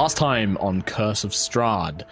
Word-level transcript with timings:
Last 0.00 0.16
time 0.16 0.56
on 0.62 0.80
Curse 0.80 1.24
of 1.24 1.32
Strahd, 1.32 2.04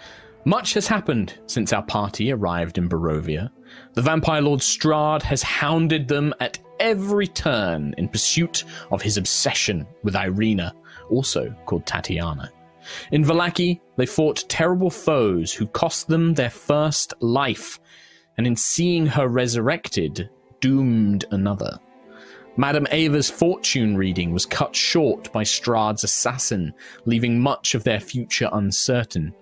much 0.45 0.75
has 0.75 0.85
happened 0.85 1.39
since 1.47 1.73
our 1.73 1.81
party 1.81 2.31
arrived 2.31 2.77
in 2.77 2.87
Barovia. 2.87 3.49
The 3.95 4.03
vampire 4.03 4.43
lord 4.43 4.59
Strahd 4.59 5.23
has 5.23 5.41
hounded 5.41 6.07
them 6.07 6.31
at 6.39 6.59
every 6.79 7.25
turn 7.25 7.95
in 7.97 8.07
pursuit 8.07 8.63
of 8.91 9.01
his 9.01 9.17
obsession 9.17 9.87
with 10.03 10.15
Irina, 10.15 10.71
also 11.09 11.49
called 11.65 11.87
Tatiana. 11.87 12.51
In 13.11 13.25
Vallaki, 13.25 13.81
they 13.97 14.05
fought 14.05 14.47
terrible 14.47 14.91
foes 14.91 15.51
who 15.51 15.65
cost 15.65 16.07
them 16.09 16.35
their 16.35 16.51
first 16.51 17.15
life, 17.21 17.79
and 18.37 18.45
in 18.45 18.55
seeing 18.55 19.07
her 19.07 19.27
resurrected, 19.27 20.29
doomed 20.61 21.25
another. 21.31 21.79
Madame 22.57 22.87
Eva's 22.91 23.29
fortune 23.29 23.95
reading 23.95 24.33
was 24.33 24.45
cut 24.45 24.75
short 24.75 25.31
by 25.31 25.43
Strahd's 25.43 26.03
assassin, 26.03 26.73
leaving 27.05 27.39
much 27.39 27.75
of 27.75 27.83
their 27.83 27.99
future 27.99 28.49
uncertain. 28.51 29.33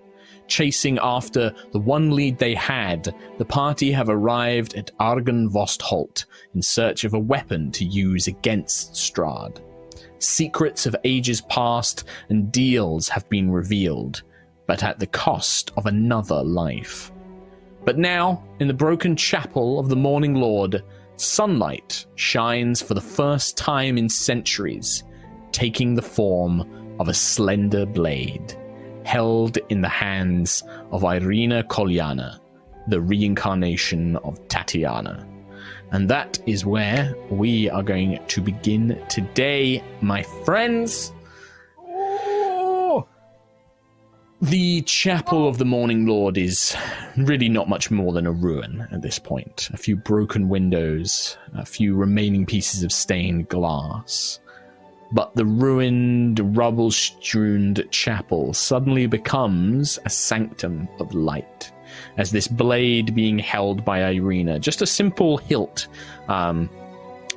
Chasing 0.47 0.97
after 1.01 1.53
the 1.73 1.79
one 1.79 2.11
lead 2.11 2.37
they 2.37 2.53
had, 2.53 3.13
the 3.37 3.45
party 3.45 3.91
have 3.91 4.07
arrived 4.07 4.75
at 4.75 4.95
Argynvostholt 4.99 6.25
in 6.55 6.61
search 6.61 7.03
of 7.03 7.13
a 7.13 7.19
weapon 7.19 7.71
to 7.71 7.85
use 7.85 8.27
against 8.27 8.93
Strahd. 8.93 9.61
Secrets 10.19 10.85
of 10.85 10.95
ages 11.03 11.41
past 11.41 12.05
and 12.29 12.51
deals 12.51 13.09
have 13.09 13.27
been 13.29 13.51
revealed, 13.51 14.23
but 14.67 14.83
at 14.83 14.99
the 14.99 15.07
cost 15.07 15.71
of 15.75 15.85
another 15.85 16.41
life. 16.43 17.11
But 17.83 17.97
now, 17.97 18.43
in 18.59 18.67
the 18.67 18.73
broken 18.73 19.15
chapel 19.15 19.79
of 19.79 19.89
the 19.89 19.95
Morning 19.95 20.35
Lord, 20.35 20.83
sunlight 21.17 22.05
shines 22.15 22.81
for 22.81 22.93
the 22.93 23.01
first 23.01 23.57
time 23.57 23.97
in 23.97 24.09
centuries, 24.09 25.03
taking 25.51 25.95
the 25.95 26.01
form 26.01 26.95
of 26.99 27.07
a 27.07 27.13
slender 27.13 27.85
blade, 27.85 28.55
held 29.03 29.57
in 29.69 29.81
the 29.81 29.89
hands 29.89 30.63
of 30.91 31.03
Irina 31.03 31.63
Kolyana, 31.63 32.39
the 32.87 33.01
reincarnation 33.01 34.15
of 34.17 34.47
Tatiana. 34.47 35.27
And 35.91 36.09
that 36.09 36.39
is 36.45 36.65
where 36.65 37.15
we 37.29 37.69
are 37.69 37.83
going 37.83 38.19
to 38.27 38.41
begin 38.41 39.01
today, 39.09 39.83
my 40.01 40.23
friends. 40.45 41.13
The 44.39 44.83
Chapel 44.83 45.47
of 45.47 45.57
the 45.57 45.65
Morning 45.65 46.05
Lord 46.05 46.37
is 46.37 46.75
really 47.17 47.49
not 47.49 47.67
much 47.67 47.89
more 47.89 48.13
than 48.13 48.27
a 48.27 48.31
ruin 48.31 48.87
at 48.91 49.01
this 49.01 49.17
point. 49.17 49.67
A 49.73 49.77
few 49.77 49.95
broken 49.95 50.47
windows, 50.47 51.35
a 51.55 51.65
few 51.65 51.95
remaining 51.95 52.45
pieces 52.45 52.83
of 52.83 52.91
stained 52.91 53.49
glass. 53.49 54.39
But 55.11 55.33
the 55.33 55.45
ruined, 55.45 56.55
rubble 56.55 56.91
strewn 56.91 57.77
chapel 57.89 58.53
suddenly 58.53 59.07
becomes 59.07 59.97
a 60.05 60.09
sanctum 60.11 60.87
of 60.99 61.15
light. 61.15 61.71
As 62.17 62.29
this 62.29 62.47
blade 62.47 63.15
being 63.15 63.39
held 63.39 63.83
by 63.83 64.07
Irina, 64.07 64.59
just 64.59 64.83
a 64.83 64.85
simple 64.85 65.37
hilt, 65.37 65.87
um, 66.27 66.69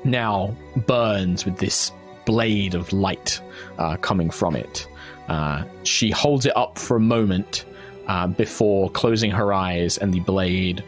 now 0.05 0.55
burns 0.87 1.47
with 1.47 1.57
this 1.57 1.93
blade 2.27 2.75
of 2.75 2.93
light 2.93 3.41
uh, 3.79 3.97
coming 3.97 4.29
from 4.29 4.55
it. 4.55 4.87
Uh, 5.31 5.63
she 5.85 6.11
holds 6.11 6.45
it 6.45 6.57
up 6.57 6.77
for 6.77 6.97
a 6.97 7.01
moment 7.01 7.65
uh, 8.09 8.27
before 8.27 8.91
closing 8.91 9.31
her 9.31 9.53
eyes, 9.53 9.97
and 9.97 10.13
the 10.13 10.19
blade 10.19 10.83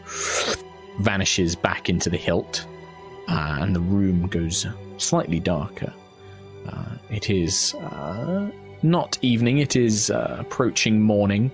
vanishes 1.01 1.55
back 1.55 1.89
into 1.89 2.11
the 2.11 2.17
hilt, 2.17 2.67
uh, 3.29 3.59
and 3.61 3.75
the 3.75 3.81
room 3.81 4.27
goes 4.27 4.67
slightly 4.99 5.39
darker. 5.39 5.93
Uh, 6.67 6.97
it 7.09 7.31
is 7.31 7.73
uh, 7.77 8.51
not 8.83 9.17
evening; 9.23 9.59
it 9.59 9.77
is 9.77 10.11
approaching 10.11 11.01
morning, 11.01 11.49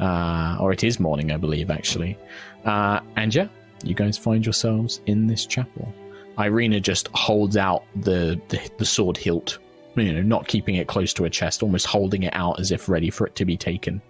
or 0.00 0.72
it 0.72 0.82
is 0.82 0.98
morning, 0.98 1.30
I 1.30 1.36
believe, 1.36 1.70
actually. 1.70 2.18
and 2.64 3.32
yeah, 3.32 3.46
you 3.84 3.94
guys 3.94 4.18
find 4.18 4.44
yourselves 4.44 5.00
in 5.06 5.28
this 5.28 5.46
chapel. 5.46 5.94
Irina 6.40 6.80
just 6.80 7.06
holds 7.14 7.56
out 7.56 7.84
the, 7.94 8.40
the, 8.48 8.58
the 8.78 8.84
sword 8.84 9.16
hilt 9.16 9.58
you 9.96 10.12
know, 10.12 10.22
not 10.22 10.48
keeping 10.48 10.76
it 10.76 10.86
close 10.88 11.12
to 11.14 11.24
her 11.24 11.28
chest, 11.28 11.62
almost 11.62 11.86
holding 11.86 12.22
it 12.22 12.34
out 12.34 12.60
as 12.60 12.72
if 12.72 12.88
ready 12.88 13.10
for 13.10 13.26
it 13.26 13.34
to 13.36 13.44
be 13.44 13.56
taken, 13.56 14.00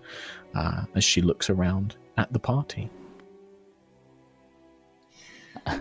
uh, 0.54 0.84
as 0.94 1.04
she 1.04 1.20
looks 1.22 1.50
around 1.50 1.96
at 2.16 2.32
the 2.32 2.38
party. 2.38 2.88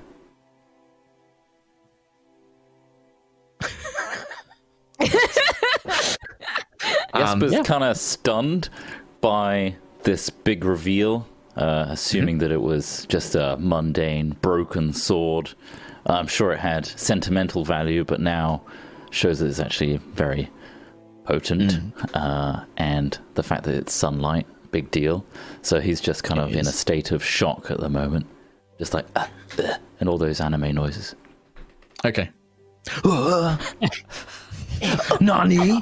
Jesper's 7.16 7.52
um, 7.52 7.58
yeah. 7.58 7.64
kind 7.64 7.84
of 7.84 7.98
stunned 7.98 8.70
by 9.20 9.76
this 10.04 10.30
big 10.30 10.64
reveal, 10.64 11.28
uh, 11.56 11.86
assuming 11.90 12.36
mm-hmm. 12.36 12.44
that 12.44 12.52
it 12.52 12.62
was 12.62 13.06
just 13.08 13.36
a 13.36 13.58
mundane, 13.60 14.36
broken 14.42 14.94
sword. 14.94 15.52
I'm 16.06 16.28
sure 16.28 16.52
it 16.52 16.60
had 16.60 16.86
sentimental 16.86 17.64
value, 17.64 18.04
but 18.04 18.20
now 18.20 18.64
shows 19.12 19.40
that 19.40 19.48
it's 19.48 19.60
actually 19.60 19.98
very 19.98 20.50
potent, 21.26 21.72
mm. 21.72 22.10
uh, 22.14 22.64
and 22.78 23.20
the 23.36 23.44
fact 23.44 23.64
that 23.66 23.76
it's 23.76 23.94
sunlight, 23.94 24.48
big 24.72 24.90
deal. 24.92 25.26
So 25.62 25.80
he's 25.80 26.02
just 26.02 26.24
kind 26.24 26.40
it 26.40 26.44
of 26.44 26.50
is. 26.52 26.56
in 26.58 26.68
a 26.68 26.72
state 26.72 27.12
of 27.12 27.24
shock 27.24 27.70
at 27.70 27.80
the 27.80 27.90
moment, 27.90 28.26
just 28.80 28.94
like 28.94 29.06
uh, 29.16 29.28
uh, 29.60 29.74
and 30.00 30.10
all 30.10 30.18
those 30.18 30.42
anime 30.42 30.74
noises. 30.74 31.16
Okay. 32.04 32.30
Nani? 35.22 35.82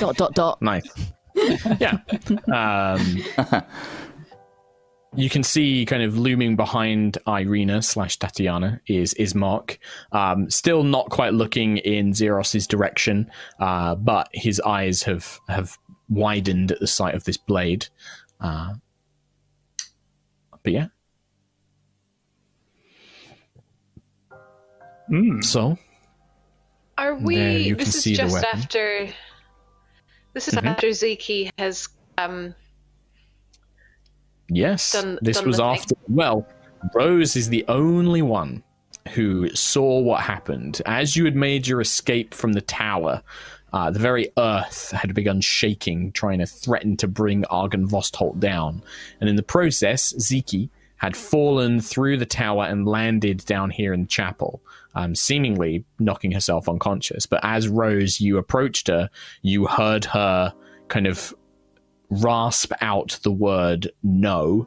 dot 0.00 0.16
dot 0.16 0.34
dot. 0.34 0.62
Nice. 0.62 0.88
Yeah. 1.78 1.98
Um, 2.52 3.22
you 5.16 5.28
can 5.28 5.42
see 5.42 5.84
kind 5.86 6.02
of 6.02 6.16
looming 6.16 6.56
behind 6.56 7.18
Irina 7.26 7.82
slash 7.82 8.18
Tatiana 8.18 8.80
is 8.86 9.14
Ismark. 9.14 9.78
Um, 10.12 10.48
still 10.50 10.84
not 10.84 11.10
quite 11.10 11.34
looking 11.34 11.78
in 11.78 12.12
Zeros's 12.12 12.66
direction, 12.66 13.30
uh, 13.58 13.96
but 13.96 14.28
his 14.32 14.60
eyes 14.60 15.02
have 15.02 15.40
have 15.48 15.76
widened 16.08 16.72
at 16.72 16.80
the 16.80 16.86
sight 16.86 17.14
of 17.14 17.24
this 17.24 17.36
blade. 17.36 17.88
Uh, 18.40 18.74
but 20.62 20.72
yeah. 20.72 20.86
Mm. 25.10 25.42
So. 25.42 25.76
Are 26.96 27.14
we? 27.14 27.72
This 27.72 28.06
is 28.06 28.16
just 28.16 28.44
after. 28.44 29.08
This 30.34 30.46
is 30.46 30.54
mm-hmm. 30.54 30.68
after 30.68 30.88
Ziki 30.88 31.50
has 31.58 31.88
um, 32.16 32.54
Yes, 34.50 34.92
done, 34.92 35.18
this 35.22 35.38
done 35.38 35.46
was 35.46 35.60
after. 35.60 35.94
Thing. 35.94 36.16
Well, 36.16 36.46
Rose 36.94 37.36
is 37.36 37.48
the 37.48 37.64
only 37.68 38.22
one 38.22 38.62
who 39.10 39.48
saw 39.54 40.00
what 40.00 40.20
happened 40.20 40.82
as 40.86 41.16
you 41.16 41.24
had 41.24 41.36
made 41.36 41.66
your 41.66 41.80
escape 41.80 42.34
from 42.34 42.52
the 42.52 42.60
tower. 42.60 43.22
Uh, 43.72 43.90
the 43.90 44.00
very 44.00 44.28
earth 44.36 44.90
had 44.90 45.14
begun 45.14 45.40
shaking, 45.40 46.10
trying 46.12 46.40
to 46.40 46.46
threaten 46.46 46.96
to 46.96 47.06
bring 47.06 47.42
Argynvostholt 47.44 48.40
down, 48.40 48.82
and 49.20 49.30
in 49.30 49.36
the 49.36 49.42
process, 49.42 50.12
Ziki 50.14 50.68
had 50.96 51.16
fallen 51.16 51.80
through 51.80 52.18
the 52.18 52.26
tower 52.26 52.64
and 52.64 52.86
landed 52.86 53.42
down 53.46 53.70
here 53.70 53.94
in 53.94 54.02
the 54.02 54.06
chapel, 54.06 54.60
um, 54.94 55.14
seemingly 55.14 55.82
knocking 55.98 56.32
herself 56.32 56.68
unconscious. 56.68 57.24
But 57.24 57.40
as 57.42 57.68
Rose, 57.68 58.20
you 58.20 58.36
approached 58.36 58.88
her, 58.88 59.08
you 59.40 59.66
heard 59.66 60.04
her 60.04 60.52
kind 60.88 61.06
of 61.06 61.32
rasp 62.10 62.72
out 62.80 63.18
the 63.22 63.32
word 63.32 63.90
no, 64.02 64.66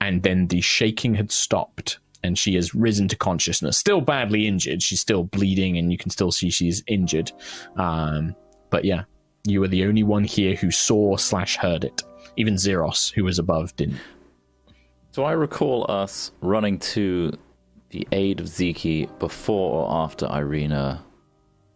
and 0.00 0.22
then 0.22 0.48
the 0.48 0.60
shaking 0.60 1.14
had 1.14 1.30
stopped 1.30 1.98
and 2.22 2.38
she 2.38 2.54
has 2.54 2.74
risen 2.74 3.08
to 3.08 3.16
consciousness. 3.16 3.76
Still 3.76 4.00
badly 4.00 4.46
injured. 4.46 4.82
She's 4.82 5.00
still 5.00 5.24
bleeding, 5.24 5.76
and 5.78 5.90
you 5.90 5.98
can 5.98 6.10
still 6.10 6.30
see 6.30 6.50
she's 6.50 6.82
injured. 6.86 7.32
Um, 7.76 8.34
but 8.70 8.84
yeah, 8.84 9.04
you 9.44 9.60
were 9.60 9.68
the 9.68 9.84
only 9.84 10.02
one 10.02 10.24
here 10.24 10.54
who 10.54 10.70
saw 10.70 11.16
slash 11.16 11.56
heard 11.56 11.84
it. 11.84 12.02
Even 12.36 12.56
Zeros, 12.56 13.10
who 13.10 13.24
was 13.24 13.38
above, 13.38 13.74
didn't. 13.76 13.98
So 15.10 15.24
I 15.24 15.32
recall 15.32 15.84
us 15.90 16.32
running 16.40 16.78
to 16.78 17.32
the 17.90 18.06
aid 18.12 18.40
of 18.40 18.46
Ziki 18.46 19.06
before 19.18 19.82
or 19.84 20.04
after 20.04 20.26
Irina 20.26 21.04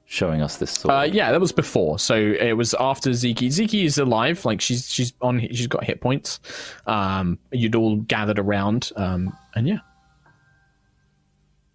showing 0.06 0.40
us 0.40 0.56
this 0.56 0.70
sword? 0.70 0.94
Uh, 0.94 1.02
yeah, 1.02 1.30
that 1.32 1.40
was 1.40 1.52
before. 1.52 1.98
So 1.98 2.14
it 2.14 2.54
was 2.54 2.74
after 2.80 3.10
Ziki. 3.10 3.48
Ziki 3.48 3.84
is 3.84 3.98
alive. 3.98 4.44
Like 4.44 4.60
she's 4.60 4.90
she's 4.90 5.12
on. 5.20 5.40
She's 5.40 5.66
got 5.66 5.84
hit 5.84 6.00
points. 6.00 6.40
Um, 6.86 7.38
you'd 7.52 7.74
all 7.74 7.96
gathered 7.96 8.38
around. 8.38 8.92
Um, 8.96 9.36
and 9.54 9.68
yeah. 9.68 9.78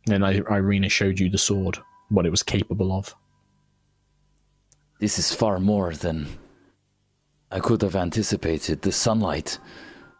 Then 0.07 0.23
I, 0.23 0.37
Irina 0.49 0.89
showed 0.89 1.19
you 1.19 1.29
the 1.29 1.37
sword, 1.37 1.77
what 2.09 2.25
it 2.25 2.31
was 2.31 2.41
capable 2.41 2.91
of. 2.91 3.15
This 4.99 5.19
is 5.19 5.33
far 5.33 5.59
more 5.59 5.93
than 5.93 6.27
I 7.51 7.59
could 7.59 7.81
have 7.81 7.95
anticipated. 7.95 8.81
The 8.81 8.91
sunlight. 8.91 9.59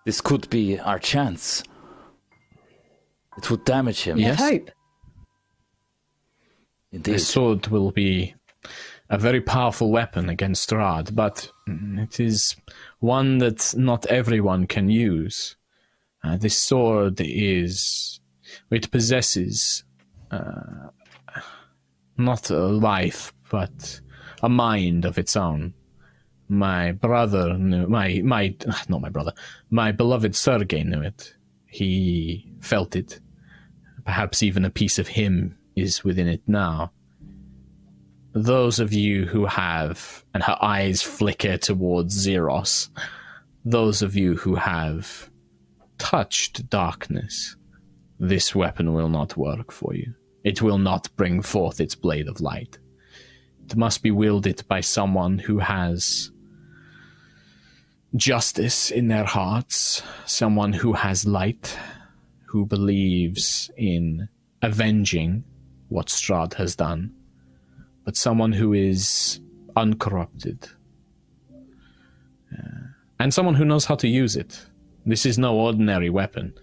This 0.06 0.22
could 0.22 0.50
be 0.50 0.80
our 0.80 1.00
chance. 1.00 1.64
It 3.38 3.50
would 3.50 3.64
damage 3.66 4.02
him. 4.02 4.18
Yes. 4.18 4.40
hope. 4.40 4.70
Indeed. 6.92 7.16
The 7.16 7.20
sword 7.20 7.68
will 7.68 7.92
be 7.92 8.36
a 9.10 9.18
very 9.18 9.42
powerful 9.42 9.92
weapon 9.92 10.30
against 10.30 10.70
Strahd, 10.70 11.16
but 11.16 11.52
it 11.68 12.20
is 12.20 12.56
one 13.00 13.38
that 13.40 13.74
not 13.78 14.06
everyone 14.08 14.68
can 14.68 14.90
use. 14.90 15.56
Uh, 16.24 16.38
this 16.38 16.58
sword 16.58 17.20
is. 17.20 18.20
It 18.70 18.92
possesses 18.92 19.84
uh, 20.32 20.90
not 22.18 22.50
a 22.50 22.58
life, 22.58 23.34
but 23.50 24.02
a 24.44 24.50
mind 24.50 25.06
of 25.06 25.18
its 25.18 25.36
own. 25.36 25.74
My 26.50 26.92
brother 26.92 27.58
knew. 27.58 27.88
My 27.88 28.22
my 28.24 28.56
not 28.90 29.02
my 29.02 29.10
brother. 29.10 29.34
My 29.70 29.92
beloved 29.92 30.36
Sergei 30.36 30.84
knew 30.84 31.02
it. 31.02 31.36
He 31.68 32.52
felt 32.60 32.96
it. 32.96 33.20
Perhaps 34.04 34.44
even 34.44 34.66
a 34.66 34.70
piece 34.70 35.00
of 35.00 35.08
him 35.08 35.58
is 35.76 36.04
within 36.04 36.28
it 36.28 36.42
now. 36.48 36.92
Those 38.34 38.80
of 38.80 38.94
you 38.94 39.26
who 39.26 39.46
have, 39.46 40.24
and 40.34 40.42
her 40.44 40.58
eyes 40.62 41.02
flicker 41.02 41.58
towards 41.58 42.14
Zeros, 42.14 42.90
those 43.66 44.02
of 44.02 44.16
you 44.16 44.36
who 44.36 44.56
have 44.56 45.30
touched 45.98 46.70
darkness, 46.70 47.56
this 48.20 48.56
weapon 48.56 48.94
will 48.94 49.10
not 49.10 49.36
work 49.36 49.72
for 49.72 49.94
you. 49.94 50.14
It 50.44 50.62
will 50.62 50.78
not 50.78 51.10
bring 51.16 51.42
forth 51.42 51.82
its 51.82 51.96
blade 51.96 52.28
of 52.28 52.42
light. 52.42 52.78
It 53.66 53.76
must 53.76 54.02
be 54.02 54.12
wielded 54.12 54.64
by 54.68 54.82
someone 54.82 55.38
who 55.38 55.60
has 55.60 56.32
justice 58.16 58.92
in 58.92 59.08
their 59.08 59.24
hearts, 59.24 60.02
someone 60.26 60.74
who 60.74 60.94
has 60.94 61.26
light, 61.26 61.78
who 62.46 62.66
believes 62.66 63.70
in 63.78 64.28
avenging 64.62 65.44
what 65.92 66.08
Strahd 66.08 66.54
has 66.54 66.76
done, 66.76 67.14
but 68.06 68.16
someone 68.16 68.54
who 68.54 68.74
is 68.74 69.42
uncorrupted. 69.76 70.68
Uh, 72.52 72.88
and 73.20 73.34
someone 73.34 73.56
who 73.56 73.66
knows 73.66 73.86
how 73.86 73.96
to 73.96 74.08
use 74.08 74.36
it. 74.36 74.66
This 75.06 75.26
is 75.26 75.38
no 75.38 75.56
ordinary 75.56 76.10
weapon. 76.10 76.54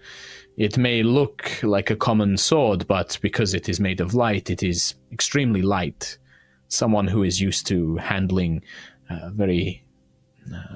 It 0.57 0.77
may 0.77 1.03
look 1.03 1.61
like 1.63 1.89
a 1.89 1.95
common 1.95 2.37
sword, 2.37 2.87
but 2.87 3.19
because 3.21 3.53
it 3.53 3.69
is 3.69 3.79
made 3.79 4.01
of 4.01 4.13
light, 4.13 4.49
it 4.49 4.63
is 4.63 4.95
extremely 5.11 5.61
light. 5.61 6.17
Someone 6.67 7.07
who 7.07 7.23
is 7.23 7.39
used 7.39 7.67
to 7.67 7.97
handling 7.97 8.63
uh, 9.09 9.29
very 9.29 9.83
uh, 10.53 10.75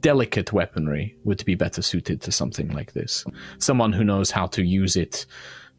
delicate 0.00 0.52
weaponry 0.52 1.16
would 1.24 1.44
be 1.44 1.54
better 1.54 1.82
suited 1.82 2.20
to 2.22 2.30
something 2.30 2.68
like 2.68 2.92
this. 2.92 3.24
Someone 3.58 3.92
who 3.92 4.04
knows 4.04 4.30
how 4.30 4.46
to 4.48 4.62
use 4.62 4.96
it 4.96 5.26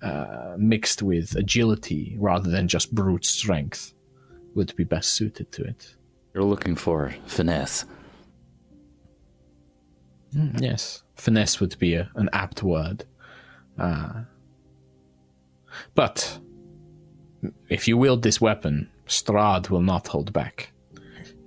uh, 0.01 0.55
mixed 0.57 1.01
with 1.01 1.35
agility 1.35 2.15
rather 2.19 2.49
than 2.49 2.67
just 2.67 2.93
brute 2.93 3.25
strength 3.25 3.93
would 4.53 4.75
be 4.75 4.83
best 4.83 5.11
suited 5.11 5.51
to 5.51 5.63
it. 5.63 5.95
You're 6.33 6.43
looking 6.43 6.75
for 6.75 7.13
finesse. 7.25 7.85
Mm, 10.35 10.61
yes, 10.61 11.03
finesse 11.15 11.59
would 11.59 11.77
be 11.79 11.95
a, 11.95 12.09
an 12.15 12.29
apt 12.33 12.61
word. 12.63 13.05
Uh, 13.77 14.23
but 15.93 16.39
if 17.69 17.87
you 17.87 17.97
wield 17.97 18.21
this 18.21 18.41
weapon, 18.41 18.89
Strahd 19.07 19.69
will 19.69 19.81
not 19.81 20.07
hold 20.07 20.33
back. 20.33 20.71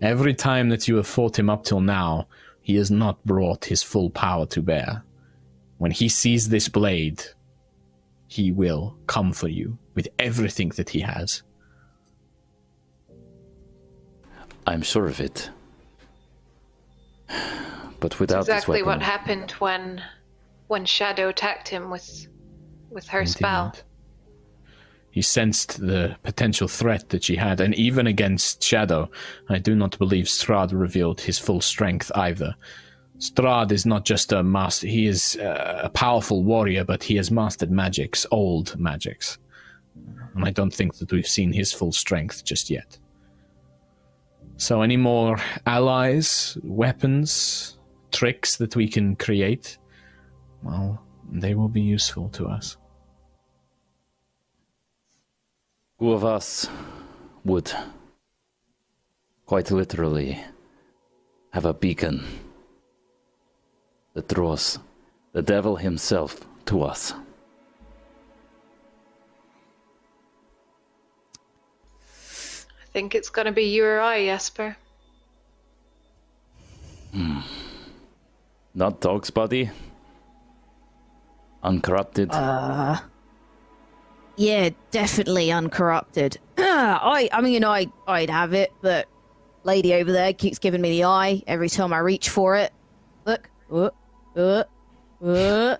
Every 0.00 0.35
time 0.35 0.69
that 0.69 0.87
you 0.87 0.97
have 0.97 1.06
fought 1.06 1.39
him 1.39 1.50
up 1.50 1.65
till 1.65 1.81
now, 1.81 2.29
he 2.61 2.77
has 2.77 2.91
not 2.91 3.25
brought 3.25 3.65
his 3.65 3.83
full 3.83 4.11
power 4.11 4.47
to 4.47 4.62
bear. 4.62 5.03
When 5.79 5.91
he 5.91 6.09
sees 6.09 6.49
this 6.49 6.69
blade, 6.69 7.23
he 8.28 8.52
will 8.52 8.96
come 9.06 9.32
for 9.32 9.48
you 9.48 9.78
with 9.94 10.06
everything 10.19 10.69
that 10.76 10.90
he 10.90 11.00
has. 11.00 11.42
I'm 14.66 14.82
sure 14.82 15.06
of 15.06 15.19
it. 15.19 15.50
But 18.00 18.20
without 18.20 18.46
That's 18.46 18.64
exactly 18.64 18.82
weapon... 18.82 19.00
what 19.00 19.02
happened 19.02 19.50
when 19.52 20.02
when 20.69 20.84
Shadow 20.84 21.30
attacked 21.30 21.69
him 21.69 21.90
with 21.90 22.28
with 22.90 23.08
her 23.08 23.20
Indeed. 23.20 23.32
spell. 23.32 23.75
He 25.10 25.22
sensed 25.22 25.80
the 25.80 26.16
potential 26.22 26.69
threat 26.69 27.08
that 27.08 27.25
she 27.25 27.36
had, 27.36 27.60
and 27.60 27.75
even 27.75 28.06
against 28.06 28.62
Shadow, 28.62 29.10
I 29.48 29.58
do 29.58 29.75
not 29.75 29.98
believe 29.98 30.26
Strahd 30.26 30.70
revealed 30.72 31.22
his 31.22 31.38
full 31.38 31.62
strength 31.62 32.12
either. 32.14 32.54
Strahd 33.19 33.73
is 33.73 33.85
not 33.85 34.05
just 34.05 34.32
a 34.32 34.44
master, 34.44 34.87
he 34.87 35.06
is 35.06 35.37
uh, 35.37 35.81
a 35.82 35.88
powerful 35.91 36.44
warrior, 36.44 36.85
but 36.85 37.03
he 37.03 37.17
has 37.17 37.31
mastered 37.31 37.70
magics, 37.70 38.25
old 38.31 38.79
magics. 38.79 39.38
And 40.35 40.44
I 40.44 40.50
don't 40.50 40.73
think 40.73 40.94
that 40.99 41.11
we've 41.11 41.26
seen 41.26 41.53
his 41.53 41.73
full 41.73 41.91
strength 41.91 42.44
just 42.44 42.70
yet. 42.70 42.97
So, 44.56 44.82
any 44.82 44.97
more 44.97 45.38
allies, 45.67 46.56
weapons, 46.62 47.76
tricks 48.12 48.56
that 48.56 48.76
we 48.76 48.87
can 48.88 49.17
create, 49.17 49.79
well, 50.62 51.03
they 51.31 51.55
will 51.55 51.69
be 51.69 51.81
useful 51.81 52.29
to 52.31 52.47
us. 52.47 52.76
Who 55.99 56.12
of 56.12 56.25
us 56.25 56.69
would, 57.44 57.73
quite 59.44 59.73
literally, 59.73 60.41
have 61.50 61.64
a 61.64 61.75
beacon 61.75 62.25
that 64.19 64.26
draws 64.26 64.81
the 65.32 65.41
devil 65.41 65.76
himself 65.76 66.44
to 66.65 66.82
us? 66.82 67.15
I 72.03 72.87
think 72.93 73.15
it's 73.15 73.31
going 73.31 73.47
to 73.47 73.53
be 73.53 73.62
you 73.62 73.85
or 73.85 74.00
I, 74.00 74.25
Jesper. 74.25 74.76
Hmm. 77.12 77.43
Not 78.75 79.00
dog's 79.00 79.31
body? 79.31 79.70
Uncorrupted? 81.62 82.31
Uh. 82.32 82.99
Yeah, 84.35 84.71
definitely 84.91 85.53
uncorrupted. 85.53 86.38
I, 86.59 87.28
I 87.33 87.40
mean, 87.40 87.64
I, 87.64 87.87
I'd 88.09 88.31
have 88.31 88.52
it, 88.52 88.73
but 88.83 89.07
lady 89.62 89.95
over 89.95 90.11
there 90.11 90.33
keeps 90.33 90.59
giving 90.59 90.81
me 90.81 90.90
the 90.90 91.04
eye 91.04 91.40
every 91.47 91.69
time 91.69 91.92
I 91.92 91.99
reach 91.99 92.31
for 92.31 92.57
it. 92.57 92.73
Look, 93.25 93.49
uh, 94.38 94.64
uh. 95.25 95.76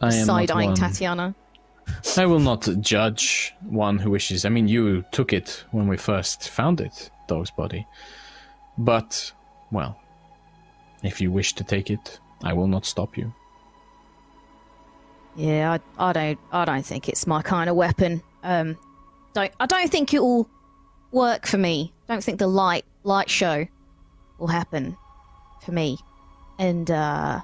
I 0.00 0.14
am 0.14 0.26
side 0.26 0.50
eyeing 0.50 0.74
Tatiana. 0.74 1.34
I 2.16 2.26
will 2.26 2.40
not 2.40 2.68
judge 2.80 3.54
one 3.62 3.98
who 3.98 4.10
wishes. 4.10 4.44
I 4.44 4.48
mean, 4.48 4.66
you 4.66 5.04
took 5.12 5.32
it 5.32 5.64
when 5.70 5.86
we 5.86 5.96
first 5.96 6.48
found 6.48 6.80
it, 6.80 7.10
dog's 7.28 7.50
body. 7.50 7.86
But, 8.76 9.32
well, 9.70 9.96
if 11.04 11.20
you 11.20 11.30
wish 11.30 11.52
to 11.54 11.64
take 11.64 11.90
it, 11.90 12.18
I 12.42 12.52
will 12.52 12.66
not 12.66 12.84
stop 12.84 13.16
you. 13.16 13.32
Yeah, 15.36 15.78
I, 15.98 16.10
I 16.10 16.12
don't 16.12 16.38
I 16.50 16.64
don't 16.66 16.84
think 16.84 17.08
it's 17.08 17.26
my 17.26 17.40
kind 17.40 17.70
of 17.70 17.76
weapon. 17.76 18.22
Um, 18.42 18.76
don't 19.32 19.50
I 19.60 19.66
don't 19.66 19.90
think 19.90 20.12
it 20.12 20.20
will 20.20 20.46
work 21.10 21.46
for 21.46 21.56
me. 21.56 21.92
Don't 22.06 22.22
think 22.22 22.38
the 22.38 22.46
light 22.46 22.84
light 23.04 23.30
show 23.30 23.66
will 24.38 24.48
happen 24.48 24.96
for 25.64 25.72
me. 25.72 25.98
And 26.58 26.90
uh, 26.90 27.40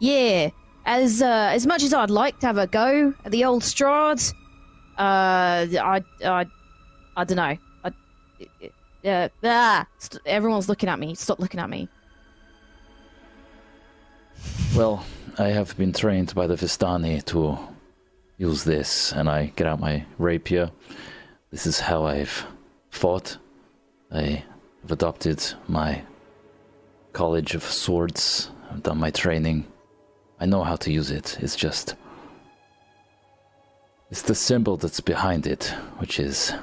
yeah, 0.00 0.50
as 0.84 1.22
uh, 1.22 1.50
as 1.52 1.66
much 1.66 1.82
as 1.82 1.92
I'd 1.94 2.10
like 2.10 2.40
to 2.40 2.46
have 2.46 2.58
a 2.58 2.66
go 2.66 3.14
at 3.24 3.32
the 3.32 3.44
old 3.44 3.62
Strahd, 3.62 4.32
uh, 4.98 5.66
I 5.70 6.02
I 6.24 6.46
I 7.16 7.24
don't 7.24 7.36
know. 7.36 7.56
Uh, 9.04 9.28
ah, 9.44 9.86
st- 9.98 10.20
everyone's 10.26 10.68
looking 10.68 10.88
at 10.88 10.98
me. 10.98 11.14
Stop 11.14 11.38
looking 11.38 11.60
at 11.60 11.70
me. 11.70 11.88
Well, 14.74 15.04
I 15.38 15.48
have 15.48 15.76
been 15.76 15.92
trained 15.92 16.34
by 16.34 16.46
the 16.46 16.56
Vistani 16.56 17.24
to 17.26 17.58
use 18.38 18.64
this, 18.64 19.12
and 19.12 19.28
I 19.28 19.52
get 19.56 19.66
out 19.66 19.80
my 19.80 20.04
rapier. 20.18 20.70
This 21.50 21.66
is 21.66 21.80
how 21.80 22.06
I've 22.06 22.44
fought. 22.90 23.38
I 24.10 24.44
have 24.82 24.90
adopted 24.90 25.42
my 25.68 26.02
college 27.18 27.56
of 27.56 27.64
swords. 27.64 28.48
I've 28.70 28.84
done 28.84 28.98
my 28.98 29.10
training. 29.10 29.66
I 30.38 30.46
know 30.46 30.62
how 30.62 30.76
to 30.76 30.92
use 30.92 31.10
it. 31.10 31.36
It's 31.40 31.56
just. 31.56 31.96
It's 34.08 34.22
the 34.22 34.36
symbol 34.36 34.76
that's 34.76 35.00
behind 35.00 35.44
it, 35.44 35.64
which 35.98 36.20
is. 36.20 36.54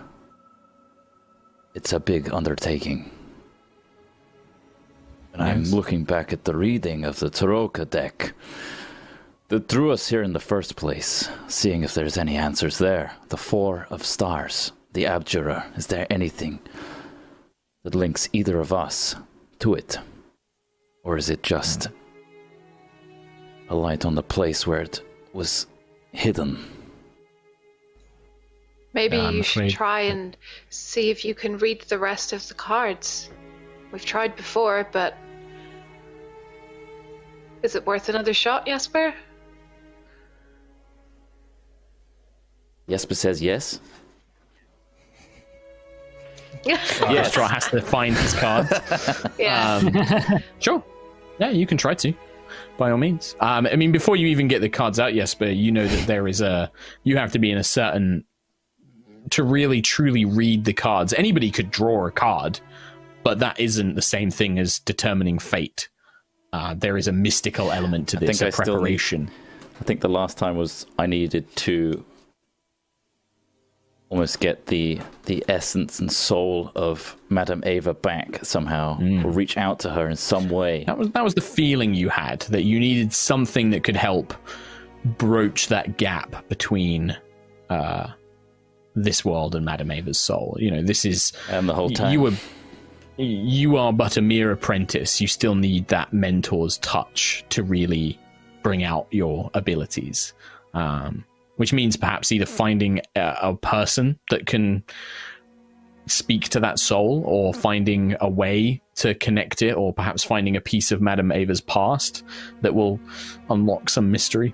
It's 1.74 1.92
a 1.92 2.00
big 2.00 2.32
undertaking. 2.32 3.12
And 5.34 5.42
I'm 5.44 5.66
looking 5.66 6.06
back 6.06 6.32
at 6.32 6.46
the 6.46 6.56
reading 6.56 7.04
of 7.04 7.20
the 7.20 7.30
Tarokka 7.30 7.90
deck 7.90 8.32
that 9.50 9.68
drew 9.68 9.92
us 9.92 10.08
here 10.08 10.24
in 10.24 10.32
the 10.32 10.48
first 10.54 10.78
place, 10.78 11.30
seeing 11.50 11.84
if 11.84 11.94
there's 11.94 12.18
any 12.18 12.38
answers 12.38 12.78
there. 12.78 13.12
The 13.28 13.44
Four 13.50 13.88
of 13.90 14.06
Stars, 14.06 14.72
the 14.94 15.06
Abjurer. 15.06 15.66
Is 15.76 15.88
there 15.88 16.08
anything 16.10 16.60
that 17.84 17.94
links 17.94 18.30
either 18.32 18.58
of 18.62 18.72
us 18.72 19.18
to 19.60 19.74
it? 19.74 20.00
Or 21.06 21.18
is 21.18 21.30
it 21.30 21.44
just 21.44 21.88
a 23.70 23.76
light 23.76 24.06
on 24.06 24.16
the 24.16 24.24
place 24.24 24.66
where 24.66 24.82
it 24.82 25.02
was 25.34 25.68
hidden? 26.12 26.58
Maybe 28.94 29.18
you 29.18 29.44
should 29.44 29.70
try 29.70 30.02
and 30.02 30.36
see 30.70 31.12
if 31.12 31.24
you 31.24 31.36
can 31.36 31.58
read 31.60 31.82
the 31.84 32.00
rest 32.00 32.34
of 32.34 32.48
the 32.48 32.54
cards. 32.56 33.30
We've 33.92 34.06
tried 34.06 34.36
before, 34.36 34.88
but 34.92 35.16
is 37.62 37.76
it 37.76 37.86
worth 37.86 38.10
another 38.10 38.34
shot, 38.34 38.66
Jesper? 38.66 39.14
Jesper 42.90 43.16
says 43.16 43.42
yes. 43.42 43.80
yes. 46.66 47.30
Straw 47.30 47.48
has 47.48 47.68
to 47.68 47.82
find 47.82 48.16
his 48.16 48.34
card. 48.34 48.68
yeah. 49.38 49.76
Um, 49.76 50.44
sure. 50.60 50.84
Yeah, 51.40 51.50
you 51.50 51.66
can 51.66 51.78
try 51.78 51.94
to, 51.96 52.14
by 52.78 52.92
all 52.92 52.98
means. 52.98 53.36
Um, 53.40 53.68
I 53.68 53.76
mean, 53.76 53.92
before 53.92 54.16
you 54.16 54.28
even 54.28 54.48
get 54.48 54.62
the 54.62 54.70
cards 54.70 55.00
out, 55.00 55.14
Jesper, 55.14 55.48
you 55.48 55.72
know 55.72 55.88
that 55.88 56.08
there 56.08 56.28
is 56.28 56.42
a. 56.42 56.72
You 57.04 57.18
have 57.18 57.32
to 57.34 57.40
be 57.40 57.52
in 57.52 57.58
a 57.58 57.64
certain. 57.64 58.26
To 59.32 59.44
really 59.44 59.82
truly 59.82 60.24
read 60.24 60.66
the 60.66 60.74
cards, 60.74 61.12
anybody 61.14 61.50
could 61.50 61.72
draw 61.72 62.06
a 62.06 62.12
card, 62.12 62.60
but 63.24 63.40
that 63.40 63.60
isn't 63.60 63.96
the 63.96 64.02
same 64.02 64.30
thing 64.30 64.60
as 64.60 64.78
determining 64.78 65.40
fate. 65.40 65.90
Uh, 66.54 66.76
there 66.76 66.96
is 66.96 67.08
a 67.08 67.12
mystical 67.12 67.72
element 67.72 68.08
to 68.10 68.18
this, 68.18 68.42
I 68.42 68.52
think 68.52 68.54
a 68.54 68.56
preparation. 68.56 69.26
Need, 69.26 69.32
I 69.82 69.84
think 69.84 70.02
the 70.02 70.10
last 70.10 70.38
time 70.38 70.58
was 70.58 70.86
I 71.00 71.08
needed 71.08 71.54
to 71.56 72.06
almost 74.10 74.40
get 74.40 74.68
the 74.68 75.00
the 75.24 75.44
essence 75.48 76.00
and 76.00 76.12
soul 76.12 76.72
of 76.76 77.16
Madame 77.30 77.64
Eva 77.66 77.94
back 77.94 78.44
somehow, 78.44 78.98
mm. 79.00 79.24
or 79.24 79.32
reach 79.32 79.58
out 79.58 79.80
to 79.80 79.90
her 79.90 80.08
in 80.08 80.16
some 80.16 80.50
way. 80.50 80.84
That 80.86 80.98
was 80.98 81.10
that 81.12 81.24
was 81.24 81.36
the 81.36 81.42
feeling 81.42 81.94
you 81.94 82.10
had 82.10 82.42
that 82.42 82.64
you 82.64 82.80
needed 82.80 83.14
something 83.14 83.72
that 83.72 83.84
could 83.84 83.96
help 83.96 84.34
broach 85.04 85.68
that 85.68 85.98
gap 85.98 86.48
between 86.50 87.16
uh, 87.70 88.08
this 88.96 89.24
world 89.24 89.56
and 89.56 89.66
Madame 89.66 89.92
Eva's 89.92 90.20
soul. 90.20 90.58
You 90.60 90.72
know, 90.72 90.82
this 90.82 91.06
is 91.06 91.34
and 91.50 91.68
the 91.68 91.74
whole 91.74 91.90
time 91.90 92.12
you 92.12 92.22
were. 92.22 92.34
You 93.18 93.78
are 93.78 93.94
but 93.94 94.18
a 94.18 94.22
mere 94.22 94.52
apprentice. 94.52 95.22
You 95.22 95.28
still 95.28 95.56
need 95.56 95.88
that 95.88 96.12
mentor's 96.12 96.78
touch 96.80 97.46
to 97.48 97.64
really 97.64 98.20
bring 98.62 98.84
out 98.84 99.08
your 99.10 99.50
abilities. 99.54 100.34
Um, 100.74 101.24
which 101.58 101.74
means 101.74 101.98
perhaps 101.98 102.32
either 102.32 102.46
finding 102.46 103.02
a, 103.16 103.38
a 103.42 103.56
person 103.56 104.20
that 104.30 104.46
can 104.46 104.84
speak 106.08 106.50
to 106.50 106.60
that 106.60 106.80
soul 106.80 107.24
or 107.26 107.54
finding 107.54 108.16
a 108.22 108.30
way 108.30 108.82
to 108.96 109.16
connect 109.16 109.62
it 109.62 109.74
or 109.74 109.94
perhaps 109.94 110.24
finding 110.24 110.56
a 110.56 110.62
piece 110.62 110.92
of 110.92 111.02
Madame 111.02 111.32
Eva's 111.32 111.62
past 111.62 112.24
that 112.62 112.76
will 112.76 113.00
unlock 113.50 113.90
some 113.90 114.12
mystery. 114.12 114.54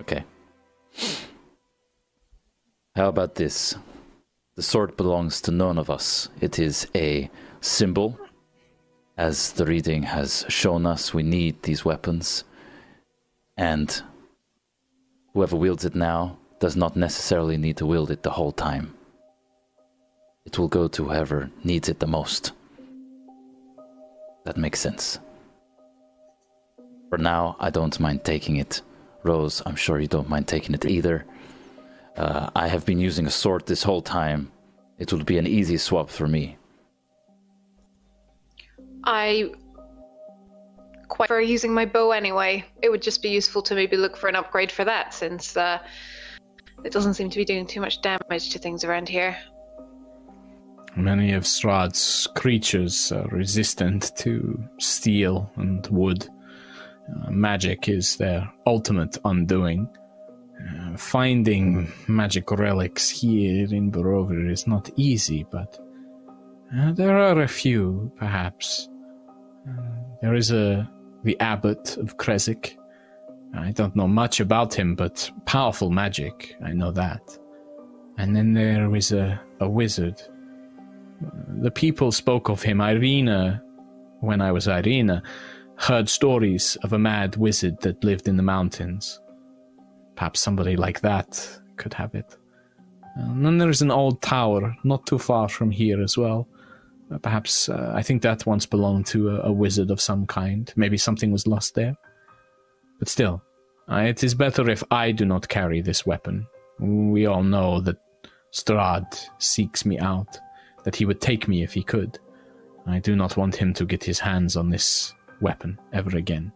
Okay. 0.00 0.24
How 2.94 3.08
about 3.08 3.34
this? 3.34 3.74
The 4.54 4.62
sword 4.62 4.96
belongs 4.96 5.40
to 5.42 5.50
none 5.50 5.78
of 5.78 5.90
us. 5.90 6.28
It 6.40 6.60
is 6.60 6.86
a 6.94 7.28
symbol. 7.60 8.18
As 9.16 9.52
the 9.52 9.64
reading 9.64 10.04
has 10.04 10.44
shown 10.48 10.86
us, 10.86 11.12
we 11.12 11.24
need 11.24 11.62
these 11.62 11.84
weapons. 11.84 12.44
And 13.56 14.02
Whoever 15.34 15.56
wields 15.56 15.84
it 15.84 15.96
now 15.96 16.38
does 16.60 16.76
not 16.76 16.96
necessarily 16.96 17.56
need 17.56 17.76
to 17.78 17.86
wield 17.86 18.10
it 18.12 18.22
the 18.22 18.30
whole 18.30 18.52
time. 18.52 18.94
It 20.46 20.58
will 20.58 20.68
go 20.68 20.86
to 20.88 21.04
whoever 21.04 21.50
needs 21.64 21.88
it 21.88 21.98
the 21.98 22.06
most. 22.06 22.52
That 24.44 24.56
makes 24.56 24.78
sense. 24.78 25.18
For 27.08 27.18
now, 27.18 27.56
I 27.58 27.70
don't 27.70 27.98
mind 27.98 28.24
taking 28.24 28.56
it. 28.56 28.80
Rose, 29.24 29.60
I'm 29.66 29.74
sure 29.74 29.98
you 29.98 30.06
don't 30.06 30.28
mind 30.28 30.46
taking 30.46 30.74
it 30.74 30.84
either. 30.84 31.24
Uh, 32.16 32.50
I 32.54 32.68
have 32.68 32.86
been 32.86 33.00
using 33.00 33.26
a 33.26 33.30
sword 33.30 33.66
this 33.66 33.82
whole 33.82 34.02
time. 34.02 34.52
It 34.98 35.12
would 35.12 35.26
be 35.26 35.38
an 35.38 35.46
easy 35.48 35.78
swap 35.78 36.10
for 36.10 36.28
me. 36.28 36.56
I 39.02 39.50
quite 41.14 41.28
for 41.28 41.40
using 41.40 41.72
my 41.72 41.86
bow 41.86 42.10
anyway. 42.10 42.64
It 42.82 42.90
would 42.90 43.00
just 43.00 43.22
be 43.22 43.28
useful 43.28 43.62
to 43.62 43.74
maybe 43.76 43.96
look 43.96 44.16
for 44.16 44.28
an 44.28 44.34
upgrade 44.34 44.72
for 44.72 44.84
that, 44.84 45.14
since 45.14 45.56
uh, 45.56 45.78
it 46.84 46.92
doesn't 46.92 47.14
seem 47.14 47.30
to 47.30 47.38
be 47.38 47.44
doing 47.44 47.66
too 47.66 47.80
much 47.80 48.02
damage 48.02 48.50
to 48.50 48.58
things 48.58 48.82
around 48.82 49.08
here. 49.08 49.36
Many 50.96 51.32
of 51.32 51.44
Strahd's 51.44 52.26
creatures 52.34 53.12
are 53.12 53.28
resistant 53.28 54.16
to 54.16 54.62
steel 54.80 55.50
and 55.56 55.86
wood. 55.86 56.28
Uh, 57.08 57.30
magic 57.30 57.88
is 57.88 58.16
their 58.16 58.52
ultimate 58.66 59.16
undoing. 59.24 59.88
Uh, 60.58 60.96
finding 60.96 61.92
magic 62.08 62.50
relics 62.50 63.08
here 63.08 63.72
in 63.72 63.92
Barovia 63.92 64.50
is 64.50 64.66
not 64.66 64.90
easy, 64.96 65.46
but 65.48 65.78
uh, 66.76 66.92
there 66.92 67.18
are 67.18 67.40
a 67.40 67.48
few, 67.48 68.10
perhaps. 68.16 68.88
Uh, 69.68 69.82
there 70.20 70.34
is 70.34 70.50
a 70.50 70.90
the 71.24 71.38
abbot 71.40 71.96
of 71.96 72.16
Kresik. 72.16 72.76
I 73.56 73.72
don't 73.72 73.96
know 73.96 74.08
much 74.08 74.40
about 74.40 74.74
him, 74.74 74.94
but 74.94 75.30
powerful 75.46 75.90
magic, 75.90 76.56
I 76.64 76.72
know 76.72 76.90
that. 76.92 77.38
And 78.18 78.34
then 78.34 78.52
there 78.52 78.94
is 78.94 79.12
a, 79.12 79.40
a 79.60 79.68
wizard. 79.68 80.20
The 81.48 81.70
people 81.70 82.12
spoke 82.12 82.48
of 82.48 82.62
him. 82.62 82.78
Ireena, 82.78 83.60
when 84.20 84.40
I 84.40 84.52
was 84.52 84.66
Ireena, 84.66 85.22
heard 85.76 86.08
stories 86.08 86.76
of 86.82 86.92
a 86.92 86.98
mad 86.98 87.36
wizard 87.36 87.80
that 87.80 88.04
lived 88.04 88.28
in 88.28 88.36
the 88.36 88.42
mountains. 88.42 89.20
Perhaps 90.16 90.40
somebody 90.40 90.76
like 90.76 91.00
that 91.00 91.60
could 91.76 91.94
have 91.94 92.14
it. 92.14 92.36
And 93.16 93.44
then 93.44 93.58
there's 93.58 93.82
an 93.82 93.90
old 93.90 94.20
tower 94.22 94.76
not 94.84 95.06
too 95.06 95.18
far 95.18 95.48
from 95.48 95.70
here 95.70 96.02
as 96.02 96.16
well. 96.16 96.48
Uh, 97.12 97.18
perhaps 97.18 97.68
uh, 97.68 97.92
I 97.94 98.02
think 98.02 98.22
that 98.22 98.46
once 98.46 98.66
belonged 98.66 99.06
to 99.06 99.30
a, 99.30 99.48
a, 99.48 99.52
wizard 99.52 99.90
of 99.90 100.00
some 100.00 100.26
kind. 100.26 100.72
Maybe 100.76 100.96
something 100.96 101.30
was 101.30 101.46
lost 101.46 101.74
there. 101.74 101.96
But 102.98 103.08
still, 103.08 103.42
uh, 103.90 103.96
it 103.96 104.24
is 104.24 104.34
better 104.34 104.68
if 104.70 104.82
I 104.90 105.12
do 105.12 105.24
not 105.24 105.48
carry 105.48 105.80
this 105.80 106.06
weapon. 106.06 106.46
We 106.78 107.26
all 107.26 107.42
know 107.42 107.80
that 107.82 107.98
Strahd 108.52 109.06
seeks 109.38 109.84
me 109.84 109.98
out, 109.98 110.38
that 110.84 110.96
he 110.96 111.04
would 111.04 111.20
take 111.20 111.46
me 111.46 111.62
if 111.62 111.74
he 111.74 111.82
could. 111.82 112.18
I 112.86 112.98
do 112.98 113.16
not 113.16 113.36
want 113.36 113.56
him 113.56 113.72
to 113.74 113.84
get 113.84 114.04
his 114.04 114.18
hands 114.18 114.56
on 114.56 114.70
this 114.70 115.12
weapon 115.40 115.78
ever 115.92 116.16
again. 116.16 116.52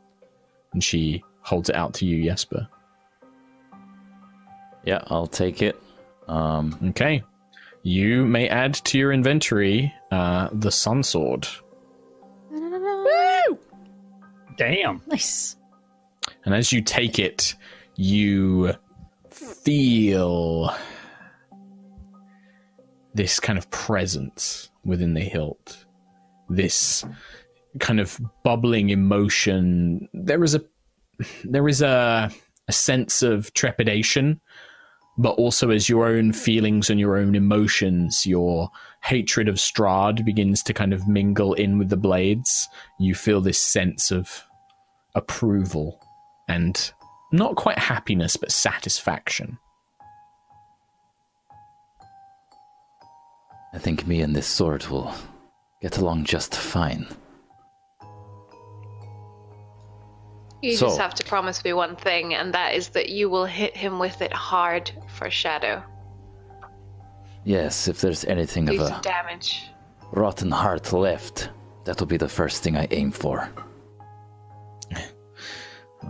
And 0.72 0.82
she 0.82 1.22
holds 1.42 1.68
it 1.68 1.76
out 1.76 1.94
to 1.94 2.06
you, 2.06 2.24
Jesper. 2.24 2.68
Yeah, 4.84 5.02
I'll 5.08 5.26
take 5.26 5.62
it. 5.62 5.80
Um, 6.26 6.78
okay 6.90 7.22
you 7.88 8.26
may 8.26 8.48
add 8.48 8.74
to 8.74 8.98
your 8.98 9.12
inventory 9.12 9.92
uh, 10.10 10.48
the 10.52 10.70
Sun 10.70 11.02
Sword. 11.02 11.48
Woo! 12.50 13.58
Damn. 14.58 15.00
Nice. 15.06 15.56
And 16.44 16.54
as 16.54 16.70
you 16.70 16.82
take 16.82 17.18
it, 17.18 17.54
you 17.96 18.74
feel 19.30 20.74
this 23.14 23.40
kind 23.40 23.58
of 23.58 23.70
presence 23.70 24.70
within 24.84 25.14
the 25.14 25.20
hilt. 25.20 25.86
This 26.50 27.06
kind 27.80 28.00
of 28.00 28.20
bubbling 28.44 28.90
emotion. 28.90 30.08
There 30.12 30.44
is 30.44 30.54
a 30.54 30.62
there 31.44 31.66
is 31.66 31.80
a 31.80 32.30
a 32.68 32.72
sense 32.72 33.22
of 33.22 33.52
trepidation 33.54 34.40
but 35.18 35.30
also 35.30 35.70
as 35.70 35.88
your 35.88 36.06
own 36.06 36.32
feelings 36.32 36.88
and 36.88 37.00
your 37.00 37.16
own 37.16 37.34
emotions, 37.34 38.24
your 38.24 38.70
hatred 39.02 39.48
of 39.48 39.56
Strahd 39.56 40.24
begins 40.24 40.62
to 40.62 40.72
kind 40.72 40.92
of 40.92 41.08
mingle 41.08 41.54
in 41.54 41.76
with 41.76 41.88
the 41.88 41.96
blades, 41.96 42.68
you 43.00 43.16
feel 43.16 43.40
this 43.40 43.58
sense 43.58 44.12
of 44.12 44.44
approval 45.16 46.00
and 46.46 46.92
not 47.32 47.56
quite 47.56 47.78
happiness, 47.78 48.36
but 48.36 48.52
satisfaction. 48.52 49.58
I 53.74 53.78
think 53.78 54.06
me 54.06 54.22
and 54.22 54.34
this 54.34 54.46
sword 54.46 54.86
will 54.86 55.12
get 55.82 55.98
along 55.98 56.24
just 56.24 56.54
fine. 56.54 57.08
You 60.62 60.76
so, 60.76 60.86
just 60.86 60.98
have 60.98 61.14
to 61.14 61.24
promise 61.24 61.62
me 61.64 61.72
one 61.72 61.96
thing, 61.96 62.34
and 62.34 62.52
that 62.54 62.74
is 62.74 62.88
that 62.90 63.10
you 63.10 63.28
will 63.30 63.46
hit 63.46 63.76
him 63.76 63.98
with 63.98 64.20
it 64.22 64.32
hard 64.32 64.90
for 65.16 65.30
Shadow. 65.30 65.82
Yes, 67.44 67.86
if 67.88 68.00
there's 68.00 68.24
anything 68.24 68.66
Do 68.66 68.80
of 68.80 68.90
a 68.90 69.00
damage. 69.02 69.70
rotten 70.12 70.50
heart 70.50 70.92
left, 70.92 71.50
that'll 71.84 72.06
be 72.06 72.16
the 72.16 72.28
first 72.28 72.62
thing 72.62 72.76
I 72.76 72.88
aim 72.90 73.12
for. 73.12 73.48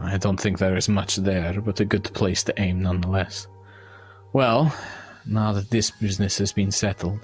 I 0.00 0.17
don't 0.17 0.38
think 0.40 0.59
there 0.59 0.76
is 0.76 0.88
much 0.88 1.17
there, 1.17 1.61
but 1.61 1.81
a 1.81 1.85
good 1.85 2.05
place 2.14 2.43
to 2.45 2.61
aim 2.61 2.83
nonetheless. 2.83 3.47
Well, 4.33 4.75
now 5.26 5.52
that 5.52 5.71
this 5.71 5.90
business 5.90 6.38
has 6.38 6.52
been 6.52 6.71
settled, 6.71 7.21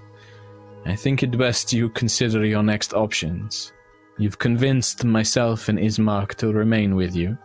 I 0.85 0.97
think 0.97 1.23
it 1.23 1.39
best 1.39 1.73
you 1.73 1.89
consider 1.89 2.45
your 2.45 2.63
next 2.63 2.93
options. 2.93 3.73
You've 4.19 4.39
convinced 4.39 5.05
myself 5.05 5.69
and 5.69 5.79
Ismark 5.79 6.37
to 6.37 6.53
remain 6.53 6.95
with 6.95 7.17
you, 7.17 7.37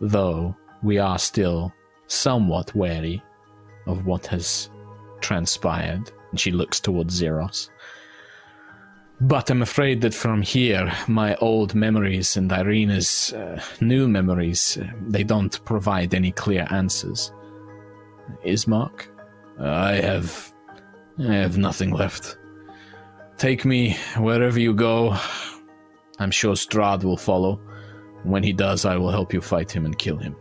though 0.00 0.56
we 0.82 0.98
are 0.98 1.18
still 1.18 1.72
somewhat 2.06 2.74
wary 2.74 3.22
of 3.86 4.06
what 4.06 4.26
has 4.26 4.70
transpired, 5.20 6.10
and 6.30 6.40
she 6.40 6.50
looks 6.50 6.80
towards 6.80 7.14
Zeros. 7.14 7.70
But 9.20 9.50
I'm 9.50 9.62
afraid 9.62 10.02
that 10.02 10.12
from 10.14 10.42
here, 10.42 10.92
my 11.08 11.36
old 11.36 11.74
memories 11.74 12.36
and 12.36 12.52
Irina's 12.52 13.32
uh, 13.32 13.62
new 13.80 14.08
memories, 14.08 14.76
uh, 14.76 14.86
they 15.08 15.24
don't 15.24 15.64
provide 15.64 16.14
any 16.14 16.32
clear 16.32 16.66
answers. 16.70 17.32
Ismark, 18.44 19.06
I 19.58 19.94
have, 19.94 20.52
I 21.18 21.34
have 21.34 21.56
nothing 21.56 21.92
left. 21.92 22.36
Take 23.38 23.64
me 23.64 23.96
wherever 24.18 24.58
you 24.58 24.74
go. 24.74 25.16
I'm 26.18 26.30
sure 26.30 26.54
Strahd 26.54 27.04
will 27.04 27.16
follow. 27.16 27.60
When 28.24 28.42
he 28.42 28.52
does, 28.52 28.84
I 28.84 28.96
will 28.96 29.10
help 29.10 29.32
you 29.32 29.40
fight 29.40 29.70
him 29.70 29.84
and 29.84 29.96
kill 29.98 30.16
him. 30.16 30.34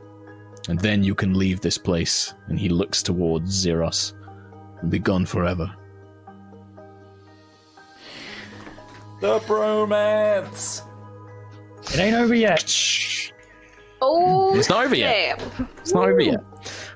And 0.70 0.80
then 0.80 1.04
you 1.04 1.14
can 1.14 1.34
leave 1.38 1.62
this 1.62 1.78
place. 1.78 2.34
And 2.48 2.60
he 2.60 2.70
looks 2.70 3.04
towards 3.04 3.52
Zeros 3.52 4.14
and 4.82 4.90
be 4.90 5.00
gone 5.00 5.26
forever. 5.26 5.72
The 9.22 9.40
bromance. 9.40 10.82
It 11.94 12.00
ain't 12.00 12.16
over 12.16 12.34
yet. 12.36 12.64
Oh, 14.02 14.56
It's 14.58 14.70
not 14.70 14.86
over 14.86 14.96
yet. 14.96 15.40
snap. 15.40 15.70
It's 15.80 15.94
not 15.94 16.10
over 16.10 16.22
yet. 16.22 16.40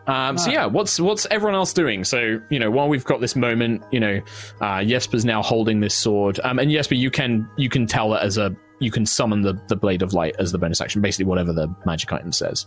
Um, 0.07 0.37
so 0.39 0.49
yeah, 0.49 0.65
what's 0.65 0.99
what's 0.99 1.27
everyone 1.29 1.53
else 1.55 1.71
doing? 1.71 2.03
So 2.03 2.41
you 2.49 2.57
know, 2.59 2.71
while 2.71 2.89
we've 2.89 3.05
got 3.05 3.21
this 3.21 3.35
moment, 3.35 3.83
you 3.91 3.99
know, 3.99 4.19
uh, 4.59 4.83
Jesper's 4.83 5.23
now 5.23 5.43
holding 5.43 5.79
this 5.79 5.93
sword, 5.93 6.39
um, 6.43 6.57
and 6.57 6.71
Jesper, 6.71 6.95
you 6.95 7.11
can 7.11 7.47
you 7.57 7.69
can 7.69 7.85
tell 7.85 8.15
it 8.15 8.23
as 8.23 8.37
a 8.37 8.55
you 8.79 8.91
can 8.91 9.05
summon 9.05 9.41
the 9.41 9.59
the 9.67 9.75
blade 9.75 10.01
of 10.01 10.13
light 10.13 10.35
as 10.39 10.51
the 10.51 10.57
bonus 10.57 10.81
action, 10.81 11.01
basically 11.01 11.25
whatever 11.25 11.53
the 11.53 11.73
magic 11.85 12.11
item 12.13 12.31
says. 12.31 12.65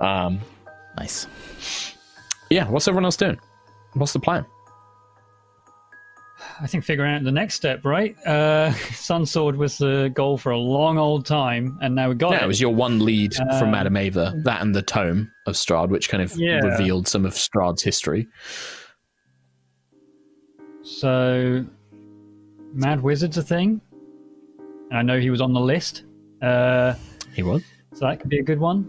Um, 0.00 0.40
Nice. 0.96 1.26
yeah, 2.50 2.68
what's 2.68 2.86
everyone 2.86 3.04
else 3.04 3.16
doing? 3.16 3.38
What's 3.94 4.12
the 4.12 4.20
plan? 4.20 4.44
I 6.60 6.66
think 6.68 6.84
figuring 6.84 7.12
out 7.14 7.24
the 7.24 7.32
next 7.32 7.54
step, 7.54 7.84
right? 7.84 8.16
Uh, 8.24 8.72
Sun 8.92 9.26
Sword 9.26 9.56
was 9.56 9.78
the 9.78 10.10
goal 10.14 10.36
for 10.38 10.52
a 10.52 10.58
long 10.58 10.98
old 10.98 11.26
time, 11.26 11.78
and 11.82 11.94
now 11.94 12.10
we 12.10 12.14
got 12.14 12.30
Yeah, 12.30 12.36
it. 12.36 12.38
Yeah, 12.40 12.44
it 12.44 12.48
was 12.48 12.60
your 12.60 12.74
one 12.74 13.00
lead 13.04 13.34
from 13.34 13.48
Um, 13.64 13.70
Madame 13.72 13.96
Eva, 13.96 14.34
that 14.44 14.62
and 14.62 14.74
the 14.74 14.82
tome 14.82 15.30
of 15.46 15.54
Strahd, 15.54 15.88
which 15.88 16.08
kind 16.08 16.22
of 16.22 16.32
Yeah. 16.36 16.60
revealed 16.60 17.08
some 17.08 17.24
of 17.24 17.32
Strahd's 17.32 17.82
history. 17.82 18.28
So, 20.82 21.64
Mad 22.72 23.02
Wizard's 23.02 23.38
a 23.38 23.42
thing. 23.42 23.80
And 24.94 25.00
I 25.10 25.14
know 25.14 25.20
he 25.20 25.28
was 25.28 25.40
on 25.40 25.52
the 25.52 25.60
list. 25.60 26.04
Uh, 26.40 26.94
He 27.32 27.42
was. 27.42 27.64
so 27.94 28.06
that 28.06 28.20
could 28.20 28.30
be 28.30 28.38
a 28.38 28.44
good 28.44 28.60
one. 28.60 28.88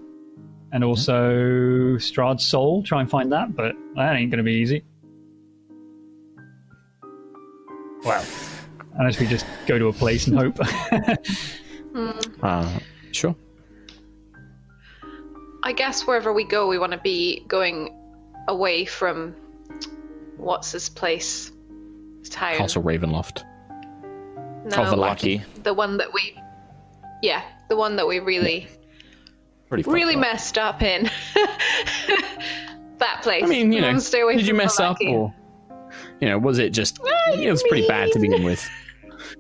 And 0.72 0.84
also 0.84 1.96
Strahd's 1.98 2.46
Soul, 2.46 2.84
try 2.84 3.02
and 3.02 3.10
find 3.10 3.32
that, 3.32 3.56
but 3.56 3.74
that 3.96 4.16
ain't 4.16 4.30
going 4.30 4.38
to 4.38 4.44
be 4.44 4.54
easy. 4.54 4.84
Well, 8.04 8.24
unless 9.00 9.20
we 9.20 9.26
just 9.26 9.48
go 9.66 9.80
to 9.80 9.88
a 9.88 9.94
place 9.94 10.28
and 10.28 10.38
hope. 10.38 10.60
Uh, 12.44 12.80
sure. 13.14 13.34
I 15.64 15.72
guess 15.72 16.06
wherever 16.06 16.34
we 16.34 16.44
go, 16.44 16.68
we 16.68 16.78
want 16.78 16.92
to 16.92 16.98
be 16.98 17.46
going 17.48 17.98
away 18.50 18.84
from 18.84 19.34
what's 20.36 20.74
this 20.74 20.90
place? 20.90 21.54
Town. 22.30 22.58
Castle 22.58 22.84
Ravenloft. 22.84 23.46
No, 24.66 24.84
of 24.84 24.90
the 24.90 24.96
Lucky. 24.96 25.44
the 25.64 25.74
one 25.74 25.98
that 25.98 26.12
we, 26.14 26.38
yeah, 27.22 27.44
the 27.70 27.76
one 27.76 27.96
that 27.96 28.08
we 28.08 28.20
really, 28.20 28.68
Pretty 29.70 29.90
really 29.90 30.16
up. 30.16 30.22
messed 30.22 30.58
up 30.58 30.82
in. 30.82 31.10
that 33.00 33.20
place. 33.22 33.44
I 33.44 33.48
mean, 33.48 33.72
you 33.72 33.82
We 33.82 33.92
know, 33.94 34.00
stay 34.00 34.22
away 34.22 34.38
did 34.38 34.48
you 34.48 34.54
mess 34.54 34.80
up 34.80 34.98
or 35.06 35.34
you 36.22 36.30
know, 36.30 36.38
was 36.38 36.60
it 36.60 36.70
just 36.72 37.00
I 37.04 37.36
it 37.36 37.52
was 37.52 37.64
pretty 37.64 37.88
bad 37.88 38.12
to 38.14 38.20
begin 38.20 38.44
with. 38.44 38.68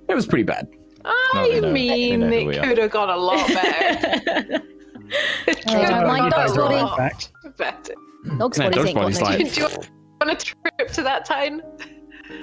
It 0.09 0.13
was 0.15 0.25
pretty 0.25 0.43
bad. 0.43 0.67
I 1.05 1.49
they 1.51 1.61
know- 1.61 1.71
mean, 1.71 2.23
it 2.23 2.63
could 2.63 2.77
have 2.77 2.91
gone 2.91 3.09
a 3.09 3.15
lot 3.17 3.47
better. 3.47 4.61
it 5.47 5.57
could 5.57 5.65
don't 5.65 5.83
have 5.83 6.07
like 6.07 6.21
gone 6.21 6.31
dog's 6.31 6.51
a 6.53 6.55
body. 6.55 6.75
lot 6.75 6.97
Fact. 6.97 7.31
better. 7.57 7.93
Dog's 8.37 8.57
No, 8.57 8.65
bodies 8.69 8.75
dog's 8.75 8.87
ain't 8.87 8.95
got 8.95 9.01
body's 9.01 9.19
no 9.19 9.25
fine. 9.25 9.37
teeth. 9.39 9.55
Do 9.55 9.61
you 9.61 9.67
want 9.67 10.31
a 10.31 10.35
trip 10.45 10.91
to 10.93 11.03
that 11.03 11.25
town? 11.25 11.61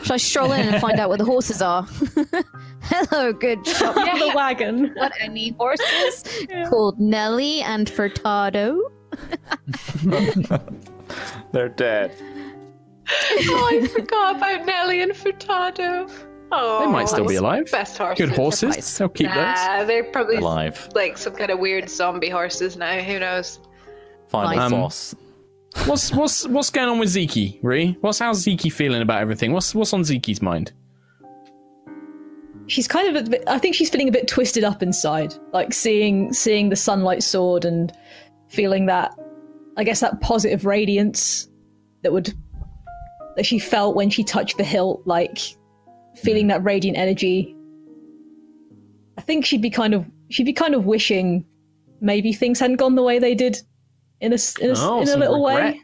Shall 0.05 0.14
I 0.14 0.16
stroll 0.16 0.53
in 0.53 0.68
and 0.68 0.81
find 0.81 0.99
out 1.01 1.09
where 1.09 1.18
the 1.18 1.25
horses 1.25 1.61
are? 1.62 1.83
Hello, 2.83 3.33
good 3.33 3.66
shop. 3.66 3.95
From 3.95 4.18
the 4.18 4.33
wagon. 4.35 4.92
What, 4.97 5.12
any 5.21 5.51
horses? 5.59 6.25
Called 6.68 6.99
Nelly 7.01 7.62
and 7.62 7.88
Furtado? 7.88 8.79
They're 11.53 11.68
dead. 11.68 12.14
oh, 13.11 13.68
I 13.73 13.87
forgot 13.88 14.37
about 14.37 14.66
Nelly 14.66 15.03
and 15.03 15.12
Furtado. 15.12 16.11
Oh, 16.55 16.81
They 16.87 16.92
might 16.92 17.09
still 17.09 17.27
be 17.27 17.37
alive. 17.37 17.71
Best 17.71 17.97
horses. 17.97 18.27
Good 18.27 18.37
horses. 18.37 18.99
They'll 18.99 19.09
keep 19.09 19.29
those. 19.29 19.37
Nah, 19.37 19.85
they're 19.85 20.05
probably 20.05 20.37
Alive. 20.37 20.88
like 20.95 21.16
some 21.16 21.35
kind 21.35 21.51
of 21.51 21.59
weird 21.59 21.88
zombie 21.88 22.29
horses 22.29 22.77
now. 22.77 22.99
Who 23.01 23.18
knows? 23.18 23.59
Final 24.29 24.59
Um, 24.59 24.73
boss. 24.73 25.14
What's 25.87 26.13
what's 26.13 26.47
what's 26.49 26.71
going 26.71 26.89
on 26.89 26.99
with 26.99 27.09
Zeke, 27.09 27.59
Ree? 27.63 27.97
What's 28.01 28.19
how's 28.19 28.39
Zeke 28.39 28.73
feeling 28.73 29.03
about 29.03 29.21
everything? 29.21 29.53
What's 29.53 29.75
what's 29.75 29.93
on 29.93 30.05
Zeke's 30.05 30.43
mind? 30.43 30.73
She's 32.67 32.87
kind 32.87 33.17
of 33.17 33.31
bit, 33.31 33.43
I 33.47 33.59
think 33.59 33.75
she's 33.75 33.91
feeling 33.91 34.09
a 34.09 34.13
bit 34.13 34.29
twisted 34.29 34.65
up 34.65 34.83
inside, 34.83 35.35
like 35.53 35.73
seeing 35.73 36.33
seeing 36.33 36.69
the 36.69 36.77
sunlight 36.77 37.23
sword 37.23 37.65
and 37.65 37.93
feeling 38.49 38.87
that 38.87 39.19
I 39.77 39.85
guess 39.85 40.01
that 40.01 40.21
positive 40.21 40.67
radiance 40.67 41.49
that 42.03 42.13
would 42.13 42.33
that 43.37 43.47
she 43.47 43.59
felt 43.59 43.97
when 43.97 44.11
she 44.11 44.23
touched 44.23 44.59
the 44.59 44.65
hilt, 44.65 45.03
like 45.07 45.39
feeling 46.15 46.49
that 46.49 46.63
radiant 46.63 46.99
energy. 46.99 47.57
I 49.17 49.23
think 49.23 49.45
she'd 49.47 49.63
be 49.63 49.71
kind 49.71 49.95
of 49.95 50.07
she'd 50.29 50.47
be 50.47 50.53
kind 50.53 50.75
of 50.75 50.85
wishing 50.85 51.45
maybe 52.01 52.33
things 52.33 52.61
hadn't 52.61 52.77
gone 52.77 52.95
the 52.95 53.03
way 53.03 53.19
they 53.19 53.35
did 53.35 53.61
in 54.23 54.33
a 54.33 54.33
in 54.33 54.33
a, 54.33 54.37
s- 54.39 54.57
in 54.59 54.71
a 54.71 54.75
Oh, 54.79 55.01
little 55.03 55.43
way. 55.43 55.81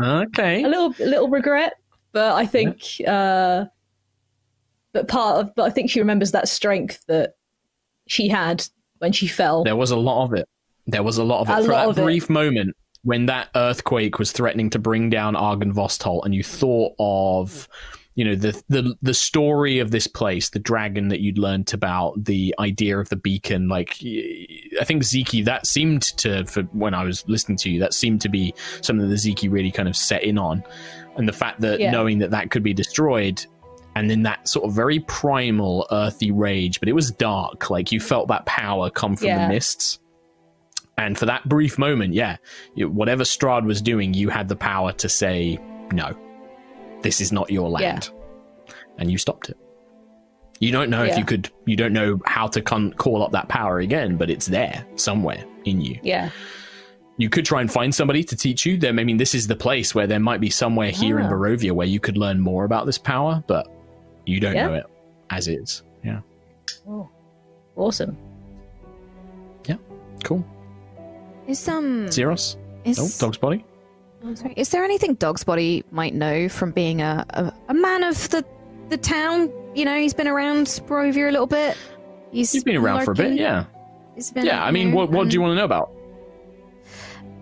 Okay. 0.00 0.62
a 0.62 0.68
little 0.68 0.90
little 1.00 1.28
regret, 1.28 1.74
but 2.12 2.32
I 2.36 2.46
think 2.46 2.82
uh 3.06 3.64
but 4.92 5.08
part 5.08 5.40
of 5.40 5.54
but 5.56 5.64
I 5.64 5.70
think 5.70 5.90
she 5.90 5.98
remembers 6.00 6.30
that 6.32 6.48
strength 6.48 7.04
that 7.08 7.34
she 8.06 8.28
had 8.28 8.64
when 8.98 9.12
she 9.12 9.26
fell. 9.26 9.64
There 9.64 9.76
was 9.76 9.90
a 9.90 9.96
lot 9.96 10.24
of 10.24 10.34
it. 10.34 10.46
There 10.86 11.02
was 11.02 11.18
a 11.18 11.24
lot 11.24 11.40
of 11.40 11.48
it. 11.48 11.52
A 11.52 11.62
For 11.64 11.68
that 11.72 11.88
of 11.88 11.98
it. 11.98 12.02
brief 12.04 12.30
moment 12.30 12.76
when 13.02 13.26
that 13.26 13.48
earthquake 13.54 14.18
was 14.18 14.32
threatening 14.32 14.70
to 14.70 14.78
bring 14.78 15.10
down 15.10 15.34
Argynvostholt, 15.34 16.24
and 16.24 16.34
you 16.34 16.42
thought 16.42 16.94
of, 16.98 17.68
you 18.18 18.24
know, 18.24 18.34
the 18.34 18.60
the 18.68 18.96
the 19.00 19.14
story 19.14 19.78
of 19.78 19.92
this 19.92 20.08
place, 20.08 20.50
the 20.50 20.58
dragon 20.58 21.06
that 21.06 21.20
you'd 21.20 21.38
learnt 21.38 21.72
about, 21.72 22.24
the 22.24 22.52
idea 22.58 22.98
of 22.98 23.08
the 23.10 23.14
beacon. 23.14 23.68
Like, 23.68 23.96
I 24.02 24.84
think 24.84 25.04
Zeke, 25.04 25.44
that 25.44 25.68
seemed 25.68 26.02
to, 26.18 26.44
for 26.46 26.62
when 26.72 26.94
I 26.94 27.04
was 27.04 27.24
listening 27.28 27.58
to 27.58 27.70
you, 27.70 27.78
that 27.78 27.94
seemed 27.94 28.20
to 28.22 28.28
be 28.28 28.52
something 28.80 29.08
that 29.08 29.16
Zeke 29.18 29.46
really 29.48 29.70
kind 29.70 29.88
of 29.88 29.94
set 29.94 30.24
in 30.24 30.36
on, 30.36 30.64
and 31.16 31.28
the 31.28 31.32
fact 31.32 31.60
that 31.60 31.78
Yeah. 31.78 31.92
knowing 31.92 32.18
that 32.18 32.32
that 32.32 32.50
could 32.50 32.64
be 32.64 32.74
destroyed. 32.74 33.46
And 33.94 34.10
then 34.10 34.24
that 34.24 34.48
sort 34.48 34.64
of 34.64 34.74
very 34.74 34.98
primal, 34.98 35.86
earthy 35.92 36.32
rage, 36.32 36.80
but 36.80 36.88
it 36.88 36.94
was 36.94 37.12
dark. 37.12 37.70
Like 37.70 37.92
you 37.92 38.00
felt 38.00 38.26
that 38.28 38.46
power 38.46 38.90
come 38.90 39.14
from 39.14 39.28
Yeah. 39.28 39.46
the 39.46 39.54
mists. 39.54 40.00
And 40.96 41.16
for 41.16 41.26
that 41.26 41.48
brief 41.48 41.78
moment, 41.78 42.14
yeah, 42.14 42.38
whatever 42.76 43.22
Strahd 43.22 43.64
was 43.64 43.80
doing, 43.80 44.12
you 44.12 44.28
had 44.28 44.48
the 44.48 44.56
power 44.56 44.90
to 44.94 45.08
say, 45.08 45.58
no, 45.92 46.16
this 47.02 47.20
is 47.20 47.32
not 47.32 47.50
your 47.50 47.68
land. 47.68 48.10
And 48.98 49.10
you 49.10 49.18
stopped 49.18 49.48
it. 49.48 49.56
You 50.60 50.72
don't 50.72 50.90
know 50.90 51.04
if 51.04 51.16
you 51.16 51.24
could, 51.24 51.48
you 51.66 51.76
don't 51.76 51.92
know 51.92 52.20
how 52.26 52.48
to 52.48 52.60
con- 52.60 52.92
call 52.94 53.22
up 53.22 53.30
that 53.32 53.48
power 53.48 53.78
again, 53.78 54.16
but 54.16 54.28
it's 54.28 54.46
there 54.46 54.84
somewhere 54.96 55.44
in 55.64 55.80
you. 55.80 56.00
Yeah. 56.02 56.30
You 57.16 57.28
could 57.28 57.44
try 57.44 57.60
and 57.60 57.70
find 57.72 57.94
somebody 57.94 58.24
to 58.24 58.36
teach 58.36 58.66
you. 58.66 58.76
Then, 58.76 58.98
I 58.98 59.04
mean, 59.04 59.16
this 59.18 59.34
is 59.36 59.46
the 59.46 59.54
place 59.56 59.94
where 59.94 60.06
there 60.08 60.18
might 60.20 60.40
be 60.40 60.50
somewhere 60.50 60.90
here 60.90 61.18
in 61.20 61.26
Ah. 61.26 61.30
Barovia 61.30 61.70
where 61.72 61.86
you 61.86 62.00
could 62.00 62.16
learn 62.16 62.40
more 62.40 62.64
about 62.64 62.86
this 62.86 62.98
power, 62.98 63.42
but 63.46 63.68
you 64.26 64.40
don't 64.40 64.54
Yeah. 64.56 64.66
know 64.66 64.74
it 64.74 64.86
as 65.30 65.46
is. 65.46 65.82
Yeah. 66.04 66.20
Awesome. 67.76 68.16
Yeah. 69.66 69.76
Cool. 70.24 70.44
Is 71.46 71.66
um 71.68 72.10
Zeros? 72.10 72.56
is, 72.84 72.98
Oh, 72.98 73.26
dog's 73.26 73.38
body? 73.38 73.64
Oh, 74.24 74.34
sorry. 74.34 74.54
Is 74.56 74.70
there 74.70 74.84
anything 74.84 75.14
Dog's 75.14 75.44
Body 75.44 75.84
might 75.90 76.14
know 76.14 76.48
from 76.48 76.72
being 76.72 77.00
a, 77.02 77.24
a, 77.30 77.52
a 77.68 77.74
man 77.74 78.02
of 78.02 78.28
the 78.30 78.44
the 78.88 78.96
town? 78.96 79.52
You 79.74 79.84
know, 79.84 79.96
he's 79.98 80.14
been 80.14 80.28
around 80.28 80.66
Barovia 80.66 81.28
a 81.28 81.32
little 81.32 81.46
bit. 81.46 81.76
He's, 82.32 82.52
He's 82.52 82.64
been 82.64 82.76
around 82.76 83.04
for 83.04 83.12
a 83.12 83.14
bit, 83.14 83.34
yeah. 83.34 83.64
He's 84.14 84.30
been, 84.30 84.44
Yeah, 84.44 84.62
I 84.62 84.70
mean, 84.70 84.92
what, 84.92 85.10
what 85.10 85.28
do 85.28 85.34
you 85.34 85.40
want 85.40 85.52
to 85.52 85.54
know 85.54 85.64
about? 85.64 85.90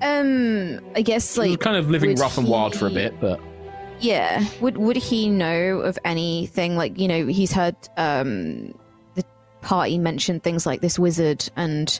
Um, 0.02 0.80
I 0.94 1.02
guess 1.02 1.34
He 1.34 1.40
like 1.40 1.60
kind 1.60 1.76
of 1.76 1.90
living 1.90 2.14
rough 2.16 2.36
and 2.38 2.46
wild 2.46 2.76
for 2.76 2.86
a 2.86 2.90
bit, 2.90 3.18
but 3.20 3.40
Yeah. 3.98 4.44
Would 4.60 4.76
would 4.76 4.96
he 4.96 5.28
know 5.28 5.80
of 5.80 5.98
anything 6.04 6.76
like 6.76 6.98
you 7.00 7.08
know 7.08 7.26
he's 7.26 7.50
heard 7.52 7.74
um 7.96 8.74
the 9.14 9.24
party 9.62 9.96
mention 9.96 10.38
things 10.38 10.66
like 10.66 10.82
this 10.82 10.98
wizard 10.98 11.48
and 11.56 11.98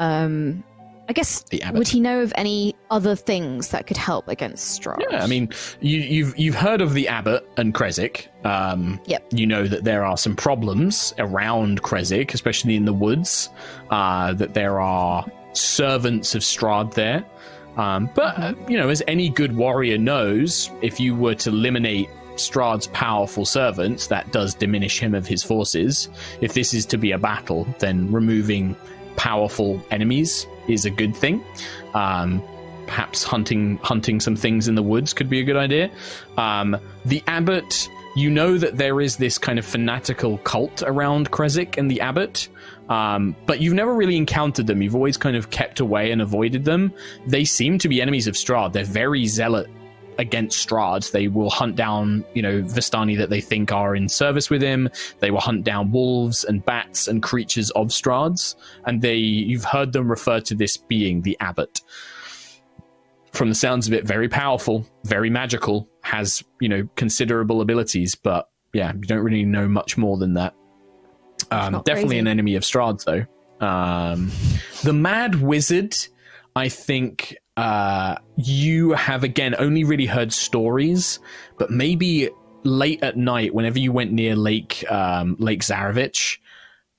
um 0.00 0.64
I 1.08 1.12
guess 1.12 1.44
would 1.72 1.88
he 1.88 2.00
know 2.00 2.22
of 2.22 2.32
any 2.36 2.74
other 2.90 3.14
things 3.14 3.68
that 3.68 3.86
could 3.86 3.96
help 3.96 4.28
against 4.28 4.80
Strahd? 4.80 5.02
Yeah, 5.10 5.22
I 5.22 5.26
mean, 5.26 5.50
you, 5.80 5.98
you've 5.98 6.38
you've 6.38 6.54
heard 6.54 6.80
of 6.80 6.94
the 6.94 7.08
abbot 7.08 7.46
and 7.56 7.74
Kresik. 7.74 8.28
Um, 8.44 9.00
Yep. 9.06 9.26
You 9.32 9.46
know 9.46 9.66
that 9.66 9.84
there 9.84 10.04
are 10.04 10.16
some 10.16 10.34
problems 10.36 11.12
around 11.18 11.82
Kresik, 11.82 12.32
especially 12.32 12.76
in 12.76 12.84
the 12.84 12.92
woods. 12.92 13.50
Uh, 13.90 14.32
that 14.34 14.54
there 14.54 14.80
are 14.80 15.26
servants 15.52 16.34
of 16.34 16.42
Strahd 16.42 16.94
there. 16.94 17.24
Um, 17.76 18.08
but 18.14 18.38
uh, 18.38 18.54
you 18.68 18.78
know, 18.78 18.88
as 18.88 19.02
any 19.06 19.28
good 19.28 19.56
warrior 19.56 19.98
knows, 19.98 20.70
if 20.80 21.00
you 21.00 21.14
were 21.14 21.34
to 21.36 21.50
eliminate 21.50 22.08
Strahd's 22.36 22.86
powerful 22.88 23.44
servants, 23.44 24.08
that 24.08 24.32
does 24.32 24.54
diminish 24.54 24.98
him 24.98 25.14
of 25.14 25.26
his 25.26 25.42
forces. 25.42 26.08
If 26.40 26.54
this 26.54 26.74
is 26.74 26.86
to 26.86 26.98
be 26.98 27.12
a 27.12 27.18
battle, 27.18 27.66
then 27.78 28.10
removing 28.10 28.76
powerful 29.16 29.80
enemies 29.90 30.46
is 30.68 30.84
a 30.84 30.90
good 30.90 31.14
thing. 31.14 31.44
Um, 31.94 32.42
perhaps 32.86 33.22
hunting 33.22 33.78
hunting 33.78 34.20
some 34.20 34.36
things 34.36 34.68
in 34.68 34.74
the 34.74 34.82
woods 34.82 35.12
could 35.12 35.28
be 35.28 35.40
a 35.40 35.44
good 35.44 35.56
idea. 35.56 35.90
Um, 36.36 36.76
the 37.04 37.22
abbot, 37.26 37.88
you 38.16 38.30
know 38.30 38.58
that 38.58 38.76
there 38.76 39.00
is 39.00 39.16
this 39.16 39.38
kind 39.38 39.58
of 39.58 39.64
fanatical 39.64 40.38
cult 40.38 40.82
around 40.86 41.30
Kresik 41.30 41.78
and 41.78 41.90
the 41.90 42.00
abbot, 42.00 42.48
um, 42.88 43.34
but 43.46 43.60
you've 43.60 43.74
never 43.74 43.94
really 43.94 44.16
encountered 44.16 44.66
them. 44.66 44.82
You've 44.82 44.94
always 44.94 45.16
kind 45.16 45.36
of 45.36 45.50
kept 45.50 45.80
away 45.80 46.10
and 46.10 46.20
avoided 46.20 46.64
them. 46.64 46.92
They 47.26 47.44
seem 47.44 47.78
to 47.78 47.88
be 47.88 48.02
enemies 48.02 48.26
of 48.26 48.34
Strahd. 48.34 48.72
They're 48.72 48.84
very 48.84 49.26
zealot 49.26 49.68
against 50.18 50.68
Strahd. 50.68 51.10
They 51.10 51.28
will 51.28 51.50
hunt 51.50 51.76
down, 51.76 52.24
you 52.34 52.42
know, 52.42 52.62
Vistani 52.62 53.16
that 53.18 53.30
they 53.30 53.40
think 53.40 53.72
are 53.72 53.94
in 53.96 54.08
service 54.08 54.50
with 54.50 54.62
him. 54.62 54.88
They 55.20 55.30
will 55.30 55.40
hunt 55.40 55.64
down 55.64 55.92
wolves 55.92 56.44
and 56.44 56.64
bats 56.64 57.08
and 57.08 57.22
creatures 57.22 57.70
of 57.70 57.88
Strahd's, 57.88 58.56
and 58.84 59.02
they 59.02 59.16
you've 59.16 59.64
heard 59.64 59.92
them 59.92 60.10
refer 60.10 60.40
to 60.40 60.54
this 60.54 60.76
being 60.76 61.22
the 61.22 61.36
abbot 61.40 61.80
from 63.34 63.48
the 63.48 63.54
sounds 63.54 63.86
of 63.88 63.92
it, 63.92 64.04
very 64.04 64.28
powerful, 64.28 64.86
very 65.04 65.28
magical, 65.28 65.88
has, 66.02 66.42
you 66.60 66.68
know, 66.68 66.88
considerable 66.94 67.60
abilities, 67.60 68.14
but 68.14 68.48
yeah, 68.72 68.92
you 68.94 69.00
don't 69.00 69.24
really 69.24 69.44
know 69.44 69.66
much 69.66 69.98
more 69.98 70.16
than 70.16 70.34
that. 70.34 70.54
Um, 71.50 71.82
definitely 71.84 72.04
crazy. 72.04 72.18
an 72.18 72.28
enemy 72.28 72.54
of 72.54 72.62
Strahd's, 72.62 73.04
though. 73.04 73.26
Um, 73.64 74.30
the 74.84 74.92
Mad 74.92 75.42
Wizard, 75.42 75.96
I 76.54 76.68
think 76.68 77.36
uh, 77.56 78.16
you 78.36 78.92
have, 78.92 79.24
again, 79.24 79.54
only 79.58 79.84
really 79.84 80.06
heard 80.06 80.32
stories, 80.32 81.20
but 81.58 81.70
maybe 81.70 82.30
late 82.64 83.02
at 83.02 83.16
night, 83.16 83.54
whenever 83.54 83.78
you 83.78 83.92
went 83.92 84.12
near 84.12 84.34
Lake 84.34 84.84
um, 84.90 85.36
Lake 85.38 85.60
Zarovich, 85.60 86.38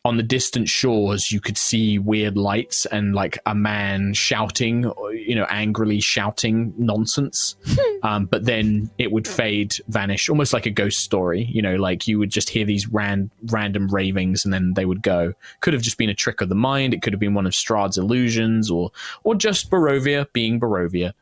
on 0.06 0.18
the 0.18 0.24
distant 0.24 0.70
shores 0.70 1.32
you 1.32 1.42
could 1.42 1.58
see 1.58 1.98
weird 1.98 2.38
lights 2.38 2.86
and 2.86 3.16
like 3.16 3.40
a 3.48 3.56
man 3.56 4.14
shouting 4.14 4.84
you 5.12 5.34
know 5.34 5.46
angrily 5.50 6.00
shouting 6.00 6.74
nonsense. 6.78 7.56
Um, 8.04 8.26
but 8.26 8.46
then 8.46 8.92
it 9.00 9.12
would 9.12 9.28
fade 9.28 9.78
vanish 9.88 10.30
almost 10.30 10.54
like 10.54 10.68
a 10.68 10.70
ghost 10.70 11.00
story 11.00 11.50
you 11.52 11.60
know 11.60 11.76
like 11.76 12.08
you 12.08 12.20
would 12.20 12.30
just 12.30 12.50
hear 12.50 12.64
these 12.64 12.88
ran- 12.88 13.32
random 13.48 13.88
ravings 13.88 14.46
and 14.46 14.54
then 14.54 14.74
they 14.76 14.86
would 14.86 15.02
go. 15.02 15.34
Could 15.62 15.74
have 15.74 15.82
just 15.82 15.98
been 15.98 16.10
a 16.10 16.14
trick 16.14 16.40
of 16.42 16.50
the 16.50 16.56
mind. 16.56 16.94
It 16.94 17.02
could 17.02 17.14
have 17.14 17.20
been 17.20 17.34
one 17.34 17.48
of 17.48 17.54
Strahd's 17.54 17.98
illusions 17.98 18.70
or 18.70 18.92
or 19.24 19.34
just 19.34 19.72
Barovia 19.72 20.32
being 20.34 20.60
Barovia. 20.60 21.14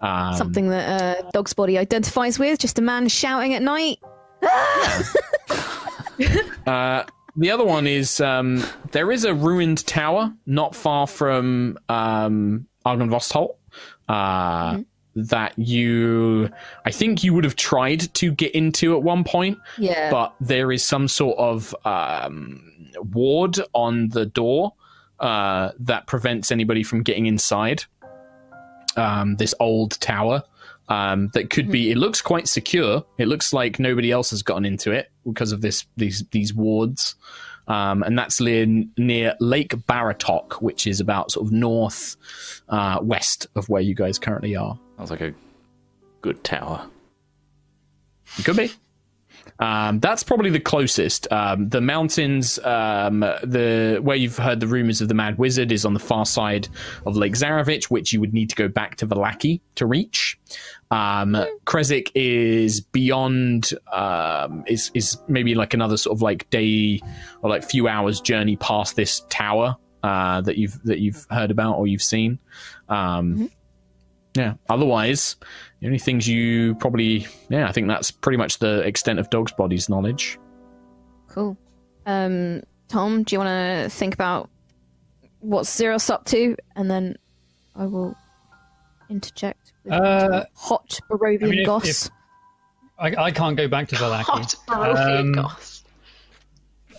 Um, 0.00 0.34
Something 0.34 0.70
that 0.70 1.02
uh, 1.02 1.30
Dog's 1.30 1.52
body 1.52 1.78
identifies 1.78 2.36
with, 2.36 2.58
just 2.58 2.80
a 2.80 2.82
man 2.82 3.06
shouting 3.08 3.54
at 3.54 3.62
night. 3.62 4.00
Uh, 6.66 7.04
the 7.36 7.50
other 7.50 7.64
one 7.64 7.86
is 7.86 8.20
um, 8.20 8.64
there 8.92 9.10
is 9.10 9.24
a 9.24 9.34
ruined 9.34 9.86
tower 9.86 10.32
not 10.46 10.74
far 10.74 11.06
from 11.06 11.78
um, 11.88 12.66
Argynvostholt 12.86 13.54
uh, 14.08 14.78
that 15.16 15.58
you, 15.58 16.50
I 16.84 16.90
think 16.90 17.24
you 17.24 17.34
would 17.34 17.44
have 17.44 17.56
tried 17.56 18.12
to 18.14 18.32
get 18.32 18.52
into 18.54 18.94
at 18.96 19.02
one 19.02 19.24
point, 19.24 19.58
Yeah. 19.78 20.10
but 20.10 20.34
there 20.40 20.70
is 20.72 20.84
some 20.84 21.08
sort 21.08 21.38
of 21.38 21.74
um, 21.84 22.90
ward 23.12 23.58
on 23.72 24.08
the 24.10 24.26
door 24.26 24.74
uh, 25.20 25.70
that 25.78 26.06
prevents 26.06 26.50
anybody 26.52 26.82
from 26.82 27.02
getting 27.02 27.26
inside 27.26 27.84
um, 28.96 29.36
this 29.36 29.54
old 29.60 29.98
tower. 30.00 30.42
Um, 30.88 31.30
that 31.32 31.48
could 31.48 31.70
be. 31.70 31.90
It 31.90 31.96
looks 31.96 32.20
quite 32.20 32.46
secure. 32.46 33.04
It 33.16 33.26
looks 33.26 33.54
like 33.54 33.78
nobody 33.78 34.10
else 34.12 34.30
has 34.30 34.42
gotten 34.42 34.66
into 34.66 34.90
it 34.92 35.10
because 35.26 35.52
of 35.52 35.60
this 35.60 35.86
these 35.96 36.24
these 36.30 36.54
wards, 36.54 37.14
um, 37.68 38.02
and 38.02 38.18
that's 38.18 38.40
near, 38.40 38.66
near 38.98 39.34
Lake 39.40 39.74
Baratok, 39.86 40.54
which 40.54 40.86
is 40.86 41.00
about 41.00 41.30
sort 41.30 41.46
of 41.46 41.52
north 41.52 42.16
uh, 42.68 42.98
west 43.02 43.46
of 43.56 43.68
where 43.68 43.82
you 43.82 43.94
guys 43.94 44.18
currently 44.18 44.54
are. 44.56 44.78
Sounds 44.96 45.10
like 45.10 45.20
a 45.20 45.34
good 46.20 46.42
tower. 46.44 46.86
It 48.38 48.44
could 48.44 48.56
be. 48.56 48.72
Um, 49.58 50.00
that's 50.00 50.22
probably 50.22 50.50
the 50.50 50.60
closest. 50.60 51.30
Um, 51.32 51.68
the 51.68 51.80
mountains, 51.80 52.58
um, 52.60 53.20
the 53.20 53.98
where 54.02 54.16
you've 54.16 54.36
heard 54.36 54.60
the 54.60 54.66
rumors 54.66 55.00
of 55.00 55.08
the 55.08 55.14
Mad 55.14 55.38
Wizard 55.38 55.72
is 55.72 55.84
on 55.84 55.94
the 55.94 56.00
far 56.00 56.26
side 56.26 56.68
of 57.06 57.16
Lake 57.16 57.34
Zarovich, 57.34 57.84
which 57.84 58.12
you 58.12 58.20
would 58.20 58.34
need 58.34 58.50
to 58.50 58.56
go 58.56 58.68
back 58.68 58.96
to 58.96 59.06
Vallaki 59.06 59.60
to 59.76 59.86
reach. 59.86 60.38
Um, 60.90 61.36
Kresik 61.66 62.10
is 62.14 62.80
beyond, 62.80 63.72
um, 63.92 64.64
is 64.66 64.90
is 64.94 65.18
maybe 65.28 65.54
like 65.54 65.74
another 65.74 65.96
sort 65.96 66.16
of 66.16 66.22
like 66.22 66.48
day 66.50 67.00
or 67.42 67.50
like 67.50 67.64
few 67.64 67.88
hours 67.88 68.20
journey 68.20 68.56
past 68.56 68.96
this 68.96 69.22
tower 69.28 69.76
uh, 70.02 70.40
that 70.42 70.58
you've 70.58 70.82
that 70.84 70.98
you've 70.98 71.26
heard 71.30 71.50
about 71.50 71.78
or 71.78 71.86
you've 71.86 72.02
seen. 72.02 72.38
Um, 72.88 73.50
Yeah. 74.36 74.54
Otherwise, 74.68 75.36
the 75.80 75.86
only 75.86 75.98
things 75.98 76.26
you 76.28 76.74
probably, 76.76 77.26
yeah, 77.48 77.68
I 77.68 77.72
think 77.72 77.86
that's 77.88 78.10
pretty 78.10 78.36
much 78.36 78.58
the 78.58 78.80
extent 78.80 79.18
of 79.18 79.30
Dog's 79.30 79.52
Body's 79.52 79.88
knowledge. 79.88 80.38
Cool. 81.28 81.56
Um, 82.06 82.62
Tom, 82.88 83.22
do 83.22 83.34
you 83.34 83.38
want 83.40 83.48
to 83.84 83.88
think 83.90 84.12
about 84.14 84.50
what 85.40 85.66
Zeros 85.66 86.10
up 86.10 86.24
to, 86.26 86.56
and 86.76 86.90
then 86.90 87.16
I 87.76 87.86
will 87.86 88.16
interject 89.10 89.72
with 89.84 89.92
Uh, 89.92 90.44
hot 90.56 90.98
Barovian 91.10 91.44
I 91.44 91.46
mean, 91.50 91.58
if- 91.60 91.66
goss. 91.66 92.06
if- 92.06 92.10
I, 92.98 93.24
I 93.24 93.30
can't 93.32 93.56
go 93.56 93.66
back 93.68 93.88
to 93.88 93.96
Hot 93.96 94.54
Barovian 94.68 95.20
Um, 95.20 95.32
goss. 95.32 95.82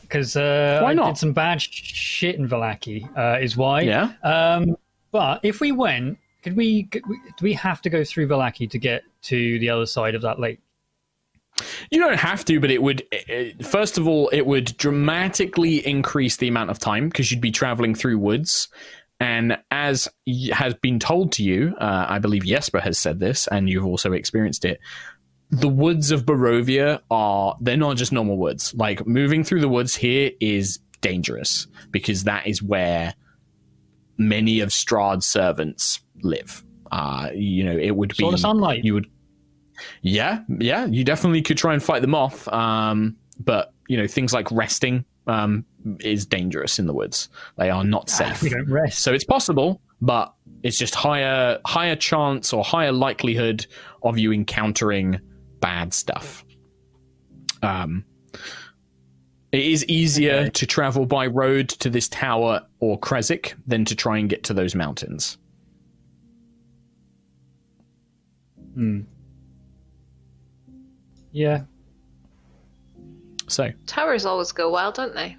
because 0.01 0.35
uh, 0.35 0.79
Why 0.83 0.91
I 0.91 0.93
not? 0.93 1.07
did 1.07 1.17
some 1.17 1.31
bad 1.33 1.61
sh- 1.61 1.69
shit 1.71 2.35
in 2.35 2.47
Vallaki. 2.49 3.07
Uh, 3.17 3.39
is 3.39 3.55
why. 3.55 3.81
Yeah. 3.81 4.11
Um, 4.21 4.75
but 5.11 5.39
if 5.43 5.61
we 5.61 5.71
went, 5.71 6.17
could 6.45 6.55
we? 6.55 6.83
Do 6.83 7.01
we 7.41 7.53
have 7.53 7.81
to 7.81 7.89
go 7.89 8.03
through 8.03 8.27
Vallaki 8.27 8.69
to 8.69 8.77
get 8.77 9.01
to 9.23 9.57
the 9.57 9.71
other 9.71 9.87
side 9.87 10.13
of 10.13 10.21
that 10.21 10.39
lake? 10.39 10.59
You 11.89 11.99
don't 11.99 12.19
have 12.19 12.45
to, 12.45 12.59
but 12.59 12.69
it 12.69 12.83
would, 12.83 13.01
it, 13.11 13.65
first 13.65 13.97
of 13.97 14.07
all, 14.07 14.29
it 14.29 14.45
would 14.45 14.77
dramatically 14.77 15.85
increase 15.87 16.37
the 16.37 16.47
amount 16.47 16.69
of 16.69 16.77
time 16.77 17.09
because 17.09 17.31
you'd 17.31 17.41
be 17.41 17.51
traveling 17.51 17.95
through 17.95 18.19
woods. 18.19 18.67
And 19.19 19.57
as 19.71 20.07
has 20.51 20.75
been 20.75 20.99
told 20.99 21.31
to 21.33 21.43
you, 21.43 21.73
uh, 21.79 22.05
I 22.07 22.19
believe 22.19 22.45
Jesper 22.45 22.79
has 22.79 22.99
said 22.99 23.19
this, 23.19 23.47
and 23.47 23.67
you've 23.67 23.85
also 23.85 24.11
experienced 24.11 24.65
it. 24.65 24.79
The 25.49 25.69
woods 25.69 26.11
of 26.11 26.25
Barovia 26.25 26.99
are, 27.09 27.57
they're 27.59 27.75
not 27.75 27.97
just 27.97 28.11
normal 28.11 28.37
woods. 28.37 28.75
Like 28.75 29.07
moving 29.07 29.43
through 29.43 29.61
the 29.61 29.69
woods 29.69 29.95
here 29.95 30.29
is 30.39 30.79
dangerous 31.01 31.65
because 31.89 32.25
that 32.25 32.45
is 32.45 32.61
where 32.61 33.15
many 34.17 34.59
of 34.59 34.69
Strahd's 34.69 35.25
servants 35.25 36.01
live. 36.25 36.63
Uh, 36.91 37.29
you 37.33 37.63
know, 37.63 37.77
it 37.77 37.91
would 37.95 38.09
be. 38.09 38.15
Sword 38.23 38.33
of 38.33 38.39
sunlight. 38.39 38.83
You 38.83 38.95
would 38.95 39.07
yeah, 40.01 40.39
yeah, 40.59 40.85
you 40.85 41.03
definitely 41.03 41.41
could 41.41 41.57
try 41.57 41.73
and 41.73 41.83
fight 41.83 42.01
them 42.01 42.15
off. 42.15 42.47
Um, 42.47 43.17
but 43.39 43.73
you 43.87 43.97
know, 43.97 44.07
things 44.07 44.33
like 44.33 44.49
resting 44.51 45.03
um, 45.27 45.65
is 45.99 46.25
dangerous 46.25 46.79
in 46.79 46.87
the 46.87 46.93
woods. 46.93 47.29
They 47.57 47.69
are 47.69 47.83
not 47.83 48.09
safe. 48.09 48.41
We 48.41 48.49
don't 48.49 48.69
rest. 48.71 48.99
So 48.99 49.13
it's 49.13 49.25
possible, 49.25 49.81
but 50.01 50.33
it's 50.63 50.77
just 50.77 50.95
higher 50.95 51.59
higher 51.65 51.95
chance 51.95 52.53
or 52.53 52.63
higher 52.63 52.91
likelihood 52.91 53.65
of 54.03 54.17
you 54.17 54.31
encountering 54.31 55.19
bad 55.59 55.93
stuff. 55.93 56.45
Um, 57.61 58.05
it 59.51 59.65
is 59.65 59.85
easier 59.85 60.35
Okay. 60.35 60.49
to 60.51 60.65
travel 60.65 61.05
by 61.05 61.27
road 61.27 61.69
to 61.69 61.89
this 61.89 62.07
tower 62.09 62.61
or 62.79 62.99
Kresik 62.99 63.53
than 63.65 63.85
to 63.85 63.95
try 63.95 64.17
and 64.17 64.29
get 64.29 64.43
to 64.45 64.53
those 64.53 64.75
mountains. 64.75 65.37
Hmm. 68.75 69.01
Yeah. 71.31 71.63
So 73.47 73.71
Towers 73.87 74.25
always 74.25 74.51
go 74.51 74.71
well, 74.71 74.91
don't 74.91 75.13
they? 75.13 75.37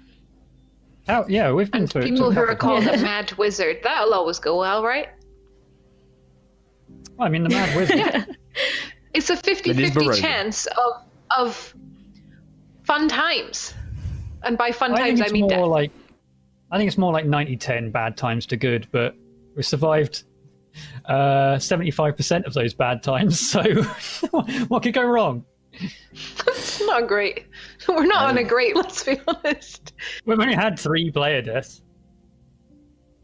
How, 1.07 1.25
yeah, 1.27 1.51
we've 1.51 1.71
been 1.71 1.83
And 1.83 1.91
through. 1.91 2.03
people 2.03 2.31
who 2.31 2.39
are 2.41 2.55
called 2.55 2.83
Yeah. 2.83 2.91
a 2.95 3.01
mad 3.01 3.31
wizard, 3.33 3.79
that'll 3.83 4.13
always 4.13 4.39
go 4.39 4.59
well, 4.59 4.83
right? 4.83 5.09
I 7.19 7.29
mean, 7.29 7.43
the 7.43 7.49
Mad 7.49 7.75
Wizard. 7.75 8.37
It's 9.13 9.29
a 9.31 9.35
50 9.37 9.71
It 9.71 9.79
is 9.79 9.89
50 9.91 9.99
Barovia. 10.09 10.21
chance 10.21 10.65
of 10.67 11.03
of 11.35 11.73
fun 12.83 13.07
times. 13.07 13.73
And 14.43 14.57
by 14.57 14.71
fun 14.71 14.91
I 14.91 14.97
think 14.97 15.07
times, 15.07 15.21
I 15.21 15.23
it's 15.25 15.33
mean 15.33 15.41
more 15.41 15.49
death. 15.49 15.67
like. 15.67 15.91
I 16.69 16.77
think 16.77 16.87
it's 16.89 16.97
more 16.97 17.11
like 17.13 17.25
90-10 17.25 17.91
bad 17.91 18.17
times 18.17 18.45
to 18.47 18.57
good, 18.57 18.87
but 18.91 19.15
We 19.55 19.63
survived 19.63 20.23
uh, 21.05 21.55
75% 21.55 22.45
of 22.45 22.53
those 22.53 22.73
bad 22.73 23.03
times, 23.03 23.39
so 23.39 23.61
what 24.67 24.83
could 24.83 24.93
go 24.93 25.03
wrong? 25.03 25.45
It's 25.79 26.85
not 26.85 27.07
great. 27.07 27.45
We're 27.87 28.05
not 28.05 28.29
on 28.29 28.37
a 28.37 28.43
great, 28.43 28.75
let's 28.75 29.03
be 29.03 29.19
honest. 29.27 29.93
We've 30.25 30.39
only 30.39 30.55
had 30.55 30.79
three 30.79 31.11
player 31.11 31.41
deaths. 31.41 31.81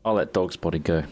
I'll 0.06 0.14
let 0.16 0.34
Dog's 0.34 0.56
Body 0.56 0.80
go. 0.80 1.04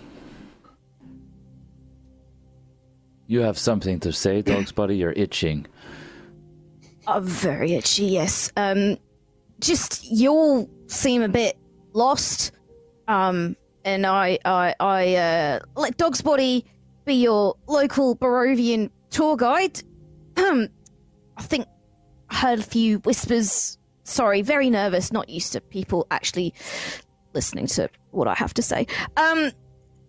You 3.28 3.40
have 3.42 3.58
something 3.58 4.00
to 4.02 4.12
say, 4.12 4.42
Dog's 4.42 4.72
Body? 4.72 4.98
You're 4.98 5.14
itching. 5.14 5.66
I'm 7.08 7.24
very 7.24 7.74
itchy, 7.74 8.06
yes. 8.06 8.52
Um, 8.58 8.98
just 9.60 10.04
you 10.12 10.32
all 10.32 10.70
seem 10.88 11.22
a 11.22 11.30
bit 11.30 11.58
lost. 11.94 12.52
Um, 13.08 13.56
and 13.86 14.06
I, 14.06 14.40
I, 14.46 14.76
I 14.80 15.16
uh, 15.16 15.60
let 15.76 15.98
Dog's 15.98 16.22
Body 16.22 16.66
be 17.06 17.16
your 17.16 17.56
local 17.68 18.16
Barovian 18.16 18.90
tour 19.10 19.36
guide. 19.38 19.82
I 20.38 20.68
think 21.40 21.68
I 22.30 22.36
heard 22.36 22.60
a 22.60 22.64
few 22.64 23.00
whispers. 23.00 23.78
Sorry, 24.04 24.42
very 24.42 24.70
nervous, 24.70 25.12
not 25.12 25.30
used 25.30 25.54
to 25.54 25.62
people 25.62 26.08
actually 26.12 26.54
listening 27.34 27.68
to 27.68 27.90
what 28.12 28.28
I 28.28 28.34
have 28.34 28.54
to 28.56 28.62
say. 28.62 28.88
Um, 29.18 29.52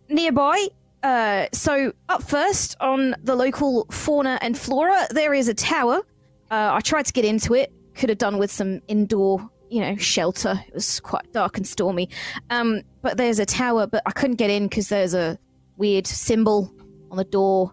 nearby, 0.09 0.67
uh, 1.03 1.47
so 1.53 1.93
up 2.09 2.23
first 2.23 2.77
on 2.81 3.15
the 3.23 3.35
local 3.35 3.87
fauna 3.91 4.39
and 4.41 4.57
flora, 4.57 5.07
there 5.11 5.35
is 5.35 5.49
a 5.49 5.55
tower. 5.55 6.03
Uh, 6.51 6.71
I 6.73 6.81
tried 6.81 7.07
to 7.07 7.13
get 7.13 7.25
into 7.25 7.55
it. 7.55 7.73
Could 7.95 8.09
have 8.09 8.19
done 8.19 8.39
with 8.39 8.51
some 8.51 8.81
indoor, 8.89 9.51
you 9.73 9.81
know, 9.81 9.97
shelter. 9.97 10.63
It 10.69 10.75
was 10.75 11.01
quite 11.01 11.33
dark 11.33 11.57
and 11.57 11.67
stormy. 11.67 12.11
Um, 12.51 12.83
but 13.01 13.17
there's 13.17 13.39
a 13.39 13.47
tower, 13.47 13.87
but 13.87 14.03
I 14.05 14.11
couldn't 14.11 14.37
get 14.37 14.51
in 14.51 14.65
because 14.69 14.91
there's 14.91 15.15
a 15.15 15.39
weird 15.79 16.07
symbol 16.07 16.71
on 17.11 17.17
the 17.17 17.25
door, 17.25 17.73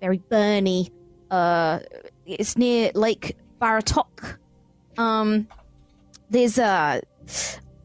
very 0.00 0.18
burny. 0.18 0.90
Uh, 1.28 1.80
it's 2.24 2.56
near 2.56 2.92
Lake 2.94 3.36
Baratok. 3.60 4.38
Um, 4.96 5.48
there's 6.30 6.56
a, 6.56 7.02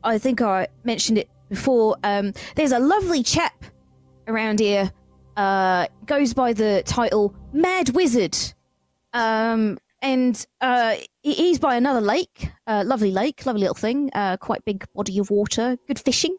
I 0.04 0.20
think 0.20 0.44
I 0.44 0.68
mentioned 0.84 1.18
it 1.18 1.30
before. 1.50 1.98
Um, 2.04 2.34
there's 2.56 2.72
a 2.72 2.80
lovely 2.80 3.24
chap 3.24 3.66
around 4.28 4.60
here. 4.60 4.92
Uh, 5.36 5.88
goes 6.06 6.36
by 6.36 6.54
the 6.54 6.84
title 6.86 7.34
Mad 7.52 7.90
Wizard. 7.90 8.38
Um, 9.12 9.80
and 10.04 10.46
uh, 10.62 10.96
he's 11.34 11.60
by 11.60 11.76
another 11.76 12.02
lake, 12.02 12.52
uh, 12.68 12.84
lovely 12.86 13.12
lake, 13.12 13.46
lovely 13.46 13.62
little 13.62 13.76
thing, 13.76 14.12
uh, 14.14 14.38
quite 14.38 14.64
big 14.64 14.86
body 14.94 15.18
of 15.18 15.32
water, 15.32 15.78
good 15.88 16.00
fishing, 16.00 16.38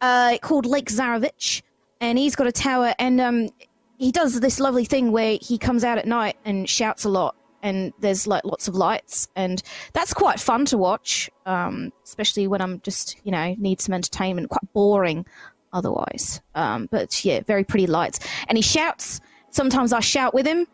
uh, 0.00 0.36
called 0.42 0.66
Lake 0.66 0.90
Zarovich. 0.90 1.62
And 2.00 2.18
he's 2.18 2.36
got 2.36 2.46
a 2.46 2.52
tower, 2.52 2.94
and 2.98 3.20
um, 3.20 3.48
he 3.96 4.12
does 4.12 4.40
this 4.40 4.60
lovely 4.60 4.84
thing 4.84 5.12
where 5.12 5.38
he 5.40 5.56
comes 5.56 5.82
out 5.82 5.96
at 5.96 6.06
night 6.06 6.36
and 6.44 6.68
shouts 6.68 7.04
a 7.04 7.08
lot, 7.08 7.34
and 7.62 7.94
there's 8.00 8.26
like 8.26 8.44
lots 8.44 8.68
of 8.68 8.74
lights, 8.74 9.28
and 9.34 9.62
that's 9.94 10.12
quite 10.12 10.38
fun 10.38 10.66
to 10.66 10.76
watch, 10.76 11.30
um, 11.46 11.90
especially 12.04 12.46
when 12.46 12.60
I'm 12.60 12.80
just 12.80 13.16
you 13.24 13.32
know 13.32 13.54
need 13.56 13.80
some 13.80 13.94
entertainment, 13.94 14.50
quite 14.50 14.70
boring 14.74 15.24
otherwise. 15.72 16.42
Um, 16.54 16.86
but 16.90 17.24
yeah, 17.24 17.40
very 17.40 17.64
pretty 17.64 17.86
lights, 17.86 18.20
and 18.46 18.58
he 18.58 18.62
shouts. 18.62 19.22
Sometimes 19.48 19.94
I 19.94 20.00
shout 20.00 20.34
with 20.34 20.46
him, 20.46 20.66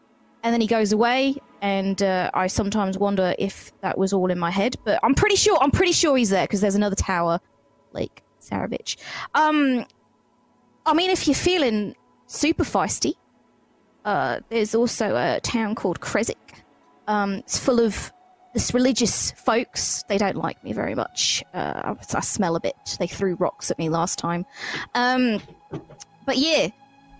and 0.43 0.53
then 0.53 0.61
he 0.61 0.67
goes 0.67 0.91
away, 0.91 1.37
and 1.63 2.03
uh, 2.03 2.29
I 2.35 2.49
sometimes 2.49 2.99
wonder 2.99 3.35
if 3.39 3.73
that 3.81 3.97
was 3.97 4.13
all 4.13 4.31
in 4.31 4.39
my 4.39 4.51
head, 4.51 4.75
but 4.85 4.99
I'm 5.05 5.15
pretty 5.15 5.37
sure 5.37 5.57
I'm 5.61 5.71
pretty 5.71 5.93
sure 5.93 6.17
he's 6.17 6.31
there 6.31 6.45
because 6.45 6.61
there's 6.61 6.75
another 6.75 6.97
tower, 6.97 7.41
Lake 7.93 8.23
Zarovich. 8.41 8.97
Um, 9.35 9.87
I 10.85 10.93
mean, 10.93 11.11
if 11.11 11.29
you're 11.29 11.37
feeling 11.37 11.95
super 12.27 12.65
feisty, 12.65 13.15
uh, 14.05 14.41
there's 14.49 14.75
also 14.75 15.15
a 15.15 15.41
town 15.41 15.77
called 15.77 16.01
Kresik. 16.01 16.35
Um, 17.07 17.35
it's 17.35 17.59
full 17.59 17.79
of 17.79 18.13
this 18.55 18.75
religious 18.75 19.31
folks. 19.31 20.03
They 20.09 20.19
don't 20.19 20.37
like 20.37 20.63
me 20.65 20.73
very 20.73 20.97
much. 20.97 21.45
Uh, 21.55 21.95
I, 21.97 22.17
I 22.17 22.21
smell 22.21 22.57
a 22.57 22.61
bit. 22.61 22.97
They 22.99 23.07
threw 23.07 23.37
rocks 23.37 23.71
at 23.71 23.79
me 23.79 23.89
last 23.89 24.19
time. 24.19 24.45
Um, 24.97 25.41
but 26.27 26.39
yeah, 26.39 26.69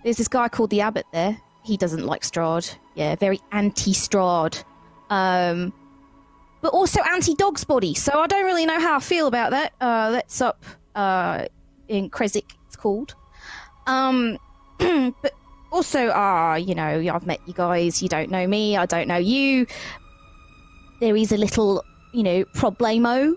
there's 0.03 0.17
this 0.17 0.27
guy 0.27 0.49
called 0.49 0.69
the 0.69 0.81
Abbot 0.81 1.05
there. 1.13 1.37
He 1.63 1.77
doesn't 1.77 2.05
like 2.05 2.21
Strahd. 2.21 2.75
Yeah, 2.95 3.15
very 3.15 3.39
anti 3.51 3.93
Strahd. 3.93 4.63
Um, 5.09 5.73
but 6.61 6.73
also 6.73 7.01
anti 7.11 7.35
Dog's 7.35 7.63
Body. 7.63 7.93
So 7.93 8.19
I 8.19 8.27
don't 8.27 8.45
really 8.45 8.65
know 8.65 8.79
how 8.79 8.97
I 8.97 8.99
feel 8.99 9.27
about 9.27 9.51
that. 9.51 9.73
Uh, 9.79 10.11
that's 10.11 10.41
up 10.41 10.63
uh, 10.95 11.45
in 11.87 12.09
Krezik, 12.09 12.51
it's 12.67 12.75
called. 12.75 13.15
Um, 13.87 14.37
but 14.77 15.33
also, 15.71 16.11
ah, 16.13 16.55
you 16.55 16.75
know, 16.75 17.03
I've 17.13 17.25
met 17.25 17.39
you 17.45 17.53
guys. 17.53 18.01
You 18.01 18.09
don't 18.09 18.29
know 18.29 18.47
me. 18.47 18.77
I 18.77 18.85
don't 18.85 19.07
know 19.07 19.17
you. 19.17 19.67
There 20.99 21.15
is 21.15 21.31
a 21.31 21.37
little, 21.37 21.83
you 22.13 22.23
know, 22.23 22.45
problemo 22.55 23.33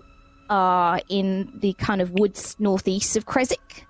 uh, 0.49 0.99
in 1.09 1.51
the 1.55 1.73
kind 1.73 2.01
of 2.01 2.11
woods 2.11 2.55
northeast 2.59 3.17
of 3.17 3.25
Krezik. 3.25 3.83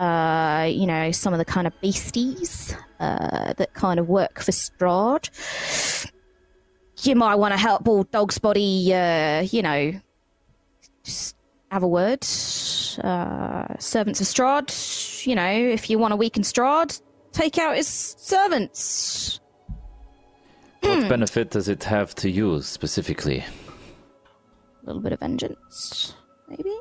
Uh, 0.00 0.64
you 0.64 0.86
know, 0.86 1.10
some 1.12 1.34
of 1.34 1.38
the 1.38 1.44
kind 1.44 1.66
of 1.66 1.78
beasties 1.82 2.74
uh, 3.00 3.52
that 3.52 3.74
kind 3.74 4.00
of 4.00 4.08
work 4.08 4.40
for 4.40 4.50
Strahd. 4.50 5.28
You 7.02 7.14
might 7.16 7.34
want 7.34 7.52
to 7.52 7.58
help 7.58 7.86
old 7.86 8.10
Dog's 8.10 8.38
Body, 8.38 8.94
uh, 8.94 9.42
you 9.42 9.60
know, 9.60 9.92
just 11.04 11.36
have 11.70 11.82
a 11.82 11.88
word. 11.88 12.24
Uh, 13.04 13.66
servants 13.78 14.22
of 14.22 14.26
Strahd, 14.26 15.26
you 15.26 15.34
know, 15.34 15.50
if 15.52 15.90
you 15.90 15.98
want 15.98 16.12
to 16.12 16.16
weaken 16.16 16.42
Strahd, 16.44 17.00
take 17.32 17.58
out 17.58 17.76
his 17.76 17.86
servants. 17.86 19.38
What 20.80 21.10
benefit 21.10 21.50
does 21.50 21.68
it 21.68 21.84
have 21.84 22.14
to 22.16 22.30
you 22.30 22.62
specifically? 22.62 23.44
A 24.82 24.86
little 24.86 25.02
bit 25.02 25.12
of 25.12 25.20
vengeance, 25.20 26.14
maybe. 26.48 26.74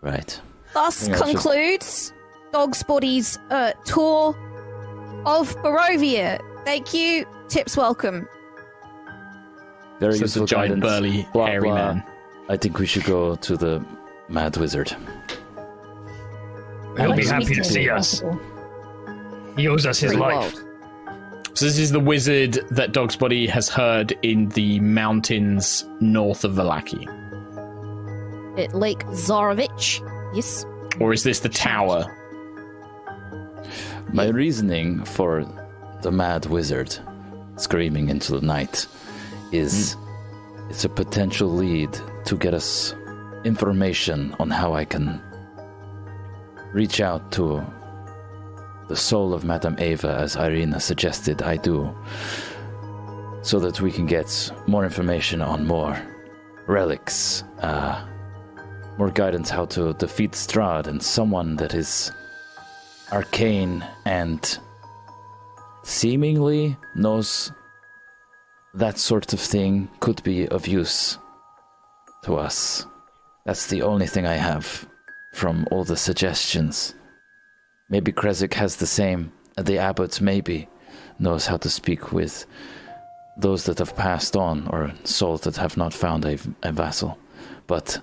Right. 0.00 0.40
Thus 0.74 1.04
think 1.06 1.14
I 1.14 1.18
should- 1.18 1.26
concludes 1.26 2.12
Dog's 2.52 2.82
Body's 2.82 3.38
uh, 3.50 3.72
tour 3.84 4.36
of 5.26 5.54
Barovia. 5.58 6.40
Thank 6.64 6.92
you. 6.94 7.26
Tips 7.48 7.76
welcome. 7.76 8.28
Very 9.98 10.14
So 10.18 10.24
it's 10.24 10.36
a 10.36 10.44
giant, 10.46 10.80
guidance. 10.80 10.84
burly, 10.84 11.28
Blah, 11.32 11.46
hairy 11.46 11.68
blah. 11.68 11.74
man. 11.74 12.04
I 12.48 12.56
think 12.56 12.78
we 12.78 12.86
should 12.86 13.04
go 13.04 13.34
to 13.36 13.56
the 13.56 13.84
Mad 14.28 14.56
Wizard. 14.56 14.94
He'll 16.96 17.14
be 17.14 17.26
happy 17.26 17.54
to 17.54 17.64
see 17.64 17.88
us. 17.88 18.22
He 19.56 19.68
owes 19.68 19.86
us 19.86 20.00
his 20.00 20.12
Pretty 20.12 20.20
life. 20.20 20.54
wild. 20.54 20.64
So 21.54 21.64
this 21.66 21.78
is 21.78 21.90
the 21.92 22.00
wizard 22.00 22.54
that 22.70 22.92
Dog's 22.92 23.16
Body 23.16 23.46
has 23.46 23.68
heard 23.68 24.12
in 24.22 24.48
the 24.50 24.80
mountains 24.80 25.84
north 26.00 26.44
of 26.44 26.52
Vallaki. 26.52 27.06
At 28.58 28.74
Lake 28.74 29.00
Zarovich. 29.08 30.00
Yes. 30.34 30.64
Or 31.00 31.12
is 31.12 31.22
this 31.24 31.40
the 31.40 31.48
tower? 31.48 32.04
My 34.12 34.26
reasoning 34.26 35.04
for 35.04 35.46
the 36.02 36.10
Mad 36.10 36.46
Wizard 36.46 36.98
screaming 37.54 38.08
into 38.08 38.32
the 38.32 38.44
night 38.44 38.88
is 39.52 39.96
it's 40.68 40.84
a 40.84 40.88
potential 40.88 41.48
lead 41.48 41.96
to 42.24 42.36
get 42.36 42.52
us 42.52 42.92
information 43.44 44.34
on 44.40 44.50
how 44.50 44.72
I 44.72 44.84
can 44.84 45.22
reach 46.72 47.00
out 47.00 47.30
to 47.32 47.64
the 48.88 48.96
soul 48.96 49.32
of 49.32 49.44
Madame 49.44 49.78
Eva, 49.78 50.16
as 50.16 50.34
Irina 50.34 50.80
suggested 50.80 51.42
I 51.42 51.56
do, 51.56 51.94
so 53.42 53.60
that 53.60 53.80
we 53.80 53.92
can 53.92 54.06
get 54.06 54.50
more 54.66 54.84
information 54.84 55.40
on 55.40 55.68
more 55.68 55.96
relics, 56.66 57.44
uh, 57.60 58.04
more 58.98 59.10
guidance 59.12 59.50
how 59.50 59.66
to 59.66 59.92
defeat 59.94 60.32
Strahd, 60.32 60.88
and 60.88 61.00
someone 61.00 61.54
that 61.56 61.74
is 61.74 62.10
arcane 63.12 63.84
and 64.04 64.58
seemingly 65.82 66.76
knows 66.94 67.52
that 68.74 68.98
sort 68.98 69.32
of 69.32 69.40
thing 69.40 69.88
could 70.00 70.22
be 70.22 70.46
of 70.48 70.66
use 70.66 71.18
to 72.24 72.36
us. 72.36 72.86
That's 73.44 73.66
the 73.66 73.82
only 73.82 74.06
thing 74.06 74.26
I 74.26 74.34
have 74.34 74.88
from 75.34 75.66
all 75.70 75.84
the 75.84 75.96
suggestions. 75.96 76.94
Maybe 77.88 78.12
Krezik 78.12 78.54
has 78.54 78.76
the 78.76 78.86
same. 78.86 79.32
The 79.56 79.78
abbot 79.78 80.20
maybe 80.20 80.68
knows 81.18 81.46
how 81.46 81.56
to 81.58 81.70
speak 81.70 82.12
with 82.12 82.46
those 83.36 83.64
that 83.64 83.78
have 83.78 83.96
passed 83.96 84.36
on 84.36 84.68
or 84.68 84.92
souls 85.04 85.42
that 85.42 85.56
have 85.56 85.76
not 85.76 85.94
found 85.94 86.24
a, 86.24 86.38
a 86.62 86.72
vassal. 86.72 87.18
But 87.66 88.00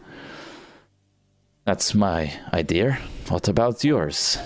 that's 1.65 1.93
my 1.93 2.34
idea. 2.54 2.98
What 3.30 3.48
about 3.48 3.84
yours? 3.84 4.38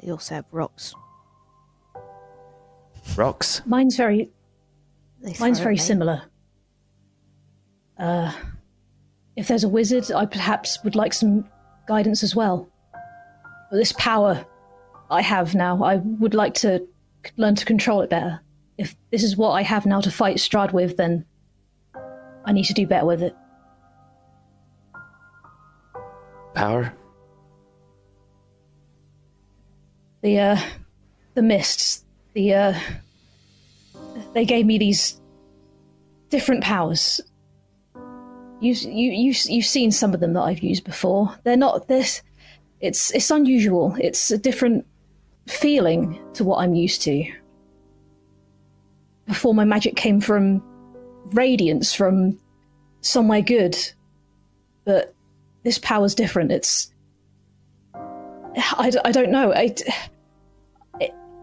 They 0.00 0.10
also 0.10 0.36
have 0.36 0.44
rocks. 0.50 0.94
Rocks? 3.16 3.62
Mine's 3.66 3.96
very 3.96 4.30
They 5.22 5.34
mine's 5.40 5.60
very 5.60 5.74
me. 5.74 5.80
similar. 5.80 6.22
Uh, 7.98 8.32
if 9.36 9.48
there's 9.48 9.64
a 9.64 9.68
wizard, 9.68 10.10
I 10.12 10.26
perhaps 10.26 10.82
would 10.84 10.96
like 10.96 11.14
some 11.14 11.48
guidance 11.86 12.22
as 12.22 12.34
well. 12.34 12.68
But 13.70 13.76
this 13.78 13.92
power 13.92 14.44
I 15.10 15.22
have 15.22 15.54
now. 15.54 15.82
I 15.82 15.96
would 15.96 16.34
like 16.34 16.54
to 16.54 16.86
learn 17.36 17.54
to 17.54 17.64
control 17.64 18.02
it 18.02 18.10
better. 18.10 18.40
If 18.78 18.96
this 19.10 19.22
is 19.22 19.36
what 19.36 19.52
I 19.52 19.62
have 19.62 19.86
now 19.86 20.00
to 20.00 20.10
fight 20.10 20.36
Strahd 20.36 20.72
with, 20.72 20.96
then 20.96 21.24
I 22.44 22.52
need 22.52 22.64
to 22.64 22.74
do 22.74 22.86
better 22.86 23.06
with 23.06 23.22
it. 23.22 23.34
Power? 26.54 26.92
The 30.22 30.38
uh 30.38 30.60
the 31.34 31.42
mists, 31.42 32.04
the 32.34 32.54
uh 32.54 32.78
they 34.32 34.44
gave 34.44 34.66
me 34.66 34.78
these 34.78 35.20
different 36.30 36.62
powers. 36.62 37.20
You 38.60 38.72
you 38.72 39.12
you 39.12 39.34
you've 39.46 39.66
seen 39.66 39.90
some 39.90 40.14
of 40.14 40.20
them 40.20 40.32
that 40.34 40.42
I've 40.42 40.60
used 40.60 40.84
before. 40.84 41.36
They're 41.44 41.56
not 41.56 41.88
this 41.88 42.22
it's 42.80 43.10
it's 43.12 43.30
unusual. 43.30 43.96
It's 44.00 44.30
a 44.30 44.38
different 44.38 44.86
feeling 45.46 46.20
to 46.34 46.44
what 46.44 46.58
I'm 46.58 46.74
used 46.74 47.02
to. 47.02 47.24
Before 49.26 49.54
my 49.54 49.64
magic 49.64 49.96
came 49.96 50.20
from 50.20 50.62
radiance 51.32 51.92
from 51.92 52.38
somewhere 53.00 53.42
good. 53.42 53.76
But 54.84 55.14
this 55.64 55.78
power's 55.78 56.14
different. 56.14 56.52
It's 56.52 56.92
I, 58.56 58.90
I 59.04 59.12
don't 59.12 59.30
know. 59.30 59.52
I, 59.52 59.74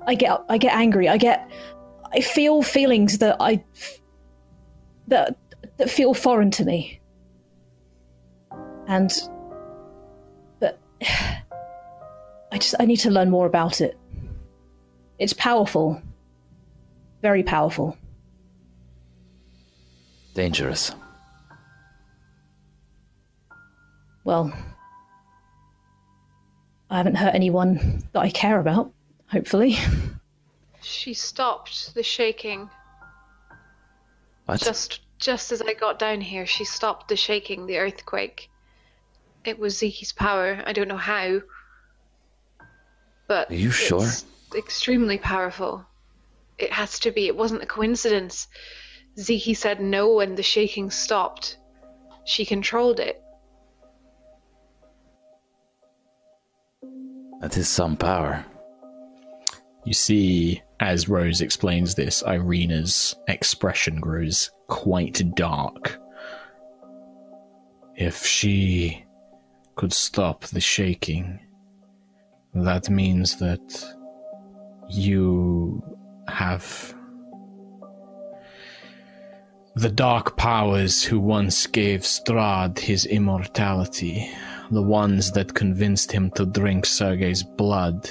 I 0.06 0.16
get 0.16 0.44
I 0.50 0.58
get 0.58 0.76
angry. 0.76 1.08
I 1.08 1.18
get 1.18 1.50
I 2.12 2.22
feel 2.22 2.62
feelings 2.62 3.20
that 3.20 3.38
I 3.40 3.64
that 5.08 5.38
that 5.78 5.90
feel 5.90 6.14
foreign 6.14 6.52
to 6.52 6.66
me. 6.66 7.00
And 8.88 9.12
but 10.60 10.80
I 11.02 12.58
just 12.58 12.76
I 12.80 12.86
need 12.86 12.98
to 12.98 13.12
learn 13.12 13.30
more 13.30 13.46
about 13.46 13.82
it. 13.82 13.98
It's 15.20 15.34
powerful. 15.34 16.02
Very 17.22 17.44
powerful. 17.44 17.98
Dangerous. 20.34 20.92
Well, 24.26 24.52
I 26.94 26.98
haven't 26.98 27.16
hurt 27.16 27.34
anyone 27.34 28.04
that 28.12 28.20
I 28.20 28.30
care 28.30 28.60
about, 28.60 28.94
hopefully. 29.26 29.78
She 30.84 31.16
stopped 31.16 31.96
the 31.96 32.04
shaking. 32.04 32.70
What? 34.46 34.60
Just 34.60 35.00
just 35.18 35.52
as 35.52 35.64
I 35.64 35.74
got 35.74 35.98
down 35.98 36.22
here, 36.22 36.46
she 36.46 36.66
stopped 36.66 37.08
the 37.08 37.16
shaking, 37.16 37.66
the 37.66 37.80
earthquake. 37.80 38.48
It 39.44 39.58
was 39.58 39.80
Zeki's 39.80 40.12
power. 40.12 40.62
I 40.68 40.72
don't 40.74 40.88
know 40.88 40.98
how. 40.98 41.42
But 43.28 43.50
Are 43.50 43.56
you 43.56 43.72
sure? 43.72 44.04
it's 44.04 44.26
extremely 44.56 45.18
powerful. 45.18 45.88
It 46.60 46.72
has 46.74 47.00
to 47.00 47.12
be. 47.12 47.26
It 47.26 47.36
wasn't 47.36 47.64
a 47.64 47.66
coincidence. 47.66 48.48
Zeki 49.18 49.58
said 49.58 49.82
no 49.82 50.20
and 50.20 50.38
the 50.38 50.44
shaking 50.44 50.92
stopped. 50.92 51.58
She 52.24 52.46
controlled 52.46 53.00
it. 53.00 53.20
That 57.44 57.58
is 57.58 57.68
some 57.68 57.98
power. 57.98 58.46
You 59.84 59.92
see, 59.92 60.62
as 60.80 61.10
Rose 61.10 61.42
explains 61.42 61.94
this, 61.94 62.24
Ireena's 62.24 63.18
expression 63.28 64.00
grows 64.00 64.50
quite 64.68 65.22
dark. 65.36 66.00
If 67.98 68.26
she 68.26 69.04
could 69.76 69.92
stop 69.92 70.46
the 70.46 70.62
shaking, 70.62 71.38
that 72.54 72.90
means 72.90 73.36
that 73.40 73.94
you 74.88 75.84
have 76.30 76.96
the 79.76 79.90
dark 79.90 80.38
powers 80.38 81.04
who 81.04 81.20
once 81.20 81.68
gave 81.68 82.04
Strahd 82.04 82.80
his 82.80 83.06
immortality, 83.06 84.32
the 84.74 84.82
ones 84.82 85.32
that 85.32 85.54
convinced 85.54 86.12
him 86.12 86.32
to 86.32 86.46
drink 86.46 86.86
Sergei's 86.86 87.44
blood 87.44 88.10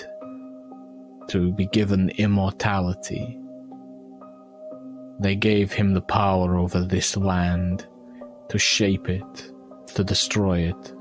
to 1.29 1.53
be 1.53 1.67
given 1.67 2.11
immortality. 2.11 3.39
They 5.21 5.37
gave 5.37 5.73
him 5.73 5.95
the 5.95 6.01
power 6.01 6.57
over 6.57 6.81
this 6.81 7.17
land 7.17 7.87
to 8.49 8.59
shape 8.59 9.09
it, 9.09 9.53
to 9.95 10.05
destroy 10.05 10.61
it. 10.61 10.93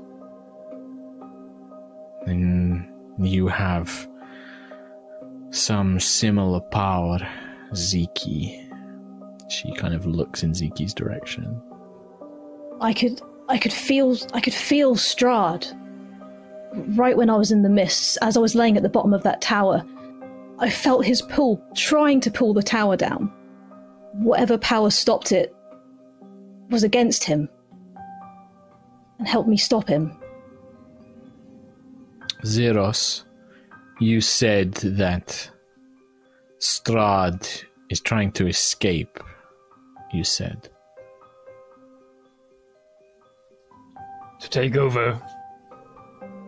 And 2.26 2.86
you 3.18 3.48
have 3.48 4.08
some 5.50 5.98
similar 5.98 6.60
power, 6.60 7.18
Ziki. 7.72 8.68
She 9.50 9.72
kind 9.74 9.94
of 9.94 10.06
looks 10.06 10.42
in 10.42 10.52
Ziki's 10.52 10.94
direction. 10.94 11.60
I 12.80 12.94
could 12.94 13.20
I 13.52 13.58
could 13.58 13.72
feel 13.72 14.16
I 14.32 14.40
could 14.40 14.54
feel 14.54 14.96
Strahd 14.96 15.78
right 16.96 17.14
when 17.14 17.28
I 17.28 17.36
was 17.36 17.52
in 17.52 17.60
the 17.60 17.68
mists 17.68 18.16
as 18.22 18.34
I 18.34 18.40
was 18.40 18.54
laying 18.54 18.78
at 18.78 18.82
the 18.82 18.88
bottom 18.88 19.12
of 19.12 19.24
that 19.24 19.42
tower. 19.42 19.84
I 20.58 20.70
felt 20.70 21.04
his 21.04 21.20
pull 21.20 21.62
trying 21.74 22.20
to 22.22 22.30
pull 22.30 22.54
the 22.54 22.62
tower 22.62 22.96
down. 22.96 23.30
Whatever 24.14 24.56
power 24.56 24.88
stopped 24.88 25.32
it 25.32 25.54
was 26.70 26.82
against 26.82 27.24
him 27.24 27.50
and 29.18 29.28
helped 29.28 29.50
me 29.50 29.58
stop 29.58 29.86
him. 29.86 30.16
Zeros, 32.46 33.26
you 34.00 34.22
said 34.22 34.72
that 34.76 35.50
Strahd 36.58 37.64
is 37.90 38.00
trying 38.00 38.32
to 38.32 38.46
escape. 38.46 39.20
You 40.10 40.24
said. 40.24 40.70
To 44.42 44.50
take 44.50 44.76
over 44.76 45.20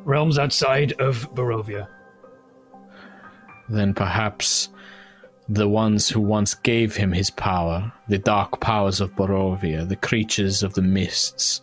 realms 0.04 0.38
outside 0.38 0.92
of 1.00 1.32
Barovia. 1.34 1.88
Then 3.68 3.94
perhaps 3.94 4.68
the 5.48 5.68
ones 5.68 6.08
who 6.08 6.20
once 6.20 6.54
gave 6.54 6.96
him 6.96 7.12
his 7.12 7.30
power, 7.30 7.92
the 8.08 8.18
dark 8.18 8.60
powers 8.60 9.00
of 9.00 9.14
Barovia, 9.14 9.88
the 9.88 9.96
creatures 9.96 10.62
of 10.62 10.74
the 10.74 10.82
mists, 10.82 11.60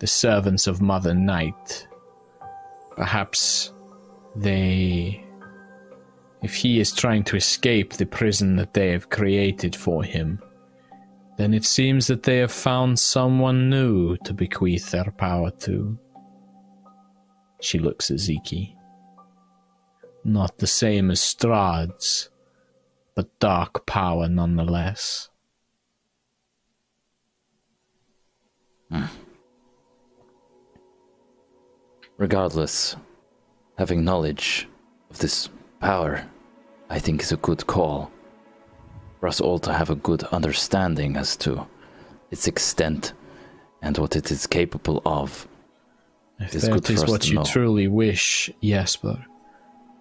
the 0.00 0.06
servants 0.06 0.66
of 0.66 0.82
Mother 0.82 1.14
Night, 1.14 1.86
perhaps 2.96 3.72
they. 4.34 5.24
If 6.42 6.54
he 6.56 6.80
is 6.80 6.90
trying 6.92 7.22
to 7.24 7.36
escape 7.36 7.94
the 7.94 8.06
prison 8.06 8.56
that 8.56 8.74
they 8.74 8.90
have 8.90 9.10
created 9.10 9.76
for 9.76 10.02
him, 10.02 10.42
then 11.36 11.54
it 11.54 11.64
seems 11.64 12.06
that 12.06 12.22
they 12.22 12.38
have 12.38 12.52
found 12.52 12.98
someone 12.98 13.70
new 13.70 14.16
to 14.18 14.34
bequeath 14.34 14.90
their 14.90 15.10
power 15.16 15.50
to. 15.50 15.98
She 17.60 17.78
looks 17.78 18.10
at 18.10 18.18
Ziki. 18.18 18.74
Not 20.24 20.58
the 20.58 20.66
same 20.66 21.10
as 21.10 21.20
Strahd's, 21.20 22.30
but 23.14 23.38
dark 23.40 23.86
power 23.86 24.28
nonetheless. 24.28 25.30
Hmm. 28.90 29.06
Regardless, 32.18 32.94
having 33.78 34.04
knowledge 34.04 34.68
of 35.10 35.18
this 35.18 35.48
power, 35.80 36.24
I 36.88 36.98
think, 36.98 37.22
is 37.22 37.32
a 37.32 37.36
good 37.38 37.66
call. 37.66 38.11
For 39.22 39.28
us 39.28 39.40
all 39.40 39.60
to 39.60 39.72
have 39.72 39.88
a 39.88 39.94
good 39.94 40.24
understanding 40.24 41.16
as 41.16 41.36
to 41.36 41.68
its 42.32 42.48
extent 42.48 43.12
and 43.80 43.96
what 43.96 44.16
it 44.16 44.32
is 44.32 44.48
capable 44.48 45.00
of. 45.06 45.46
If 46.40 46.56
It's 46.56 46.66
good 46.66 46.82
that 46.82 46.90
is 46.90 46.98
for 46.98 47.04
us 47.04 47.10
what 47.10 47.28
you 47.28 47.36
know. 47.36 47.44
truly 47.44 47.86
wish, 47.86 48.50
Jesper, 48.60 49.24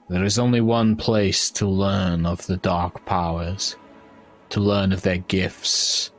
there 0.10 0.24
is 0.24 0.40
only 0.40 0.60
one 0.60 0.96
place 0.96 1.52
to 1.52 1.68
learn 1.68 2.26
of 2.26 2.48
the 2.48 2.58
dark 2.58 3.06
powers, 3.06 3.76
to 4.50 4.60
learn 4.60 4.92
of 4.92 5.04
their 5.04 5.20
gifts, 5.20 6.10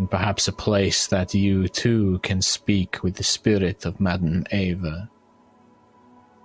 and 0.00 0.10
perhaps 0.10 0.48
a 0.48 0.52
place 0.52 1.06
that 1.06 1.32
you 1.32 1.68
too 1.68 2.18
can 2.24 2.42
speak 2.42 3.04
with 3.04 3.14
the 3.14 3.22
spirit 3.22 3.86
of 3.86 4.00
Madame 4.00 4.44
Eva. 4.50 5.08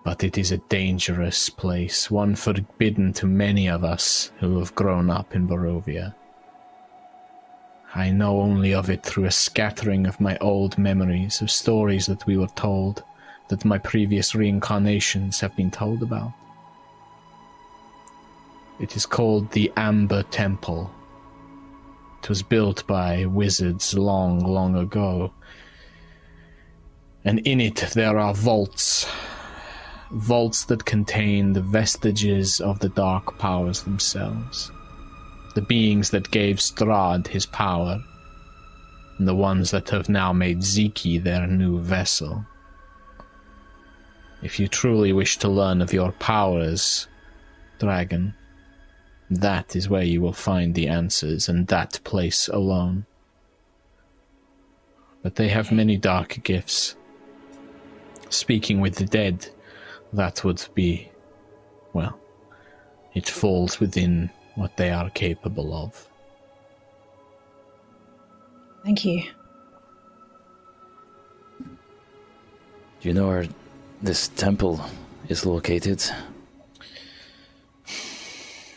But 0.05 0.23
it 0.23 0.37
is 0.37 0.51
a 0.51 0.59
dangerous 0.69 1.49
place, 1.49 2.11
one 2.11 2.35
forbidden 2.35 3.11
to 3.13 3.25
many 3.25 3.67
of 3.67 3.83
us 3.83 4.31
who 4.39 4.59
have 4.59 4.75
grown 4.75 5.09
up 5.09 5.33
in 5.33 5.47
Barovia. 5.47 6.13
I 7.95 8.11
know 8.11 8.39
only 8.39 8.71
of 8.71 8.87
it 8.91 9.01
through 9.01 9.25
a 9.25 9.31
scattering 9.31 10.05
of 10.05 10.21
my 10.21 10.37
old 10.37 10.77
memories 10.77 11.41
of 11.41 11.49
stories 11.49 12.05
that 12.05 12.27
we 12.27 12.37
were 12.37 12.53
told, 12.55 13.03
that 13.49 13.65
my 13.65 13.79
previous 13.79 14.35
reincarnations 14.35 15.39
have 15.39 15.55
been 15.55 15.71
told 15.71 16.03
about. 16.03 16.33
It 18.79 18.95
is 18.95 19.07
called 19.07 19.51
the 19.53 19.71
Amber 19.75 20.21
Temple. 20.21 20.93
It 22.21 22.29
was 22.29 22.43
built 22.43 22.85
by 22.85 23.25
wizards 23.25 23.95
long, 23.95 24.39
long 24.41 24.75
ago. 24.75 25.33
And 27.23 27.39
in 27.39 27.59
it 27.59 27.77
there 27.95 28.19
are 28.19 28.35
vaults 28.35 29.07
vaults 30.11 30.65
that 30.65 30.85
contain 30.85 31.53
the 31.53 31.61
vestiges 31.61 32.61
of 32.61 32.79
the 32.79 32.89
dark 32.89 33.37
powers 33.37 33.83
themselves. 33.83 34.71
The 35.55 35.61
beings 35.61 36.09
that 36.11 36.31
gave 36.31 36.57
Strahd 36.57 37.27
his 37.27 37.45
power, 37.45 37.99
and 39.17 39.27
the 39.27 39.35
ones 39.35 39.71
that 39.71 39.89
have 39.89 40.09
now 40.09 40.33
made 40.33 40.59
Ziki 40.59 41.21
their 41.23 41.47
new 41.47 41.79
vessel. 41.79 42.45
If 44.41 44.59
you 44.59 44.67
truly 44.67 45.13
wish 45.13 45.37
to 45.37 45.47
learn 45.47 45.81
of 45.81 45.93
your 45.93 46.11
powers, 46.11 47.07
dragon, 47.79 48.33
that 49.29 49.75
is 49.75 49.89
where 49.89 50.03
you 50.03 50.21
will 50.21 50.33
find 50.33 50.75
the 50.75 50.87
answers, 50.87 51.49
and 51.49 51.67
that 51.67 51.99
place 52.03 52.47
alone. 52.47 53.05
But 55.23 55.35
they 55.35 55.47
have 55.47 55.71
many 55.71 55.97
dark 55.97 56.43
gifts. 56.43 56.95
Speaking 58.29 58.81
with 58.81 58.95
the 58.95 59.05
dead, 59.05 59.49
that 60.13 60.43
would 60.43 60.65
be, 60.73 61.09
well, 61.93 62.17
it 63.13 63.27
falls 63.27 63.79
within 63.79 64.29
what 64.55 64.77
they 64.77 64.91
are 64.91 65.09
capable 65.09 65.73
of. 65.73 66.09
Thank 68.83 69.05
you. 69.05 69.23
Do 71.59 73.09
you 73.09 73.13
know 73.13 73.27
where 73.27 73.47
this 74.01 74.29
temple 74.29 74.79
is 75.27 75.45
located? 75.45 76.03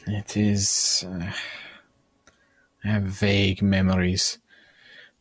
It 0.07 0.37
is. 0.37 1.07
Uh, 1.07 1.33
I 2.85 2.89
have 2.89 3.03
vague 3.03 3.61
memories. 3.61 4.39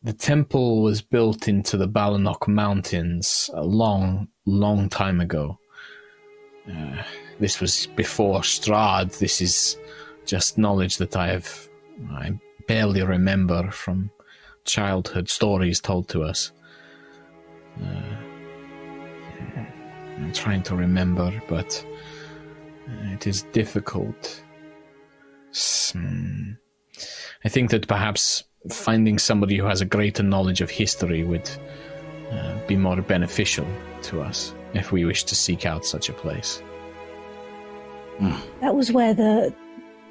The 0.02 0.12
temple 0.12 0.82
was 0.82 1.02
built 1.02 1.48
into 1.48 1.76
the 1.76 1.88
Balinok 1.88 2.48
Mountains 2.48 3.50
a 3.52 3.62
long, 3.64 4.28
long 4.46 4.88
time 4.88 5.20
ago. 5.20 5.57
Uh, 6.70 7.02
this 7.38 7.60
was 7.60 7.86
before 7.96 8.40
Strahd. 8.40 9.18
This 9.18 9.40
is 9.40 9.76
just 10.26 10.58
knowledge 10.58 10.98
that 10.98 11.16
I 11.16 11.28
have. 11.28 11.68
I 12.10 12.38
barely 12.66 13.02
remember 13.02 13.70
from 13.70 14.10
childhood 14.64 15.28
stories 15.28 15.80
told 15.80 16.08
to 16.08 16.22
us. 16.22 16.52
Uh, 17.80 18.16
I'm 20.16 20.32
trying 20.32 20.62
to 20.64 20.76
remember, 20.76 21.32
but 21.48 21.84
it 23.12 23.26
is 23.26 23.42
difficult. 23.52 24.42
Hmm. 25.92 26.52
I 27.44 27.48
think 27.48 27.70
that 27.70 27.86
perhaps 27.88 28.44
finding 28.70 29.18
somebody 29.18 29.56
who 29.56 29.64
has 29.64 29.80
a 29.80 29.86
greater 29.86 30.22
knowledge 30.22 30.60
of 30.60 30.70
history 30.70 31.24
would 31.24 31.48
uh, 32.32 32.58
be 32.66 32.76
more 32.76 33.00
beneficial 33.00 33.66
to 34.02 34.20
us 34.20 34.52
if 34.74 34.92
we 34.92 35.04
wish 35.04 35.24
to 35.24 35.34
seek 35.34 35.66
out 35.66 35.84
such 35.84 36.08
a 36.08 36.12
place. 36.12 36.62
Hmm. 38.18 38.34
That 38.60 38.74
was 38.74 38.92
where 38.92 39.14
the 39.14 39.54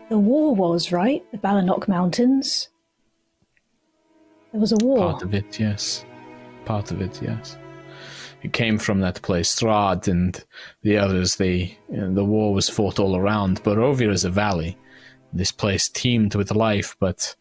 the 0.10 0.18
war 0.18 0.56
was, 0.56 0.92
right? 0.92 1.24
The 1.32 1.38
Balinok 1.38 1.88
Mountains. 1.88 2.70
There 4.52 4.62
was 4.62 4.72
a 4.72 4.78
war. 4.78 5.12
Part 5.12 5.24
of 5.24 5.34
it, 5.34 5.60
yes. 5.60 6.06
Part 6.66 6.92
of 6.92 7.02
it, 7.02 7.22
yes. 7.22 7.58
It 8.44 8.54
came 8.54 8.78
from 8.78 9.02
that 9.02 9.22
place. 9.22 9.54
Strahd 9.54 10.08
and 10.08 10.44
the 10.84 10.98
others, 10.98 11.36
they, 11.36 11.78
you 11.92 11.98
know, 11.98 12.14
the 12.14 12.24
war 12.24 12.54
was 12.54 12.70
fought 12.70 13.00
all 13.00 13.18
around. 13.18 13.64
Barovia 13.64 14.12
is 14.12 14.24
a 14.24 14.30
valley. 14.30 14.78
This 15.34 15.52
place 15.52 15.90
teemed 15.90 16.36
with 16.36 16.52
life, 16.52 16.96
but 17.00 17.36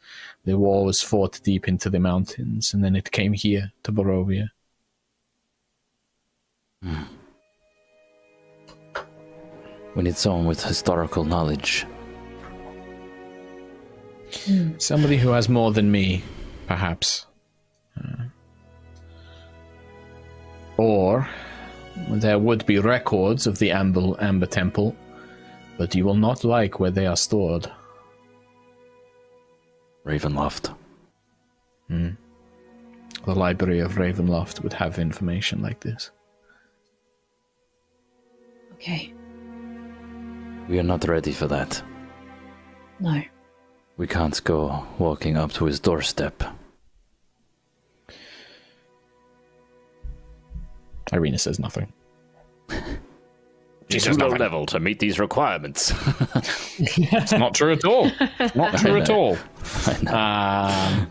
the 0.45 0.59
war 0.59 0.85
was 0.85 1.03
fought 1.03 1.41
deep 1.45 1.69
into 1.69 1.89
the 1.89 2.01
mountains, 2.01 2.75
and 2.75 2.83
then 2.83 2.97
it 2.97 3.13
came 3.13 3.33
here 3.33 3.73
to 3.85 3.93
Barovia. 3.93 4.51
We 9.97 10.03
need 10.03 10.17
someone 10.17 10.45
with 10.47 10.63
historical 10.63 11.25
knowledge. 11.25 11.87
Somebody 14.77 15.17
who 15.17 15.31
has 15.31 15.49
more 15.49 15.73
than 15.73 15.91
me, 15.91 16.23
perhaps. 16.67 17.27
Uh, 17.97 18.25
or 20.77 21.27
there 22.11 22.39
would 22.39 22.67
be 22.67 22.79
records 22.79 23.47
of 23.47 23.59
the 23.59 23.71
Amber, 23.71 24.13
Amber 24.21 24.45
Temple, 24.45 24.95
but 25.79 25.95
you 25.95 26.05
will 26.05 26.15
not 26.15 26.45
like 26.45 26.79
where 26.79 26.91
they 26.91 27.07
are 27.07 27.17
stored. 27.17 27.73
Ravenloft. 30.05 30.75
The 33.25 33.35
Library 33.35 33.81
of 33.81 33.95
Ravenloft 33.95 34.63
would 34.63 34.75
have 34.75 34.99
information 34.99 35.63
like 35.63 35.81
this. 35.81 36.11
Okay. 38.77 39.13
We 40.69 40.79
are 40.79 40.83
not 40.85 41.07
ready 41.09 41.33
for 41.33 41.47
that. 41.49 41.83
No. 43.01 43.23
We 43.97 44.07
can't 44.07 44.43
go 44.45 44.87
walking 44.99 45.37
up 45.37 45.53
to 45.53 45.65
his 45.65 45.81
doorstep. 45.81 46.43
Ireena 51.13 51.39
says 51.39 51.59
nothing. 51.59 51.93
She's 53.89 54.05
too 54.05 54.13
low 54.15 54.29
level 54.29 54.67
to 54.67 54.81
meet 54.81 54.99
these 54.99 55.19
requirements. 55.21 55.93
It's 56.79 57.33
not 57.33 57.55
true 57.55 57.73
at 57.73 57.85
all. 57.85 58.11
Not 58.55 58.77
true 58.79 59.01
at 59.01 59.09
all. 59.09 59.39
Um, 60.09 61.09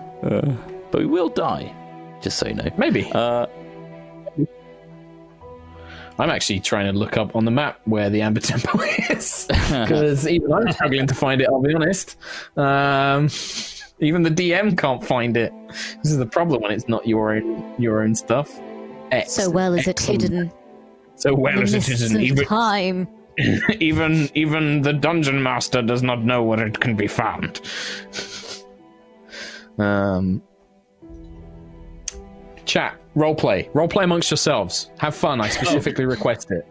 But 0.91 0.99
we 0.99 1.05
will 1.07 1.29
die. 1.29 1.73
Just 2.21 2.37
so 2.37 2.47
you 2.47 2.53
know. 2.55 2.69
maybe. 2.77 3.09
Uh, 3.13 3.47
I'm 6.17 6.29
actually 6.29 6.61
trying 6.61 6.91
to 6.91 6.97
look 6.97 7.17
up 7.17 7.35
on 7.35 7.45
the 7.45 7.51
map 7.51 7.79
where 7.85 8.09
the 8.09 8.21
Amber 8.21 8.39
Temple 8.51 8.81
is 9.09 9.47
because 9.47 10.27
even 10.27 10.51
I'm 10.53 10.71
struggling 10.71 11.07
to 11.07 11.15
find 11.15 11.41
it. 11.41 11.47
I'll 11.47 11.61
be 11.61 11.73
honest. 11.73 12.17
Um, 12.57 13.29
even 13.99 14.23
the 14.23 14.29
DM 14.29 14.77
can't 14.77 15.05
find 15.05 15.35
it. 15.37 15.53
This 16.03 16.11
is 16.11 16.17
the 16.17 16.25
problem 16.25 16.61
when 16.61 16.71
it's 16.71 16.87
not 16.87 17.07
your 17.07 17.35
own 17.35 17.75
your 17.77 18.01
own 18.01 18.15
stuff. 18.15 18.59
So 19.27 19.49
well 19.49 19.73
is 19.73 19.87
it 19.87 19.99
hidden. 19.99 20.51
So 21.15 21.33
well 21.33 21.55
the 21.55 21.77
it 21.77 22.01
of 22.01 22.21
even 22.21 22.45
time. 22.45 23.07
even 23.79 24.29
even 24.33 24.81
the 24.81 24.93
dungeon 24.93 25.41
master 25.43 25.81
does 25.81 26.03
not 26.03 26.23
know 26.23 26.43
where 26.43 26.65
it 26.65 26.79
can 26.79 26.95
be 26.95 27.07
found. 27.07 27.61
Um, 29.77 30.41
chat, 32.65 32.97
roleplay, 33.15 33.69
roleplay 33.71 34.03
amongst 34.03 34.29
yourselves. 34.29 34.89
Have 34.99 35.15
fun. 35.15 35.41
I 35.41 35.49
specifically 35.49 36.05
request 36.05 36.51
it. 36.51 36.67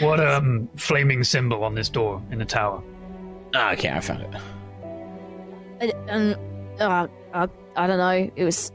What 0.00 0.20
um 0.20 0.68
flaming 0.76 1.22
symbol 1.24 1.64
on 1.64 1.74
this 1.74 1.88
door 1.88 2.22
in 2.30 2.38
the 2.38 2.44
tower? 2.44 2.82
Ah, 3.54 3.72
okay, 3.72 3.90
I 3.90 4.00
found 4.00 4.22
it. 4.22 4.34
Uh, 5.82 6.10
um, 6.10 6.34
uh, 6.80 7.06
uh, 7.34 7.46
I 7.76 7.86
don't 7.86 7.98
know. 7.98 8.30
It 8.34 8.44
was 8.44 8.72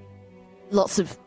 lots 0.69 0.99
of 0.99 1.17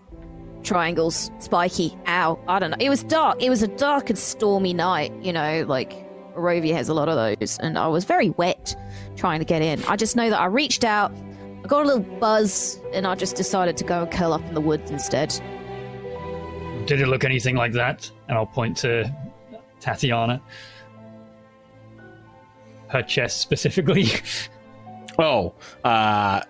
triangles, 0.62 1.30
spiky. 1.40 1.96
Ow. 2.06 2.38
I 2.46 2.58
don't 2.58 2.70
know. 2.70 2.76
It 2.78 2.90
was 2.90 3.02
dark. 3.02 3.42
It 3.42 3.50
was 3.50 3.62
a 3.62 3.68
dark 3.68 4.10
and 4.10 4.18
stormy 4.18 4.74
night. 4.74 5.12
You 5.22 5.32
know, 5.32 5.64
like 5.66 5.90
Barovia 6.34 6.74
has 6.74 6.88
a 6.88 6.94
lot 6.94 7.08
of 7.08 7.16
those, 7.16 7.58
and 7.58 7.76
I 7.76 7.88
was 7.88 8.04
very 8.04 8.30
wet 8.30 8.76
trying 9.16 9.40
to 9.40 9.44
get 9.44 9.62
in. 9.62 9.82
I 9.84 9.96
just 9.96 10.16
know 10.16 10.30
that 10.30 10.40
I 10.40 10.46
reached 10.46 10.84
out, 10.84 11.12
I 11.12 11.29
got 11.70 11.84
a 11.84 11.86
little 11.86 12.18
buzz, 12.18 12.80
and 12.92 13.06
I 13.06 13.14
just 13.14 13.36
decided 13.36 13.76
to 13.78 13.84
go 13.84 14.02
and 14.02 14.10
curl 14.10 14.32
up 14.32 14.44
in 14.46 14.54
the 14.54 14.60
woods 14.60 14.90
instead. 14.90 15.30
Did 16.86 17.00
it 17.00 17.06
look 17.06 17.24
anything 17.24 17.54
like 17.54 17.72
that? 17.72 18.10
And 18.28 18.36
I'll 18.36 18.44
point 18.44 18.76
to 18.78 19.10
Tatiana. 19.78 20.42
Her 22.88 23.02
chest 23.02 23.40
specifically. 23.40 24.06
Oh, 25.18 25.52
uh, 25.84 26.40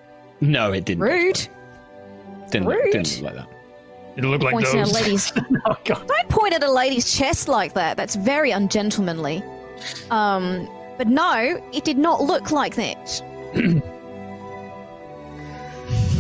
no, 0.41 0.73
it 0.73 0.85
didn't. 0.85 1.03
Rude. 1.03 1.49
Didn't, 2.51 2.69
rude. 2.69 2.93
didn't 2.93 3.21
look 3.21 3.35
like 3.35 3.35
that. 3.35 3.49
It 4.17 4.25
looked 4.25 4.45
like 4.45 4.53
Pointing 4.53 4.81
at 4.81 4.89
a 4.89 4.93
lady's 4.93 5.33
oh 5.67 5.77
god. 5.85 6.07
Don't 6.07 6.29
point 6.29 6.55
at 6.55 6.63
a 6.63 6.71
lady's 6.71 7.13
chest 7.13 7.49
like 7.49 7.73
that. 7.75 7.97
That's 7.97 8.15
very 8.15 8.53
ungentlemanly. 8.53 9.43
Um, 10.11 10.69
but 10.99 11.09
no, 11.09 11.61
it 11.73 11.83
did 11.83 11.99
not 11.99 12.23
look 12.23 12.53
like 12.53 12.77
that. 12.77 13.23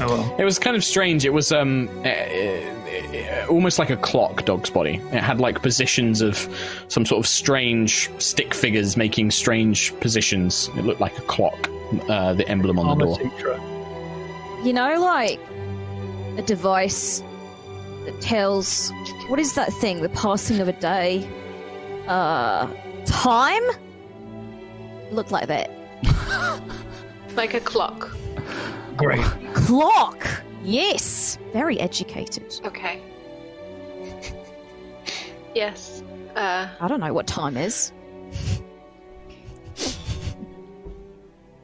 Oh 0.00 0.06
well. 0.08 0.36
It 0.38 0.44
was 0.44 0.58
kind 0.58 0.76
of 0.76 0.84
strange. 0.84 1.24
It 1.24 1.32
was 1.32 1.52
um, 1.52 1.88
uh, 2.04 2.08
uh, 2.08 3.46
almost 3.48 3.78
like 3.78 3.90
a 3.90 3.96
clock, 3.96 4.44
dog's 4.44 4.70
body. 4.70 4.94
It 5.12 5.22
had 5.22 5.40
like 5.40 5.62
positions 5.62 6.22
of 6.22 6.36
some 6.88 7.04
sort 7.04 7.18
of 7.18 7.26
strange 7.28 8.10
stick 8.18 8.54
figures 8.54 8.96
making 8.96 9.30
strange 9.30 9.94
positions. 10.00 10.68
It 10.76 10.84
looked 10.84 11.00
like 11.00 11.16
a 11.18 11.22
clock. 11.22 11.68
Uh, 12.08 12.34
the 12.34 12.48
emblem 12.48 12.78
on 12.78 12.98
the 12.98 13.04
door. 13.04 13.18
You 14.64 14.72
know, 14.72 15.00
like 15.00 15.40
a 16.38 16.42
device 16.42 17.22
that 18.04 18.20
tells 18.20 18.90
what 19.28 19.38
is 19.38 19.54
that 19.54 19.72
thing? 19.74 20.00
The 20.02 20.08
passing 20.10 20.60
of 20.60 20.68
a 20.68 20.72
day. 20.72 21.28
Uh, 22.06 22.72
time. 23.04 23.62
Looked 25.10 25.32
like 25.32 25.48
that. 25.48 25.70
Like 27.36 27.54
a 27.54 27.60
clock. 27.60 28.10
Great. 29.00 29.24
Clock. 29.54 30.26
Yes. 30.62 31.38
Very 31.54 31.80
educated. 31.80 32.60
Okay. 32.66 33.00
Yes. 35.54 36.02
Uh, 36.36 36.68
I 36.78 36.86
don't 36.86 37.00
know 37.00 37.14
what 37.14 37.26
time 37.26 37.56
is. 37.56 37.92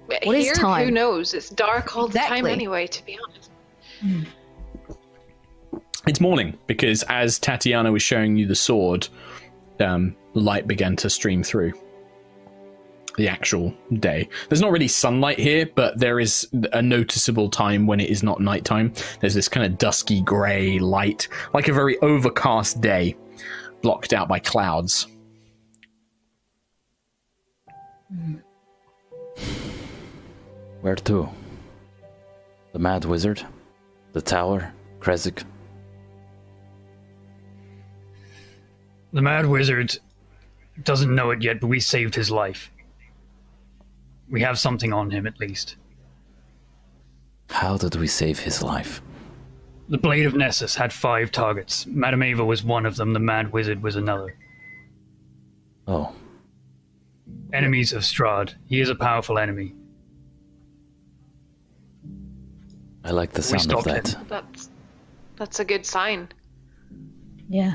What 0.06 0.34
is 0.34 0.46
here, 0.46 0.54
time? 0.54 0.86
Who 0.86 0.90
knows? 0.90 1.34
It's 1.34 1.50
dark 1.50 1.94
all 1.94 2.08
the 2.08 2.18
time 2.20 2.46
anyway. 2.46 2.86
To 2.86 3.04
be 3.04 3.18
honest. 3.22 3.50
It's 6.06 6.20
morning 6.20 6.56
because 6.66 7.02
as 7.04 7.38
Tatiana 7.38 7.92
was 7.92 8.00
showing 8.02 8.38
you 8.38 8.46
the 8.46 8.54
sword, 8.54 9.08
um, 9.78 10.16
light 10.32 10.66
began 10.66 10.96
to 10.96 11.10
stream 11.10 11.42
through 11.42 11.74
the 13.16 13.28
actual 13.28 13.74
day. 13.98 14.28
There's 14.48 14.60
not 14.60 14.72
really 14.72 14.88
sunlight 14.88 15.38
here, 15.38 15.68
but 15.74 15.98
there 15.98 16.20
is 16.20 16.48
a 16.72 16.82
noticeable 16.82 17.50
time 17.50 17.86
when 17.86 18.00
it 18.00 18.10
is 18.10 18.22
not 18.22 18.40
nighttime. 18.40 18.92
There's 19.20 19.34
this 19.34 19.48
kind 19.48 19.66
of 19.66 19.78
dusky 19.78 20.20
grey 20.20 20.78
light, 20.78 21.28
like 21.54 21.68
a 21.68 21.72
very 21.72 21.98
overcast 22.00 22.80
day, 22.80 23.16
blocked 23.82 24.12
out 24.12 24.28
by 24.28 24.38
clouds. 24.38 25.06
Hmm. 28.08 28.36
Where 30.82 30.94
to? 30.94 31.28
The 32.72 32.78
Mad 32.78 33.04
Wizard? 33.04 33.44
The 34.12 34.20
Tower? 34.20 34.72
Krezk? 35.00 35.42
The 39.12 39.22
Mad 39.22 39.46
Wizard 39.46 39.98
doesn't 40.82 41.14
know 41.14 41.30
it 41.30 41.42
yet, 41.42 41.60
but 41.60 41.68
we 41.68 41.80
saved 41.80 42.14
his 42.14 42.30
life. 42.30 42.70
We 44.28 44.40
have 44.42 44.58
something 44.58 44.92
on 44.92 45.10
him, 45.10 45.26
at 45.26 45.38
least. 45.40 45.76
How 47.50 47.76
did 47.76 47.94
we 47.94 48.06
save 48.06 48.38
his 48.38 48.62
life? 48.62 49.00
The 49.88 49.98
Blade 49.98 50.26
of 50.26 50.34
Nessus 50.34 50.74
had 50.74 50.92
five 50.92 51.30
targets. 51.30 51.86
Madame 51.86 52.24
Eva 52.24 52.44
was 52.44 52.64
one 52.64 52.86
of 52.86 52.96
them, 52.96 53.12
the 53.12 53.20
Mad 53.20 53.52
Wizard 53.52 53.82
was 53.82 53.94
another. 53.94 54.36
Oh, 55.86 56.12
Enemies 57.52 57.92
of 57.92 58.02
Strahd. 58.02 58.54
He 58.66 58.80
is 58.80 58.90
a 58.90 58.94
powerful 58.94 59.38
enemy. 59.38 59.74
I 63.04 63.10
like 63.12 63.32
the 63.32 63.42
sound 63.42 63.60
of 63.60 63.62
stopped 63.62 63.84
that. 63.84 64.08
him. 64.08 64.26
That's 64.28 64.68
that's 65.36 65.60
a 65.60 65.64
good 65.64 65.86
sign. 65.86 66.28
Yeah. 67.48 67.74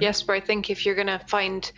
Yes, 0.00 0.22
but 0.22 0.34
I 0.34 0.40
think 0.40 0.70
if 0.70 0.86
you're 0.86 0.94
gonna 0.94 1.20
find 1.28 1.70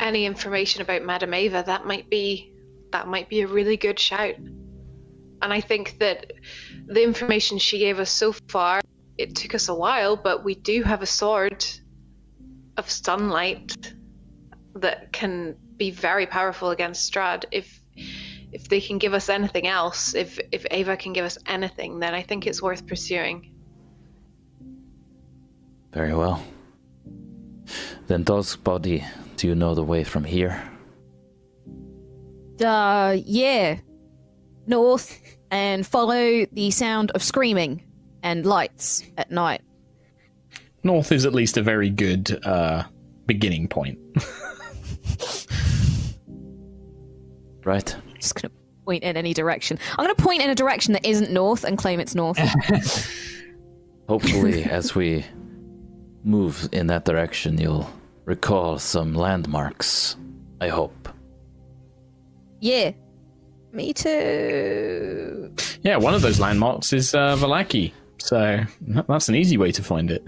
any 0.00 0.26
information 0.26 0.82
about 0.82 1.02
Madame 1.02 1.34
Eva, 1.34 1.62
that 1.66 1.86
might 1.86 2.10
be 2.10 2.52
that 2.92 3.08
might 3.08 3.28
be 3.28 3.40
a 3.40 3.46
really 3.46 3.76
good 3.76 3.98
shout. 3.98 4.36
And 4.36 5.52
I 5.52 5.60
think 5.60 5.98
that 5.98 6.32
the 6.86 7.02
information 7.02 7.58
she 7.58 7.78
gave 7.78 7.98
us 7.98 8.10
so 8.10 8.32
far, 8.48 8.80
it 9.18 9.34
took 9.34 9.54
us 9.54 9.68
a 9.68 9.74
while, 9.74 10.16
but 10.16 10.44
we 10.44 10.54
do 10.54 10.82
have 10.82 11.02
a 11.02 11.06
sword 11.06 11.64
of 12.76 12.88
sunlight 12.88 13.76
that 14.76 15.12
can 15.12 15.56
be 15.76 15.90
very 15.90 16.26
powerful 16.26 16.70
against 16.70 17.12
Strahd. 17.12 17.44
If 17.50 17.80
if 18.52 18.68
they 18.68 18.80
can 18.80 18.98
give 18.98 19.14
us 19.14 19.28
anything 19.28 19.66
else, 19.66 20.14
if 20.14 20.38
if 20.52 20.64
Eva 20.70 20.96
can 20.96 21.12
give 21.12 21.24
us 21.24 21.38
anything, 21.46 21.98
then 21.98 22.14
I 22.14 22.22
think 22.22 22.46
it's 22.46 22.62
worth 22.62 22.86
pursuing. 22.86 23.50
Very 25.92 26.14
well. 26.14 26.44
Then, 28.06 28.24
Dog's 28.24 28.56
Body, 28.56 29.04
do 29.36 29.46
you 29.46 29.54
know 29.54 29.74
the 29.74 29.82
way 29.82 30.04
from 30.04 30.24
here? 30.24 30.62
Uh, 32.64 33.16
yeah. 33.24 33.78
North 34.66 35.20
and 35.50 35.86
follow 35.86 36.46
the 36.52 36.70
sound 36.70 37.10
of 37.12 37.22
screaming 37.22 37.82
and 38.22 38.46
lights 38.46 39.02
at 39.18 39.30
night. 39.30 39.62
North 40.82 41.12
is 41.12 41.26
at 41.26 41.34
least 41.34 41.56
a 41.56 41.62
very 41.62 41.90
good 41.90 42.40
uh, 42.44 42.84
beginning 43.26 43.68
point. 43.68 43.98
Right? 47.64 47.96
Just 48.18 48.34
gonna 48.34 48.52
point 48.84 49.02
in 49.02 49.16
any 49.16 49.32
direction. 49.32 49.78
I'm 49.96 50.04
gonna 50.04 50.14
point 50.14 50.42
in 50.42 50.50
a 50.50 50.54
direction 50.54 50.92
that 50.92 51.06
isn't 51.06 51.30
north 51.30 51.64
and 51.64 51.78
claim 51.78 51.98
it's 51.98 52.14
north. 52.14 52.38
Hopefully, 54.08 54.64
as 54.64 54.94
we 54.94 55.24
move 56.22 56.68
in 56.72 56.88
that 56.88 57.06
direction, 57.06 57.58
you'll 57.58 57.88
recall 58.24 58.78
some 58.78 59.14
landmarks. 59.14 60.16
I 60.60 60.68
hope. 60.68 61.08
yeah. 62.60 62.92
Me 63.72 63.92
too. 63.92 65.52
yeah, 65.82 65.96
one 65.96 66.14
of 66.14 66.22
those 66.22 66.38
landmarks 66.38 66.92
is 66.92 67.12
uh, 67.12 67.34
Vallaki, 67.36 67.92
so 68.18 68.60
that's 69.08 69.28
an 69.28 69.34
easy 69.34 69.56
way 69.56 69.72
to 69.72 69.82
find 69.82 70.12
it. 70.12 70.22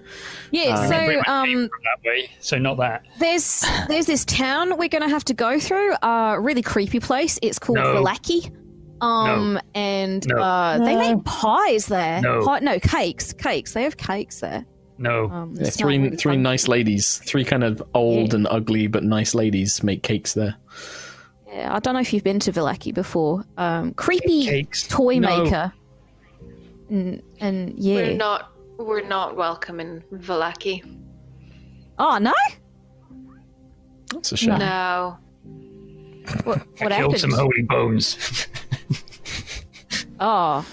Yeah, 0.51 0.75
Uh, 0.75 0.89
so 0.89 1.23
um 1.33 1.63
that 1.69 1.99
way, 2.05 2.29
so 2.41 2.59
not 2.59 2.77
that. 2.79 3.05
there's 3.21 3.65
there's 3.87 4.07
this 4.07 4.25
town 4.25 4.77
we're 4.79 4.89
gonna 4.89 5.09
have 5.09 5.25
to 5.27 5.33
go 5.35 5.61
through. 5.61 5.93
A 6.03 6.07
uh, 6.09 6.37
really 6.39 6.61
creepy 6.63 6.99
place. 6.99 7.39
It's 7.41 7.61
called 7.61 7.79
No. 7.79 7.95
Vallaki. 8.03 8.51
Um 9.01 9.55
No. 9.55 9.61
and 9.77 10.27
No. 10.27 10.43
uh 10.43 10.79
they 10.79 10.97
make 10.97 11.23
pies 11.25 11.87
there. 11.87 12.21
No. 12.21 12.45
Pi- 12.45 12.59
no, 12.61 12.81
cakes. 12.81 13.33
Cakes. 13.33 13.75
They 13.75 13.85
have 13.85 13.97
cakes 13.97 14.41
there. 14.41 14.67
No. 14.99 15.31
Um 15.31 15.55
Yeah, 15.55 15.71
three 15.71 15.99
really 15.99 16.17
three 16.17 16.35
fun. 16.35 16.43
nice 16.43 16.69
ladies, 16.69 17.19
three 17.19 17.45
kind 17.45 17.65
of 17.65 17.83
old 17.95 18.31
Yeah. 18.31 18.37
and 18.37 18.47
ugly 18.51 18.87
but 18.87 19.05
nice 19.05 19.35
ladies 19.35 19.83
make 19.83 20.03
cakes 20.03 20.35
there. 20.35 20.55
Yeah, 21.49 21.75
I 21.75 21.79
don't 21.81 21.95
know 21.95 22.01
if 22.01 22.13
you've 22.13 22.25
been 22.25 22.41
to 22.41 22.53
Vallaki 22.53 22.93
before. 22.93 23.45
Um, 23.57 23.93
creepy 23.95 24.45
Cakes. 24.47 24.87
toy 24.89 25.19
No. 25.19 25.45
maker. 25.45 25.73
And, 26.91 27.23
and 27.41 27.75
yeah. 27.79 27.95
We're 27.97 28.17
not 28.17 28.53
we're 28.79 29.07
not 29.07 29.37
welcome 29.37 29.81
in 29.81 30.03
Vallaki. 30.13 30.83
Oh 31.99 32.19
no! 32.19 32.33
That's 34.13 34.33
a 34.33 34.37
shame. 34.37 34.59
No. 34.59 35.17
What, 36.45 36.59
I 36.61 36.63
killed 36.77 36.93
happened? 36.93 37.21
some 37.21 37.31
holy 37.33 37.63
bones. 37.63 38.19
Oh. 40.21 40.65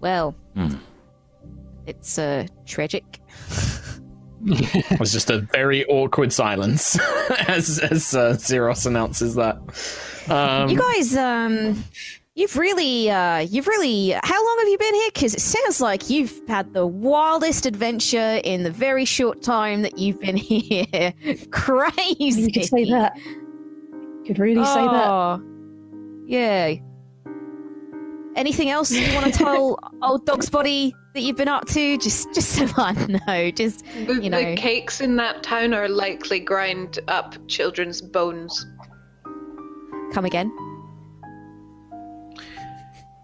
Well. 0.00 0.34
Hmm. 0.54 0.74
It's 1.86 2.18
uh 2.18 2.46
tragic. 2.66 3.04
It 4.44 4.98
was 4.98 5.12
just 5.12 5.30
a 5.30 5.38
very 5.38 5.84
awkward 5.86 6.32
silence 6.32 6.98
as 7.46 7.78
as 7.78 8.12
uh, 8.12 8.32
Xeros 8.32 8.86
announces 8.86 9.36
that. 9.36 9.56
Um, 10.28 10.68
you 10.68 10.76
guys, 10.76 11.16
um, 11.16 11.84
you've 12.34 12.56
really, 12.56 13.08
uh, 13.08 13.38
you've 13.38 13.68
really. 13.68 14.10
How 14.10 14.44
long 14.44 14.56
have 14.58 14.68
you 14.68 14.78
been 14.78 14.94
here? 14.94 15.10
Because 15.14 15.34
it 15.34 15.40
sounds 15.40 15.80
like 15.80 16.10
you've 16.10 16.40
had 16.48 16.72
the 16.72 16.84
wildest 16.84 17.66
adventure 17.66 18.40
in 18.42 18.64
the 18.64 18.72
very 18.72 19.04
short 19.04 19.42
time 19.42 19.82
that 19.82 19.96
you've 19.98 20.18
been 20.18 20.36
here. 20.36 21.12
Crazy. 21.52 22.42
You 22.42 22.52
could 22.52 22.64
say 22.64 22.84
that. 22.90 23.16
You 23.16 24.22
could 24.26 24.40
really 24.40 24.64
say 24.64 24.82
that. 24.84 25.08
Oh, 25.08 25.40
Yeah. 26.26 26.74
Anything 28.34 28.70
else 28.70 28.90
you 28.90 29.14
want 29.14 29.26
to 29.26 29.32
tell 29.38 29.78
old 30.02 30.24
dog's 30.26 30.48
body 30.48 30.94
that 31.14 31.20
you've 31.20 31.36
been 31.36 31.48
up 31.48 31.66
to? 31.68 31.98
Just, 31.98 32.32
just 32.34 32.50
so 32.50 32.66
I 32.76 32.92
know. 33.26 33.50
Just 33.50 33.84
The, 34.06 34.20
You 34.22 34.30
know. 34.30 34.42
the 34.42 34.56
cakes 34.56 35.00
in 35.00 35.16
that 35.16 35.42
town 35.42 35.74
are 35.74 35.88
likely 35.88 36.40
grind 36.40 36.98
up 37.08 37.36
children's 37.48 38.00
bones. 38.00 38.66
come 40.12 40.24
again. 40.24 40.50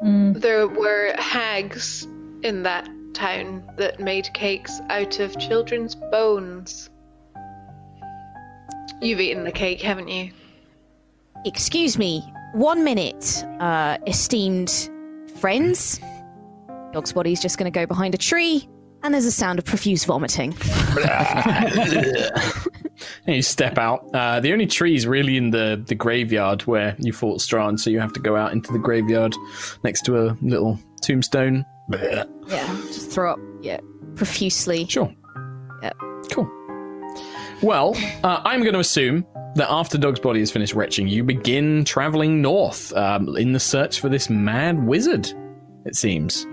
Mm. 0.02 0.40
There 0.40 0.68
were 0.68 1.12
hags 1.18 2.06
in 2.42 2.62
that 2.62 2.88
town 3.14 3.68
that 3.78 3.98
made 3.98 4.32
cakes 4.32 4.80
out 4.90 5.18
of 5.18 5.36
children's 5.38 5.94
bones. 5.96 6.88
You've 9.00 9.20
eaten 9.20 9.44
the 9.44 9.52
cake, 9.52 9.80
haven't 9.80 10.08
you? 10.08 10.30
Excuse 11.44 11.98
me. 11.98 12.20
One 12.52 12.84
minute, 12.84 13.44
uh, 13.60 13.98
esteemed 14.06 14.88
friends. 15.38 16.00
Dog's 16.92 17.12
body's 17.12 17.40
just 17.40 17.58
going 17.58 17.70
to 17.70 17.76
go 17.76 17.86
behind 17.86 18.14
a 18.14 18.18
tree, 18.18 18.68
and 19.02 19.12
there's 19.14 19.24
a 19.26 19.32
sound 19.32 19.58
of 19.58 19.64
profuse 19.64 20.04
vomiting. 20.04 20.56
You 23.26 23.42
step 23.42 23.78
out. 23.78 24.08
Uh, 24.14 24.40
the 24.40 24.52
only 24.52 24.66
tree 24.66 24.94
is 24.96 25.06
really 25.06 25.36
in 25.36 25.50
the, 25.50 25.82
the 25.86 25.94
graveyard 25.94 26.62
where 26.62 26.96
you 26.98 27.12
fought 27.12 27.40
Strahd, 27.40 27.78
so 27.78 27.90
you 27.90 28.00
have 28.00 28.12
to 28.14 28.20
go 28.20 28.36
out 28.36 28.52
into 28.52 28.72
the 28.72 28.78
graveyard 28.78 29.36
next 29.84 30.02
to 30.06 30.26
a 30.26 30.36
little 30.42 30.78
tombstone. 31.02 31.64
Yeah, 31.90 32.24
just 32.86 33.10
throw 33.10 33.32
up. 33.32 33.38
Yeah, 33.62 33.80
profusely. 34.16 34.86
Sure. 34.86 35.12
Yep. 35.82 35.96
Cool. 36.32 36.50
Well, 37.62 37.94
uh, 38.24 38.40
I'm 38.44 38.60
going 38.60 38.74
to 38.74 38.80
assume 38.80 39.24
that 39.54 39.70
after 39.70 39.98
Dog's 39.98 40.20
body 40.20 40.40
is 40.40 40.50
finished 40.50 40.74
retching, 40.74 41.08
you 41.08 41.24
begin 41.24 41.84
traveling 41.84 42.40
north 42.42 42.92
um, 42.94 43.36
in 43.36 43.52
the 43.52 43.60
search 43.60 44.00
for 44.00 44.08
this 44.08 44.28
mad 44.30 44.86
wizard, 44.86 45.32
it 45.84 45.96
seems. 45.96 46.46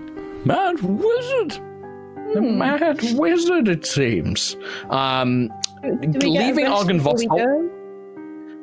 Mad 0.44 0.80
wizard? 0.82 1.52
The 2.34 2.40
mad 2.42 3.00
wizard, 3.18 3.68
it 3.68 3.86
seems. 3.86 4.56
Um, 4.90 5.48
Do 5.82 6.18
we 6.28 6.38
leaving 6.38 6.64
rest 6.64 6.86
before 6.88 7.14
we 7.14 7.26
Argynvostholt- 7.26 7.44
go? 7.44 7.70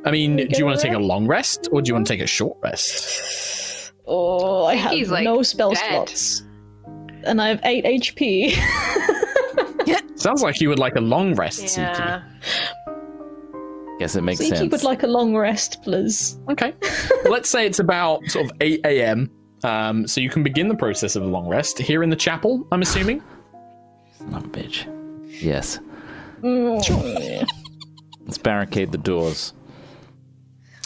I 0.05 0.11
mean, 0.11 0.35
do 0.35 0.57
you 0.57 0.65
want 0.65 0.79
to 0.79 0.85
take 0.85 0.95
a 0.95 0.99
long 0.99 1.27
rest 1.27 1.69
or 1.71 1.81
do 1.81 1.87
you 1.87 1.93
want 1.93 2.05
to 2.07 2.13
take 2.13 2.21
a 2.21 2.27
short 2.27 2.57
rest? 2.61 3.93
Oh, 4.05 4.65
I 4.65 4.73
think 4.73 4.81
have 4.83 4.91
he's, 4.91 5.09
like, 5.11 5.23
no 5.23 5.41
spell 5.43 5.71
dead. 5.71 5.79
slots. 6.09 6.43
And 7.23 7.41
I 7.41 7.47
have 7.47 7.61
8 7.63 7.85
HP. 7.85 8.51
Sounds 10.19 10.43
like 10.43 10.59
you 10.59 10.67
would 10.69 10.79
like 10.79 10.95
a 10.95 11.01
long 11.01 11.35
rest, 11.35 11.61
Ziki. 11.63 11.77
Yeah. 11.77 12.21
Guess 13.99 14.15
it 14.15 14.21
makes 14.21 14.39
Zeke 14.39 14.55
sense. 14.55 14.71
would 14.71 14.83
like 14.83 15.03
a 15.03 15.07
long 15.07 15.35
rest, 15.35 15.81
please. 15.83 16.39
Okay. 16.49 16.73
Let's 17.25 17.49
say 17.49 17.65
it's 17.65 17.79
about 17.79 18.25
sort 18.25 18.45
of 18.45 18.51
8 18.59 18.81
a.m. 18.85 19.29
Um, 19.63 20.07
so 20.07 20.19
you 20.19 20.29
can 20.29 20.43
begin 20.43 20.67
the 20.67 20.75
process 20.75 21.15
of 21.15 21.23
a 21.23 21.27
long 21.27 21.47
rest 21.47 21.79
here 21.79 22.03
in 22.03 22.09
the 22.09 22.15
chapel, 22.15 22.67
I'm 22.71 22.81
assuming. 22.81 23.21
Son 24.17 24.33
of 24.33 24.43
a 24.43 24.47
bitch. 24.47 24.87
Yes. 25.41 25.79
Mm. 26.41 27.47
Let's 28.25 28.37
barricade 28.37 28.91
the 28.91 28.97
doors. 28.97 29.53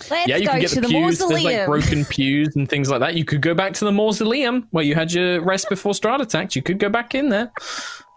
Let's 0.10 0.28
yeah, 0.28 0.38
you 0.38 0.46
go 0.46 0.52
can 0.52 0.62
get 0.62 0.70
to 0.70 0.76
the 0.76 0.82
the, 0.82 0.88
pews. 0.88 1.20
There's 1.20 1.44
like 1.44 1.66
broken 1.66 2.06
pews 2.06 2.56
and 2.56 2.70
things 2.70 2.90
like 2.90 3.00
that. 3.00 3.16
You 3.16 3.26
could 3.26 3.42
go 3.42 3.54
back 3.54 3.74
to 3.74 3.86
the 3.86 3.92
mausoleum 3.92 4.68
where 4.72 4.84
you 4.84 4.96
had 4.96 5.12
your 5.12 5.42
rest 5.42 5.70
before 5.70 5.94
Strahd 5.94 6.22
attacked. 6.22 6.56
You 6.56 6.62
could 6.62 6.80
go 6.80 6.90
back 6.90 7.16
in 7.16 7.30
there. 7.30 7.52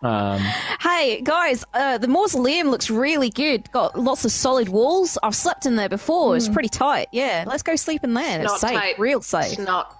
Um, 0.03 0.41
Hey 0.81 1.21
guys, 1.21 1.65
uh, 1.75 1.99
the 1.99 2.09
mausoleum 2.09 2.69
looks 2.71 2.89
really 2.91 3.29
good. 3.31 3.71
Got 3.71 3.99
lots 3.99 4.25
of 4.25 4.33
solid 4.33 4.69
walls. 4.71 5.19
I've 5.23 5.35
slept 5.35 5.67
in 5.67 5.77
there 5.77 5.89
before. 5.91 6.37
It's 6.37 6.49
pretty 6.49 6.69
tight. 6.71 7.09
Yeah, 7.13 7.45
let's 7.47 7.63
go 7.63 7.77
sleep 7.77 8.03
in 8.05 8.15
there. 8.15 8.41
It's 8.41 8.51
Not 8.51 8.61
safe, 8.61 8.71
tight. 8.79 8.99
real 8.99 9.19
It's 9.19 9.27
safe. 9.29 9.59
not. 9.59 9.95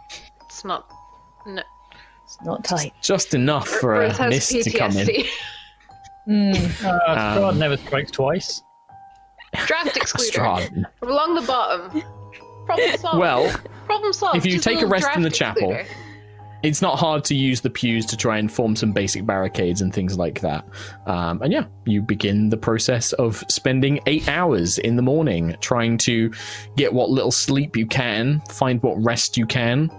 It's 0.47 0.65
not. 0.65 0.91
No. 1.47 1.63
It's 2.25 2.39
not 2.43 2.65
tight. 2.65 2.95
just 3.03 3.35
enough 3.35 3.69
for 3.69 3.91
Ruth 3.99 4.19
a 4.19 4.23
has 4.25 4.31
mist 4.31 4.65
to 4.65 4.71
come 4.79 4.97
in. 4.97 5.07
PTSD. 5.07 5.29
Mm. 6.29 6.85
Uh, 6.85 7.49
Um, 7.49 7.59
never 7.59 7.77
strikes 7.79 8.11
twice. 8.11 8.63
Draft 9.67 9.97
excluded 9.97 10.33
Strahd. 10.35 10.85
From 11.01 11.09
along 11.11 11.35
the 11.35 11.41
bottom. 11.43 12.03
Problem 12.67 12.97
solved. 12.99 13.19
Well, 13.19 13.53
Problem 13.87 14.13
solved. 14.13 14.37
if 14.37 14.45
you 14.47 14.53
Just 14.53 14.65
take 14.65 14.77
a 14.77 14.81
little 14.87 14.91
rest 14.91 15.09
in 15.17 15.23
the 15.23 15.31
draft 15.31 15.59
chapel, 15.59 15.73
excluder. 15.73 15.87
It's 16.63 16.83
not 16.83 16.99
hard 16.99 17.25
to 17.25 17.35
use 17.35 17.63
the 17.63 17.71
pews 17.71 18.05
to 18.07 18.17
try 18.17 18.39
and 18.39 18.53
form 18.53 18.77
some 18.77 18.93
basic 18.93 19.25
barricades 19.25 19.81
and 19.81 19.95
things 19.95 20.19
like 20.19 20.41
that. 20.41 20.67
Um, 21.07 21.41
and 21.43 21.53
yeah, 21.53 21.67
you 21.87 22.03
begin 22.03 22.51
the 22.51 22.57
process 22.57 23.13
of 23.15 23.43
spending 23.49 24.01
eight 24.07 24.29
hours 24.29 24.79
in 24.79 24.97
the 24.97 25.03
morning 25.03 25.57
trying 25.61 25.97
to 25.99 26.33
get 26.77 26.93
what 26.93 27.11
little 27.11 27.33
sleep 27.33 27.77
you 27.77 27.87
can, 27.87 28.41
find 28.51 28.83
what 28.83 29.03
rest 29.03 29.37
you 29.37 29.47
can. 29.47 29.91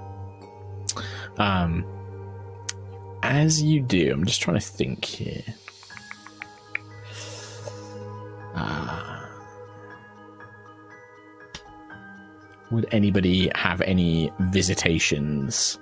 Um, 1.38 1.86
as 3.24 3.62
you 3.62 3.82
do, 3.82 4.12
I'm 4.12 4.26
just 4.26 4.41
trying 4.41 4.59
to 4.59 4.66
think 4.66 5.05
here. 5.05 5.43
Uh, 8.53 9.26
would 12.70 12.86
anybody 12.91 13.49
have 13.55 13.82
any 13.82 14.32
visitations 14.39 15.80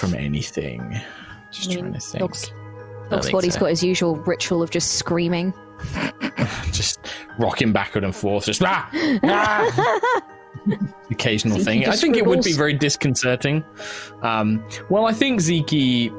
from 0.00 0.14
anything? 0.14 0.98
Just 1.50 1.70
I 1.70 1.74
mean, 1.74 1.80
trying 1.80 1.92
to 1.92 2.00
think. 2.00 2.20
Dog's, 2.20 2.52
think 3.10 3.32
body's 3.32 3.54
so. 3.54 3.60
got 3.60 3.70
his 3.70 3.84
usual 3.84 4.16
ritual 4.16 4.62
of 4.62 4.70
just 4.70 4.94
screaming. 4.94 5.52
Just 6.72 7.00
rocking 7.38 7.72
backward 7.72 8.04
and 8.04 8.14
forth, 8.14 8.44
just 8.44 8.62
ah, 8.62 8.88
ah. 9.24 10.20
occasional 11.10 11.56
Zeke 11.56 11.64
thing. 11.64 11.88
I 11.88 11.96
think 11.96 12.16
it 12.16 12.26
would 12.26 12.42
be 12.42 12.52
very 12.52 12.74
disconcerting. 12.74 13.64
Um, 14.22 14.62
well, 14.90 15.06
I 15.06 15.12
think 15.12 15.40
Zeke, 15.40 16.12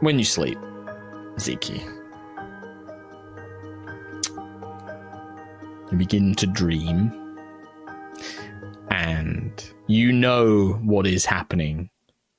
when 0.00 0.18
you 0.18 0.24
sleep, 0.24 0.58
Zeke, 1.38 1.82
you 5.90 5.98
begin 5.98 6.34
to 6.36 6.46
dream, 6.46 7.36
and 8.90 9.70
you 9.86 10.12
know 10.12 10.78
what 10.82 11.06
is 11.06 11.26
happening 11.26 11.90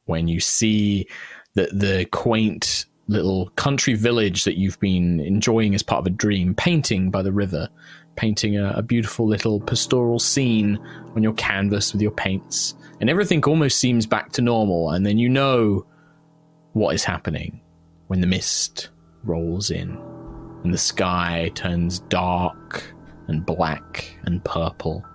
when 0.09 0.27
you 0.27 0.39
see 0.39 1.07
that 1.53 1.69
the 1.71 2.05
quaint 2.11 2.85
little 3.07 3.49
country 3.51 3.93
village 3.93 4.43
that 4.43 4.57
you've 4.57 4.79
been 4.79 5.19
enjoying 5.19 5.73
as 5.73 5.83
part 5.83 5.99
of 5.99 6.07
a 6.07 6.15
dream, 6.15 6.53
painting 6.53 7.09
by 7.09 7.21
the 7.21 7.31
river, 7.31 7.69
painting 8.15 8.57
a, 8.57 8.71
a 8.71 8.81
beautiful 8.81 9.27
little 9.27 9.59
pastoral 9.61 10.19
scene 10.19 10.77
on 11.15 11.23
your 11.23 11.33
canvas 11.33 11.93
with 11.93 12.01
your 12.01 12.11
paints, 12.11 12.75
and 12.99 13.09
everything 13.09 13.43
almost 13.45 13.77
seems 13.77 14.05
back 14.05 14.31
to 14.31 14.41
normal. 14.41 14.91
And 14.91 15.05
then 15.05 15.17
you 15.17 15.29
know 15.29 15.85
what 16.73 16.93
is 16.93 17.03
happening 17.03 17.61
when 18.07 18.21
the 18.21 18.27
mist 18.27 18.89
rolls 19.23 19.71
in 19.71 19.97
and 20.63 20.73
the 20.73 20.77
sky 20.77 21.51
turns 21.55 21.99
dark 21.99 22.93
and 23.27 23.45
black 23.45 24.17
and 24.23 24.43
purple, 24.43 25.05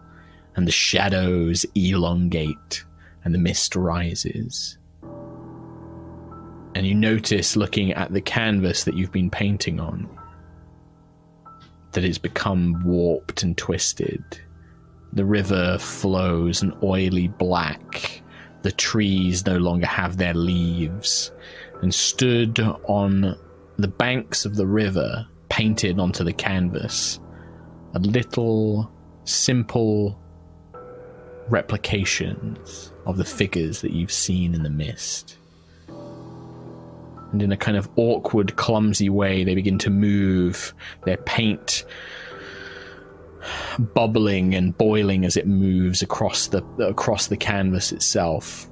and 0.56 0.66
the 0.66 0.72
shadows 0.72 1.66
elongate 1.74 2.84
and 3.24 3.34
the 3.34 3.38
mist 3.38 3.74
rises 3.74 4.78
and 6.74 6.86
you 6.86 6.94
notice 6.94 7.56
looking 7.56 7.92
at 7.92 8.12
the 8.12 8.20
canvas 8.20 8.84
that 8.84 8.94
you've 8.94 9.12
been 9.12 9.30
painting 9.30 9.78
on 9.80 10.08
that 11.92 12.04
it's 12.04 12.18
become 12.18 12.82
warped 12.84 13.42
and 13.42 13.56
twisted. 13.56 14.22
The 15.12 15.24
river 15.24 15.78
flows 15.78 16.60
an 16.60 16.76
oily 16.82 17.28
black. 17.28 18.20
The 18.62 18.72
trees 18.72 19.46
no 19.46 19.58
longer 19.58 19.86
have 19.86 20.16
their 20.16 20.34
leaves. 20.34 21.30
And 21.82 21.94
stood 21.94 22.58
on 22.58 23.36
the 23.76 23.88
banks 23.88 24.44
of 24.44 24.56
the 24.56 24.66
river, 24.66 25.26
painted 25.50 26.00
onto 26.00 26.24
the 26.24 26.32
canvas, 26.32 27.20
a 27.94 28.00
little 28.00 28.90
simple 29.24 30.18
replications 31.48 32.92
of 33.06 33.18
the 33.18 33.24
figures 33.24 33.82
that 33.82 33.92
you've 33.92 34.12
seen 34.12 34.54
in 34.54 34.62
the 34.62 34.70
mist 34.70 35.38
and 37.34 37.42
in 37.42 37.50
a 37.50 37.56
kind 37.56 37.76
of 37.76 37.88
awkward, 37.96 38.54
clumsy 38.54 39.10
way, 39.10 39.42
they 39.42 39.56
begin 39.56 39.76
to 39.78 39.90
move, 39.90 40.72
their 41.04 41.16
paint 41.16 41.84
bubbling 43.92 44.54
and 44.54 44.78
boiling 44.78 45.24
as 45.24 45.36
it 45.36 45.44
moves 45.44 46.00
across 46.00 46.46
the 46.46 46.64
across 46.78 47.26
the 47.26 47.36
canvas 47.36 47.90
itself. 47.90 48.70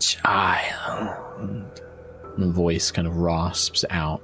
Child, 0.00 1.80
the 2.36 2.50
voice 2.50 2.90
kind 2.90 3.06
of 3.06 3.16
rasps 3.16 3.84
out. 3.90 4.20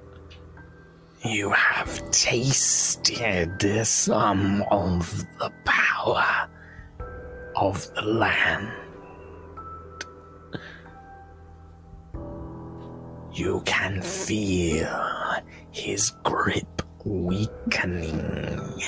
You 1.25 1.51
have 1.51 2.11
tasted 2.11 3.87
some 3.87 4.65
of 4.73 5.25
the 5.39 5.53
power 5.65 6.49
of 7.55 7.95
the 7.95 8.03
land. 8.03 8.84
You 13.35 13.63
can 13.67 14.01
feel 14.01 15.35
his 15.73 16.11
grip 16.23 16.83
weakening. 17.05 18.81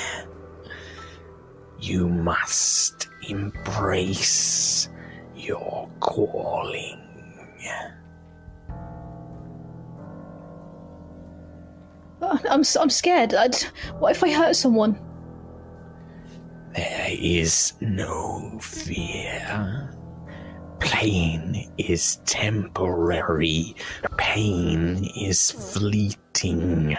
You 1.81 2.09
must 2.09 3.09
embrace 3.29 4.89
your 5.35 5.91
calling. 5.99 7.03
I'm 12.23 12.63
I'm 12.81 12.91
scared. 12.91 13.35
I'd, 13.35 13.55
what 13.99 14.13
if 14.17 14.23
I 14.23 14.33
hurt 14.33 14.57
someone? 14.57 14.99
There 16.75 17.09
is 17.11 17.73
no 17.81 18.59
fear. 18.61 19.96
Pain 20.79 21.71
is 21.79 22.17
temporary, 22.27 23.75
pain 24.17 25.09
is 25.17 25.51
fleeting, 25.51 26.97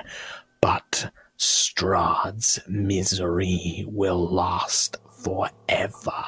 but 0.62 1.12
Strahd's 1.38 2.60
misery 2.68 3.86
will 3.88 4.28
last 4.28 4.98
forever. 5.24 6.24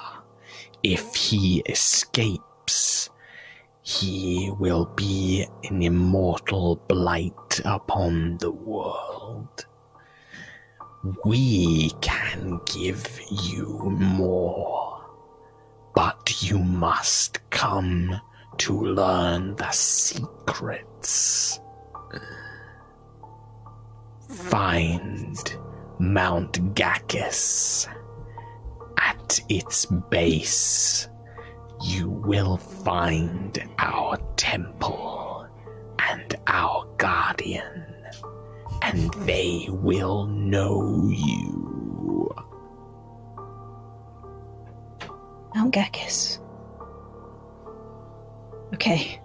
If 0.83 1.15
he 1.15 1.61
escapes, 1.67 3.09
he 3.81 4.51
will 4.59 4.85
be 4.95 5.47
an 5.63 5.81
immortal 5.81 6.75
blight 6.87 7.61
upon 7.65 8.37
the 8.37 8.51
world. 8.51 9.65
We 11.25 11.89
can 12.01 12.59
give 12.65 13.19
you 13.31 13.65
more, 13.89 14.98
but 15.99 16.41
you 16.41 16.57
must 16.57 17.39
come 17.49 18.21
to 18.57 18.73
learn 18.85 19.53
the 19.57 19.69
secrets. 19.71 21.59
Find 24.29 25.35
Mount 25.99 26.73
Ghakis. 26.73 27.85
At 28.97 29.41
its 29.49 29.87
base, 29.87 31.09
you 31.83 32.09
will 32.09 32.55
find 32.55 33.61
our 33.77 34.15
temple 34.37 35.49
and 36.09 36.33
our 36.47 36.87
guardian 36.97 37.93
and 38.83 39.13
they 39.25 39.67
will 39.69 40.27
know 40.27 41.09
you. 41.13 42.33
Mount 45.59 45.73
Ghakis. 45.73 46.39
Okay. 48.73 49.19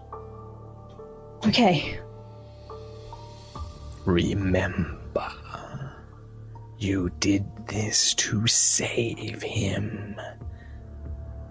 Okay. 1.46 2.00
Remember, 4.04 5.30
you 6.76 7.12
did 7.20 7.44
this 7.68 8.14
to 8.14 8.48
save 8.48 9.42
him. 9.42 10.20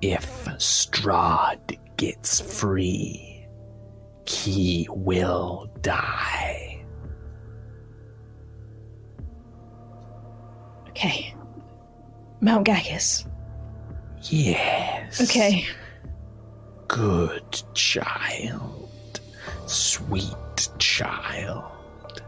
If 0.01 0.45
Strahd 0.57 1.79
gets 1.95 2.41
free, 2.41 3.47
he 4.25 4.85
will 4.89 5.71
die. 5.81 6.83
Okay. 10.89 11.33
Mount 12.41 12.67
Ghakis. 12.67 13.29
Yes. 14.33 15.21
Okay. 15.21 15.63
Good 16.87 17.61
child. 17.75 19.21
Sweet 19.67 20.69
child. 20.79 22.23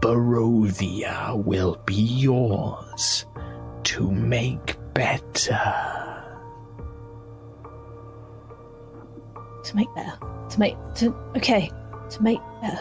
Barovia 0.00 1.36
will 1.44 1.76
be 1.84 1.94
yours 1.94 3.26
to 3.84 4.10
make 4.10 4.78
better. 4.94 5.60
To 9.64 9.76
make 9.76 9.94
better. 9.94 10.18
To 10.48 10.58
make 10.58 10.76
to 10.94 11.14
okay. 11.36 11.70
To 12.12 12.22
make 12.22 12.40
better. 12.62 12.80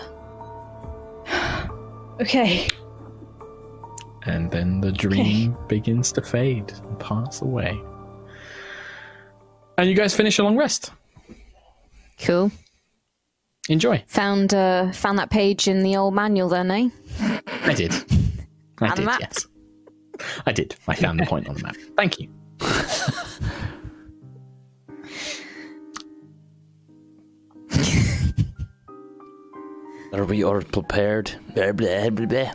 okay. 2.21 2.69
And 4.23 4.49
then 4.49 4.79
the 4.79 4.93
dream 4.93 5.57
begins 5.67 6.13
to 6.13 6.21
fade 6.21 6.71
and 6.71 6.97
pass 6.99 7.41
away. 7.41 7.77
And 9.77 9.89
you 9.89 9.95
guys 9.95 10.15
finish 10.15 10.39
a 10.39 10.43
long 10.43 10.55
rest. 10.57 10.91
Cool. 12.21 12.51
Enjoy. 13.67 14.03
Found 14.07 14.53
uh, 14.53 14.91
found 14.91 15.17
that 15.19 15.29
page 15.29 15.67
in 15.67 15.83
the 15.83 15.97
old 15.97 16.13
manual 16.13 16.49
then, 16.49 16.71
eh? 16.71 16.89
I 17.63 17.73
did. 17.73 17.93
I 18.79 18.85
On 18.85 18.89
the 18.91 18.95
did, 18.97 19.05
map? 19.05 19.19
yes. 19.21 19.47
I 20.45 20.51
did. 20.51 20.75
I 20.87 20.95
found 20.95 21.19
the 21.19 21.25
point 21.33 21.49
on 21.49 21.55
the 21.55 21.63
map. 21.63 21.75
Thank 21.97 22.19
you. 22.19 22.29
Are 30.13 30.23
we 30.23 30.43
all 30.43 30.61
prepared? 30.61 31.31
Blah, 31.53 31.73
blah, 31.73 32.09
blah, 32.09 32.25
blah. 32.25 32.51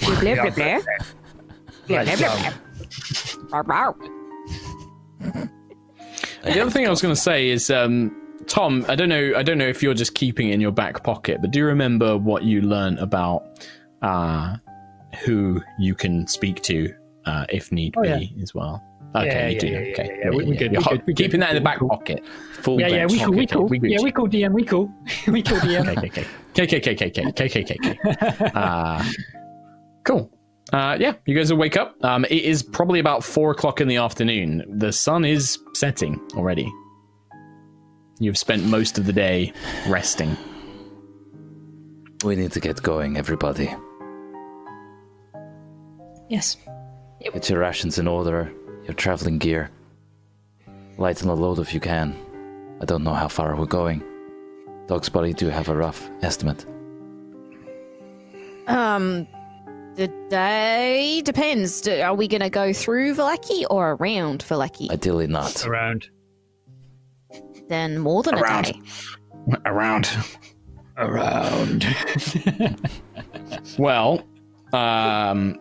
Blah, 0.00 0.20
blah, 0.20 0.34
blah, 0.34 0.50
blah. 0.50 0.80
Blah, 1.88 2.04
blah, 2.04 2.16
blah, 3.50 3.62
blah 3.62 3.92
the 6.42 6.60
other 6.60 6.70
thing 6.70 6.86
I 6.86 6.90
was 6.90 7.02
going 7.02 7.14
to 7.14 7.20
say 7.20 7.48
is, 7.48 7.70
um, 7.70 8.16
Tom, 8.46 8.84
I 8.88 8.94
don't 8.94 9.08
know, 9.08 9.32
I 9.36 9.42
don't 9.42 9.58
know 9.58 9.66
if 9.66 9.82
you're 9.82 9.94
just 9.94 10.14
keeping 10.14 10.50
it 10.50 10.54
in 10.54 10.60
your 10.60 10.72
back 10.72 11.02
pocket, 11.04 11.38
but 11.40 11.50
do 11.50 11.58
you 11.58 11.66
remember 11.66 12.16
what 12.16 12.44
you 12.44 12.62
learned 12.62 12.98
about 12.98 13.44
uh, 14.02 14.56
who 15.24 15.60
you 15.78 15.94
can 15.94 16.26
speak 16.26 16.62
to 16.62 16.92
uh, 17.26 17.46
if 17.50 17.70
need 17.70 17.94
oh, 17.96 18.02
be 18.02 18.08
yeah. 18.08 18.42
as 18.42 18.54
well? 18.54 18.82
Okay, 19.14 19.26
yeah, 19.26 19.48
you 19.48 19.60
do. 19.60 19.66
Yeah, 19.66 19.72
yeah, 19.72 19.92
okay, 19.92 20.18
yeah, 20.22 20.30
we're 20.30 20.54
good, 20.54 20.72
We're 20.72 20.80
good, 20.82 21.02
we 21.06 21.14
keeping 21.14 21.40
good, 21.40 21.42
that 21.42 21.50
in 21.50 21.54
the 21.56 21.60
back 21.60 21.78
cool. 21.78 21.88
pocket. 21.88 22.24
Full 22.62 22.80
yeah, 22.80 22.86
yeah, 22.86 23.06
we 23.06 23.18
cool, 23.18 23.32
we 23.32 23.46
cool. 23.46 23.74
Yeah, 23.74 24.00
we 24.00 24.12
cool, 24.12 24.28
DM, 24.28 24.52
we 24.52 24.64
cool, 24.64 24.92
we 25.26 25.42
cool, 25.42 25.58
DM. 25.58 25.98
okay 25.98 26.24
okay 26.62 26.78
okay 26.78 27.24
okay 27.26 27.60
okay 27.60 27.98
uh, 28.54 29.04
cool. 30.04 30.30
Uh, 30.72 30.96
yeah, 31.00 31.14
you 31.26 31.34
guys 31.34 31.50
will 31.50 31.58
wake 31.58 31.76
up. 31.76 31.96
Um, 32.04 32.24
it 32.26 32.44
is 32.44 32.62
probably 32.62 33.00
about 33.00 33.24
four 33.24 33.50
o'clock 33.50 33.80
in 33.80 33.88
the 33.88 33.96
afternoon. 33.96 34.62
The 34.78 34.92
sun 34.92 35.24
is 35.24 35.58
setting 35.80 36.20
already. 36.34 36.70
You've 38.18 38.36
spent 38.36 38.64
most 38.64 38.98
of 38.98 39.06
the 39.06 39.14
day 39.14 39.54
resting. 39.88 40.36
We 42.22 42.36
need 42.36 42.52
to 42.52 42.60
get 42.60 42.82
going, 42.82 43.16
everybody. 43.16 43.74
Yes. 46.28 46.58
Get 47.22 47.48
your 47.48 47.60
rations 47.60 47.98
in 47.98 48.06
order, 48.06 48.52
your 48.84 48.92
traveling 48.92 49.38
gear. 49.38 49.70
Lighten 50.98 51.28
the 51.28 51.34
load 51.34 51.58
if 51.58 51.72
you 51.72 51.80
can. 51.80 52.14
I 52.82 52.84
don't 52.84 53.02
know 53.02 53.14
how 53.14 53.28
far 53.28 53.56
we're 53.56 53.64
going. 53.64 54.02
Dog's 54.86 55.08
body, 55.08 55.32
do 55.32 55.46
you 55.46 55.50
have 55.50 55.70
a 55.70 55.76
rough 55.76 56.10
estimate? 56.20 56.66
Um, 58.66 59.26
the 59.96 60.08
day 60.30 61.20
depends. 61.24 61.80
Do- 61.80 62.00
Are 62.00 62.14
we 62.14 62.28
going 62.28 62.40
to 62.42 62.50
go 62.50 62.72
through 62.72 63.14
Vallaki 63.14 63.64
or 63.70 63.92
around 63.92 64.44
Vallaki? 64.44 64.90
Ideally 64.90 65.26
not. 65.26 65.66
Around. 65.66 66.08
Then 67.68 67.98
more 67.98 68.22
than 68.22 68.34
Around. 68.36 68.68
a 68.68 68.72
day. 68.72 68.80
Around. 69.66 70.08
Around. 70.96 71.86
Well, 73.78 74.22
um, 74.72 75.58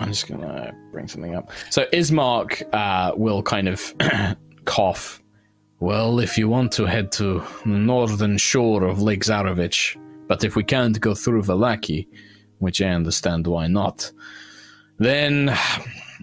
I'm 0.00 0.08
just 0.08 0.28
gonna 0.28 0.72
bring 0.92 1.08
something 1.08 1.34
up. 1.34 1.50
So 1.70 1.86
Ismark 1.92 2.62
uh, 2.74 3.14
will 3.16 3.42
kind 3.42 3.68
of 3.68 3.94
cough. 4.64 5.22
Well, 5.80 6.18
if 6.20 6.36
you 6.36 6.48
want 6.48 6.72
to 6.72 6.84
head 6.86 7.10
to 7.12 7.42
the 7.64 7.68
northern 7.70 8.36
shore 8.38 8.84
of 8.84 9.00
Lake 9.00 9.24
Zarovich, 9.24 9.96
but 10.26 10.44
if 10.44 10.56
we 10.56 10.64
can't 10.64 11.00
go 11.00 11.14
through 11.14 11.42
Vallaki, 11.42 12.06
which 12.58 12.82
I 12.82 12.88
understand 12.88 13.46
why 13.46 13.66
not, 13.66 14.10
then, 14.98 15.56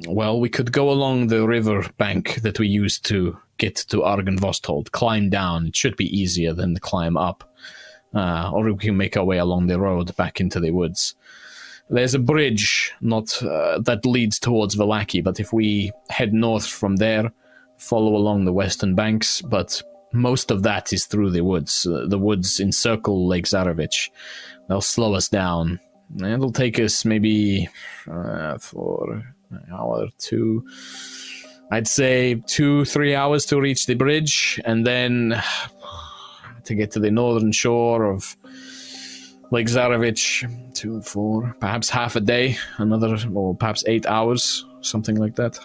well, 0.07 0.39
we 0.39 0.49
could 0.49 0.71
go 0.71 0.89
along 0.91 1.27
the 1.27 1.47
river 1.47 1.87
bank 1.97 2.35
that 2.41 2.59
we 2.59 2.67
used 2.67 3.05
to 3.05 3.37
get 3.57 3.75
to 3.75 3.97
Argynvostholt, 3.97 4.91
climb 4.91 5.29
down. 5.29 5.67
It 5.67 5.75
should 5.75 5.95
be 5.95 6.17
easier 6.17 6.53
than 6.53 6.73
the 6.73 6.79
climb 6.79 7.17
up. 7.17 7.49
Uh, 8.13 8.49
or 8.53 8.71
we 8.71 8.77
can 8.77 8.95
make 8.95 9.17
our 9.17 9.25
way 9.25 9.37
along 9.37 9.67
the 9.67 9.79
road 9.79 10.15
back 10.15 10.39
into 10.39 10.59
the 10.59 10.71
woods. 10.71 11.15
There's 11.89 12.13
a 12.13 12.19
bridge 12.19 12.93
not 13.01 13.41
uh, 13.43 13.79
that 13.79 14.05
leads 14.05 14.39
towards 14.39 14.75
Vallaki, 14.75 15.23
but 15.23 15.39
if 15.39 15.53
we 15.53 15.91
head 16.09 16.33
north 16.33 16.65
from 16.65 16.95
there, 16.95 17.31
follow 17.77 18.15
along 18.15 18.45
the 18.45 18.53
western 18.53 18.95
banks, 18.95 19.41
but 19.41 19.81
most 20.13 20.49
of 20.49 20.63
that 20.63 20.93
is 20.93 21.05
through 21.05 21.31
the 21.31 21.43
woods. 21.43 21.85
Uh, 21.85 22.05
the 22.07 22.17
woods 22.17 22.59
encircle 22.59 23.27
Lake 23.27 23.45
Zarovich. 23.45 24.09
They'll 24.67 24.81
slow 24.81 25.13
us 25.13 25.27
down. 25.27 25.79
It'll 26.19 26.51
take 26.51 26.79
us 26.79 27.05
maybe 27.05 27.69
uh, 28.09 28.57
for 28.57 29.23
an 29.49 29.65
hour 29.71 30.03
or 30.03 30.07
two. 30.17 30.67
I'd 31.71 31.87
say 31.87 32.35
two, 32.45 32.85
three 32.85 33.15
hours 33.15 33.45
to 33.47 33.59
reach 33.59 33.85
the 33.87 33.95
bridge, 33.95 34.61
and 34.65 34.85
then 34.85 35.41
to 36.63 36.75
get 36.75 36.91
to 36.91 36.99
the 36.99 37.11
northern 37.11 37.51
shore 37.51 38.05
of 38.05 38.37
Lake 39.51 39.67
Zarovich, 39.67 40.73
two, 40.73 41.01
four, 41.01 41.55
perhaps 41.59 41.89
half 41.89 42.15
a 42.15 42.21
day, 42.21 42.57
another, 42.77 43.17
or 43.33 43.55
perhaps 43.55 43.83
eight 43.87 44.05
hours, 44.05 44.65
something 44.81 45.15
like 45.15 45.35
that. 45.35 45.59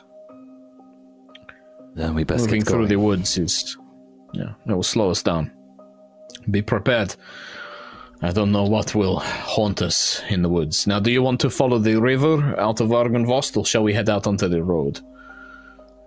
Then 1.94 2.14
we 2.14 2.24
best 2.24 2.44
Moving 2.44 2.64
through 2.64 2.86
the 2.86 2.96
woods 2.96 3.36
is, 3.36 3.76
yeah, 4.32 4.54
it 4.66 4.72
will 4.72 4.82
slow 4.82 5.10
us 5.10 5.22
down. 5.22 5.50
Be 6.50 6.62
prepared. 6.62 7.14
I 8.22 8.32
don't 8.32 8.52
know 8.52 8.64
what 8.64 8.94
will 8.94 9.18
haunt 9.20 9.80
us 9.80 10.20
in 10.28 10.42
the 10.42 10.48
woods. 10.48 10.86
Now, 10.86 11.00
do 11.00 11.10
you 11.10 11.22
want 11.22 11.40
to 11.40 11.50
follow 11.50 11.78
the 11.78 11.96
river 11.96 12.58
out 12.60 12.80
of 12.80 12.88
Argynvost, 12.90 13.56
or 13.56 13.64
shall 13.64 13.82
we 13.82 13.94
head 13.94 14.10
out 14.10 14.26
onto 14.26 14.46
the 14.46 14.62
road? 14.62 15.00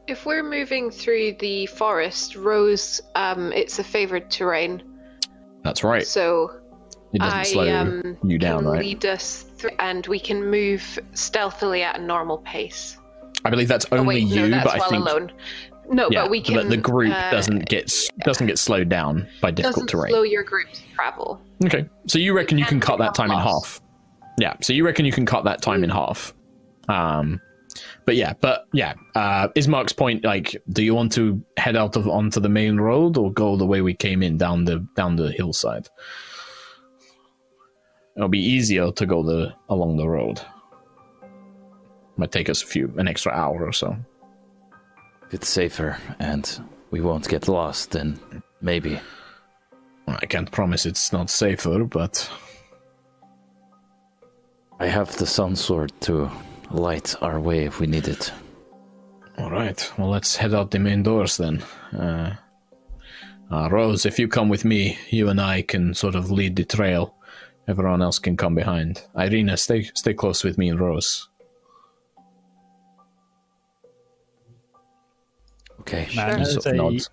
If 0.07 0.25
we're 0.25 0.43
moving 0.43 0.91
through 0.91 1.33
the 1.39 1.65
forest, 1.67 2.35
Rose, 2.35 3.01
um, 3.15 3.51
it's 3.53 3.79
a 3.79 3.83
favored 3.83 4.29
terrain, 4.29 4.83
That's 5.63 5.83
right. 5.83 6.05
so 6.05 6.51
It 7.13 7.19
doesn't 7.19 7.39
I 7.39 7.43
slow 7.43 7.75
um, 7.75 8.17
you 8.23 8.37
down, 8.37 8.65
right? 8.65 8.81
lead 8.81 9.05
us 9.05 9.43
through, 9.57 9.71
and 9.79 10.05
we 10.07 10.19
can 10.19 10.51
move 10.51 10.99
stealthily 11.13 11.81
at 11.83 11.97
a 11.99 12.01
normal 12.03 12.39
pace. 12.39 12.97
I 13.45 13.49
believe 13.49 13.67
that's 13.69 13.85
Oh 13.91 13.97
only 13.97 14.15
wait, 14.15 14.27
you, 14.27 14.41
no, 14.41 14.49
that's 14.49 14.65
but 14.65 14.81
I 14.81 14.89
think 14.89 15.03
alone. 15.05 15.31
No, 15.91 16.07
yeah, 16.11 16.23
but 16.23 16.31
we 16.31 16.41
can. 16.41 16.55
But 16.55 16.69
the 16.69 16.77
group 16.77 17.13
uh, 17.13 17.31
doesn't 17.31 17.67
get 17.67 17.85
s- 17.85 18.07
doesn't 18.23 18.47
get 18.47 18.57
slowed 18.57 18.89
down 18.89 19.27
by 19.41 19.51
difficult 19.51 19.87
doesn't 19.87 19.87
terrain. 19.99 20.11
slow 20.11 20.23
your 20.23 20.43
group's 20.43 20.81
travel. 20.93 21.41
Okay, 21.65 21.87
so 22.07 22.19
you 22.19 22.33
reckon 22.33 22.57
you 22.57 22.65
can 22.65 22.79
cut 22.79 22.99
that 22.99 23.13
time 23.15 23.31
in 23.31 23.37
half? 23.37 23.81
Yeah, 24.39 24.55
so 24.61 24.73
you 24.73 24.85
reckon 24.85 25.05
you 25.05 25.11
can 25.11 25.25
cut 25.25 25.43
that 25.43 25.61
time 25.61 25.83
in 25.83 25.89
half? 25.89 26.33
Um, 26.89 27.39
but 28.05 28.15
yeah, 28.15 28.33
but 28.41 28.65
yeah, 28.73 28.93
uh, 29.15 29.47
Ismark's 29.49 29.93
point 29.93 30.23
like, 30.23 30.61
do 30.69 30.83
you 30.83 30.93
want 30.95 31.11
to 31.13 31.41
head 31.57 31.75
out 31.75 31.95
of 31.95 32.07
onto 32.07 32.39
the 32.39 32.49
main 32.49 32.77
road 32.77 33.17
or 33.17 33.31
go 33.31 33.55
the 33.55 33.65
way 33.65 33.81
we 33.81 33.93
came 33.93 34.23
in 34.23 34.37
down 34.37 34.65
the 34.65 34.85
down 34.95 35.15
the 35.15 35.31
hillside? 35.31 35.89
It'll 38.15 38.29
be 38.29 38.39
easier 38.43 38.91
to 38.91 39.05
go 39.05 39.23
the 39.23 39.53
along 39.69 39.97
the 39.97 40.07
road. 40.07 40.39
Might 42.15 42.31
take 42.31 42.47
us 42.49 42.61
a 42.61 42.67
few 42.67 42.93
an 42.97 43.07
extra 43.07 43.31
hour 43.31 43.65
or 43.65 43.73
so. 43.73 43.95
It's 45.33 45.49
safer 45.49 45.97
and 46.19 46.61
we 46.91 47.01
won't 47.01 47.27
get 47.27 47.47
lost, 47.47 47.91
then 47.91 48.19
maybe. 48.61 48.99
I 50.07 50.25
can't 50.25 50.51
promise 50.51 50.85
it's 50.85 51.11
not 51.11 51.29
safer, 51.29 51.83
but 51.83 52.29
I 54.79 54.87
have 54.87 55.15
the 55.17 55.25
sun 55.25 55.55
sword 55.55 55.91
to 56.01 56.29
light 56.71 57.15
our 57.21 57.39
way 57.39 57.65
if 57.65 57.79
we 57.79 57.87
need 57.87 58.07
it. 58.07 58.31
All 59.37 59.49
right. 59.49 59.91
Well, 59.97 60.09
let's 60.09 60.35
head 60.35 60.53
out 60.53 60.71
the 60.71 60.79
main 60.79 61.03
doors 61.03 61.37
then. 61.37 61.63
Uh, 61.91 62.35
uh, 63.51 63.69
Rose, 63.69 64.05
if 64.05 64.19
you 64.19 64.27
come 64.27 64.49
with 64.49 64.63
me, 64.63 64.97
you 65.09 65.29
and 65.29 65.41
I 65.41 65.63
can 65.63 65.93
sort 65.93 66.15
of 66.15 66.31
lead 66.31 66.55
the 66.55 66.63
trail 66.63 67.15
Everyone 67.65 68.01
else 68.01 68.19
can 68.19 68.35
come 68.35 68.55
behind. 68.55 69.03
Ireena, 69.15 69.57
stay 69.57 69.83
stay 69.95 70.13
close 70.13 70.43
with 70.43 70.57
me 70.57 70.69
and 70.69 70.79
Rose. 70.79 71.29
Okay. 75.83 76.07
Man, 76.15 76.29
She 76.29 76.43
there's, 76.43 76.53
sort 76.53 76.65
of 76.67 76.73
a, 76.73 76.75
nods. 76.75 77.09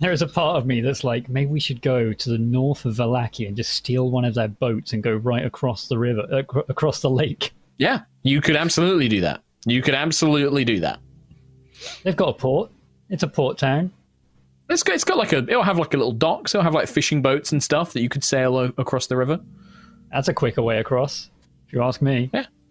there 0.00 0.12
is 0.12 0.22
a 0.22 0.26
part 0.26 0.56
of 0.56 0.66
me 0.66 0.80
that's 0.80 1.04
like, 1.04 1.28
maybe 1.28 1.50
we 1.50 1.60
should 1.60 1.80
go 1.82 2.12
to 2.12 2.28
the 2.30 2.38
north 2.38 2.84
of 2.84 2.94
Vallaki 2.94 3.46
and 3.46 3.56
just 3.56 3.72
steal 3.72 4.10
one 4.10 4.24
of 4.24 4.34
their 4.34 4.48
boats 4.48 4.92
and 4.92 5.02
go 5.02 5.14
right 5.14 5.44
across 5.44 5.88
the 5.88 5.98
river, 5.98 6.26
ac- 6.32 6.64
across 6.68 7.00
the 7.00 7.10
lake. 7.10 7.52
Yeah, 7.78 8.00
you 8.22 8.40
could 8.40 8.56
absolutely 8.56 9.08
do 9.08 9.20
that. 9.22 9.42
You 9.66 9.82
could 9.82 9.94
absolutely 9.94 10.64
do 10.64 10.80
that. 10.80 10.98
They've 12.02 12.16
got 12.16 12.28
a 12.28 12.32
port. 12.32 12.70
It's 13.10 13.22
a 13.22 13.28
port 13.28 13.58
town. 13.58 13.92
It's 14.68 14.82
got, 14.82 14.94
it's 14.94 15.04
got 15.04 15.16
like 15.18 15.32
a 15.32 15.38
it'll 15.38 15.62
have 15.62 15.78
like 15.78 15.94
a 15.94 15.96
little 15.96 16.12
dock, 16.12 16.48
so 16.48 16.58
it'll 16.58 16.64
have 16.64 16.74
like 16.74 16.88
fishing 16.88 17.22
boats 17.22 17.52
and 17.52 17.62
stuff 17.62 17.92
that 17.92 18.00
you 18.02 18.08
could 18.08 18.24
sail 18.24 18.56
o- 18.56 18.72
across 18.78 19.06
the 19.06 19.16
river. 19.16 19.38
That's 20.10 20.26
a 20.28 20.34
quicker 20.34 20.62
way 20.62 20.78
across, 20.78 21.30
if 21.66 21.72
you 21.72 21.82
ask 21.82 22.02
me. 22.02 22.30
Yeah. 22.34 22.46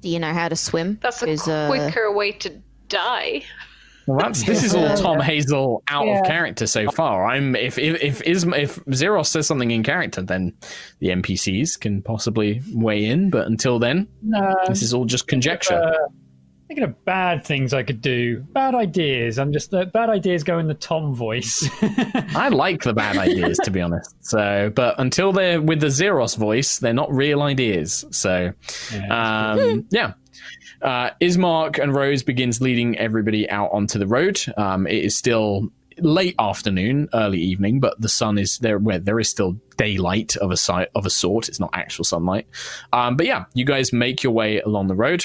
do 0.00 0.08
you 0.08 0.18
know 0.18 0.32
how 0.32 0.48
to 0.48 0.56
swim? 0.56 0.98
That's 1.02 1.22
a 1.22 1.26
'Cause, 1.26 1.48
uh, 1.48 1.66
quicker 1.68 2.12
way 2.12 2.32
to 2.32 2.60
die. 2.88 3.42
Well, 4.06 4.18
that's 4.18 4.42
this 4.44 4.62
is 4.62 4.74
all 4.74 4.94
Tom 4.96 5.18
Hazel 5.20 5.82
out 5.88 6.06
Yeah. 6.06 6.18
of 6.18 6.26
character 6.26 6.66
so 6.66 6.90
far. 6.90 7.24
I'm 7.26 7.56
if 7.56 7.78
if 7.78 8.02
if 8.02 8.22
Ism, 8.22 8.52
if 8.52 8.78
Zeros 8.92 9.30
says 9.30 9.46
something 9.46 9.70
in 9.70 9.82
character, 9.82 10.20
then 10.20 10.52
the 10.98 11.08
NPCs 11.08 11.80
can 11.80 12.02
possibly 12.02 12.60
weigh 12.74 13.06
in. 13.06 13.30
But 13.30 13.46
until 13.46 13.78
then, 13.78 14.06
No, 14.22 14.54
this 14.68 14.82
is 14.82 14.92
all 14.92 15.06
just 15.06 15.26
conjecture. 15.26 15.74
uh, 15.82 16.08
thinking 16.68 16.84
of 16.84 17.02
bad 17.06 17.46
things 17.46 17.72
I 17.72 17.82
could 17.82 18.02
do, 18.02 18.40
bad 18.52 18.74
ideas. 18.74 19.38
I'm 19.38 19.54
just 19.54 19.72
uh, 19.72 19.86
bad 19.86 20.10
ideas 20.10 20.44
go 20.44 20.58
in 20.58 20.66
the 20.68 20.74
Tom 20.74 21.14
voice. 21.14 21.66
I 22.36 22.50
like 22.50 22.82
the 22.82 22.92
bad 22.92 23.16
ideas, 23.16 23.58
to 23.64 23.70
be 23.70 23.80
honest. 23.80 24.14
So, 24.20 24.70
but 24.74 24.96
until 25.00 25.32
they're 25.32 25.62
with 25.62 25.80
the 25.80 25.88
Zeros 25.90 26.34
voice, 26.34 26.78
they're 26.78 26.92
not 26.92 27.10
real 27.10 27.40
ideas. 27.40 28.04
So, 28.10 28.52
um, 29.10 29.86
yeah. 29.90 30.12
Uh, 30.84 31.10
Ismark 31.20 31.82
and 31.82 31.94
Rose 31.94 32.22
begins 32.22 32.60
leading 32.60 32.98
everybody 32.98 33.48
out 33.48 33.70
onto 33.72 33.98
the 33.98 34.06
road. 34.06 34.40
Um, 34.58 34.86
it 34.86 35.02
is 35.02 35.16
still 35.16 35.70
late 35.98 36.34
afternoon, 36.38 37.08
early 37.14 37.40
evening, 37.40 37.80
but 37.80 37.98
the 38.00 38.08
sun 38.08 38.36
is 38.36 38.58
there. 38.58 38.78
Where 38.78 38.98
there 38.98 39.18
is 39.18 39.30
still 39.30 39.58
daylight 39.78 40.36
of 40.36 40.50
a 40.50 40.58
site 40.58 40.90
of 40.94 41.06
a 41.06 41.10
sort. 41.10 41.48
It's 41.48 41.58
not 41.58 41.70
actual 41.72 42.04
sunlight. 42.04 42.46
Um, 42.92 43.16
but 43.16 43.24
yeah, 43.24 43.46
you 43.54 43.64
guys 43.64 43.94
make 43.94 44.22
your 44.22 44.34
way 44.34 44.60
along 44.60 44.88
the 44.88 44.94
road, 44.94 45.24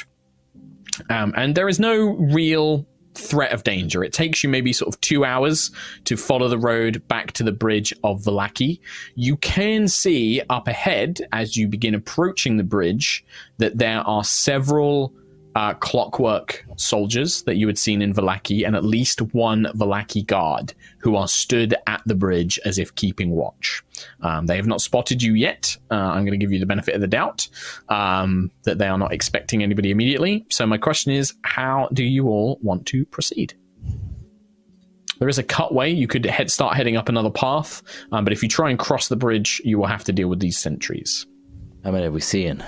um, 1.09 1.33
and 1.35 1.55
there 1.55 1.67
is 1.67 1.79
no 1.79 2.15
real 2.15 2.87
threat 3.15 3.51
of 3.51 3.63
danger. 3.63 4.03
It 4.03 4.13
takes 4.13 4.43
you 4.43 4.49
maybe 4.49 4.71
sort 4.71 4.93
of 4.93 5.01
two 5.01 5.25
hours 5.25 5.71
to 6.05 6.15
follow 6.15 6.47
the 6.47 6.57
road 6.57 7.05
back 7.07 7.33
to 7.33 7.43
the 7.43 7.51
bridge 7.51 7.93
of 8.03 8.21
Vallaki. 8.21 8.79
You 9.15 9.35
can 9.37 9.87
see 9.87 10.41
up 10.49 10.67
ahead 10.67 11.19
as 11.33 11.57
you 11.57 11.67
begin 11.67 11.95
approaching 11.95 12.55
the 12.57 12.63
bridge 12.63 13.25
that 13.57 13.77
there 13.77 13.99
are 14.01 14.23
several 14.23 15.13
uh, 15.59 15.73
clockwork 15.73 16.65
soldiers 16.77 17.43
that 17.43 17.57
you 17.57 17.67
had 17.67 17.77
seen 17.77 18.01
in 18.01 18.13
Vallaki 18.13 18.65
and 18.65 18.77
at 18.77 18.85
least 18.85 19.19
one 19.33 19.65
Vallaki 19.75 20.25
guard 20.25 20.73
who 20.99 21.17
are 21.17 21.27
stood 21.27 21.75
at 21.85 22.01
the 22.05 22.15
bridge 22.15 22.57
as 22.63 22.77
if 22.77 22.95
keeping 22.95 23.31
watch. 23.31 23.83
Um, 24.21 24.45
they 24.45 24.55
have 24.55 24.67
not 24.67 24.79
spotted 24.79 25.21
you 25.21 25.33
yet. 25.33 25.75
Uh, 25.91 25.95
I'm 25.95 26.23
going 26.23 26.31
to 26.31 26.37
give 26.37 26.53
you 26.53 26.59
the 26.59 26.65
benefit 26.65 26.95
of 26.95 27.01
the 27.01 27.07
doubt 27.07 27.49
um, 27.89 28.51
that 28.63 28.77
they 28.77 28.87
are 28.87 28.97
not 28.97 29.11
expecting 29.11 29.61
anybody 29.61 29.91
immediately. 29.91 30.45
So, 30.49 30.65
my 30.65 30.77
question 30.77 31.11
is 31.11 31.33
how 31.41 31.89
do 31.91 32.05
you 32.05 32.29
all 32.29 32.57
want 32.61 32.85
to 32.87 33.03
proceed? 33.07 33.53
There 35.19 35.27
is 35.27 35.39
a 35.39 35.43
cutway. 35.43 35.91
You 35.91 36.07
could 36.07 36.25
head, 36.25 36.49
start 36.49 36.77
heading 36.77 36.95
up 36.95 37.09
another 37.09 37.31
path, 37.31 37.83
um, 38.13 38.23
but 38.23 38.31
if 38.31 38.41
you 38.41 38.47
try 38.47 38.69
and 38.69 38.79
cross 38.79 39.09
the 39.09 39.17
bridge, 39.17 39.61
you 39.65 39.77
will 39.77 39.87
have 39.87 40.05
to 40.05 40.13
deal 40.13 40.29
with 40.29 40.39
these 40.39 40.57
sentries. 40.57 41.27
How 41.83 41.91
many 41.91 42.05
are 42.05 42.11
we 42.11 42.21
seeing? 42.21 42.63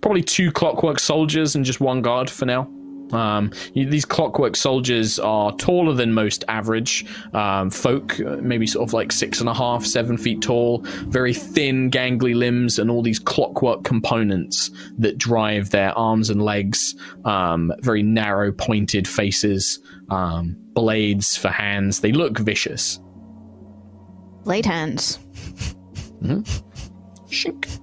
Probably 0.00 0.22
two 0.22 0.52
clockwork 0.52 0.98
soldiers 0.98 1.54
and 1.54 1.64
just 1.64 1.80
one 1.80 2.02
guard 2.02 2.30
for 2.30 2.46
now. 2.46 2.70
Um, 3.12 3.52
these 3.74 4.04
clockwork 4.06 4.56
soldiers 4.56 5.18
are 5.18 5.54
taller 5.56 5.92
than 5.92 6.14
most 6.14 6.42
average 6.48 7.04
um, 7.32 7.70
folk, 7.70 8.18
uh, 8.18 8.38
maybe 8.40 8.66
sort 8.66 8.88
of 8.88 8.92
like 8.92 9.12
six 9.12 9.40
and 9.40 9.48
a 9.48 9.54
half, 9.54 9.84
seven 9.84 10.16
feet 10.16 10.40
tall, 10.40 10.80
very 11.08 11.34
thin, 11.34 11.90
gangly 11.90 12.34
limbs, 12.34 12.78
and 12.78 12.90
all 12.90 13.02
these 13.02 13.18
clockwork 13.18 13.84
components 13.84 14.70
that 14.98 15.18
drive 15.18 15.70
their 15.70 15.96
arms 15.96 16.30
and 16.30 16.42
legs, 16.42 16.96
um, 17.24 17.72
very 17.80 18.02
narrow, 18.02 18.50
pointed 18.50 19.06
faces, 19.06 19.78
um, 20.10 20.56
blades 20.72 21.36
for 21.36 21.48
hands. 21.48 22.00
They 22.00 22.10
look 22.10 22.38
vicious. 22.38 22.98
blade 24.44 24.66
hands. 24.66 25.16
Hmm. 26.20 26.40
Shink. 27.28 27.80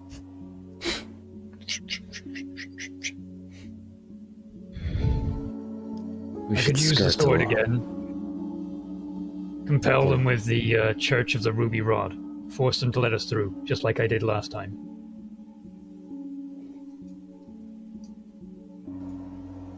We 6.49 6.57
I 6.57 6.61
could 6.63 6.79
use 6.81 6.97
the 6.97 7.11
sword 7.11 7.41
along. 7.41 7.53
again. 7.53 7.79
Compel 9.67 10.09
them 10.09 10.25
with 10.25 10.43
the 10.43 10.77
uh, 10.77 10.93
Church 10.95 11.35
of 11.35 11.43
the 11.43 11.53
Ruby 11.53 11.79
Rod. 11.81 12.13
Force 12.51 12.81
them 12.81 12.91
to 12.91 12.99
let 12.99 13.13
us 13.13 13.25
through, 13.25 13.55
just 13.63 13.85
like 13.85 14.01
I 14.01 14.07
did 14.07 14.21
last 14.21 14.51
time. 14.51 14.77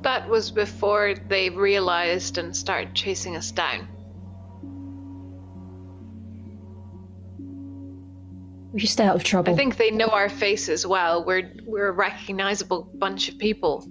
That 0.02 0.28
was 0.28 0.50
before 0.52 1.14
they 1.30 1.50
realized 1.52 2.40
and 2.40 2.56
started 2.56 2.96
chasing 2.96 3.36
us 3.36 3.52
down. 3.52 3.88
We 8.74 8.80
should 8.80 8.90
stay 8.90 9.06
out 9.06 9.16
of 9.16 9.24
trouble. 9.24 9.54
I 9.54 9.56
think 9.56 9.78
they 9.78 9.92
know 9.92 10.08
our 10.08 10.30
faces 10.30 10.86
well. 10.86 11.24
We're 11.24 11.54
we're 11.64 11.90
a 11.90 11.92
recognizable 11.92 12.90
bunch 12.96 13.30
of 13.30 13.38
people. 13.38 13.88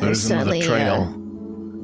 There 0.00 0.10
is 0.10 0.28
another 0.28 0.60
certainly, 0.60 0.62
trail. 0.62 1.14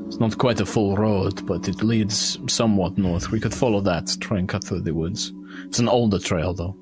It's 0.09 0.18
not 0.18 0.37
quite 0.37 0.61
a 0.61 0.66
full 0.66 0.97
road, 0.97 1.47
but 1.47 1.68
it 1.68 1.83
leads 1.83 2.39
somewhat 2.49 2.99
north. 2.99 3.31
We 3.31 3.39
could 3.39 3.55
follow 3.55 3.81
that, 3.83 4.16
try 4.20 4.39
and 4.39 4.49
cut 4.49 4.64
through 4.64 4.81
the 4.81 4.95
woods. 4.95 5.33
It's 5.66 5.79
an 5.79 5.89
older 5.89 6.18
trail, 6.18 6.55
though. 6.55 6.77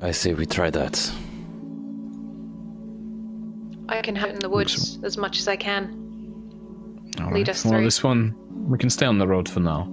I 0.00 0.12
say 0.12 0.32
we 0.32 0.46
try 0.46 0.70
that. 0.70 1.12
I 3.88 4.00
can 4.00 4.16
hide 4.16 4.30
in 4.30 4.38
the 4.38 4.48
woods 4.48 4.98
as 5.02 5.18
much 5.18 5.38
as 5.40 5.48
I 5.48 5.56
can. 5.56 7.12
All 7.20 7.26
Lead 7.26 7.32
right. 7.32 7.48
us 7.50 7.64
well, 7.64 7.74
through. 7.74 7.84
this 7.84 8.02
one 8.02 8.34
we 8.68 8.78
can 8.78 8.88
stay 8.88 9.04
on 9.04 9.18
the 9.18 9.26
road 9.26 9.48
for 9.48 9.60
now. 9.60 9.90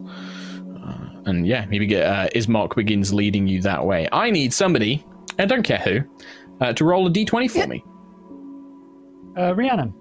And 1.28 1.46
yeah, 1.46 1.66
maybe 1.66 1.86
get 1.86 2.06
uh, 2.06 2.30
Ismark 2.34 2.76
begins 2.76 3.14
leading 3.14 3.48
you 3.48 3.62
that 3.62 3.86
way. 3.86 4.08
I 4.14 4.32
need 4.32 4.54
somebody, 4.54 5.06
I 5.38 5.46
don't 5.46 5.64
care 5.64 5.78
who, 5.78 6.00
uh, 6.62 6.72
to 6.74 6.86
roll 6.86 7.06
a 7.06 7.10
d20 7.12 7.52
for 7.52 7.68
me. 7.68 7.84
Uh, 9.38 9.54
Rhiannon. 9.54 9.94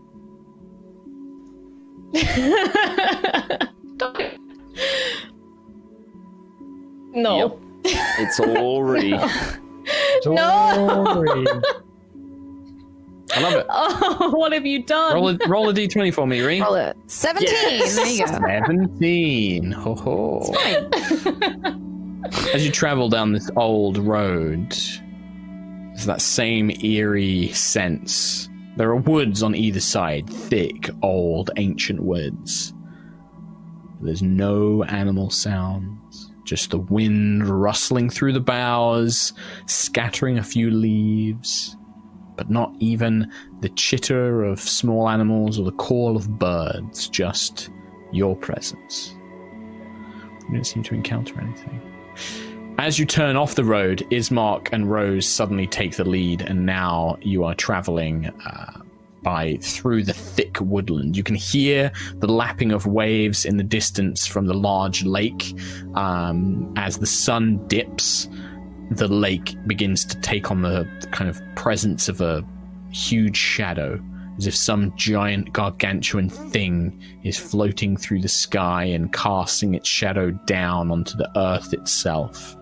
Don't 3.96 4.20
it? 4.20 4.40
no. 7.12 7.60
It's 8.18 8.40
already. 8.40 9.16
Sorry. 10.22 11.46
I 13.36 13.40
love 13.40 13.54
it. 13.54 13.66
Oh, 14.18 14.30
what 14.34 14.52
have 14.52 14.66
you 14.66 14.82
done? 14.82 15.14
Roll 15.14 15.28
a, 15.28 15.38
roll 15.46 15.68
a 15.68 15.72
d20 15.74 16.12
for 16.12 16.26
me, 16.26 16.40
Ree. 16.40 16.60
Roll 16.60 16.74
it. 16.74 16.96
17. 17.06 17.48
There 17.94 18.06
you 18.06 18.26
go. 18.26 18.32
17. 18.32 19.72
Ho 19.72 19.94
ho. 19.94 20.54
As 22.54 22.66
you 22.66 22.72
travel 22.72 23.08
down 23.08 23.32
this 23.32 23.50
old 23.56 23.98
road, 23.98 24.70
there's 24.70 26.06
that 26.06 26.20
same 26.20 26.70
eerie 26.82 27.48
sense. 27.52 28.48
There 28.76 28.88
are 28.90 28.96
woods 28.96 29.42
on 29.42 29.54
either 29.54 29.80
side, 29.80 30.28
thick, 30.28 30.90
old, 31.02 31.50
ancient 31.56 32.02
woods. 32.02 32.72
There's 34.00 34.22
no 34.22 34.82
animal 34.84 35.30
sounds, 35.30 36.30
just 36.44 36.70
the 36.70 36.78
wind 36.78 37.48
rustling 37.48 38.10
through 38.10 38.32
the 38.34 38.40
boughs, 38.40 39.32
scattering 39.66 40.38
a 40.38 40.42
few 40.42 40.70
leaves, 40.70 41.76
but 42.36 42.50
not 42.50 42.74
even 42.78 43.30
the 43.60 43.68
chitter 43.70 44.44
of 44.44 44.60
small 44.60 45.08
animals 45.08 45.58
or 45.58 45.64
the 45.64 45.72
call 45.72 46.16
of 46.16 46.38
birds, 46.38 47.08
just 47.08 47.70
your 48.12 48.36
presence. 48.36 49.14
You 50.48 50.54
don't 50.54 50.64
seem 50.64 50.82
to 50.84 50.94
encounter 50.94 51.40
anything. 51.40 51.80
As 52.78 52.98
you 52.98 53.06
turn 53.06 53.36
off 53.36 53.54
the 53.54 53.64
road, 53.64 54.06
Ismark 54.10 54.68
and 54.70 54.90
Rose 54.90 55.26
suddenly 55.26 55.66
take 55.66 55.96
the 55.96 56.04
lead, 56.04 56.42
and 56.42 56.66
now 56.66 57.16
you 57.22 57.44
are 57.44 57.54
traveling 57.54 58.26
uh, 58.26 58.82
by 59.22 59.56
through 59.62 60.04
the 60.04 60.12
thick 60.12 60.60
woodland. 60.60 61.16
You 61.16 61.22
can 61.22 61.34
hear 61.34 61.90
the 62.16 62.28
lapping 62.28 62.70
of 62.70 62.86
waves 62.86 63.44
in 63.44 63.56
the 63.56 63.64
distance 63.64 64.26
from 64.26 64.46
the 64.46 64.54
large 64.54 65.04
lake. 65.04 65.54
Um, 65.94 66.72
as 66.76 66.98
the 66.98 67.06
sun 67.06 67.66
dips, 67.66 68.28
the 68.90 69.08
lake 69.08 69.56
begins 69.66 70.04
to 70.04 70.20
take 70.20 70.50
on 70.50 70.62
the, 70.62 70.88
the 71.00 71.06
kind 71.08 71.28
of 71.28 71.40
presence 71.54 72.08
of 72.08 72.20
a 72.20 72.44
huge 72.92 73.36
shadow 73.36 74.00
as 74.38 74.46
if 74.46 74.54
some 74.54 74.94
giant 74.96 75.52
gargantuan 75.52 76.28
thing 76.28 76.98
is 77.24 77.38
floating 77.38 77.96
through 77.96 78.20
the 78.20 78.28
sky 78.28 78.84
and 78.84 79.12
casting 79.12 79.74
its 79.74 79.88
shadow 79.88 80.30
down 80.46 80.90
onto 80.90 81.16
the 81.16 81.30
earth 81.36 81.72
itself. 81.72 82.56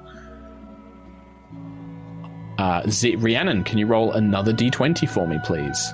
Uh, 2.59 2.83
Z- 2.89 3.16
Rhiannon, 3.16 3.64
can 3.64 3.79
you 3.79 3.87
roll 3.87 4.12
another 4.12 4.53
d20 4.53 5.09
for 5.09 5.27
me, 5.27 5.39
please? 5.45 5.93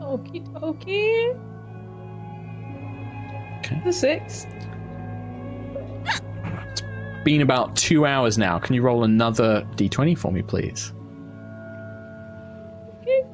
Okie 0.00 0.46
dokie. 0.52 1.38
Okay. 3.60 3.80
The 3.84 3.92
six. 3.92 4.46
Been 7.24 7.40
about 7.42 7.76
two 7.76 8.06
hours 8.06 8.38
now. 8.38 8.58
Can 8.58 8.74
you 8.74 8.80
roll 8.82 9.04
another 9.04 9.66
d20 9.76 10.16
for 10.16 10.32
me, 10.32 10.40
please? 10.42 10.92
Okay. 13.02 13.24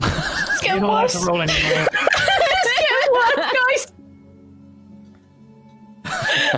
Let's 0.00 0.62
You 0.62 0.68
get 0.68 0.80
don't 0.80 0.90
have 0.90 1.02
worse. 1.02 1.20
to 1.20 1.26
roll 1.26 1.40
anymore. 1.42 1.86
Let's 1.92 2.80
get 2.80 3.12
worse, 3.12 3.52
guys. 3.52 3.92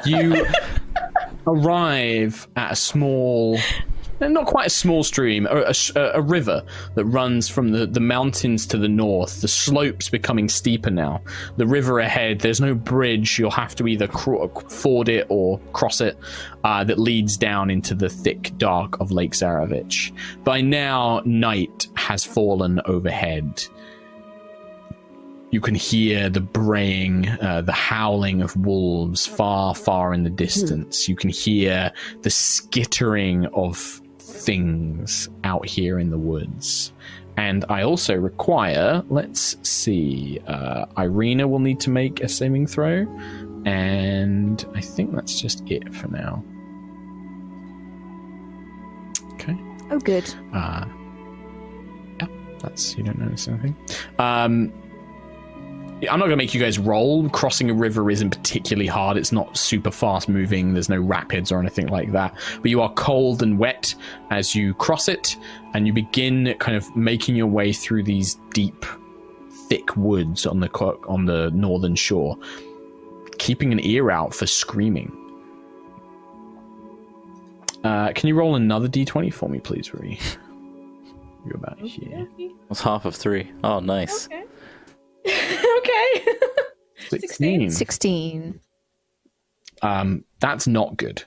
You 0.07 0.47
arrive 1.47 2.49
at 2.57 2.73
a 2.73 2.77
small, 2.77 3.59
not 4.29 4.47
quite 4.47 4.67
a 4.67 4.71
small 4.71 5.03
stream, 5.03 5.47
a, 5.51 5.73
a- 5.97 6.11
a 6.15 6.21
river 6.21 6.63
that 6.95 7.05
runs 7.07 7.49
from 7.49 7.71
the, 7.71 7.87
the 7.87 8.01
mountains 8.01 8.67
to 8.67 8.77
the 8.77 8.89
north. 8.89 9.41
The 9.41 9.49
slopes 9.49 10.09
becoming 10.11 10.49
steeper 10.49 10.91
now. 10.91 11.23
The 11.57 11.67
river 11.67 11.99
ahead, 12.01 12.41
there's 12.41 12.61
no 12.61 12.75
bridge. 12.75 13.39
You'll 13.39 13.51
have 13.51 13.75
to 13.77 13.87
either 13.89 14.09
ford 14.09 15.09
it 15.09 15.27
or 15.31 15.59
cross 15.73 16.01
it. 16.01 16.19
Uh, 16.63 16.85
that 16.85 16.99
leads 16.99 17.39
down 17.39 17.71
into 17.71 17.95
the 17.95 18.11
thick 18.11 18.53
dark 18.59 19.01
of 19.01 19.11
Lake 19.11 19.33
Zarovich. 19.33 20.13
By 20.45 20.61
now, 20.61 21.23
night 21.25 21.87
has 21.97 22.23
fallen 22.25 22.83
overhead. 22.85 23.65
You 25.53 25.61
can 25.61 25.75
hear 25.75 26.29
the 26.29 26.41
braying, 26.41 27.29
uh, 27.29 27.63
the 27.63 27.73
howling 27.73 28.41
of 28.43 28.55
wolves 28.57 29.27
far, 29.27 29.75
far 29.75 30.15
in 30.15 30.23
the 30.23 30.31
distance. 30.31 31.09
You 31.09 31.17
can 31.17 31.31
hear 31.31 31.91
the 32.23 32.31
skittering 32.31 33.47
of 33.47 34.01
things 34.41 35.29
out 35.45 35.67
here 35.67 35.99
in 35.99 36.11
the 36.11 36.19
woods. 36.19 36.93
And 37.37 37.65
I 37.69 37.83
also 37.83 38.15
require, 38.17 39.03
let's 39.09 39.57
see, 39.69 40.41
uh, 40.47 40.87
Ireena 40.97 41.49
will 41.49 41.59
need 41.59 41.81
to 41.81 41.91
make 41.91 42.21
a 42.21 42.29
saving 42.29 42.67
throw. 42.67 43.07
And 43.65 44.65
I 44.75 44.81
think 44.81 45.15
that's 45.15 45.41
just 45.41 45.63
it 45.71 45.95
for 45.95 46.09
now. 46.09 46.45
Okay. 49.35 49.57
Oh, 49.91 49.99
good. 49.99 50.33
Uh, 50.53 50.85
yeah, 52.21 52.27
that's 52.59 52.97
you 52.97 53.05
don't 53.05 53.19
notice 53.19 53.49
anything. 53.49 53.77
Um, 54.19 54.73
I'm 56.09 56.19
not 56.19 56.27
going 56.27 56.31
to 56.31 56.37
make 56.37 56.55
you 56.55 56.61
guys 56.61 56.79
roll. 56.79 57.29
Crossing 57.31 57.69
a 57.69 57.75
river 57.75 58.11
isn't 58.11 58.31
particularly 58.31 58.87
hard. 58.87 59.17
It's 59.17 59.33
not 59.33 59.57
super 59.57 59.91
fast 59.91 60.29
moving. 60.29 60.73
There's 60.73 60.89
no 60.89 61.01
rapids 61.01 61.53
or 61.53 61.61
anything 61.61 61.89
like 61.89 62.13
that. 62.13 62.35
But 62.63 62.71
you 62.71 62.81
are 62.81 62.93
cold 62.95 63.43
and 63.43 63.59
wet 63.59 63.95
as 64.31 64.55
you 64.55 64.73
cross 64.75 65.09
it, 65.09 65.37
and 65.75 65.87
you 65.87 65.93
begin 65.93 66.55
kind 66.59 66.77
of 66.77 66.97
making 66.97 67.37
your 67.37 67.49
way 67.49 67.73
through 67.73 68.05
these 68.05 68.37
deep, 68.53 68.87
thick 69.69 69.97
woods 69.97 70.47
on 70.47 70.61
the 70.61 70.71
on 71.07 71.27
the 71.27 71.51
northern 71.51 71.97
shore, 71.97 72.39
keeping 73.39 73.73
an 73.73 73.85
ear 73.85 74.11
out 74.11 74.35
for 74.35 74.47
screaming. 74.47 75.17
Uh, 77.85 78.13
can 78.13 78.29
you 78.29 78.35
roll 78.35 78.57
another 78.57 78.89
d20 78.89 79.33
for 79.33 79.49
me, 79.49 79.59
please, 79.59 79.93
Rui? 79.95 80.17
You're 81.47 81.57
about 81.57 81.79
here. 81.81 82.29
That's 82.69 82.83
half 82.83 83.07
of 83.07 83.15
three. 83.15 83.51
Oh, 83.65 83.81
nice. 83.81 84.27
Okay. 84.27 84.45
okay. 85.79 86.27
16. 87.09 87.71
16. 87.71 88.61
Um, 89.83 90.25
that's 90.41 90.67
not 90.67 90.97
good. 90.97 91.25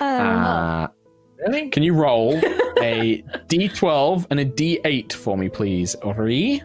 Oh, 0.00 0.06
Uh, 0.06 0.88
Really? 1.46 1.70
can 1.70 1.82
you 1.82 1.94
roll 1.94 2.36
a 2.80 3.22
d12 3.48 4.26
and 4.30 4.38
a 4.40 4.44
d8 4.44 5.12
for 5.12 5.36
me, 5.36 5.48
please, 5.48 5.94
Ori? 5.96 6.62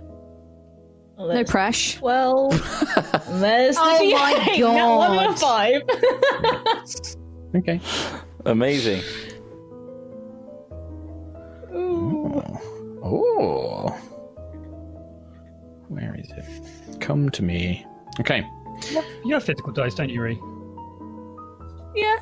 no 1.18 1.44
press. 1.46 1.96
Twelve. 1.96 2.54
And 2.54 2.62
There's 3.44 3.76
the 3.76 3.82
Oh 3.82 4.12
my 4.12 4.34
D8. 4.54 4.60
That 4.60 4.96
one 4.98 5.12
and 5.18 5.20
a 5.20 5.40
God. 5.40 5.40
five. 5.40 5.82
Okay. 7.56 7.80
Amazing. 8.46 9.02
Ooh. 11.74 12.42
Oh. 13.04 13.98
Where 15.90 16.16
is 16.20 16.30
it? 16.32 17.00
Come 17.00 17.30
to 17.32 17.44
me. 17.44 17.86
Okay. 18.20 18.46
You 19.26 19.34
have 19.34 19.44
physical 19.44 19.72
dice, 19.72 19.96
don't 19.96 20.10
you, 20.10 20.22
Ree? 20.22 20.40
yeah. 21.96 22.18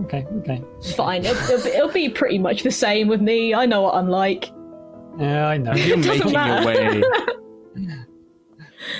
Okay, 0.00 0.26
okay. 0.38 0.62
It's 0.78 0.92
fine. 0.92 1.24
It'll, 1.24 1.36
it'll, 1.44 1.62
be, 1.64 1.70
it'll 1.70 1.92
be 1.92 2.08
pretty 2.08 2.38
much 2.38 2.62
the 2.64 2.70
same 2.70 3.06
with 3.06 3.20
me. 3.20 3.54
I 3.54 3.64
know 3.64 3.82
what 3.82 3.94
I'm 3.94 4.08
like. 4.08 4.50
Yeah, 5.18 5.46
I 5.46 5.56
know. 5.56 5.72
You're 5.72 5.96
Doesn't 6.02 6.32
making 6.32 6.32
your 6.32 6.64
way. 6.66 7.02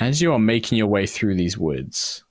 As 0.01 0.23
you 0.23 0.33
are 0.33 0.39
making 0.39 0.79
your 0.79 0.87
way 0.87 1.07
through 1.07 1.35
these 1.35 1.59
woods, 1.59 2.25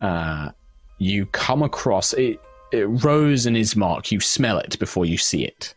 uh, 0.00 0.50
you 0.98 1.26
come 1.26 1.62
across 1.62 2.12
it, 2.12 2.38
it. 2.70 2.84
Rose 2.84 3.46
and 3.46 3.56
Ismark, 3.56 4.10
you 4.10 4.20
smell 4.20 4.58
it 4.58 4.78
before 4.78 5.06
you 5.06 5.16
see 5.16 5.44
it. 5.44 5.74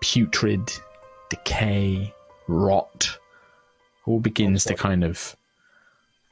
Putrid, 0.00 0.68
decay, 1.30 2.12
rot, 2.48 3.18
all 4.06 4.20
begins 4.20 4.64
to 4.64 4.74
kind 4.74 5.04
of 5.04 5.36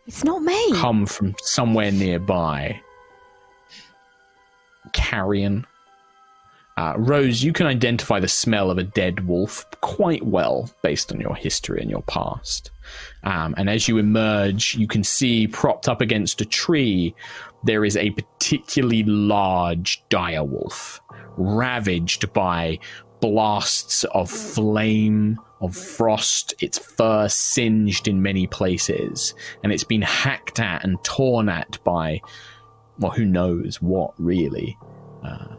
It's 0.07 0.25
not 0.25 0.43
me. 0.43 0.73
come 0.75 1.07
from 1.07 1.35
somewhere 1.43 1.91
nearby. 1.93 2.81
Carrion. 4.93 5.67
Uh, 6.77 6.95
Rose, 6.97 7.43
you 7.43 7.53
can 7.53 7.67
identify 7.69 8.19
the 8.19 8.27
smell 8.29 8.69
of 8.69 8.79
a 8.79 8.83
dead 8.83 9.29
wolf 9.29 9.65
quite 9.81 10.25
well 10.25 10.69
based 10.83 11.13
on 11.13 11.21
your 11.21 11.37
history 11.37 11.81
and 11.81 11.89
your 11.89 12.03
past. 12.03 12.73
Um, 13.23 13.55
and 13.57 13.71
as 13.71 13.87
you 13.87 13.99
emerge, 13.99 14.75
you 14.75 14.89
can 14.89 15.05
see 15.05 15.47
propped 15.47 15.89
up 15.89 16.01
against 16.01 16.41
a 16.41 16.45
tree, 16.45 17.15
there 17.63 17.85
is 17.85 17.97
a 17.97 18.11
particularly 18.11 19.05
large 19.05 20.03
dire 20.09 20.43
wolf, 20.43 21.01
ravaged 21.37 22.33
by 22.33 22.81
blasts 23.21 24.03
of 24.13 24.29
flame, 24.29 25.39
of 25.65 25.77
frost, 25.77 26.55
its 26.61 26.79
fur 26.79 27.29
singed 27.29 28.09
in 28.09 28.23
many 28.23 28.47
places, 28.47 29.35
and 29.63 29.73
it's 29.73 29.85
been 29.85 30.03
hacked 30.03 30.61
at 30.61 30.85
and 30.85 31.03
torn 31.05 31.49
at 31.49 31.79
by, 31.85 32.21
well, 32.99 33.13
who 33.13 33.25
knows 33.25 33.81
what 33.81 34.13
really. 34.19 34.77
Uh, 35.23 35.57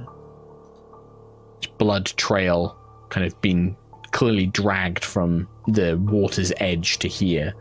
blood 1.77 2.05
trail 2.05 2.77
kind 3.09 3.25
of 3.25 3.39
been 3.41 3.75
clearly 4.11 4.45
dragged 4.45 5.03
from 5.03 5.47
the 5.67 5.97
water's 5.97 6.53
edge 6.57 6.99
to 6.99 7.07
here. 7.07 7.53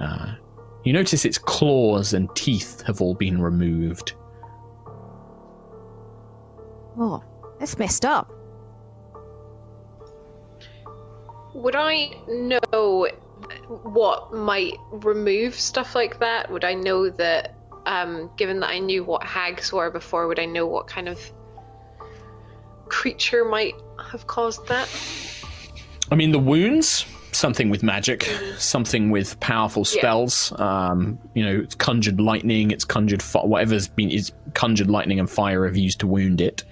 Uh, 0.00 0.34
you 0.84 0.92
notice 0.92 1.24
its 1.24 1.38
claws 1.38 2.14
and 2.14 2.34
teeth 2.34 2.82
have 2.86 3.00
all 3.00 3.14
been 3.14 3.42
removed. 3.42 4.12
Oh, 6.98 7.22
that's 7.58 7.78
messed 7.78 8.04
up. 8.04 8.32
Would 11.58 11.74
I 11.74 12.10
know 12.28 13.08
what 13.68 14.32
might 14.32 14.74
remove 14.90 15.54
stuff 15.54 15.94
like 15.94 16.20
that? 16.20 16.50
Would 16.50 16.64
I 16.64 16.74
know 16.74 17.10
that, 17.10 17.56
um, 17.84 18.30
given 18.36 18.60
that 18.60 18.70
I 18.70 18.78
knew 18.78 19.02
what 19.04 19.24
hags 19.24 19.72
were 19.72 19.90
before, 19.90 20.28
would 20.28 20.38
I 20.38 20.44
know 20.44 20.66
what 20.66 20.86
kind 20.86 21.08
of 21.08 21.20
creature 22.88 23.44
might 23.44 23.74
have 24.10 24.26
caused 24.26 24.66
that? 24.68 24.88
I 26.10 26.14
mean, 26.14 26.30
the 26.32 26.38
wounds, 26.38 27.04
something 27.32 27.70
with 27.70 27.82
magic, 27.82 28.22
something 28.56 29.10
with 29.10 29.38
powerful 29.40 29.80
Yeah. 29.80 29.98
spells. 30.00 30.52
Um, 30.60 31.18
you 31.34 31.44
know, 31.44 31.60
it's 31.62 31.74
conjured 31.74 32.20
lightning, 32.20 32.70
it's 32.70 32.84
conjured 32.84 33.22
fi- 33.22 33.44
whatever's 33.44 33.88
been 33.88 34.10
is 34.10 34.32
conjured 34.54 34.88
lightning 34.88 35.18
and 35.18 35.28
fire 35.28 35.66
have 35.66 35.76
used 35.76 36.00
to 36.00 36.06
wound 36.06 36.40
it. 36.40 36.64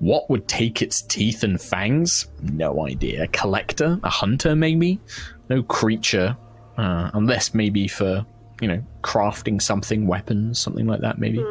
What 0.00 0.30
would 0.30 0.46
take 0.46 0.80
its 0.80 1.02
teeth 1.02 1.42
and 1.42 1.60
fangs? 1.60 2.28
No 2.40 2.86
idea. 2.86 3.24
A 3.24 3.28
collector, 3.28 3.98
a 4.02 4.08
hunter, 4.08 4.54
maybe. 4.54 5.00
No 5.48 5.62
creature, 5.62 6.36
uh, 6.76 7.10
unless 7.14 7.54
maybe 7.54 7.88
for 7.88 8.24
you 8.60 8.68
know 8.68 8.82
crafting 9.02 9.60
something, 9.60 10.06
weapons, 10.06 10.58
something 10.58 10.86
like 10.86 11.00
that. 11.00 11.18
Maybe. 11.18 11.44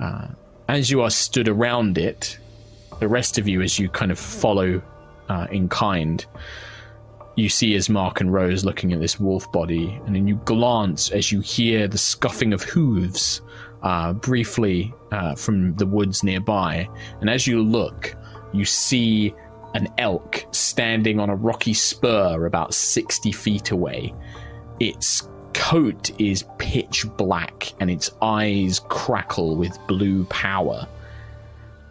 Uh, 0.00 0.28
as 0.68 0.90
you 0.90 1.02
are 1.02 1.10
stood 1.10 1.48
around 1.48 1.98
it, 1.98 2.38
the 3.00 3.08
rest 3.08 3.38
of 3.38 3.46
you, 3.46 3.60
as 3.62 3.78
you 3.78 3.88
kind 3.88 4.10
of 4.10 4.18
follow 4.18 4.80
uh, 5.28 5.46
in 5.50 5.68
kind, 5.68 6.24
you 7.36 7.48
see 7.48 7.74
Ismark 7.74 8.20
and 8.20 8.32
Rose 8.32 8.64
looking 8.64 8.92
at 8.92 9.00
this 9.00 9.18
wolf 9.18 9.50
body, 9.52 10.00
and 10.06 10.14
then 10.14 10.26
you 10.26 10.36
glance 10.44 11.10
as 11.10 11.32
you 11.32 11.40
hear 11.40 11.88
the 11.88 11.98
scuffing 11.98 12.52
of 12.52 12.62
hooves 12.62 13.42
uh, 13.84 14.14
briefly 14.14 14.92
uh, 15.12 15.34
from 15.36 15.76
the 15.76 15.86
woods 15.86 16.24
nearby. 16.24 16.88
And 17.20 17.30
as 17.30 17.46
you 17.46 17.62
look, 17.62 18.16
you 18.52 18.64
see 18.64 19.34
an 19.74 19.88
elk 19.98 20.46
standing 20.52 21.20
on 21.20 21.28
a 21.28 21.36
rocky 21.36 21.74
spur 21.74 22.46
about 22.46 22.72
60 22.72 23.30
feet 23.32 23.70
away. 23.70 24.14
Its 24.80 25.28
coat 25.52 26.10
is 26.20 26.44
pitch 26.58 27.06
black 27.16 27.72
and 27.78 27.90
its 27.90 28.10
eyes 28.22 28.80
crackle 28.88 29.56
with 29.56 29.78
blue 29.86 30.24
power. 30.24 30.88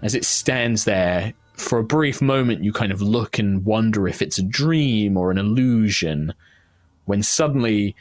As 0.01 0.15
it 0.15 0.25
stands 0.25 0.85
there, 0.85 1.33
for 1.53 1.77
a 1.77 1.83
brief 1.83 2.21
moment, 2.21 2.63
you 2.63 2.73
kind 2.73 2.91
of 2.91 3.01
look 3.01 3.37
and 3.37 3.63
wonder 3.63 4.07
if 4.07 4.21
it's 4.21 4.39
a 4.39 4.43
dream 4.43 5.15
or 5.15 5.29
an 5.29 5.37
illusion, 5.37 6.33
when 7.05 7.21
suddenly 7.21 7.95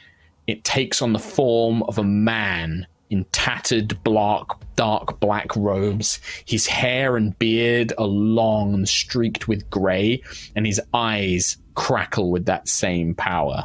it 0.47 0.63
takes 0.63 1.01
on 1.01 1.13
the 1.13 1.19
form 1.19 1.83
of 1.83 1.99
a 1.99 2.03
man 2.03 2.87
in 3.13 3.23
tattered 3.31 4.01
black 4.03 4.45
dark 4.75 5.19
black 5.19 5.55
robes 5.55 6.19
his 6.45 6.65
hair 6.65 7.15
and 7.15 7.37
beard 7.37 7.93
are 7.99 8.07
long 8.07 8.73
and 8.73 8.89
streaked 8.89 9.47
with 9.47 9.69
grey 9.69 10.19
and 10.55 10.65
his 10.65 10.81
eyes 10.95 11.57
crackle 11.75 12.31
with 12.31 12.45
that 12.45 12.67
same 12.67 13.13
power 13.13 13.63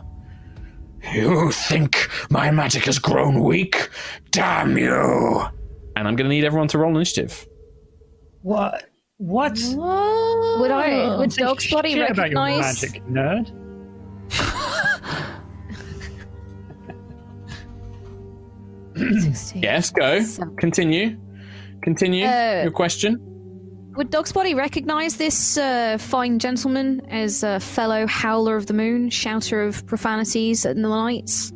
you 1.15 1.51
think 1.51 2.11
my 2.29 2.51
magic 2.51 2.85
has 2.85 2.99
grown 2.99 3.43
weak 3.43 3.89
damn 4.33 4.77
you 4.77 5.41
and 5.97 6.07
i'm 6.07 6.15
going 6.15 6.29
to 6.29 6.37
need 6.37 6.45
everyone 6.45 6.69
to 6.69 6.77
roll 6.77 6.95
initiative 6.95 7.47
What? 8.43 8.85
What? 9.17 9.59
Would 10.61 10.71
I? 10.71 11.17
Would 11.19 11.31
Dog's 11.31 11.71
body 11.71 11.95
shit 11.95 12.11
about 12.11 12.31
your 12.31 12.41
recognize? 12.41 12.83
magic, 12.83 13.03
nerd? 13.07 13.51
yes 19.55 19.91
go 19.91 20.21
continue. 20.59 21.19
Continue 21.83 22.27
Uh, 22.27 22.63
your 22.65 22.73
question. 22.73 23.19
Would 23.97 24.11
Dog's 24.11 24.33
body 24.33 24.55
recognize 24.55 25.17
this 25.17 25.57
uh, 25.57 25.97
fine 25.99 26.39
gentleman 26.39 27.01
as 27.11 27.43
a 27.43 27.59
fellow 27.61 28.07
howler 28.07 28.57
of 28.57 28.67
the 28.67 28.75
moon, 28.75 29.11
shouter 29.11 29.63
of 29.63 29.85
profanities 29.87 30.65
in 30.65 30.83
the 30.83 30.89
nights? 30.89 31.53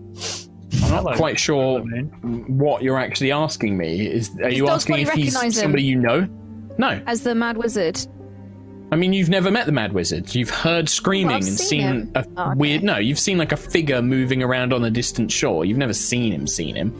i'm 0.84 0.90
not 0.90 1.02
Hello. 1.02 1.16
quite 1.16 1.38
sure 1.38 1.80
what 1.82 2.82
you're 2.82 2.98
actually 2.98 3.30
asking 3.32 3.76
me. 3.76 4.06
Is 4.10 4.30
are 4.42 4.48
you 4.50 4.66
Does 4.66 4.76
asking 4.76 4.92
Bonnie 4.94 5.02
if 5.02 5.10
he's 5.12 5.54
somebody 5.60 5.82
you 5.84 5.96
know? 5.98 6.26
No. 6.78 7.00
As 7.06 7.22
the 7.22 7.34
Mad 7.34 7.56
Wizard. 7.58 8.00
i 8.90 8.96
mean 8.96 9.12
you've 9.12 9.28
never 9.28 9.50
met 9.50 9.66
the 9.66 9.72
mad 9.72 9.92
wizard. 9.92 10.34
You've 10.34 10.50
heard 10.50 10.88
screaming 10.88 11.36
I've 11.36 11.42
and 11.42 11.58
seen 11.58 11.80
seen 11.80 12.12
a 12.14 12.24
Oh, 12.36 12.50
okay. 12.50 12.58
weird 12.58 12.82
no 12.82 12.96
you've 12.98 13.18
seen 13.18 13.38
like 13.38 13.52
a 13.52 13.56
figure 13.56 14.00
moving 14.02 14.42
around 14.42 14.72
on 14.72 14.82
a 14.84 14.90
distant 14.90 15.30
shore. 15.30 15.64
You've 15.64 15.78
never 15.78 15.94
seen 15.94 16.32
him 16.32 16.46
seen 16.46 16.74
him 16.76 16.90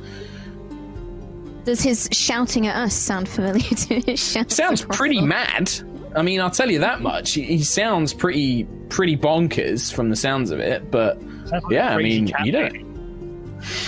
Does 1.65 1.81
his 1.83 2.09
shouting 2.13 2.67
at 2.67 2.77
us 2.77 2.95
sound 2.95 3.29
familiar 3.29 3.61
to 3.61 4.01
his 4.07 4.21
shouting? 4.33 4.51
sounds 4.51 4.83
pretty 4.85 5.21
the- 5.21 5.27
mad. 5.27 5.71
I 6.15 6.21
mean 6.23 6.41
i'll 6.41 6.51
tell 6.51 6.71
you 6.71 6.81
that 6.81 7.01
much. 7.01 7.33
He, 7.35 7.43
he 7.45 7.63
sounds 7.63 8.13
pretty 8.13 8.65
pretty 8.91 9.17
bonkers 9.17 9.93
from 9.93 10.11
the 10.11 10.17
sounds 10.17 10.51
of 10.51 10.61
it 10.61 10.91
but 10.91 11.23
like 11.51 11.63
yeah 11.71 11.95
I 11.95 11.97
mean 12.03 12.31
you 12.45 12.53
don't. 12.53 12.93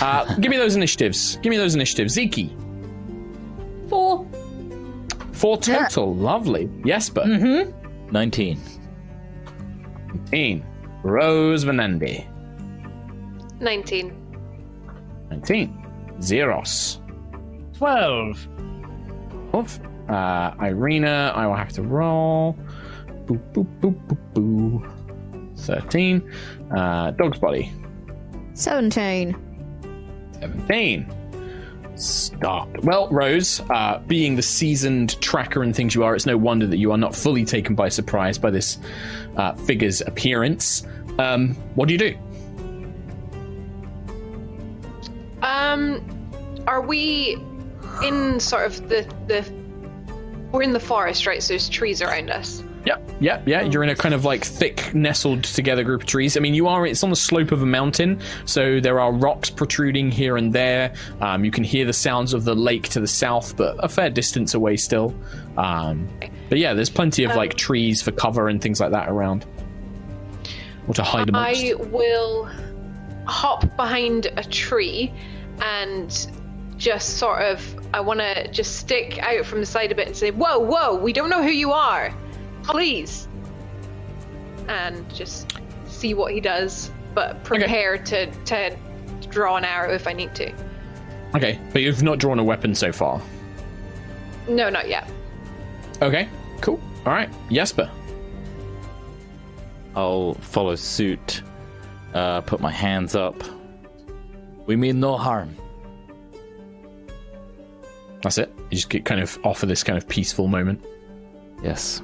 Uh, 0.01 0.23
give 0.39 0.49
me 0.49 0.57
those 0.57 0.75
initiatives. 0.75 1.35
Give 1.43 1.49
me 1.51 1.57
those 1.57 1.75
initiatives. 1.75 2.15
Ziki 2.17 2.49
Four. 3.89 4.25
four 5.33 5.57
total. 5.57 6.15
Lovely. 6.15 6.69
Jesper. 6.85 7.25
19. 7.25 8.59
19 10.31 10.65
rose 11.03 11.65
vanandi 11.65 12.25
19. 13.59 14.13
19 15.29 16.17
zeros 16.21 16.99
Twelve. 17.77 18.47
Oof. 19.55 19.79
Uh, 20.07 20.51
Ireena, 20.55 21.33
I 21.35 21.47
will 21.47 21.55
have 21.55 21.71
to 21.73 21.81
roll. 21.81 22.57
Boop, 23.25 23.41
boop, 23.53 23.67
boop, 23.79 24.07
boop, 24.07 24.33
boo. 24.33 24.91
13. 25.57 26.31
Uh, 26.75 27.11
Dog's 27.11 27.39
Body, 27.39 27.71
17. 28.53 29.35
17. 30.39 31.11
Stop. 31.95 32.77
Well, 32.83 33.09
Rose, 33.09 33.61
uh, 33.69 33.99
being 34.05 34.35
the 34.35 34.41
seasoned 34.41 35.19
tracker 35.21 35.63
and 35.63 35.73
things 35.73 35.95
you 35.95 36.03
are, 36.03 36.13
it's 36.13 36.25
no 36.25 36.37
wonder 36.37 36.67
that 36.67 36.77
you 36.77 36.91
are 36.91 36.97
not 36.97 37.15
fully 37.15 37.45
taken 37.45 37.73
by 37.73 37.87
surprise 37.89 38.37
by 38.37 38.51
this 38.51 38.77
uh, 39.37 39.53
figure's 39.53 40.01
appearance. 40.01 40.85
Um, 41.17 41.55
what 41.75 41.87
do 41.87 41.93
you 41.93 41.99
do? 41.99 42.17
Um, 45.41 46.03
are 46.67 46.81
we 46.81 47.37
in 48.03 48.39
sort 48.39 48.65
of 48.65 48.89
the 48.89 49.01
the? 49.27 49.51
We're 50.51 50.63
in 50.63 50.73
the 50.73 50.79
forest, 50.79 51.25
right? 51.27 51.43
So 51.43 51.53
there's 51.53 51.67
trees 51.67 52.01
around 52.01 52.29
us. 52.29 52.63
Yep, 52.85 53.11
yep, 53.19 53.47
yeah. 53.47 53.61
You're 53.63 53.83
in 53.83 53.89
a 53.89 53.95
kind 53.95 54.13
of 54.13 54.25
like 54.25 54.45
thick, 54.45 54.93
nestled 54.93 55.43
together 55.43 55.83
group 55.83 56.01
of 56.01 56.07
trees. 56.07 56.37
I 56.37 56.39
mean, 56.39 56.53
you 56.53 56.67
are. 56.67 56.85
It's 56.85 57.03
on 57.03 57.09
the 57.09 57.15
slope 57.15 57.51
of 57.51 57.63
a 57.63 57.65
mountain, 57.65 58.21
so 58.45 58.79
there 58.79 58.99
are 58.99 59.11
rocks 59.11 59.49
protruding 59.49 60.11
here 60.11 60.37
and 60.37 60.53
there. 60.53 60.93
Um, 61.19 61.43
you 61.43 61.49
can 61.49 61.63
hear 61.63 61.85
the 61.85 61.93
sounds 61.93 62.33
of 62.33 62.43
the 62.43 62.53
lake 62.53 62.83
to 62.89 62.99
the 62.99 63.07
south, 63.07 63.57
but 63.57 63.75
a 63.83 63.89
fair 63.89 64.11
distance 64.11 64.53
away 64.53 64.77
still. 64.77 65.15
Um, 65.57 66.07
but 66.47 66.59
yeah, 66.59 66.75
there's 66.75 66.91
plenty 66.91 67.23
of 67.23 67.35
like 67.35 67.55
trees 67.55 68.03
for 68.03 68.11
cover 68.11 68.47
and 68.49 68.61
things 68.61 68.79
like 68.79 68.91
that 68.91 69.09
around, 69.09 69.45
or 70.87 70.93
to 70.93 71.03
hide 71.03 71.29
amongst. 71.29 71.65
I 71.65 71.73
will 71.73 72.47
hop 73.25 73.75
behind 73.75 74.27
a 74.37 74.43
tree 74.43 75.11
and 75.59 76.27
just 76.77 77.17
sort 77.17 77.41
of 77.41 77.61
I 77.93 78.01
want 78.01 78.19
to 78.19 78.47
just 78.49 78.77
stick 78.77 79.19
out 79.19 79.45
from 79.45 79.61
the 79.61 79.65
side 79.65 79.91
a 79.91 79.95
bit 79.95 80.07
and 80.07 80.15
say, 80.15 80.31
"Whoa, 80.31 80.59
whoa! 80.59 80.95
We 80.95 81.13
don't 81.13 81.29
know 81.29 81.41
who 81.41 81.51
you 81.51 81.71
are. 81.71 82.13
Please." 82.63 83.27
And 84.67 85.13
just 85.13 85.53
see 85.87 86.13
what 86.13 86.33
he 86.33 86.41
does, 86.41 86.91
but 87.13 87.43
prepare 87.43 87.97
to 87.97 88.31
to 88.45 88.77
draw 89.29 89.55
an 89.57 89.65
arrow 89.65 89.93
if 89.93 90.07
I 90.07 90.13
need 90.13 90.35
to. 90.35 90.51
Okay, 91.35 91.59
but 91.73 91.81
you've 91.81 92.03
not 92.03 92.17
drawn 92.17 92.39
a 92.39 92.43
weapon 92.43 92.73
so 92.75 92.91
far. 92.91 93.21
No, 94.47 94.69
not 94.69 94.87
yet. 94.87 95.09
Okay, 96.01 96.29
cool. 96.61 96.79
All 97.05 97.13
right, 97.13 97.29
Jesper. 97.51 97.89
I'll 99.95 100.33
follow 100.35 100.75
suit, 100.75 101.41
uh, 102.13 102.41
put 102.41 102.59
my 102.59 102.71
hands 102.71 103.15
up. 103.15 103.41
We 104.65 104.75
mean 104.75 104.99
no 104.99 105.17
harm. 105.17 105.55
That's 108.25 108.39
it. 108.39 108.51
You 108.71 108.77
just 108.77 108.89
get 108.89 109.05
kind 109.05 109.21
of 109.21 109.37
offer 109.43 109.67
this 109.67 109.83
kind 109.83 109.99
of 109.99 110.07
peaceful 110.07 110.47
moment. 110.47 110.83
Yes. 111.61 112.01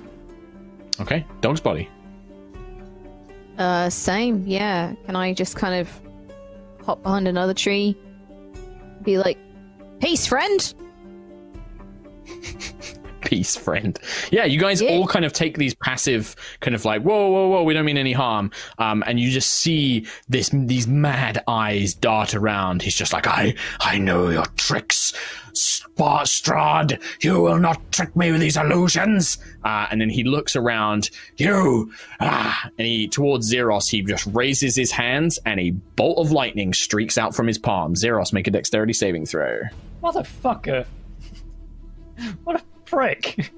Okay, 1.00 1.26
Dog's 1.42 1.62
Body. 1.62 1.90
Uh, 3.58 3.90
same, 3.90 4.46
yeah. 4.46 4.94
Can 5.08 5.16
I 5.16 5.34
just 5.34 5.56
kind 5.56 5.82
of 5.82 5.90
hop 6.86 7.02
behind 7.02 7.28
another 7.28 7.56
tree? 7.56 7.98
Be 9.02 9.18
like, 9.18 9.40
peace, 10.00 10.28
friend! 10.28 10.76
peace, 13.22 13.56
friend. 13.56 13.98
Yeah, 14.32 14.46
you 14.46 14.60
guys 14.60 14.82
Yeah. 14.82 14.90
all 14.92 15.08
kind 15.08 15.26
of 15.26 15.34
take 15.34 15.58
these 15.58 15.74
passive, 15.76 16.36
kind 16.60 16.76
of 16.76 16.86
like, 16.86 17.02
whoa, 17.04 17.30
whoa, 17.30 17.48
whoa, 17.48 17.64
we 17.64 17.74
don't 17.74 17.86
mean 17.86 17.98
any 17.98 18.14
harm. 18.14 18.52
Um, 18.78 19.04
and 19.08 19.20
you 19.20 19.32
just 19.32 19.52
see 19.54 20.06
this, 20.30 20.50
these 20.54 20.88
mad 20.88 21.44
eyes 21.48 21.94
dart 21.94 22.34
around. 22.36 22.82
He's 22.82 22.96
just 22.96 23.14
like, 23.14 23.28
I, 23.28 23.56
I 23.80 23.98
know 23.98 24.30
your 24.30 24.46
tricks, 24.58 25.14
Spot 25.54 26.26
Strahd. 26.26 27.02
You 27.22 27.42
will 27.42 27.60
not 27.60 27.92
trick 27.92 28.16
me 28.16 28.32
with 28.32 28.40
these 28.42 28.56
illusions. 28.56 29.38
Uh, 29.66 29.86
and 29.92 30.00
then 30.00 30.10
he 30.10 30.24
looks 30.24 30.56
around, 30.56 31.10
you, 31.38 31.92
ah, 32.22 32.70
and 32.78 32.88
he 32.88 33.08
towards 33.10 33.48
Zeros. 33.48 33.90
He 33.90 34.02
just 34.02 34.26
raises 34.28 34.76
his 34.78 34.92
hands, 34.92 35.40
and 35.46 35.60
a 35.60 35.72
bolt 35.72 36.20
of 36.26 36.32
lightning 36.32 36.74
streaks 36.74 37.18
out 37.18 37.36
from 37.36 37.48
his 37.48 37.58
palm. 37.58 37.96
Zeros, 37.96 38.32
make 38.34 38.48
a 38.48 38.52
dexterity 38.52 38.94
saving 38.94 39.26
throw. 39.26 39.60
Motherfucker. 40.02 40.86
What 42.44 42.56
a 42.62 42.64
prick. 42.92 43.52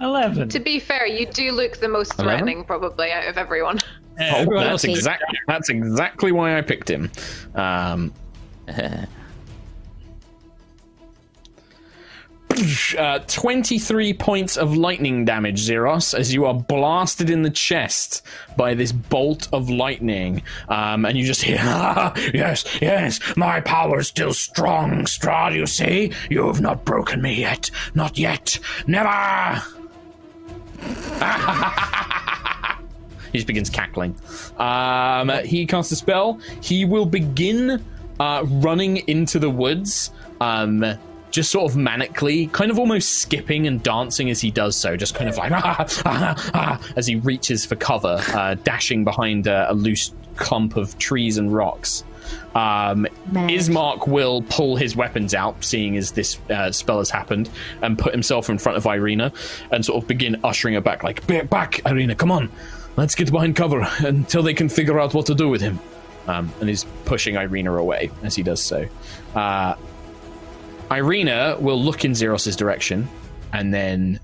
Eleven. 0.00 0.48
To 0.50 0.60
be 0.60 0.78
fair, 0.78 1.06
you 1.06 1.26
do 1.26 1.50
look 1.52 1.78
the 1.78 1.88
most 1.88 2.14
Eleven? 2.18 2.24
threatening, 2.26 2.64
probably 2.64 3.10
out 3.10 3.26
of 3.26 3.38
everyone. 3.38 3.78
Oh, 4.20 4.24
everyone 4.24 4.64
that's 4.64 4.84
exactly 4.84 5.38
that's 5.48 5.70
exactly 5.70 6.32
why 6.32 6.58
I 6.58 6.60
picked 6.60 6.90
him. 6.90 7.10
Um, 7.54 8.12
uh, 12.98 13.18
Twenty-three 13.26 14.14
points 14.14 14.56
of 14.56 14.76
lightning 14.76 15.24
damage, 15.24 15.58
Zeros, 15.58 16.14
as 16.14 16.32
you 16.32 16.44
are 16.46 16.54
blasted 16.54 17.30
in 17.30 17.42
the 17.42 17.50
chest 17.50 18.22
by 18.56 18.74
this 18.74 18.92
bolt 18.92 19.48
of 19.52 19.70
lightning, 19.70 20.42
um, 20.68 21.04
and 21.04 21.16
you 21.16 21.24
just 21.24 21.42
hear, 21.42 21.58
"Ah, 21.60 22.12
"Yes, 22.34 22.64
yes, 22.80 23.20
my 23.36 23.60
power 23.60 24.00
is 24.00 24.08
still 24.08 24.32
strong, 24.32 25.04
Strahd. 25.04 25.54
You 25.54 25.66
see, 25.66 26.12
you 26.30 26.46
have 26.46 26.60
not 26.60 26.84
broken 26.84 27.22
me 27.22 27.34
yet, 27.40 27.70
not 27.94 28.18
yet, 28.18 28.58
never." 28.86 29.62
He 33.32 33.38
just 33.38 33.46
begins 33.46 33.70
cackling. 33.70 34.14
Um, 34.58 35.30
he 35.46 35.64
casts 35.64 35.90
a 35.90 35.96
spell. 35.96 36.38
He 36.60 36.84
will 36.84 37.06
begin 37.06 37.82
uh, 38.20 38.44
running 38.46 38.98
into 39.08 39.38
the 39.38 39.48
woods. 39.48 40.10
Um, 40.38 40.84
just 41.32 41.50
sort 41.50 41.70
of 41.70 41.76
manically, 41.76 42.50
kind 42.52 42.70
of 42.70 42.78
almost 42.78 43.18
skipping 43.18 43.66
and 43.66 43.82
dancing 43.82 44.30
as 44.30 44.40
he 44.40 44.50
does 44.50 44.76
so, 44.76 44.96
just 44.96 45.14
kind 45.14 45.28
of 45.28 45.36
like 45.36 45.50
ah, 45.54 45.86
ah, 46.04 46.50
ah, 46.54 46.92
as 46.94 47.06
he 47.06 47.16
reaches 47.16 47.64
for 47.66 47.74
cover, 47.74 48.20
uh, 48.34 48.54
dashing 48.62 49.02
behind 49.02 49.46
a, 49.46 49.70
a 49.70 49.74
loose 49.74 50.12
clump 50.36 50.76
of 50.76 50.96
trees 50.98 51.38
and 51.38 51.52
rocks. 51.52 52.04
Um, 52.54 53.06
Ismark 53.32 54.06
will 54.06 54.42
pull 54.42 54.76
his 54.76 54.94
weapons 54.94 55.34
out, 55.34 55.64
seeing 55.64 55.96
as 55.96 56.12
this 56.12 56.38
uh, 56.50 56.70
spell 56.70 56.98
has 56.98 57.10
happened, 57.10 57.50
and 57.80 57.98
put 57.98 58.12
himself 58.12 58.48
in 58.50 58.58
front 58.58 58.78
of 58.78 58.84
Ireena 58.84 59.34
and 59.70 59.84
sort 59.84 60.02
of 60.02 60.08
begin 60.08 60.38
ushering 60.44 60.74
her 60.74 60.80
back, 60.80 61.02
like, 61.02 61.26
"Back, 61.26 61.48
back, 61.48 61.72
Ireena, 61.84 62.16
come 62.16 62.30
on, 62.30 62.50
let's 62.96 63.14
get 63.14 63.30
behind 63.30 63.56
cover 63.56 63.86
until 63.98 64.42
they 64.42 64.54
can 64.54 64.68
figure 64.68 65.00
out 65.00 65.14
what 65.14 65.26
to 65.26 65.34
do 65.34 65.48
with 65.48 65.60
him. 65.60 65.80
Um, 66.26 66.52
and 66.60 66.68
he's 66.68 66.84
pushing 67.04 67.34
Ireena 67.34 67.78
away 67.78 68.10
as 68.22 68.36
he 68.36 68.42
does 68.42 68.62
so. 68.62 68.86
Uh, 69.34 69.74
Ireena 70.92 71.58
will 71.58 71.82
look 71.82 72.04
in 72.04 72.12
Xeros's 72.12 72.54
direction 72.54 73.08
and 73.52 73.72
then 73.72 74.20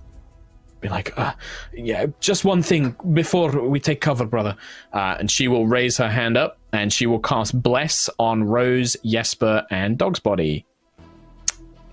be 0.82 0.88
like, 0.88 1.18
uh, 1.18 1.32
"Yeah, 1.72 2.06
just 2.20 2.44
one 2.44 2.62
thing 2.62 2.94
before 3.14 3.50
we 3.66 3.80
take 3.80 4.02
cover, 4.02 4.26
brother." 4.26 4.54
Uh, 4.92 5.16
and 5.18 5.30
she 5.30 5.48
will 5.48 5.66
raise 5.66 5.96
her 5.96 6.10
hand 6.10 6.36
up 6.36 6.58
and 6.72 6.92
she 6.92 7.06
will 7.06 7.20
cast 7.20 7.60
Bless 7.62 8.10
on 8.18 8.44
Rose, 8.44 8.96
Jesper, 9.04 9.64
and 9.70 9.96
Dog's 9.96 10.20
Body. 10.20 10.66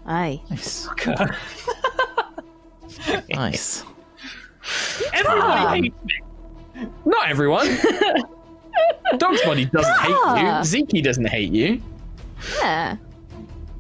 Aye. 0.05 0.41
Nice. 0.49 0.89
nice. 3.29 3.83
Everybody 5.13 5.83
hates 5.83 5.95
me. 6.03 6.89
Not 7.05 7.29
everyone. 7.29 7.67
Dog's 9.17 9.41
Body 9.43 9.63
doesn't 9.65 9.99
hate 9.99 10.09
you. 10.09 10.21
Yeah. 10.35 10.63
Zeke 10.63 11.03
doesn't 11.03 11.29
hate 11.29 11.53
you. 11.53 11.81
Yeah. 12.57 12.97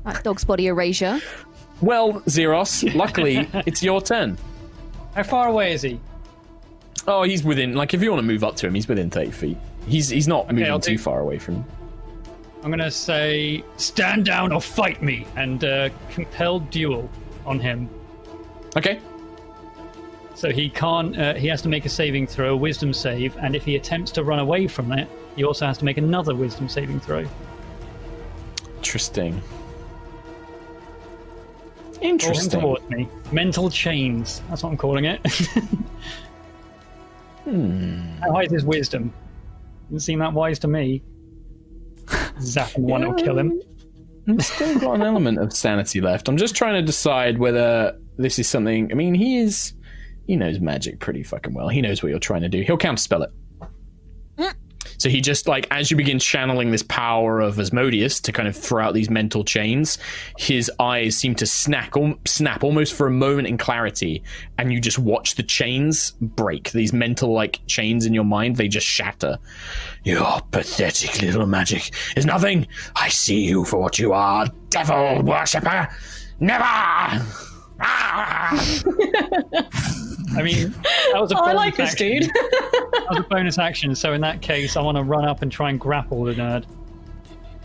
Like 0.05 0.23
dog's 0.23 0.43
body 0.43 0.67
erasure. 0.67 1.19
Well, 1.81 2.13
Xeros, 2.21 2.93
luckily 2.95 3.49
it's 3.65 3.81
your 3.83 4.01
turn. 4.01 4.37
How 5.15 5.23
far 5.23 5.47
away 5.49 5.73
is 5.73 5.81
he? 5.81 5.99
Oh, 7.07 7.23
he's 7.23 7.43
within. 7.43 7.73
Like, 7.75 7.93
if 7.93 8.01
you 8.01 8.09
want 8.11 8.21
to 8.21 8.25
move 8.27 8.43
up 8.43 8.55
to 8.57 8.67
him, 8.67 8.73
he's 8.75 8.87
within 8.87 9.09
thirty 9.09 9.31
feet. 9.31 9.57
He's 9.87 10.09
he's 10.09 10.27
not 10.27 10.49
moving 10.49 10.69
I'll 10.71 10.79
too 10.79 10.93
do- 10.93 10.97
far 10.97 11.19
away 11.19 11.37
from. 11.37 11.55
you. 11.55 11.65
I'm 12.63 12.71
gonna 12.71 12.89
say, 12.89 13.63
stand 13.77 14.25
down 14.25 14.51
or 14.51 14.59
fight 14.59 15.03
me, 15.03 15.27
and 15.35 15.63
uh, 15.63 15.89
compel 16.09 16.59
duel 16.59 17.09
on 17.45 17.59
him. 17.59 17.87
Okay. 18.75 18.99
So 20.33 20.51
he 20.51 20.69
can't. 20.69 21.17
Uh, 21.17 21.35
he 21.35 21.47
has 21.47 21.61
to 21.61 21.69
make 21.69 21.85
a 21.85 21.89
saving 21.89 22.25
throw, 22.27 22.53
a 22.53 22.57
wisdom 22.57 22.91
save, 22.93 23.37
and 23.37 23.55
if 23.55 23.63
he 23.65 23.75
attempts 23.75 24.11
to 24.13 24.23
run 24.23 24.39
away 24.39 24.67
from 24.67 24.91
it, 24.91 25.07
he 25.35 25.43
also 25.43 25.65
has 25.67 25.77
to 25.77 25.85
make 25.85 25.97
another 25.97 26.33
wisdom 26.35 26.67
saving 26.67 26.99
throw. 26.99 27.25
Interesting. 28.77 29.41
Pull 31.95 32.03
him 32.03 32.09
Interesting. 32.11 32.59
towards 32.61 32.89
me. 32.89 33.07
Mental 33.31 33.69
chains. 33.69 34.41
That's 34.49 34.63
what 34.63 34.69
I'm 34.69 34.77
calling 34.77 35.05
it. 35.05 35.21
Hmm. 37.45 37.99
How 38.21 38.31
high 38.33 38.41
is 38.43 38.51
his 38.51 38.65
wisdom? 38.65 39.13
Doesn't 39.85 39.99
seem 39.99 40.17
that 40.19 40.33
wise 40.33 40.57
to 40.59 40.67
me. 40.67 41.03
Zap 42.41 42.73
and 42.75 42.85
one 42.85 43.07
will 43.07 43.13
kill 43.13 43.37
him. 43.37 43.61
He's 44.25 44.51
still 44.51 44.79
got 44.79 44.95
an 44.95 45.03
element 45.03 45.37
of 45.37 45.53
sanity 45.53 46.01
left. 46.01 46.27
I'm 46.27 46.37
just 46.37 46.55
trying 46.55 46.73
to 46.73 46.81
decide 46.81 47.37
whether 47.37 47.95
this 48.17 48.39
is 48.39 48.47
something. 48.47 48.91
I 48.91 48.95
mean, 48.95 49.13
he 49.13 49.37
is. 49.37 49.73
He 50.25 50.35
knows 50.35 50.59
magic 50.59 50.99
pretty 50.99 51.21
fucking 51.21 51.53
well. 51.53 51.69
He 51.69 51.81
knows 51.83 52.01
what 52.01 52.09
you're 52.09 52.17
trying 52.17 52.41
to 52.41 52.49
do. 52.49 52.63
He'll 52.63 52.79
counterspell 52.79 53.27
it. 54.39 54.55
So 55.05 55.09
he 55.11 55.21
just 55.21 55.47
like 55.47 55.67
as 55.69 55.91
you 55.91 55.97
begin 55.97 56.17
channeling 56.17 56.71
this 56.71 56.81
power 56.81 57.39
of 57.39 57.59
Asmodeus 57.59 58.19
to 58.21 58.31
kind 58.31 58.47
of 58.47 58.55
throw 58.55 58.83
out 58.83 58.95
these 58.95 59.07
mental 59.07 59.43
chains, 59.43 59.99
his 60.39 60.71
eyes 60.79 61.15
seem 61.15 61.35
to 61.35 61.45
snap, 61.45 61.95
al- 61.95 62.17
snap 62.25 62.63
almost 62.63 62.95
for 62.95 63.05
a 63.05 63.11
moment 63.11 63.47
in 63.47 63.55
clarity, 63.55 64.23
and 64.57 64.73
you 64.73 64.81
just 64.81 64.97
watch 64.97 65.35
the 65.35 65.43
chains 65.43 66.09
break. 66.19 66.71
These 66.71 66.91
mental 66.91 67.31
like 67.31 67.59
chains 67.67 68.07
in 68.07 68.15
your 68.15 68.23
mind, 68.23 68.55
they 68.55 68.67
just 68.67 68.87
shatter. 68.87 69.37
Your 70.03 70.41
pathetic 70.49 71.21
little 71.21 71.45
magic 71.45 71.93
is 72.17 72.25
nothing. 72.25 72.65
I 72.95 73.09
see 73.09 73.41
you 73.41 73.63
for 73.63 73.79
what 73.79 73.99
you 73.99 74.11
are, 74.11 74.47
devil 74.71 75.21
worshipper. 75.21 75.87
Never. 76.39 77.23
Ah! 77.81 78.51
I 80.37 80.41
mean, 80.41 80.71
that 81.11 81.21
was 81.21 81.31
a 81.31 81.37
Oh, 81.37 81.43
I 81.43 81.53
like 81.53 81.75
this 81.75 81.91
action. 81.93 82.19
dude. 82.21 82.29
That 82.31 83.05
was 83.09 83.19
a 83.19 83.23
bonus 83.23 83.57
action. 83.57 83.95
So 83.95 84.13
in 84.13 84.21
that 84.21 84.41
case, 84.41 84.75
I 84.77 84.81
want 84.81 84.97
to 84.97 85.03
run 85.03 85.25
up 85.25 85.41
and 85.41 85.51
try 85.51 85.69
and 85.69 85.79
grapple 85.79 86.23
the 86.25 86.33
nerd. 86.33 86.65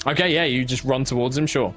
okay, 0.07 0.33
yeah, 0.33 0.45
you 0.45 0.65
just 0.65 0.85
run 0.85 1.05
towards 1.05 1.37
him. 1.37 1.47
Sure. 1.47 1.75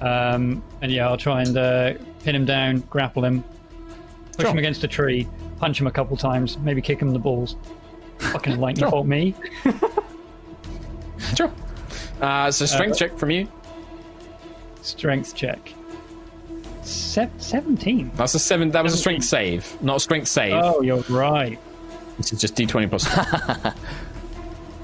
Um, 0.00 0.62
and 0.82 0.92
yeah, 0.92 1.08
I'll 1.08 1.16
try 1.16 1.42
and 1.42 1.56
uh, 1.56 1.94
pin 2.22 2.34
him 2.34 2.44
down, 2.44 2.80
grapple 2.90 3.24
him, 3.24 3.42
push 4.36 4.42
Sure. 4.42 4.50
him 4.50 4.58
against 4.58 4.84
a 4.84 4.88
tree, 4.88 5.26
punch 5.58 5.80
him 5.80 5.86
a 5.86 5.90
couple 5.90 6.16
times, 6.16 6.58
maybe 6.58 6.82
kick 6.82 7.00
him 7.00 7.08
in 7.08 7.14
the 7.14 7.20
balls. 7.20 7.56
Fucking 8.18 8.58
lightning 8.60 8.82
Sure. 8.84 8.90
bolt 8.90 9.06
me. 9.06 9.34
Sure. 11.36 11.50
Uh, 12.20 12.50
so 12.50 12.66
strength 12.66 12.98
check 12.98 13.16
from 13.16 13.30
you. 13.30 13.48
Strength 14.82 15.34
check. 15.34 15.72
Se- 16.84 17.30
17. 17.38 18.12
That's 18.14 18.34
a 18.34 18.38
seven. 18.38 18.70
That 18.70 18.82
was 18.82 18.94
a 18.94 18.98
strength 18.98 19.24
save, 19.24 19.80
not 19.82 19.96
a 19.96 20.00
strength 20.00 20.28
save. 20.28 20.54
Oh, 20.54 20.80
you're 20.82 21.00
right. 21.08 21.58
This 22.18 22.32
is 22.32 22.40
just 22.40 22.54
d20 22.54 22.88
plus. 22.88 23.74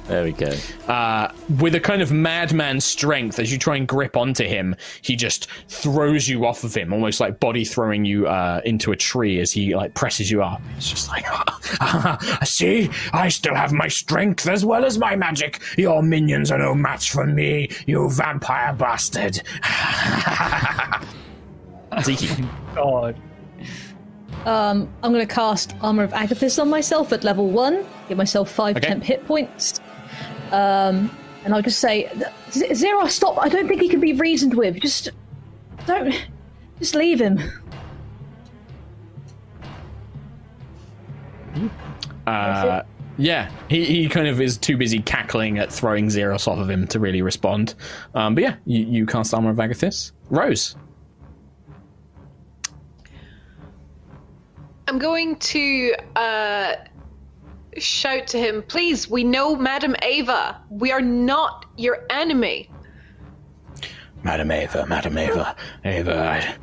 There 0.07 0.25
we 0.25 0.33
go. 0.33 0.53
uh, 0.89 1.31
with 1.61 1.73
a 1.77 1.79
kind 1.81 2.03
of 2.03 2.11
madman 2.11 2.81
strength, 2.81 3.39
as 3.39 3.53
you 3.53 3.59
try 3.59 3.77
and 3.77 3.87
grip 3.87 4.17
onto 4.17 4.43
him, 4.45 4.75
he 5.03 5.15
just 5.15 5.47
throws 5.69 6.29
you 6.29 6.45
off 6.47 6.65
of 6.65 6.77
him, 6.77 6.93
almost 6.93 7.21
like 7.21 7.39
body 7.39 7.65
throwing 7.65 8.05
you 8.05 8.27
uh, 8.27 8.61
into 8.65 8.91
a 8.91 8.97
tree 8.97 9.39
as 9.39 9.53
he 9.53 9.77
like 9.77 9.95
presses 9.95 10.29
you 10.29 10.43
up. 10.43 10.61
It's 10.77 10.91
just 10.91 11.09
like, 11.11 11.25
see, 12.45 12.91
I 13.13 13.29
still 13.29 13.55
have 13.55 13.73
my 13.73 13.87
strength 13.87 14.49
as 14.49 14.65
well 14.65 14.85
as 14.85 14.99
my 14.99 15.15
magic. 15.15 15.61
Your 15.79 16.03
minions 16.03 16.51
are 16.51 16.59
no 16.59 16.75
match 16.75 17.13
for 17.13 17.25
me, 17.25 17.71
you 17.87 18.11
vampire 18.11 18.73
bastard. 18.73 19.41
Zeke. 22.03 22.31
God. 22.75 23.21
Um, 24.47 24.89
I'm 25.03 25.13
going 25.13 25.27
to 25.27 25.33
cast 25.33 25.75
Armor 25.83 26.05
of 26.05 26.13
Agathys 26.13 26.61
on 26.61 26.71
myself 26.71 27.13
at 27.13 27.25
level 27.25 27.51
one, 27.51 27.85
give 28.09 28.17
myself 28.17 28.51
five 28.51 28.77
Okay. 28.77 28.89
temp 28.89 29.05
hit 29.05 29.27
points. 29.27 29.79
Um, 30.51 31.15
and 31.45 31.55
I'll 31.55 31.63
just 31.63 31.79
say, 31.79 32.11
Z- 32.51 32.75
Zero, 32.75 33.07
stop! 33.07 33.39
I 33.39 33.49
don't 33.49 33.69
think 33.69 33.81
he 33.83 33.89
can 33.89 34.01
be 34.01 34.13
reasoned 34.15 34.55
with. 34.55 34.81
Just 34.81 35.11
don't. 35.87 36.15
Just 36.79 36.95
leave 36.95 37.21
him. 37.21 37.39
Uh, 42.27 42.83
yeah, 43.19 43.51
he, 43.69 43.85
he 43.85 44.09
kind 44.09 44.27
of 44.29 44.41
is 44.41 44.57
too 44.57 44.77
busy 44.77 45.01
cackling 45.01 45.59
at 45.59 45.73
throwing 45.73 46.07
Xeros 46.07 46.47
off 46.49 46.59
of 46.59 46.71
him 46.71 46.87
to 46.89 46.99
really 47.01 47.23
respond. 47.23 47.75
Um, 48.15 48.35
but 48.35 48.43
yeah, 48.45 48.57
you, 48.67 48.85
you 48.85 49.07
cast 49.07 49.35
Armor 49.35 49.51
of 49.51 49.57
Agathys. 49.57 50.13
Rose. 50.31 50.77
I'm 54.91 54.99
going 54.99 55.37
to 55.37 55.95
uh, 56.17 56.75
shout 57.79 58.27
to 58.27 58.39
him, 58.41 58.65
please, 58.65 59.09
we 59.09 59.23
know 59.23 59.55
Madame 59.55 59.95
Eva. 60.05 60.61
We 60.69 60.91
are 60.91 61.01
not 61.01 61.65
your 61.77 62.07
enemy. 62.11 62.69
Madame 64.25 64.51
Eva, 64.51 64.87
Madame 64.89 65.17
Eva, 65.17 65.55
Eva, 65.85 66.19
I, 66.19 66.57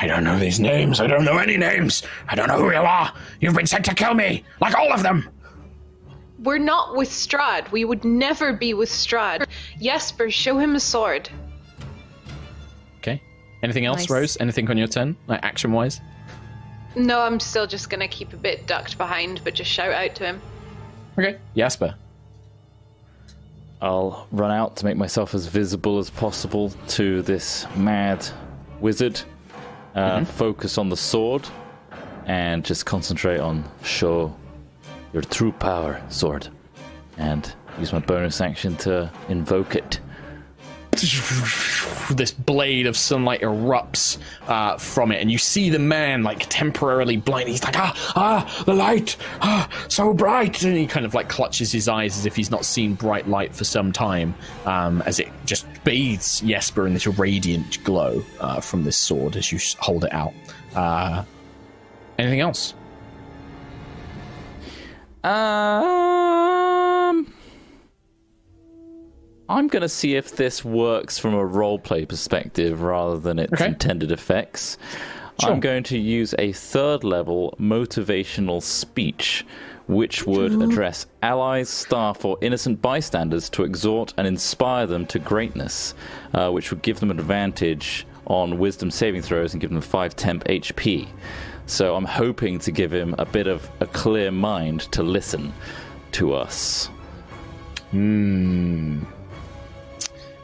I 0.00 0.06
don't 0.06 0.22
know 0.22 0.38
these 0.38 0.60
names. 0.60 1.00
I 1.00 1.08
don't 1.08 1.24
know 1.24 1.38
any 1.38 1.56
names. 1.56 2.04
I 2.28 2.36
don't 2.36 2.46
know 2.46 2.58
who 2.58 2.70
you 2.70 2.76
are. 2.76 3.12
You've 3.40 3.56
been 3.56 3.66
sent 3.66 3.84
to 3.86 3.94
kill 3.94 4.14
me, 4.14 4.44
like 4.60 4.76
all 4.76 4.92
of 4.92 5.02
them. 5.02 5.28
We're 6.38 6.58
not 6.58 6.94
with 6.94 7.08
Strahd. 7.08 7.72
We 7.72 7.84
would 7.84 8.04
never 8.04 8.52
be 8.52 8.74
with 8.74 8.90
Strahd. 8.90 9.44
Jesper, 9.82 10.30
show 10.30 10.56
him 10.56 10.76
a 10.76 10.80
sword. 10.80 11.28
Okay. 12.98 13.20
Anything 13.64 13.86
else, 13.86 14.02
Nice. 14.02 14.10
Rose? 14.10 14.36
Anything 14.38 14.70
on 14.70 14.78
your 14.78 14.86
turn, 14.86 15.16
like 15.26 15.42
action 15.42 15.72
wise? 15.72 16.00
No, 16.96 17.20
I'm 17.20 17.38
still 17.38 17.66
just 17.66 17.90
gonna 17.90 18.08
keep 18.08 18.32
a 18.32 18.36
bit 18.36 18.66
ducked 18.66 18.96
behind, 18.98 19.42
but 19.44 19.54
just 19.54 19.70
shout 19.70 19.92
out 19.92 20.14
to 20.16 20.24
him. 20.24 20.40
Okay. 21.18 21.36
Jasper. 21.54 21.94
I'll 23.82 24.26
run 24.32 24.50
out 24.50 24.76
to 24.76 24.86
make 24.86 24.96
myself 24.96 25.34
as 25.34 25.46
visible 25.46 25.98
as 25.98 26.08
possible 26.08 26.70
to 26.88 27.20
this 27.22 27.66
mad 27.76 28.26
wizard. 28.80 29.20
Uh, 29.94 30.24
Focus 30.24 30.78
on 30.78 30.88
the 30.88 30.96
sword 30.96 31.46
and 32.26 32.64
just 32.64 32.86
concentrate 32.86 33.38
on 33.38 33.64
show 33.82 34.34
your 35.12 35.22
true 35.22 35.52
power, 35.52 36.00
sword. 36.08 36.48
And 37.18 37.50
use 37.78 37.92
my 37.92 37.98
bonus 37.98 38.40
action 38.40 38.76
to 38.78 39.10
invoke 39.28 39.76
it. 39.76 40.00
this 42.10 42.32
blade 42.32 42.86
of 42.86 42.96
sunlight 42.96 43.40
erupts 43.40 44.18
uh, 44.46 44.76
from 44.78 45.12
it, 45.12 45.20
and 45.20 45.30
you 45.30 45.38
see 45.38 45.70
the 45.70 45.78
man 45.78 46.22
like 46.22 46.46
temporarily 46.48 47.16
blind. 47.16 47.48
He's 47.48 47.62
like, 47.62 47.78
ah, 47.78 48.12
ah, 48.16 48.64
the 48.64 48.74
light, 48.74 49.16
ah, 49.40 49.68
so 49.88 50.12
bright, 50.12 50.62
and 50.62 50.76
he 50.76 50.86
kind 50.86 51.06
of 51.06 51.14
like 51.14 51.28
clutches 51.28 51.72
his 51.72 51.88
eyes 51.88 52.18
as 52.18 52.26
if 52.26 52.36
he's 52.36 52.50
not 52.50 52.64
seen 52.64 52.94
bright 52.94 53.28
light 53.28 53.54
for 53.54 53.64
some 53.64 53.92
time, 53.92 54.34
um, 54.64 55.02
as 55.02 55.18
it 55.18 55.28
just 55.44 55.66
bathes 55.84 56.40
Jesper 56.40 56.86
in 56.86 56.94
this 56.94 57.06
radiant 57.06 57.82
glow 57.84 58.24
uh, 58.40 58.60
from 58.60 58.84
this 58.84 58.96
sword 58.96 59.36
as 59.36 59.52
you 59.52 59.58
hold 59.78 60.04
it 60.04 60.12
out. 60.12 60.34
Uh, 60.74 61.24
anything 62.18 62.40
else? 62.40 62.74
Um, 65.24 67.26
I'm 69.48 69.68
going 69.68 69.82
to 69.82 69.88
see 69.88 70.16
if 70.16 70.34
this 70.36 70.64
works 70.64 71.18
from 71.18 71.34
a 71.34 71.44
roleplay 71.44 72.08
perspective 72.08 72.82
rather 72.82 73.18
than 73.18 73.38
its 73.38 73.52
Okay. 73.52 73.66
intended 73.68 74.10
effects. 74.10 74.76
Sure. 75.40 75.50
I'm 75.52 75.60
going 75.60 75.82
to 75.84 75.98
use 75.98 76.34
a 76.38 76.52
third 76.52 77.04
level 77.04 77.54
motivational 77.60 78.62
speech, 78.62 79.44
which 79.86 80.26
would 80.26 80.60
address 80.62 81.06
allies, 81.22 81.68
staff, 81.68 82.24
or 82.24 82.38
innocent 82.40 82.80
bystanders 82.82 83.48
to 83.50 83.62
exhort 83.62 84.14
and 84.16 84.26
inspire 84.26 84.86
them 84.86 85.06
to 85.06 85.18
greatness, 85.18 85.94
uh, 86.34 86.50
which 86.50 86.70
would 86.70 86.82
give 86.82 87.00
them 87.00 87.10
an 87.10 87.20
advantage 87.20 88.06
on 88.26 88.58
wisdom 88.58 88.90
saving 88.90 89.22
throws 89.22 89.52
and 89.52 89.60
give 89.60 89.70
them 89.70 89.80
5 89.80 90.16
temp 90.16 90.42
HP. 90.44 91.06
So 91.66 91.94
I'm 91.94 92.04
hoping 92.04 92.58
to 92.60 92.72
give 92.72 92.92
him 92.92 93.14
a 93.18 93.26
bit 93.26 93.46
of 93.46 93.68
a 93.80 93.86
clear 93.86 94.30
mind 94.32 94.80
to 94.92 95.02
listen 95.02 95.52
to 96.12 96.32
us. 96.32 96.86
Hmm. 97.90 99.02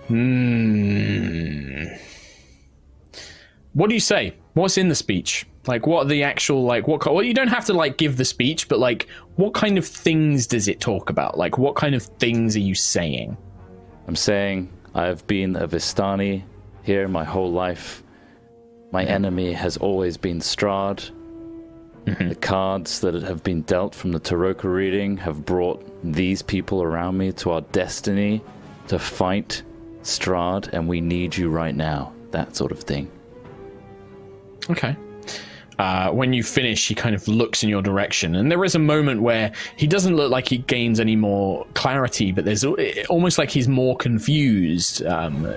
Hmm. 0.08 1.84
What 3.74 3.88
do 3.88 3.94
you 3.94 4.00
say? 4.00 4.34
What's 4.54 4.76
in 4.76 4.88
the 4.88 4.94
speech? 4.94 5.46
Like, 5.66 5.86
what 5.86 6.06
are 6.06 6.08
the 6.08 6.24
actual 6.24 6.64
like? 6.64 6.88
What? 6.88 7.04
Well, 7.06 7.22
you 7.22 7.34
don't 7.34 7.48
have 7.48 7.66
to 7.66 7.72
like 7.72 7.96
give 7.96 8.16
the 8.16 8.24
speech, 8.24 8.68
but 8.68 8.78
like, 8.78 9.08
what 9.36 9.54
kind 9.54 9.78
of 9.78 9.86
things 9.86 10.46
does 10.46 10.68
it 10.68 10.80
talk 10.80 11.08
about? 11.08 11.38
Like, 11.38 11.56
what 11.56 11.76
kind 11.76 11.94
of 11.94 12.02
things 12.02 12.56
are 12.56 12.60
you 12.60 12.74
saying? 12.74 13.36
I'm 14.08 14.16
saying 14.16 14.70
I 14.94 15.06
have 15.06 15.26
been 15.26 15.56
a 15.56 15.68
Vistani 15.68 16.42
here 16.82 17.06
my 17.08 17.24
whole 17.24 17.52
life. 17.52 18.02
My 18.90 19.04
enemy 19.04 19.52
has 19.52 19.76
always 19.76 20.16
been 20.16 20.40
Strahd. 20.40 21.10
The 22.04 22.34
cards 22.34 23.00
that 23.00 23.14
have 23.14 23.44
been 23.44 23.62
dealt 23.62 23.94
from 23.94 24.10
the 24.10 24.18
Tarokka 24.18 24.64
reading 24.64 25.16
have 25.18 25.46
brought 25.46 25.88
these 26.02 26.42
people 26.42 26.82
around 26.82 27.16
me 27.16 27.30
to 27.34 27.52
our 27.52 27.60
destiny 27.60 28.42
to 28.88 28.98
fight 28.98 29.62
Strahd, 30.02 30.68
and 30.72 30.88
we 30.88 31.00
need 31.00 31.36
you 31.36 31.48
right 31.48 31.74
now. 31.74 32.12
That 32.30 32.56
sort 32.56 32.72
of 32.72 32.80
thing. 32.80 33.10
Okay. 34.70 34.96
Uh, 35.78 36.10
when 36.10 36.32
you 36.32 36.42
finish, 36.42 36.86
he 36.86 36.94
kind 36.94 37.14
of 37.14 37.26
looks 37.26 37.62
in 37.62 37.68
your 37.68 37.82
direction, 37.82 38.36
and 38.36 38.50
there 38.50 38.62
is 38.64 38.74
a 38.74 38.78
moment 38.78 39.22
where 39.22 39.50
he 39.76 39.86
doesn't 39.86 40.14
look 40.14 40.30
like 40.30 40.46
he 40.46 40.58
gains 40.58 41.00
any 41.00 41.16
more 41.16 41.66
clarity, 41.74 42.30
but 42.30 42.44
there's 42.44 42.64
almost 43.08 43.38
like 43.38 43.50
he's 43.50 43.68
more 43.68 43.96
confused, 43.96 45.04
um, 45.06 45.44
uh, 45.44 45.54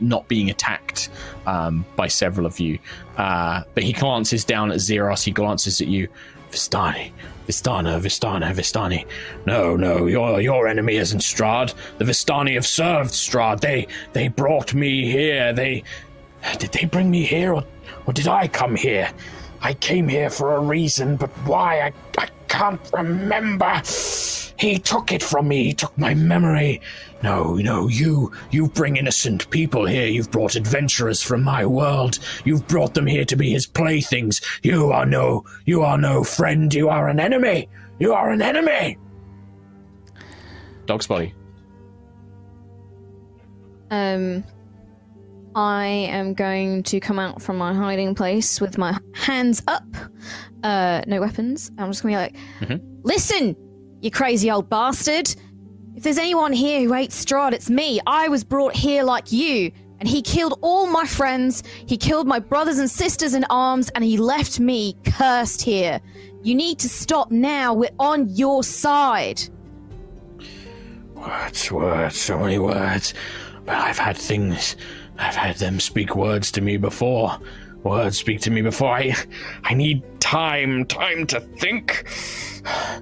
not 0.00 0.26
being 0.28 0.50
attacked 0.50 1.10
um, 1.46 1.84
by 1.94 2.08
several 2.08 2.46
of 2.46 2.58
you. 2.58 2.78
Uh, 3.16 3.62
but 3.74 3.84
he 3.84 3.92
glances 3.92 4.44
down 4.44 4.72
at 4.72 4.78
Xeros, 4.78 5.22
he 5.22 5.30
glances 5.30 5.80
at 5.80 5.86
you. 5.86 6.08
Vistani, 6.50 7.12
Vistana, 7.46 8.00
Vistana, 8.00 8.52
Vistani. 8.52 9.06
No, 9.46 9.76
no, 9.76 10.06
your 10.06 10.40
your 10.40 10.66
enemy 10.68 10.96
isn't 10.96 11.20
Strahd. 11.20 11.74
The 11.98 12.04
Vistani 12.04 12.54
have 12.54 12.66
served 12.66 13.10
Strahd. 13.10 13.60
They 13.60 13.86
they 14.12 14.28
brought 14.28 14.74
me 14.74 15.10
here. 15.10 15.52
They 15.52 15.84
did 16.58 16.72
they 16.72 16.86
bring 16.86 17.10
me 17.10 17.24
here, 17.24 17.54
or, 17.54 17.64
or 18.06 18.12
did 18.12 18.28
I 18.28 18.48
come 18.48 18.76
here? 18.76 19.10
I 19.62 19.74
came 19.74 20.08
here 20.08 20.30
for 20.30 20.54
a 20.54 20.60
reason, 20.60 21.16
but 21.16 21.30
why? 21.44 21.80
I, 21.80 21.92
I 22.22 22.28
can't 22.50 22.90
remember. 22.92 23.80
He 24.58 24.78
took 24.78 25.12
it 25.12 25.22
from 25.22 25.48
me. 25.48 25.64
He 25.64 25.72
took 25.72 25.96
my 25.96 26.12
memory. 26.14 26.82
No, 27.22 27.54
no, 27.54 27.88
you, 27.88 28.32
you 28.50 28.68
bring 28.68 28.96
innocent 28.96 29.48
people 29.50 29.86
here. 29.86 30.06
You've 30.06 30.30
brought 30.30 30.56
adventurers 30.56 31.22
from 31.22 31.42
my 31.42 31.64
world. 31.64 32.18
You've 32.44 32.66
brought 32.66 32.92
them 32.92 33.06
here 33.06 33.24
to 33.24 33.36
be 33.36 33.50
his 33.52 33.66
playthings. 33.66 34.40
You 34.62 34.90
are 34.92 35.06
no, 35.06 35.44
you 35.64 35.82
are 35.82 35.96
no 35.96 36.24
friend. 36.24 36.74
You 36.74 36.88
are 36.90 37.08
an 37.08 37.20
enemy. 37.20 37.68
You 37.98 38.12
are 38.12 38.30
an 38.30 38.42
enemy. 38.42 38.98
Dog's 40.86 41.06
body. 41.06 41.32
Um, 43.90 44.44
I 45.54 45.86
am 45.86 46.34
going 46.34 46.82
to 46.84 47.00
come 47.00 47.18
out 47.18 47.42
from 47.42 47.58
my 47.58 47.74
hiding 47.74 48.14
place 48.14 48.60
with 48.60 48.78
my 48.78 48.98
hands 49.14 49.62
up, 49.66 49.84
uh, 50.62 51.02
no 51.06 51.20
weapons. 51.20 51.70
I'm 51.78 51.90
just 51.90 52.02
gonna 52.02 52.14
be 52.14 52.16
like, 52.16 52.80
"Listen, 53.02 53.56
you 54.00 54.10
crazy 54.10 54.50
old 54.50 54.68
bastard! 54.68 55.34
If 55.96 56.04
there's 56.04 56.18
anyone 56.18 56.52
here 56.52 56.80
who 56.80 56.92
hates 56.92 57.22
Strahd, 57.24 57.52
it's 57.52 57.68
me. 57.68 58.00
I 58.06 58.28
was 58.28 58.44
brought 58.44 58.74
here 58.74 59.02
like 59.02 59.32
you, 59.32 59.72
and 59.98 60.08
he 60.08 60.22
killed 60.22 60.58
all 60.62 60.86
my 60.86 61.04
friends. 61.04 61.62
He 61.86 61.96
killed 61.96 62.26
my 62.26 62.38
brothers 62.38 62.78
and 62.78 62.90
sisters 62.90 63.34
in 63.34 63.44
arms, 63.50 63.90
and 63.94 64.04
he 64.04 64.16
left 64.16 64.60
me 64.60 64.96
cursed 65.04 65.62
here. 65.62 66.00
You 66.42 66.54
need 66.54 66.78
to 66.78 66.88
stop 66.88 67.30
now. 67.30 67.74
We're 67.74 67.90
on 67.98 68.28
your 68.28 68.62
side." 68.62 69.42
Words, 71.14 71.70
words, 71.70 72.16
so 72.18 72.38
many 72.38 72.58
words. 72.58 73.12
But 73.66 73.74
I've 73.74 73.98
had 73.98 74.16
things. 74.16 74.74
I've 75.18 75.36
had 75.36 75.56
them 75.56 75.80
speak 75.80 76.16
words 76.16 76.50
to 76.52 76.62
me 76.62 76.78
before. 76.78 77.38
Words 77.82 78.18
speak 78.18 78.40
to 78.42 78.50
me 78.50 78.62
before. 78.62 78.90
I, 78.90 79.14
I 79.64 79.74
need 79.74 80.02
time, 80.20 80.84
time 80.86 81.26
to 81.28 81.40
think. 81.40 82.06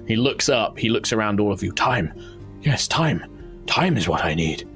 He 0.07 0.15
looks 0.15 0.47
up. 0.49 0.79
He 0.79 0.89
looks 0.89 1.11
around 1.11 1.39
all 1.39 1.51
of 1.51 1.61
you. 1.61 1.71
Time. 1.71 2.13
Yes, 2.61 2.87
time. 2.87 3.23
Time 3.67 3.97
is 3.97 4.07
what 4.07 4.23
I 4.23 4.33
need. 4.33 4.67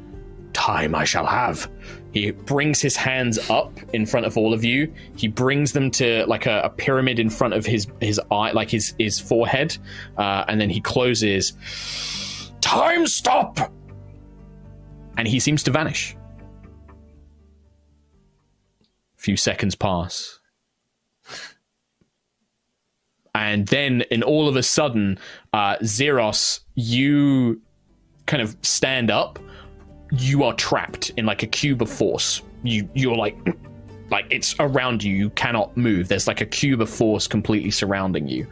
Time 0.53 0.93
I 0.93 1.03
shall 1.03 1.25
have. 1.25 1.69
He 2.13 2.29
brings 2.31 2.79
his 2.79 2.95
hands 2.95 3.39
up 3.49 3.79
in 3.93 4.05
front 4.05 4.25
of 4.25 4.37
all 4.37 4.53
of 4.53 4.63
you. 4.63 4.93
He 5.15 5.27
brings 5.27 5.71
them 5.71 5.89
to 5.91 6.25
like 6.27 6.45
a, 6.45 6.61
a 6.61 6.69
pyramid 6.69 7.17
in 7.17 7.29
front 7.29 7.55
of 7.55 7.65
his 7.65 7.87
his 8.01 8.21
eye, 8.29 8.51
like 8.51 8.69
his 8.69 8.93
his 8.99 9.19
forehead, 9.19 9.75
uh, 10.17 10.45
and 10.47 10.61
then 10.61 10.69
he 10.69 10.79
closes. 10.79 11.53
Time 12.61 13.07
stop! 13.07 13.57
And 15.17 15.27
he 15.27 15.39
seems 15.39 15.63
to 15.63 15.71
vanish. 15.71 16.15
Few 19.23 19.37
seconds 19.37 19.73
pass. 19.73 20.39
And 23.33 23.65
then, 23.67 24.01
in 24.11 24.21
all 24.21 24.47
of 24.47 24.55
a 24.55 24.61
sudden, 24.61 25.17
uh, 25.53 25.77
Xeros, 25.77 26.59
you 26.75 27.61
kind 28.27 28.43
of 28.43 28.55
stand 28.61 29.09
up. 29.09 29.39
You 30.11 30.43
are 30.43 30.53
trapped 30.53 31.09
in 31.17 31.25
like 31.25 31.41
a 31.41 31.47
cube 31.47 31.81
of 31.81 31.89
force. 31.89 32.43
You 32.63 32.87
you're 32.93 33.15
like 33.15 33.35
like 34.11 34.27
it's 34.29 34.55
around 34.59 35.03
you. 35.03 35.15
You 35.15 35.29
cannot 35.31 35.75
move. 35.75 36.09
There's 36.09 36.27
like 36.27 36.41
a 36.41 36.45
cube 36.45 36.81
of 36.81 36.89
force 36.89 37.25
completely 37.25 37.71
surrounding 37.71 38.27
you. 38.27 38.45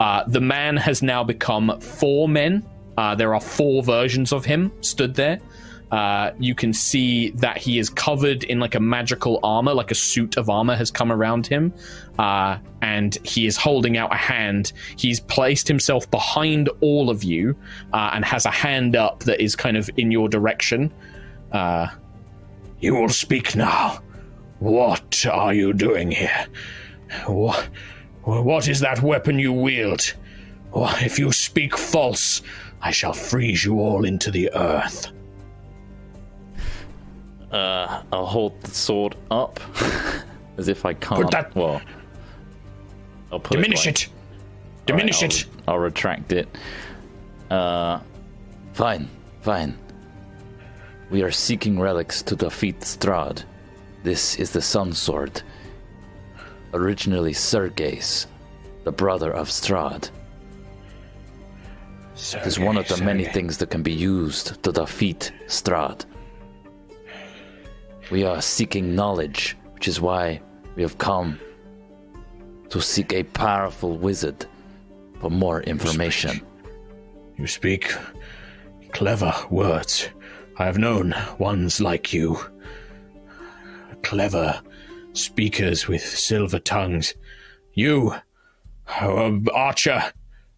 Uh, 0.00 0.24
the 0.26 0.40
man 0.40 0.76
has 0.78 1.00
now 1.00 1.22
become 1.22 1.78
four 1.80 2.28
men. 2.28 2.64
Uh, 2.96 3.14
there 3.14 3.34
are 3.34 3.40
four 3.40 3.84
versions 3.84 4.32
of 4.32 4.44
him 4.44 4.72
stood 4.80 5.14
there. 5.14 5.38
Uh, 5.94 6.32
you 6.40 6.56
can 6.56 6.72
see 6.72 7.30
that 7.36 7.56
he 7.56 7.78
is 7.78 7.88
covered 7.88 8.42
in 8.42 8.58
like 8.58 8.74
a 8.74 8.80
magical 8.80 9.38
armor, 9.44 9.72
like 9.72 9.92
a 9.92 9.94
suit 9.94 10.36
of 10.36 10.50
armor 10.50 10.74
has 10.74 10.90
come 10.90 11.12
around 11.12 11.46
him, 11.46 11.72
uh, 12.18 12.58
and 12.82 13.16
he 13.22 13.46
is 13.46 13.56
holding 13.56 13.96
out 13.96 14.12
a 14.12 14.16
hand. 14.16 14.72
He's 14.96 15.20
placed 15.20 15.68
himself 15.68 16.10
behind 16.10 16.68
all 16.80 17.10
of 17.10 17.22
you 17.22 17.54
uh, 17.92 18.10
and 18.12 18.24
has 18.24 18.44
a 18.44 18.50
hand 18.50 18.96
up 18.96 19.20
that 19.20 19.40
is 19.40 19.54
kind 19.54 19.76
of 19.76 19.88
in 19.96 20.10
your 20.10 20.28
direction. 20.28 20.92
Uh, 21.52 21.86
you 22.80 22.96
will 22.96 23.08
speak 23.08 23.54
now. 23.54 24.02
What 24.58 25.24
are 25.26 25.54
you 25.54 25.72
doing 25.72 26.10
here? 26.10 26.48
What, 27.28 27.68
what 28.24 28.66
is 28.66 28.80
that 28.80 29.00
weapon 29.00 29.38
you 29.38 29.52
wield? 29.52 30.12
If 30.74 31.20
you 31.20 31.30
speak 31.30 31.78
false, 31.78 32.42
I 32.82 32.90
shall 32.90 33.12
freeze 33.12 33.64
you 33.64 33.78
all 33.78 34.04
into 34.04 34.32
the 34.32 34.52
earth. 34.54 35.13
Uh, 37.54 38.02
I'll 38.12 38.26
hold 38.26 38.60
the 38.62 38.70
sword 38.72 39.14
up 39.30 39.60
as 40.58 40.68
if 40.68 40.84
I 40.84 40.94
can't. 40.94 41.22
Put 41.22 41.30
that- 41.30 41.54
Well, 41.54 41.80
I'll 43.30 43.38
put 43.40 43.54
Diminish 43.56 43.86
it. 43.86 44.04
it. 44.04 44.08
Diminish 44.86 45.16
Alright, 45.22 45.40
it. 45.40 45.46
I'll, 45.68 45.74
I'll 45.74 45.80
retract 45.80 46.32
it. 46.32 46.48
Uh, 47.50 48.00
Fine, 48.72 49.08
fine. 49.42 49.78
We 51.10 51.22
are 51.22 51.30
seeking 51.30 51.78
relics 51.78 52.22
to 52.22 52.34
defeat 52.34 52.80
Strahd. 52.80 53.44
This 54.02 54.34
is 54.36 54.50
the 54.50 54.60
Sun 54.60 54.94
Sword. 54.94 55.42
Originally 56.72 57.32
Sergei's, 57.32 58.26
the 58.82 58.90
brother 58.90 59.30
of 59.32 59.48
Strahd. 59.48 60.10
It 62.16 62.46
is 62.46 62.58
one 62.58 62.76
of 62.76 62.88
the 62.88 62.96
many 63.04 63.24
things 63.26 63.58
that 63.58 63.70
can 63.70 63.82
be 63.84 63.92
used 63.92 64.60
to 64.64 64.72
defeat 64.72 65.30
Strahd. 65.46 66.04
We 68.10 68.24
are 68.24 68.42
seeking 68.42 68.94
knowledge, 68.94 69.56
which 69.72 69.88
is 69.88 70.00
why 70.00 70.40
we 70.76 70.82
have 70.82 70.98
come 70.98 71.40
to 72.68 72.80
seek 72.80 73.12
a 73.12 73.22
powerful 73.22 73.96
wizard 73.96 74.46
for 75.20 75.30
more 75.30 75.62
information. 75.62 76.40
You 77.38 77.46
speak 77.46 77.92
clever 78.92 79.34
words. 79.50 80.08
I 80.58 80.66
have 80.66 80.78
known 80.78 81.14
ones 81.38 81.80
like 81.80 82.12
you. 82.12 82.38
Clever 84.02 84.60
speakers 85.14 85.88
with 85.88 86.02
silver 86.02 86.58
tongues. 86.58 87.14
You, 87.72 88.14
uh, 89.00 89.32
Archer, 89.52 90.12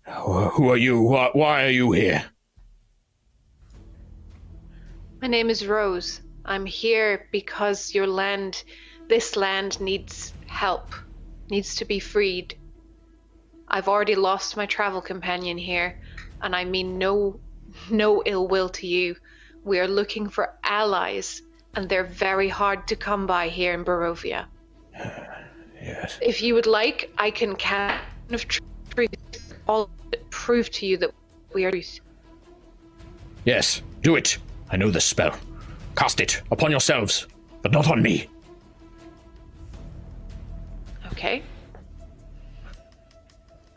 who 0.04 0.70
are 0.70 0.76
you? 0.76 1.00
Why, 1.00 1.30
why 1.32 1.64
are 1.64 1.70
you 1.70 1.92
here? 1.92 2.24
My 5.22 5.28
name 5.28 5.48
is 5.48 5.66
Rose. 5.66 6.20
I'm 6.46 6.64
here 6.64 7.26
because 7.32 7.94
your 7.94 8.06
land, 8.06 8.62
this 9.08 9.36
land, 9.36 9.80
needs 9.80 10.32
help, 10.46 10.94
needs 11.50 11.74
to 11.76 11.84
be 11.84 11.98
freed. 11.98 12.56
I've 13.68 13.88
already 13.88 14.14
lost 14.14 14.56
my 14.56 14.66
travel 14.66 15.00
companion 15.00 15.58
here, 15.58 16.00
and 16.40 16.54
I 16.54 16.64
mean 16.64 16.98
no, 16.98 17.40
no 17.90 18.22
ill 18.24 18.46
will 18.46 18.68
to 18.70 18.86
you. 18.86 19.16
We 19.64 19.80
are 19.80 19.88
looking 19.88 20.28
for 20.28 20.54
allies, 20.62 21.42
and 21.74 21.88
they're 21.88 22.04
very 22.04 22.48
hard 22.48 22.86
to 22.88 22.96
come 22.96 23.26
by 23.26 23.48
here 23.48 23.74
in 23.74 23.84
Barovia. 23.84 24.46
Yes. 25.82 26.18
If 26.20 26.42
you 26.42 26.54
would 26.54 26.66
like, 26.66 27.12
I 27.16 27.30
can 27.30 27.54
kind 27.54 28.00
of 28.32 28.48
truth 28.48 29.10
all 29.68 29.88
prove 30.30 30.68
to 30.72 30.86
you 30.86 30.96
that 30.96 31.12
we 31.54 31.64
are. 31.64 31.70
Yes, 33.44 33.82
do 34.00 34.16
it. 34.16 34.38
I 34.68 34.76
know 34.76 34.90
the 34.90 35.00
spell. 35.00 35.38
Cast 35.96 36.20
it 36.20 36.42
upon 36.50 36.70
yourselves, 36.70 37.26
but 37.62 37.72
not 37.72 37.90
on 37.90 38.02
me. 38.02 38.28
Okay. 41.12 41.42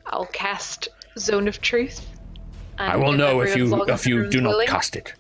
I'll 0.06 0.26
cast 0.28 0.90
Zone 1.18 1.48
of 1.48 1.62
Truth. 1.62 2.06
I 2.78 2.96
will 2.98 3.14
know 3.14 3.42
if 3.42 3.56
you 3.56 3.84
if 3.86 4.06
you 4.08 4.30
do 4.30 4.42
not 4.42 4.50
willing- 4.50 4.68
cast 4.68 4.96
it. 4.96 5.14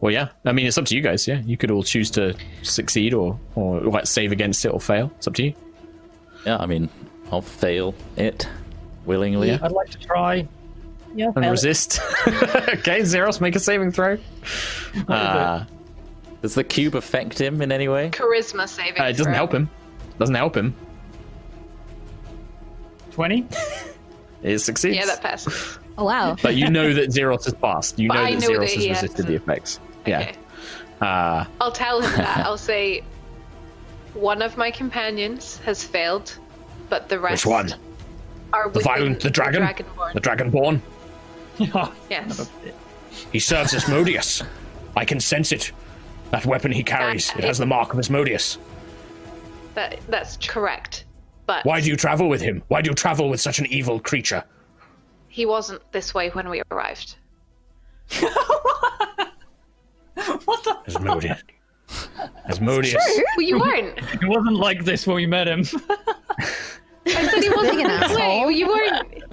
Well, 0.00 0.12
yeah. 0.12 0.28
I 0.44 0.50
mean, 0.52 0.66
it's 0.66 0.76
up 0.78 0.84
to 0.86 0.96
you 0.96 1.00
guys. 1.00 1.28
Yeah, 1.28 1.40
you 1.44 1.56
could 1.56 1.70
all 1.70 1.84
choose 1.84 2.10
to 2.12 2.34
succeed 2.62 3.14
or 3.14 3.38
or 3.54 3.80
like, 3.80 4.06
save 4.06 4.32
against 4.32 4.64
it 4.64 4.68
or 4.70 4.80
fail. 4.80 5.12
It's 5.16 5.28
up 5.28 5.34
to 5.34 5.44
you. 5.44 5.54
Yeah, 6.44 6.56
I 6.58 6.66
mean, 6.66 6.88
I'll 7.30 7.40
fail 7.40 7.94
it 8.16 8.48
willingly. 9.04 9.52
I'd 9.52 9.70
like 9.70 9.90
to 9.90 9.98
try. 9.98 10.48
Yeah, 11.14 11.30
And 11.36 11.44
resist. 11.50 12.00
okay, 12.26 13.04
Zeros, 13.04 13.40
make 13.40 13.54
a 13.54 13.60
saving 13.60 13.92
throw. 13.92 14.18
Uh, 15.06 15.64
Does 16.42 16.54
the 16.54 16.64
cube 16.64 16.94
affect 16.96 17.40
him 17.40 17.62
in 17.62 17.70
any 17.72 17.88
way? 17.88 18.10
Charisma 18.10 18.68
saving. 18.68 19.00
uh, 19.00 19.04
it 19.04 19.12
doesn't 19.12 19.24
throw. 19.26 19.32
help 19.34 19.54
him. 19.54 19.70
Doesn't 20.18 20.34
help 20.34 20.56
him. 20.56 20.74
20? 23.12 23.46
It 24.44 24.58
succeeds. 24.58 24.96
Yeah, 24.96 25.06
that 25.06 25.20
passes. 25.22 25.78
Oh 25.96 26.04
wow. 26.04 26.34
But 26.42 26.56
you 26.56 26.68
know 26.68 26.92
that 26.94 27.12
Zeros 27.12 27.44
has 27.44 27.54
passed. 27.54 27.96
You 27.96 28.08
But 28.08 28.14
know 28.14 28.20
I 28.22 28.30
that 28.34 28.40
know 28.40 28.46
Zeros 28.48 28.74
that 28.74 28.78
has 28.80 28.88
resisted 28.88 29.26
the 29.26 29.32
hasn't. 29.34 29.42
effects. 29.48 29.80
Yeah. 30.04 30.32
Uh, 31.00 31.44
I'll 31.60 31.70
tell 31.70 32.00
him 32.00 32.10
that. 32.16 32.38
I'll 32.44 32.58
say 32.58 33.04
one 34.14 34.42
of 34.42 34.56
my 34.56 34.72
companions 34.72 35.58
has 35.58 35.84
failed, 35.84 36.36
but 36.88 37.08
the 37.08 37.20
rest 37.20 37.46
Which 37.46 37.52
one? 37.52 37.74
are 38.52 38.64
The 38.64 38.78
within 38.80 38.82
violent, 38.82 39.20
the 39.20 39.30
dragon? 39.30 39.62
dragonborn. 39.62 40.12
The 40.14 40.20
Dragonborn? 40.20 40.80
yes. 42.10 42.50
He 43.30 43.38
serves 43.38 43.74
Asmodeus. 43.74 44.42
I 44.96 45.04
can 45.04 45.20
sense 45.20 45.52
it. 45.52 45.70
That 46.32 46.44
weapon 46.46 46.72
he 46.72 46.82
carries, 46.82 47.30
it 47.36 47.44
has 47.44 47.58
the 47.58 47.66
mark 47.66 47.92
of 47.92 47.98
Asmodeus. 48.00 48.58
That 49.74 50.00
that's 50.08 50.36
correct. 50.38 51.04
But 51.46 51.64
Why 51.64 51.80
do 51.80 51.88
you 51.88 51.96
travel 51.96 52.28
with 52.28 52.40
him? 52.40 52.62
Why 52.68 52.82
do 52.82 52.90
you 52.90 52.94
travel 52.94 53.28
with 53.30 53.40
such 53.40 53.58
an 53.58 53.66
evil 53.66 54.00
creature? 54.00 54.42
he 55.28 55.46
wasn't 55.46 55.80
this 55.92 56.12
way 56.12 56.28
when 56.30 56.48
we 56.50 56.60
arrived. 56.70 57.16
What 60.44 60.62
the? 60.64 60.76
Asmodeus. 60.86 61.42
Asmodeus. 62.46 62.94
Well, 63.36 63.46
you 63.46 63.58
weren't. 63.58 63.98
It 63.98 64.28
wasn't 64.28 64.56
like 64.56 64.84
this 64.84 65.06
when 65.06 65.16
we 65.16 65.26
met 65.26 65.48
him. 65.48 65.60
I 65.60 66.46
said 67.06 67.42
he 67.42 67.48
wasn't 67.54 67.76
Being 67.76 67.86
an 67.90 68.00
this 68.00 68.14
way. 68.14 68.22
asshole. 68.22 68.50
You 68.50 68.66
weren't. 68.68 69.24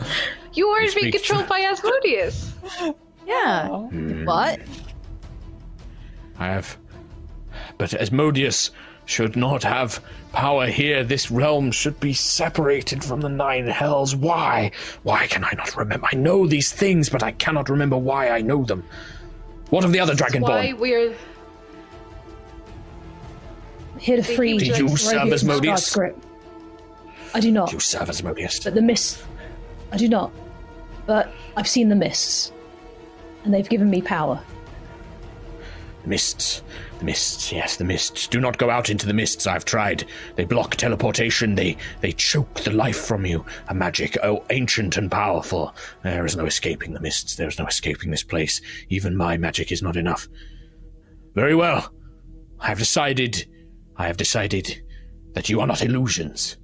You 0.53 0.69
weren't 0.69 0.95
being 0.95 1.11
speaks 1.11 1.27
controlled 1.27 1.47
by 1.49 1.59
Asmodeus. 1.61 2.53
Yeah. 3.27 3.67
Hmm. 3.67 4.25
What? 4.25 4.61
I 6.39 6.47
have. 6.47 6.77
But 7.79 7.93
Asmodeus 7.93 8.71
should 9.05 9.35
not 9.35 9.63
have 9.63 10.03
power 10.33 10.67
here. 10.67 11.03
This 11.03 11.31
realm 11.31 11.71
should 11.71 11.99
be 11.99 12.13
separated 12.13 13.03
from 13.03 13.21
the 13.21 13.29
nine 13.29 13.65
hells. 13.65 14.15
Why? 14.15 14.71
Why 15.01 15.25
can 15.25 15.43
I 15.43 15.53
not 15.57 15.75
remember? 15.75 16.07
I 16.11 16.15
know 16.15 16.45
these 16.45 16.71
things, 16.71 17.09
but 17.09 17.23
I 17.23 17.31
cannot 17.31 17.69
remember 17.69 17.97
why 17.97 18.29
I 18.29 18.41
know 18.41 18.63
them. 18.65 18.83
What 19.71 19.85
of 19.85 19.93
the 19.93 19.99
other 19.99 20.13
Why 20.13 20.29
Dragonborn? 20.29 20.77
we're 20.77 21.15
Here 23.97 24.17
to 24.17 24.23
free 24.23 24.57
Did 24.57 24.77
you 24.77 24.85
Rohit 24.85 24.99
serve 24.99 25.21
from 25.21 25.33
Asmodeus? 25.33 25.97
I 27.33 27.39
do 27.39 27.51
not. 27.51 27.71
You 27.71 27.79
serve 27.79 28.09
Asmodeus. 28.09 28.59
But 28.59 28.75
the 28.75 28.81
mists. 28.81 29.23
I 29.91 29.97
do 29.97 30.09
not. 30.09 30.31
But 31.05 31.31
I've 31.55 31.67
seen 31.67 31.87
the 31.89 31.95
mists. 31.95 32.51
And 33.45 33.53
they've 33.53 33.69
given 33.69 33.89
me 33.89 34.01
power. 34.01 34.41
Mists. 36.05 36.61
The 36.99 37.05
mists, 37.05 37.53
yes, 37.53 37.77
the 37.77 37.85
mists. 37.85 38.27
Do 38.27 38.41
not 38.41 38.57
go 38.57 38.69
out 38.69 38.89
into 38.89 39.07
the 39.07 39.13
mists. 39.13 39.47
I've 39.47 39.63
tried. 39.63 40.03
They 40.35 40.43
block 40.43 40.75
teleportation. 40.75 41.55
They 41.55 41.77
they 42.01 42.11
choke 42.11 42.59
the 42.59 42.71
life 42.71 42.97
from 42.97 43.25
you. 43.25 43.45
A 43.69 43.73
magic, 43.73 44.17
oh, 44.21 44.43
ancient 44.49 44.97
and 44.97 45.09
powerful. 45.09 45.73
There 46.03 46.25
is 46.25 46.35
no 46.35 46.45
escaping 46.45 46.93
the 46.93 46.99
mists. 46.99 47.37
There 47.37 47.47
is 47.47 47.57
no 47.57 47.65
escaping 47.65 48.11
this 48.11 48.23
place. 48.23 48.59
Even 48.89 49.15
my 49.15 49.37
magic 49.37 49.71
is 49.71 49.81
not 49.81 49.95
enough. 49.95 50.27
Very 51.35 51.55
well. 51.55 51.89
I 52.59 52.67
have 52.67 52.79
decided. 52.79 53.47
I 53.95 54.07
have 54.07 54.17
decided 54.17 54.81
that 55.35 55.47
you 55.47 55.61
are 55.61 55.67
not 55.67 55.81
illusions, 55.81 56.57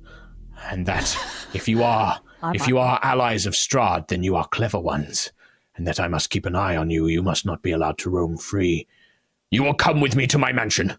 and 0.65 0.85
that 0.85 1.17
if 1.53 1.69
you 1.69 1.81
are, 1.81 2.19
if 2.53 2.67
you 2.67 2.77
are 2.77 2.99
allies 3.01 3.45
of 3.45 3.53
Strahd, 3.53 4.09
then 4.09 4.21
you 4.21 4.35
are 4.35 4.47
clever 4.49 4.79
ones, 4.79 5.31
and 5.77 5.87
that 5.87 6.01
I 6.01 6.09
must 6.09 6.29
keep 6.29 6.45
an 6.45 6.57
eye 6.57 6.75
on 6.75 6.89
you. 6.89 7.07
You 7.07 7.21
must 7.21 7.45
not 7.45 7.61
be 7.61 7.71
allowed 7.71 7.97
to 7.99 8.09
roam 8.09 8.35
free. 8.35 8.85
You 9.51 9.63
will 9.63 9.73
come 9.73 10.01
with 10.01 10.15
me 10.15 10.27
to 10.27 10.37
my 10.37 10.51
mansion. 10.51 10.97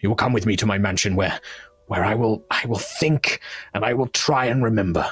You 0.00 0.08
will 0.08 0.16
come 0.16 0.32
with 0.32 0.46
me 0.46 0.56
to 0.56 0.66
my 0.66 0.78
mansion 0.78 1.16
where 1.16 1.40
where 1.86 2.04
I 2.04 2.14
will 2.14 2.44
I 2.50 2.64
will 2.66 2.78
think 2.78 3.40
and 3.74 3.84
I 3.84 3.94
will 3.94 4.06
try 4.08 4.46
and 4.46 4.62
remember. 4.62 5.06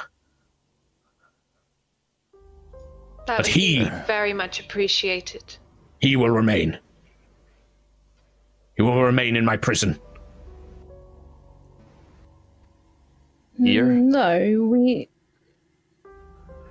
that 3.26 3.36
But 3.36 3.38
would 3.38 3.46
he- 3.48 3.84
be 3.84 3.90
very 4.06 4.32
much 4.32 4.58
appreciated. 4.60 5.42
It. 5.42 5.58
He 6.00 6.16
will 6.16 6.30
remain. 6.30 6.78
He 8.76 8.82
will 8.82 9.02
remain 9.02 9.36
in 9.36 9.44
my 9.44 9.56
prison. 9.56 9.98
Here? 13.58 13.84
No, 13.84 14.68
we. 14.70 15.08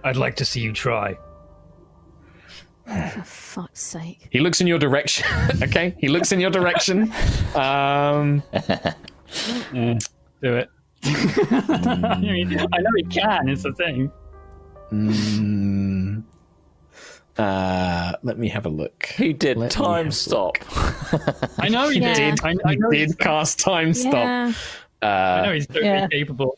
I'd 0.06 0.16
like 0.16 0.38
to 0.38 0.46
see 0.46 0.62
you 0.62 0.72
try. 0.72 1.18
For 2.88 3.24
fuck's 3.24 3.82
sake. 3.82 4.28
he 4.32 4.40
looks 4.40 4.62
in 4.62 4.68
your 4.68 4.80
direction. 4.80 5.26
okay, 5.64 5.94
he 6.00 6.08
looks 6.08 6.32
in 6.32 6.40
your 6.40 6.50
direction. 6.52 7.12
Um, 7.56 8.42
Do 9.72 10.56
it. 10.56 10.70
I, 11.04 12.18
mean, 12.22 12.58
I 12.60 12.78
know 12.80 12.90
he 12.96 13.04
can, 13.04 13.50
it's 13.50 13.64
the 13.64 13.74
thing. 13.74 14.12
mm, 14.92 16.24
uh, 17.38 18.14
let 18.24 18.38
me 18.40 18.48
have 18.50 18.66
a 18.66 18.70
look. 18.70 19.06
He 19.18 19.34
did 19.34 19.58
Let 19.58 19.66
me 19.66 19.70
time 19.70 20.06
have 20.06 20.14
a 20.14 20.16
stop. 20.16 20.58
I 21.60 21.70
know 21.70 21.90
he 21.90 22.00
Yeah. 22.00 22.14
did. 22.14 22.40
I, 22.44 22.56
I 22.66 22.72
He 22.72 22.78
know 22.78 22.90
he's, 22.90 23.10
did 23.10 23.20
cast 23.20 23.60
time 23.60 23.94
stop. 23.94 24.14
Yeah. 24.14 24.54
I 25.02 25.06
Uh, 25.40 25.46
know 25.46 25.54
he's 25.54 25.68
totally 25.68 25.86
Yeah. 25.86 26.08
capable. 26.08 26.58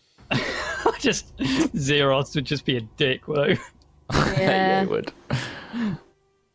just 1.00 1.34
Zeros 1.76 2.36
would 2.36 2.46
just 2.46 2.66
be 2.66 2.78
a 2.78 2.82
dick, 2.82 3.22
though. 3.28 3.46
yeah, 3.48 3.58
Yeah. 4.38 4.82
he 4.82 4.88
would. 4.88 5.12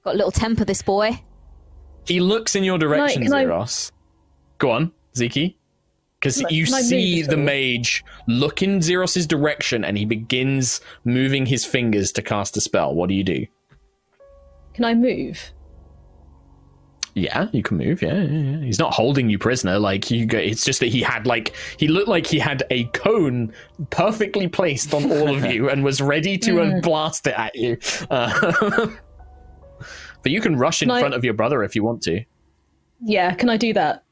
Got 0.04 0.14
a 0.14 0.16
little 0.16 0.30
temper, 0.32 0.64
this 0.64 0.82
boy. 0.82 1.18
he 2.06 2.20
looks 2.20 2.54
in 2.54 2.62
your 2.64 2.78
direction, 2.78 3.22
can 3.22 3.32
I- 3.32 3.42
Zeros. 3.44 3.92
Go 4.58 4.70
on, 4.70 4.92
Ziki. 5.16 5.56
Because 6.20 6.38
Can 6.40 6.46
you 6.54 6.64
can 6.64 6.74
I 6.74 6.78
move 6.80 6.86
see 6.86 7.22
the 7.22 7.36
all? 7.36 7.42
mage 7.42 8.02
look 8.28 8.62
in 8.62 8.78
Zeros's 8.80 9.26
direction 9.26 9.84
and 9.84 9.98
he 9.98 10.06
begins 10.06 10.80
moving 11.04 11.44
his 11.44 11.66
fingers 11.66 12.12
to 12.12 12.22
cast 12.22 12.56
a 12.56 12.62
spell. 12.62 12.94
What 12.94 13.08
do 13.10 13.14
you 13.14 13.24
do? 13.24 13.46
Can 14.72 14.86
I 14.86 14.94
move? 14.94 15.52
Yeah, 17.14 17.48
you 17.52 17.62
can 17.62 17.76
move. 17.76 18.00
Yeah, 18.00 18.22
yeah, 18.22 18.56
yeah. 18.56 18.64
He's 18.64 18.78
not 18.78 18.94
holding 18.94 19.28
you 19.28 19.38
prisoner. 19.38 19.78
Like 19.78 20.10
you 20.10 20.24
go. 20.24 20.38
It's 20.38 20.64
just 20.64 20.80
that 20.80 20.86
he 20.88 21.02
had 21.02 21.26
like 21.26 21.54
he 21.78 21.88
looked 21.88 22.08
like 22.08 22.26
he 22.26 22.38
had 22.38 22.62
a 22.70 22.84
cone 22.86 23.52
perfectly 23.90 24.48
placed 24.48 24.94
on 24.94 25.12
all 25.12 25.28
of 25.28 25.44
you 25.52 25.68
and 25.68 25.84
was 25.84 26.00
ready 26.00 26.38
to 26.38 26.60
uh, 26.62 26.80
blast 26.80 27.26
it 27.26 27.34
at 27.38 27.54
you. 27.54 27.76
Uh, 28.10 28.86
but 30.24 30.32
you 30.32 30.40
can 30.40 30.56
rush 30.56 30.82
in 30.82 30.88
Can 30.88 30.96
I- 30.96 31.00
front 31.00 31.14
of 31.14 31.22
your 31.24 31.34
brother 31.34 31.62
if 31.62 31.76
you 31.76 31.84
want 31.84 32.02
to. 32.02 32.24
Yeah, 33.00 33.32
can 33.34 33.48
I 33.48 33.56
do 33.56 33.72
that? 33.74 34.02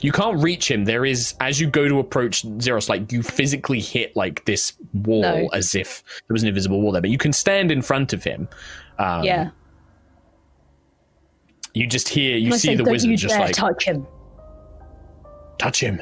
You 0.00 0.10
can't 0.10 0.42
reach 0.42 0.68
him. 0.68 0.84
There 0.86 1.04
is, 1.04 1.34
as 1.40 1.60
you 1.60 1.68
go 1.70 1.86
to 1.86 2.00
approach 2.00 2.44
Zeros, 2.60 2.88
like 2.88 3.12
you 3.12 3.22
physically 3.22 3.78
hit 3.80 4.16
like 4.16 4.44
this 4.44 4.72
wall 4.92 5.22
No. 5.22 5.48
as 5.52 5.76
if 5.76 6.02
there 6.26 6.34
was 6.34 6.42
an 6.42 6.48
invisible 6.48 6.80
wall 6.80 6.90
there, 6.90 7.00
but 7.00 7.10
you 7.10 7.18
can 7.18 7.32
stand 7.32 7.70
in 7.70 7.80
front 7.82 8.12
of 8.12 8.24
him. 8.24 8.48
Um, 8.98 9.22
yeah. 9.22 9.50
You 11.74 11.86
just 11.86 12.08
hear, 12.08 12.36
you 12.36 12.54
I 12.54 12.56
see 12.56 12.68
say, 12.68 12.74
the 12.74 12.84
wizard 12.84 13.16
just 13.18 13.38
like, 13.38 13.54
touch 13.54 13.84
him. 13.84 14.04
touch 15.58 15.80
him. 15.80 16.00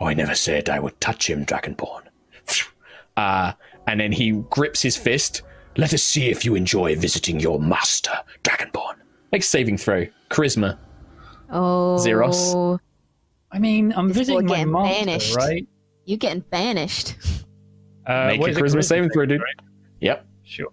Oh, 0.00 0.06
I 0.06 0.14
never 0.14 0.34
said 0.34 0.70
I 0.70 0.78
would 0.80 0.98
touch 1.00 1.28
him, 1.28 1.44
Dragonborn. 1.44 2.02
Uh, 3.14 3.52
and 3.86 4.00
then 4.00 4.10
he 4.10 4.30
grips 4.48 4.80
his 4.80 4.96
fist. 4.96 5.42
Let 5.76 5.94
us 5.94 6.02
see 6.02 6.28
if 6.28 6.44
you 6.44 6.54
enjoy 6.54 6.96
visiting 6.96 7.40
your 7.40 7.58
master, 7.58 8.12
Dragonborn. 8.44 8.96
Make 9.32 9.42
a 9.42 9.44
saving 9.44 9.78
throw. 9.78 10.06
Charisma. 10.30 10.76
Oh, 11.50 11.98
Zeros. 11.98 12.54
I 13.50 13.58
mean, 13.58 13.92
I'm 13.96 14.08
This 14.08 14.16
boy 14.16 14.40
visiting 14.40 14.46
my 14.46 14.56
getting 14.56 14.72
master, 14.72 15.04
banished. 15.06 15.36
right? 15.36 15.66
You're 16.04 16.18
getting 16.18 16.40
banished. 16.50 17.14
Uh, 18.04 18.26
Make 18.26 18.40
what 18.40 18.48
a 18.48 18.50
is 18.50 18.56
it, 18.58 18.60
charisma 18.60 18.84
saving 18.84 19.10
throw, 19.10 19.24
dude. 19.26 19.40
right? 19.40 19.54
Yep. 20.00 20.26
Sure. 20.42 20.66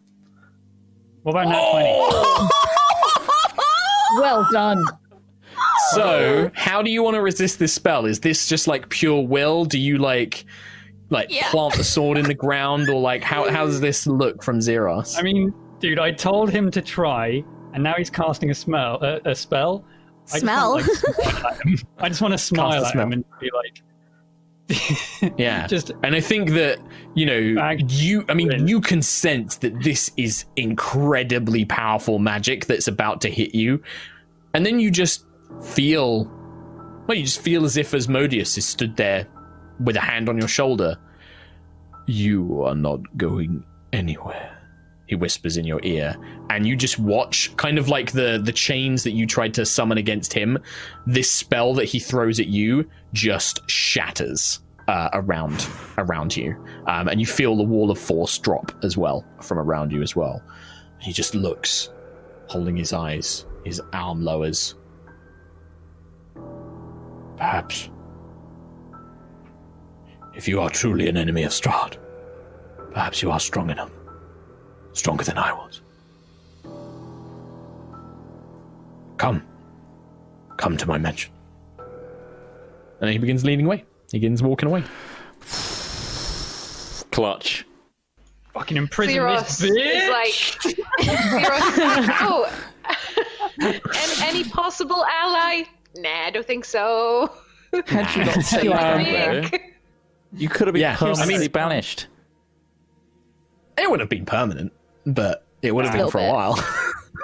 What 1.21 1.33
about 1.33 1.47
nat 1.47 1.71
20? 1.71 2.49
Well 4.19 4.47
done. 4.51 4.83
So, 5.91 6.49
how 6.55 6.81
do 6.81 6.89
you 6.89 7.03
want 7.03 7.13
to 7.13 7.21
resist 7.21 7.59
this 7.59 7.71
spell? 7.71 8.07
Is 8.07 8.21
this 8.21 8.47
just 8.47 8.67
like 8.67 8.89
pure 8.89 9.21
will? 9.23 9.65
Do 9.65 9.77
you 9.77 9.99
like 9.99 10.43
like 11.09 11.27
Yeah. 11.31 11.49
plant 11.49 11.75
the 11.75 11.83
sword 11.83 12.17
in 12.17 12.25
the 12.25 12.33
ground 12.33 12.89
or 12.89 12.99
like 12.99 13.23
how 13.23 13.49
how 13.49 13.65
does 13.65 13.81
this 13.81 14.05
look 14.07 14.43
from 14.43 14.61
Zeros? 14.61 15.17
I 15.17 15.21
mean, 15.21 15.53
dude, 15.79 15.99
I 15.99 16.11
told 16.11 16.49
him 16.51 16.69
to 16.71 16.81
try, 16.81 17.43
and 17.73 17.83
now 17.83 17.93
he's 17.97 18.09
casting 18.09 18.49
a 18.49 18.53
smell, 18.55 18.99
uh, 19.03 19.19
a 19.25 19.35
spell. 19.35 19.83
I 20.31 20.31
just 20.33 20.41
Smell? 20.41 20.71
wanna, 20.73 20.83
like, 20.85 20.95
smile 20.95 21.47
at 21.47 21.65
him. 21.65 21.77
I 21.97 22.09
just 22.09 22.21
want 22.21 22.31
to 22.35 22.37
smile 22.37 22.85
at 22.85 22.93
him 22.95 23.11
and 23.13 23.25
be 23.39 23.49
like, 23.51 23.81
yeah. 25.39 25.65
just 25.65 25.91
And 26.03 26.15
I 26.15 26.19
think 26.21 26.51
that, 26.51 26.77
you 27.15 27.25
know, 27.25 27.73
you 27.87 28.23
I 28.29 28.33
mean 28.35 28.51
in. 28.51 28.67
you 28.67 28.79
can 28.81 29.01
sense 29.01 29.55
that 29.57 29.81
this 29.81 30.11
is 30.17 30.45
incredibly 30.55 31.65
powerful 31.65 32.19
magic 32.19 32.67
that's 32.67 32.87
about 32.87 33.21
to 33.21 33.29
hit 33.29 33.55
you. 33.55 33.81
And 34.53 34.63
then 34.65 34.79
you 34.79 34.91
just 34.91 35.25
feel 35.63 36.25
well, 37.07 37.17
you 37.17 37.23
just 37.23 37.41
feel 37.41 37.65
as 37.65 37.75
if 37.77 37.95
Asmodeus 37.95 38.55
is 38.59 38.65
stood 38.67 38.95
there 38.97 39.25
with 39.79 39.95
a 39.95 40.01
hand 40.01 40.29
on 40.29 40.37
your 40.37 40.47
shoulder. 40.47 40.97
You 42.07 42.63
are 42.63 42.75
not 42.75 43.01
going 43.17 43.63
anywhere. 43.93 44.55
He 45.07 45.15
whispers 45.15 45.57
in 45.57 45.65
your 45.65 45.79
ear, 45.83 46.15
and 46.51 46.67
you 46.67 46.75
just 46.75 46.99
watch, 46.99 47.55
kind 47.57 47.79
of 47.79 47.89
like 47.89 48.11
the 48.11 48.39
the 48.43 48.51
chains 48.51 49.03
that 49.03 49.11
you 49.11 49.25
tried 49.25 49.55
to 49.55 49.65
summon 49.65 49.97
against 49.97 50.33
him. 50.33 50.59
This 51.07 51.31
spell 51.31 51.73
that 51.75 51.85
he 51.85 51.99
throws 51.99 52.39
at 52.39 52.47
you 52.47 52.87
just 53.11 53.67
shatters 53.67 54.59
uh, 54.87 55.09
around 55.13 55.67
around 55.97 56.37
you, 56.37 56.55
um, 56.85 57.07
and 57.07 57.19
you 57.19 57.25
feel 57.25 57.55
the 57.55 57.63
wall 57.63 57.89
of 57.89 57.97
force 57.97 58.37
drop 58.37 58.71
as 58.83 58.97
well 58.97 59.25
from 59.41 59.57
around 59.57 59.91
you 59.91 60.03
as 60.03 60.15
well. 60.15 60.43
He 60.99 61.11
just 61.11 61.33
looks, 61.33 61.89
holding 62.47 62.77
his 62.77 62.93
eyes. 62.93 63.45
His 63.65 63.81
arm 63.93 64.23
lowers. 64.23 64.75
Perhaps, 67.35 67.89
if 70.39 70.47
you 70.47 70.61
are 70.61 70.69
truly 70.69 71.09
an 71.09 71.17
enemy 71.17 71.43
of 71.43 71.51
Strahd, 71.51 71.97
perhaps 72.93 73.21
you 73.21 73.29
are 73.29 73.41
strong 73.41 73.69
enough, 73.69 73.91
stronger 74.93 75.25
than 75.25 75.37
I 75.37 75.51
was. 75.51 75.81
Come, 79.17 79.45
come 80.55 80.77
to 80.77 80.87
my 80.87 80.97
mansion. 80.97 81.33
And 83.01 83.09
he 83.09 83.17
begins 83.17 83.43
leading 83.43 83.65
away. 83.65 83.83
He 84.13 84.19
begins 84.19 84.41
walking 84.41 84.69
away. 84.69 84.85
Clutch. 87.11 87.65
fucking 88.53 88.77
imprison 88.77 89.15
Zeros 89.15 89.57
this 89.57 89.71
bitch. 89.71 90.03
is 90.03 90.09
like, 90.09 91.11
Zeros, 91.41 91.61
oh, 92.21 92.49
and 93.59 93.81
any 94.21 94.45
possible 94.45 95.03
ally? 95.03 95.63
Nah, 95.97 96.27
I 96.27 96.31
don't 96.31 96.47
think 96.47 96.63
so. 96.63 97.29
Had 97.87 98.15
you 98.15 98.23
not 98.23 98.35
said 98.41 98.67
that, 98.67 99.03
though, 99.03 99.49
Think. 99.49 99.78
You 100.33 100.49
could 100.49 100.67
have 100.67 100.73
been 100.73 100.81
Yeah, 100.81 100.93
I 100.93 100.97
permanently 100.97 101.37
mean- 101.39 101.51
banished. 101.51 102.07
It 103.77 103.89
would 103.89 103.99
have 104.01 104.09
been 104.09 104.25
permanent, 104.25 104.73
but 105.05 105.45
it 105.61 105.73
would 105.73 105.85
have 105.85 105.93
been 105.93 106.05
Little 106.05 106.11
for 106.11 106.19
a 106.19 106.29
while. 106.29 106.59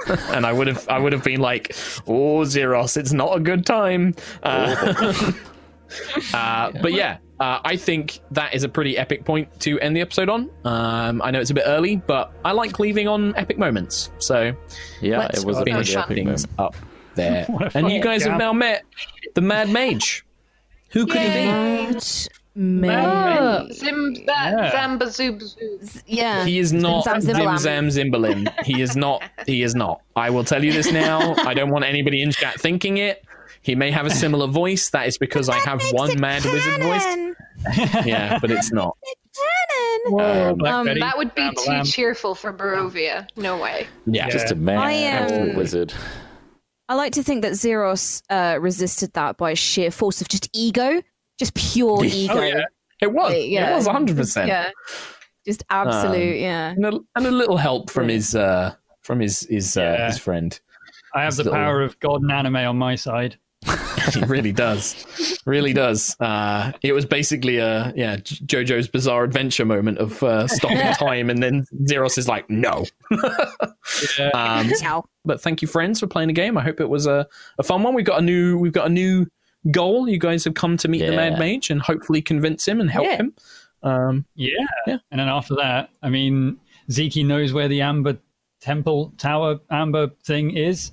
and 0.34 0.46
I 0.46 0.54
would 0.54 0.68
have 0.68 0.88
I 0.88 1.00
would 1.00 1.12
have 1.14 1.24
been 1.24 1.42
like, 1.42 1.76
"Oh, 2.08 2.46
Zeros, 2.46 2.96
it's 2.96 3.12
not 3.12 3.36
a 3.36 3.40
good 3.42 3.66
time." 3.66 4.16
Uh, 4.42 5.34
uh, 6.34 6.72
but 6.82 6.94
yeah, 6.94 7.18
uh, 7.42 7.60
I 7.64 7.76
think 7.76 8.20
that 8.32 8.54
is 8.54 8.64
a 8.64 8.70
pretty 8.70 8.98
epic 8.98 9.26
point 9.26 9.60
to 9.62 9.78
end 9.82 9.96
the 9.98 10.02
episode 10.02 10.30
on. 10.30 10.50
Um, 10.64 11.22
I 11.22 11.32
know 11.32 11.42
it's 11.42 11.52
a 11.52 11.54
bit 11.54 11.66
early, 11.66 11.98
but 11.98 12.32
I 12.46 12.54
like 12.54 12.80
leaving 12.80 13.08
on 13.10 13.36
epic 13.36 13.58
moments. 13.58 14.10
So 14.20 14.56
Yeah, 15.02 15.20
let's 15.20 15.42
it 15.42 15.46
was 15.46 15.58
a 15.58 15.64
finish 15.66 15.94
pretty 15.94 15.98
epic 15.98 16.16
things 16.16 16.48
moment. 16.58 16.60
up 16.60 16.76
there. 17.16 17.46
And 17.50 17.60
you 17.60 17.72
fucking 17.72 18.02
guys 18.02 18.24
have 18.24 18.38
now 18.40 18.54
met 18.54 18.84
the 19.34 19.42
Mad 19.42 19.70
Mage. 19.70 20.26
Who 20.92 21.06
could 21.06 21.18
it 21.18 21.48
Right. 21.94 22.28
Man. 22.56 23.72
Zim, 23.74 24.16
Yeah. 24.16 24.72
Zamba 24.72 25.04
Zoob 25.04 25.42
Zoob. 25.42 26.04
Yeah. 26.08 26.46
He 26.46 26.60
is 26.60 26.72
not 26.74 27.04
Zim 27.04 27.22
Zim 27.22 27.36
Zam 27.36 27.58
Zam 27.58 27.88
Zimbalim. 27.90 28.48
He 28.66 28.82
is 28.82 28.96
not. 28.96 29.24
He 29.46 29.62
is 29.62 29.76
not. 29.76 30.02
I 30.16 30.30
will 30.30 30.44
tell 30.44 30.64
you 30.64 30.72
this 30.72 30.92
now. 30.92 31.36
I 31.40 31.54
don't 31.54 31.70
want 31.70 31.86
anybody 31.86 32.22
in 32.22 32.32
chat 32.32 32.60
thinking 32.60 32.98
it. 32.98 33.24
He 33.62 33.76
may 33.76 33.92
have 33.92 34.06
a 34.06 34.10
similar 34.12 34.48
voice. 34.48 34.90
That 34.92 35.08
is 35.08 35.18
because 35.18 35.50
I 35.50 35.56
have 35.60 35.82
one 35.92 36.20
mad 36.20 36.44
wizard 36.46 36.82
voice. 36.82 38.06
Yeah, 38.06 38.40
but 38.40 38.52
it's 38.52 38.72
not. 38.72 38.98
Um, 40.08 40.64
Um, 40.64 40.86
That 40.86 41.14
would 41.18 41.34
be 41.34 41.50
too 41.50 41.64
lamb. 41.72 41.86
cheerful 41.86 42.36
for 42.36 42.54
Barovia. 42.54 43.28
No 43.36 43.58
way. 43.58 43.88
yeah. 44.06 44.30
Just 44.30 44.52
a 44.52 44.56
man, 44.56 44.78
I 44.78 44.92
am- 44.92 45.56
wizard. 45.56 45.94
I 46.88 46.94
like 46.94 47.14
to 47.14 47.24
think 47.24 47.42
that 47.42 47.56
Zeros 47.56 48.22
uh, 48.30 48.60
resisted 48.62 49.14
that 49.14 49.38
by 49.38 49.56
sheer 49.56 49.90
force 49.90 50.22
of 50.22 50.28
just 50.30 50.48
ego, 50.54 51.02
just 51.40 51.54
pure 51.54 52.04
ego. 52.06 52.34
Oh, 52.36 52.42
yeah. 52.42 52.62
It 53.02 53.12
was. 53.12 53.34
Yeah. 53.34 53.72
It 53.72 53.76
was 53.76 53.88
100%. 53.88 54.48
Yeah. 54.48 54.70
Just 55.46 55.64
absolute, 55.70 56.36
Um, 56.36 56.40
yeah. 56.42 56.70
And, 56.72 56.86
a, 56.86 57.00
and 57.16 57.28
a 57.28 57.32
little 57.32 57.58
help 57.58 57.90
from 57.92 58.08
his 58.08 58.34
uh, 58.36 58.74
from 59.04 59.20
his 59.20 59.42
his 59.42 59.78
uh, 59.78 59.82
Yeah. 59.82 60.08
his 60.08 60.18
friend. 60.18 60.60
I 61.14 61.24
have 61.24 61.36
the 61.36 61.44
Little- 61.44 61.60
power 61.60 61.82
of 61.82 62.00
God 62.00 62.22
and 62.22 62.32
anime 62.32 62.56
on 62.56 62.78
my 62.78 62.96
side. 62.96 63.38
he 64.14 64.24
really 64.26 64.52
does 64.52 65.40
really 65.48 65.74
does 65.74 66.16
uh 66.20 66.72
it 66.84 66.92
was 66.94 67.04
basically 67.04 67.58
a 67.58 67.92
yeah 67.96 68.16
jojo's 68.18 68.88
bizarre 68.88 69.24
adventure 69.24 69.66
moment 69.66 69.98
of 69.98 70.22
uh 70.22 70.48
stopping 70.48 70.78
time 70.94 71.32
and 71.32 71.42
then 71.42 71.66
zeros 71.88 72.16
is 72.20 72.28
like 72.28 72.48
no 72.48 72.86
um 74.36 74.72
but 75.24 75.42
thank 75.42 75.64
you 75.64 75.68
friends 75.68 76.00
for 76.00 76.06
playing 76.06 76.28
the 76.28 76.34
game 76.34 76.58
i 76.60 76.62
hope 76.62 76.80
it 76.80 76.88
was 76.90 77.08
a, 77.08 77.26
a 77.58 77.64
fun 77.64 77.82
one 77.82 77.96
we've 77.96 78.06
got 78.06 78.20
a 78.20 78.22
new 78.22 78.58
we've 78.60 78.74
got 78.74 78.86
a 78.86 78.90
new 78.90 79.26
goal 79.72 80.08
you 80.08 80.18
guys 80.20 80.44
have 80.44 80.54
come 80.54 80.78
to 80.78 80.88
meet 80.88 81.00
the 81.06 81.12
mad 81.16 81.40
mage 81.40 81.70
and 81.70 81.82
hopefully 81.82 82.22
convince 82.22 82.68
him 82.68 82.80
and 82.80 82.90
help 82.90 83.06
Yeah. 83.06 83.18
him 83.18 83.34
um 83.84 84.26
Yeah. 84.36 84.50
Yeah. 84.88 84.98
And 85.12 85.20
then 85.20 85.28
after 85.30 85.56
that, 85.56 85.90
I 86.04 86.10
mean, 86.10 86.58
Zeke 86.92 87.26
knows 87.26 87.54
where 87.54 87.68
the 87.68 87.82
Amber 87.82 88.18
Temple 88.62 89.14
Tower 89.18 89.60
Amber 89.70 90.10
thing 90.24 90.56
is. 90.56 90.92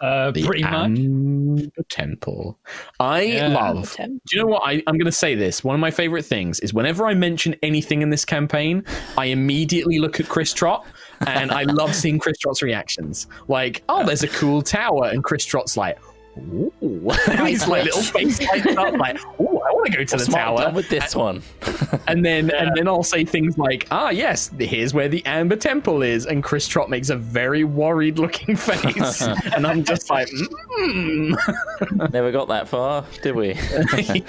Uh, 0.00 0.30
the 0.30 0.44
pretty 0.46 0.62
much. 0.62 0.72
Amber 0.96 1.82
temple 1.88 2.56
i 3.00 3.22
Yeah. 3.22 3.48
love 3.48 3.96
do 3.96 4.06
you 4.30 4.38
know 4.40 4.46
what 4.46 4.62
I, 4.64 4.74
i'm 4.86 4.94
going 4.96 5.06
to 5.06 5.10
say 5.10 5.34
this 5.34 5.64
one 5.64 5.74
of 5.74 5.80
my 5.80 5.90
favorite 5.90 6.24
things 6.24 6.60
is 6.60 6.72
whenever 6.72 7.04
i 7.08 7.14
mention 7.14 7.56
anything 7.64 8.02
in 8.02 8.10
this 8.10 8.24
campaign 8.24 8.84
i 9.16 9.24
immediately 9.24 9.98
look 9.98 10.20
at 10.20 10.28
chris 10.28 10.52
trott 10.52 10.86
and 11.26 11.50
i 11.50 11.64
love 11.64 11.96
seeing 11.96 12.20
chris 12.20 12.38
trott's 12.38 12.62
reactions 12.62 13.26
like 13.48 13.82
oh 13.88 14.04
there's 14.06 14.22
a 14.22 14.28
cool 14.28 14.62
tower 14.62 15.06
and 15.06 15.24
chris 15.24 15.44
trott's 15.44 15.76
like 15.76 15.98
Ooh. 16.38 16.72
and 17.28 17.48
his 17.48 17.66
like, 17.66 17.84
little 17.84 18.02
face 18.02 18.40
lights 18.40 18.76
up 18.76 18.94
like 18.94 19.18
oh 19.38 19.62
i 19.68 19.72
want 19.72 19.86
to 19.86 19.96
go 19.98 20.04
to 20.04 20.16
What's 20.16 20.26
the 20.26 20.32
tower 20.32 20.58
done 20.58 20.74
with 20.74 20.88
this 20.88 21.14
one? 21.14 21.42
and 22.06 22.24
then 22.24 22.50
and 22.50 22.76
then 22.76 22.88
I'll 22.88 23.02
say 23.02 23.24
things 23.24 23.58
like, 23.58 23.86
"Ah, 23.90 24.10
yes, 24.10 24.50
here's 24.58 24.94
where 24.94 25.08
the 25.08 25.24
Amber 25.26 25.56
Temple 25.56 26.02
is," 26.02 26.26
and 26.26 26.42
Chris 26.42 26.66
Trott 26.66 26.90
makes 26.90 27.10
a 27.10 27.16
very 27.16 27.64
worried 27.64 28.18
looking 28.18 28.56
face, 28.56 29.22
and 29.22 29.66
I'm 29.66 29.84
just 29.84 30.10
like, 30.10 30.28
mm. 30.28 32.12
Never 32.12 32.32
got 32.32 32.48
that 32.48 32.68
far, 32.68 33.04
did 33.22 33.34
we? 33.34 33.58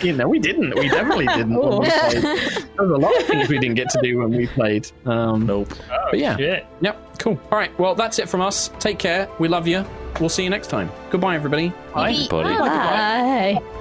you 0.01 0.13
know, 0.13 0.27
we 0.27 0.39
didn't. 0.39 0.75
We 0.75 0.89
definitely 0.89 1.27
didn't. 1.27 1.55
when 1.55 1.79
we. 1.79 1.87
There's 1.87 2.65
a 2.77 2.83
lot 2.83 3.15
of 3.19 3.27
things 3.27 3.49
we 3.49 3.57
didn't 3.59 3.75
get 3.75 3.89
to 3.91 3.99
do 4.01 4.19
when 4.19 4.31
we 4.31 4.47
played. 4.47 4.89
Um, 5.05 5.45
nope. 5.45 5.73
but 5.89 6.19
yeah, 6.19 6.37
Shit. 6.37 6.65
yep, 6.81 7.19
cool. 7.19 7.39
All 7.51 7.57
right, 7.57 7.77
well, 7.79 7.95
that's 7.95 8.19
it 8.19 8.29
from 8.29 8.41
us. 8.41 8.69
Take 8.79 8.99
care. 8.99 9.29
We 9.39 9.47
love 9.47 9.67
you. 9.67 9.85
We'll 10.19 10.29
see 10.29 10.43
you 10.43 10.49
next 10.49 10.67
time. 10.67 10.91
Goodbye, 11.11 11.35
everybody. 11.35 11.69
Bye. 11.93 12.27
Buddy. 12.29 12.57
Bye. 12.57 13.75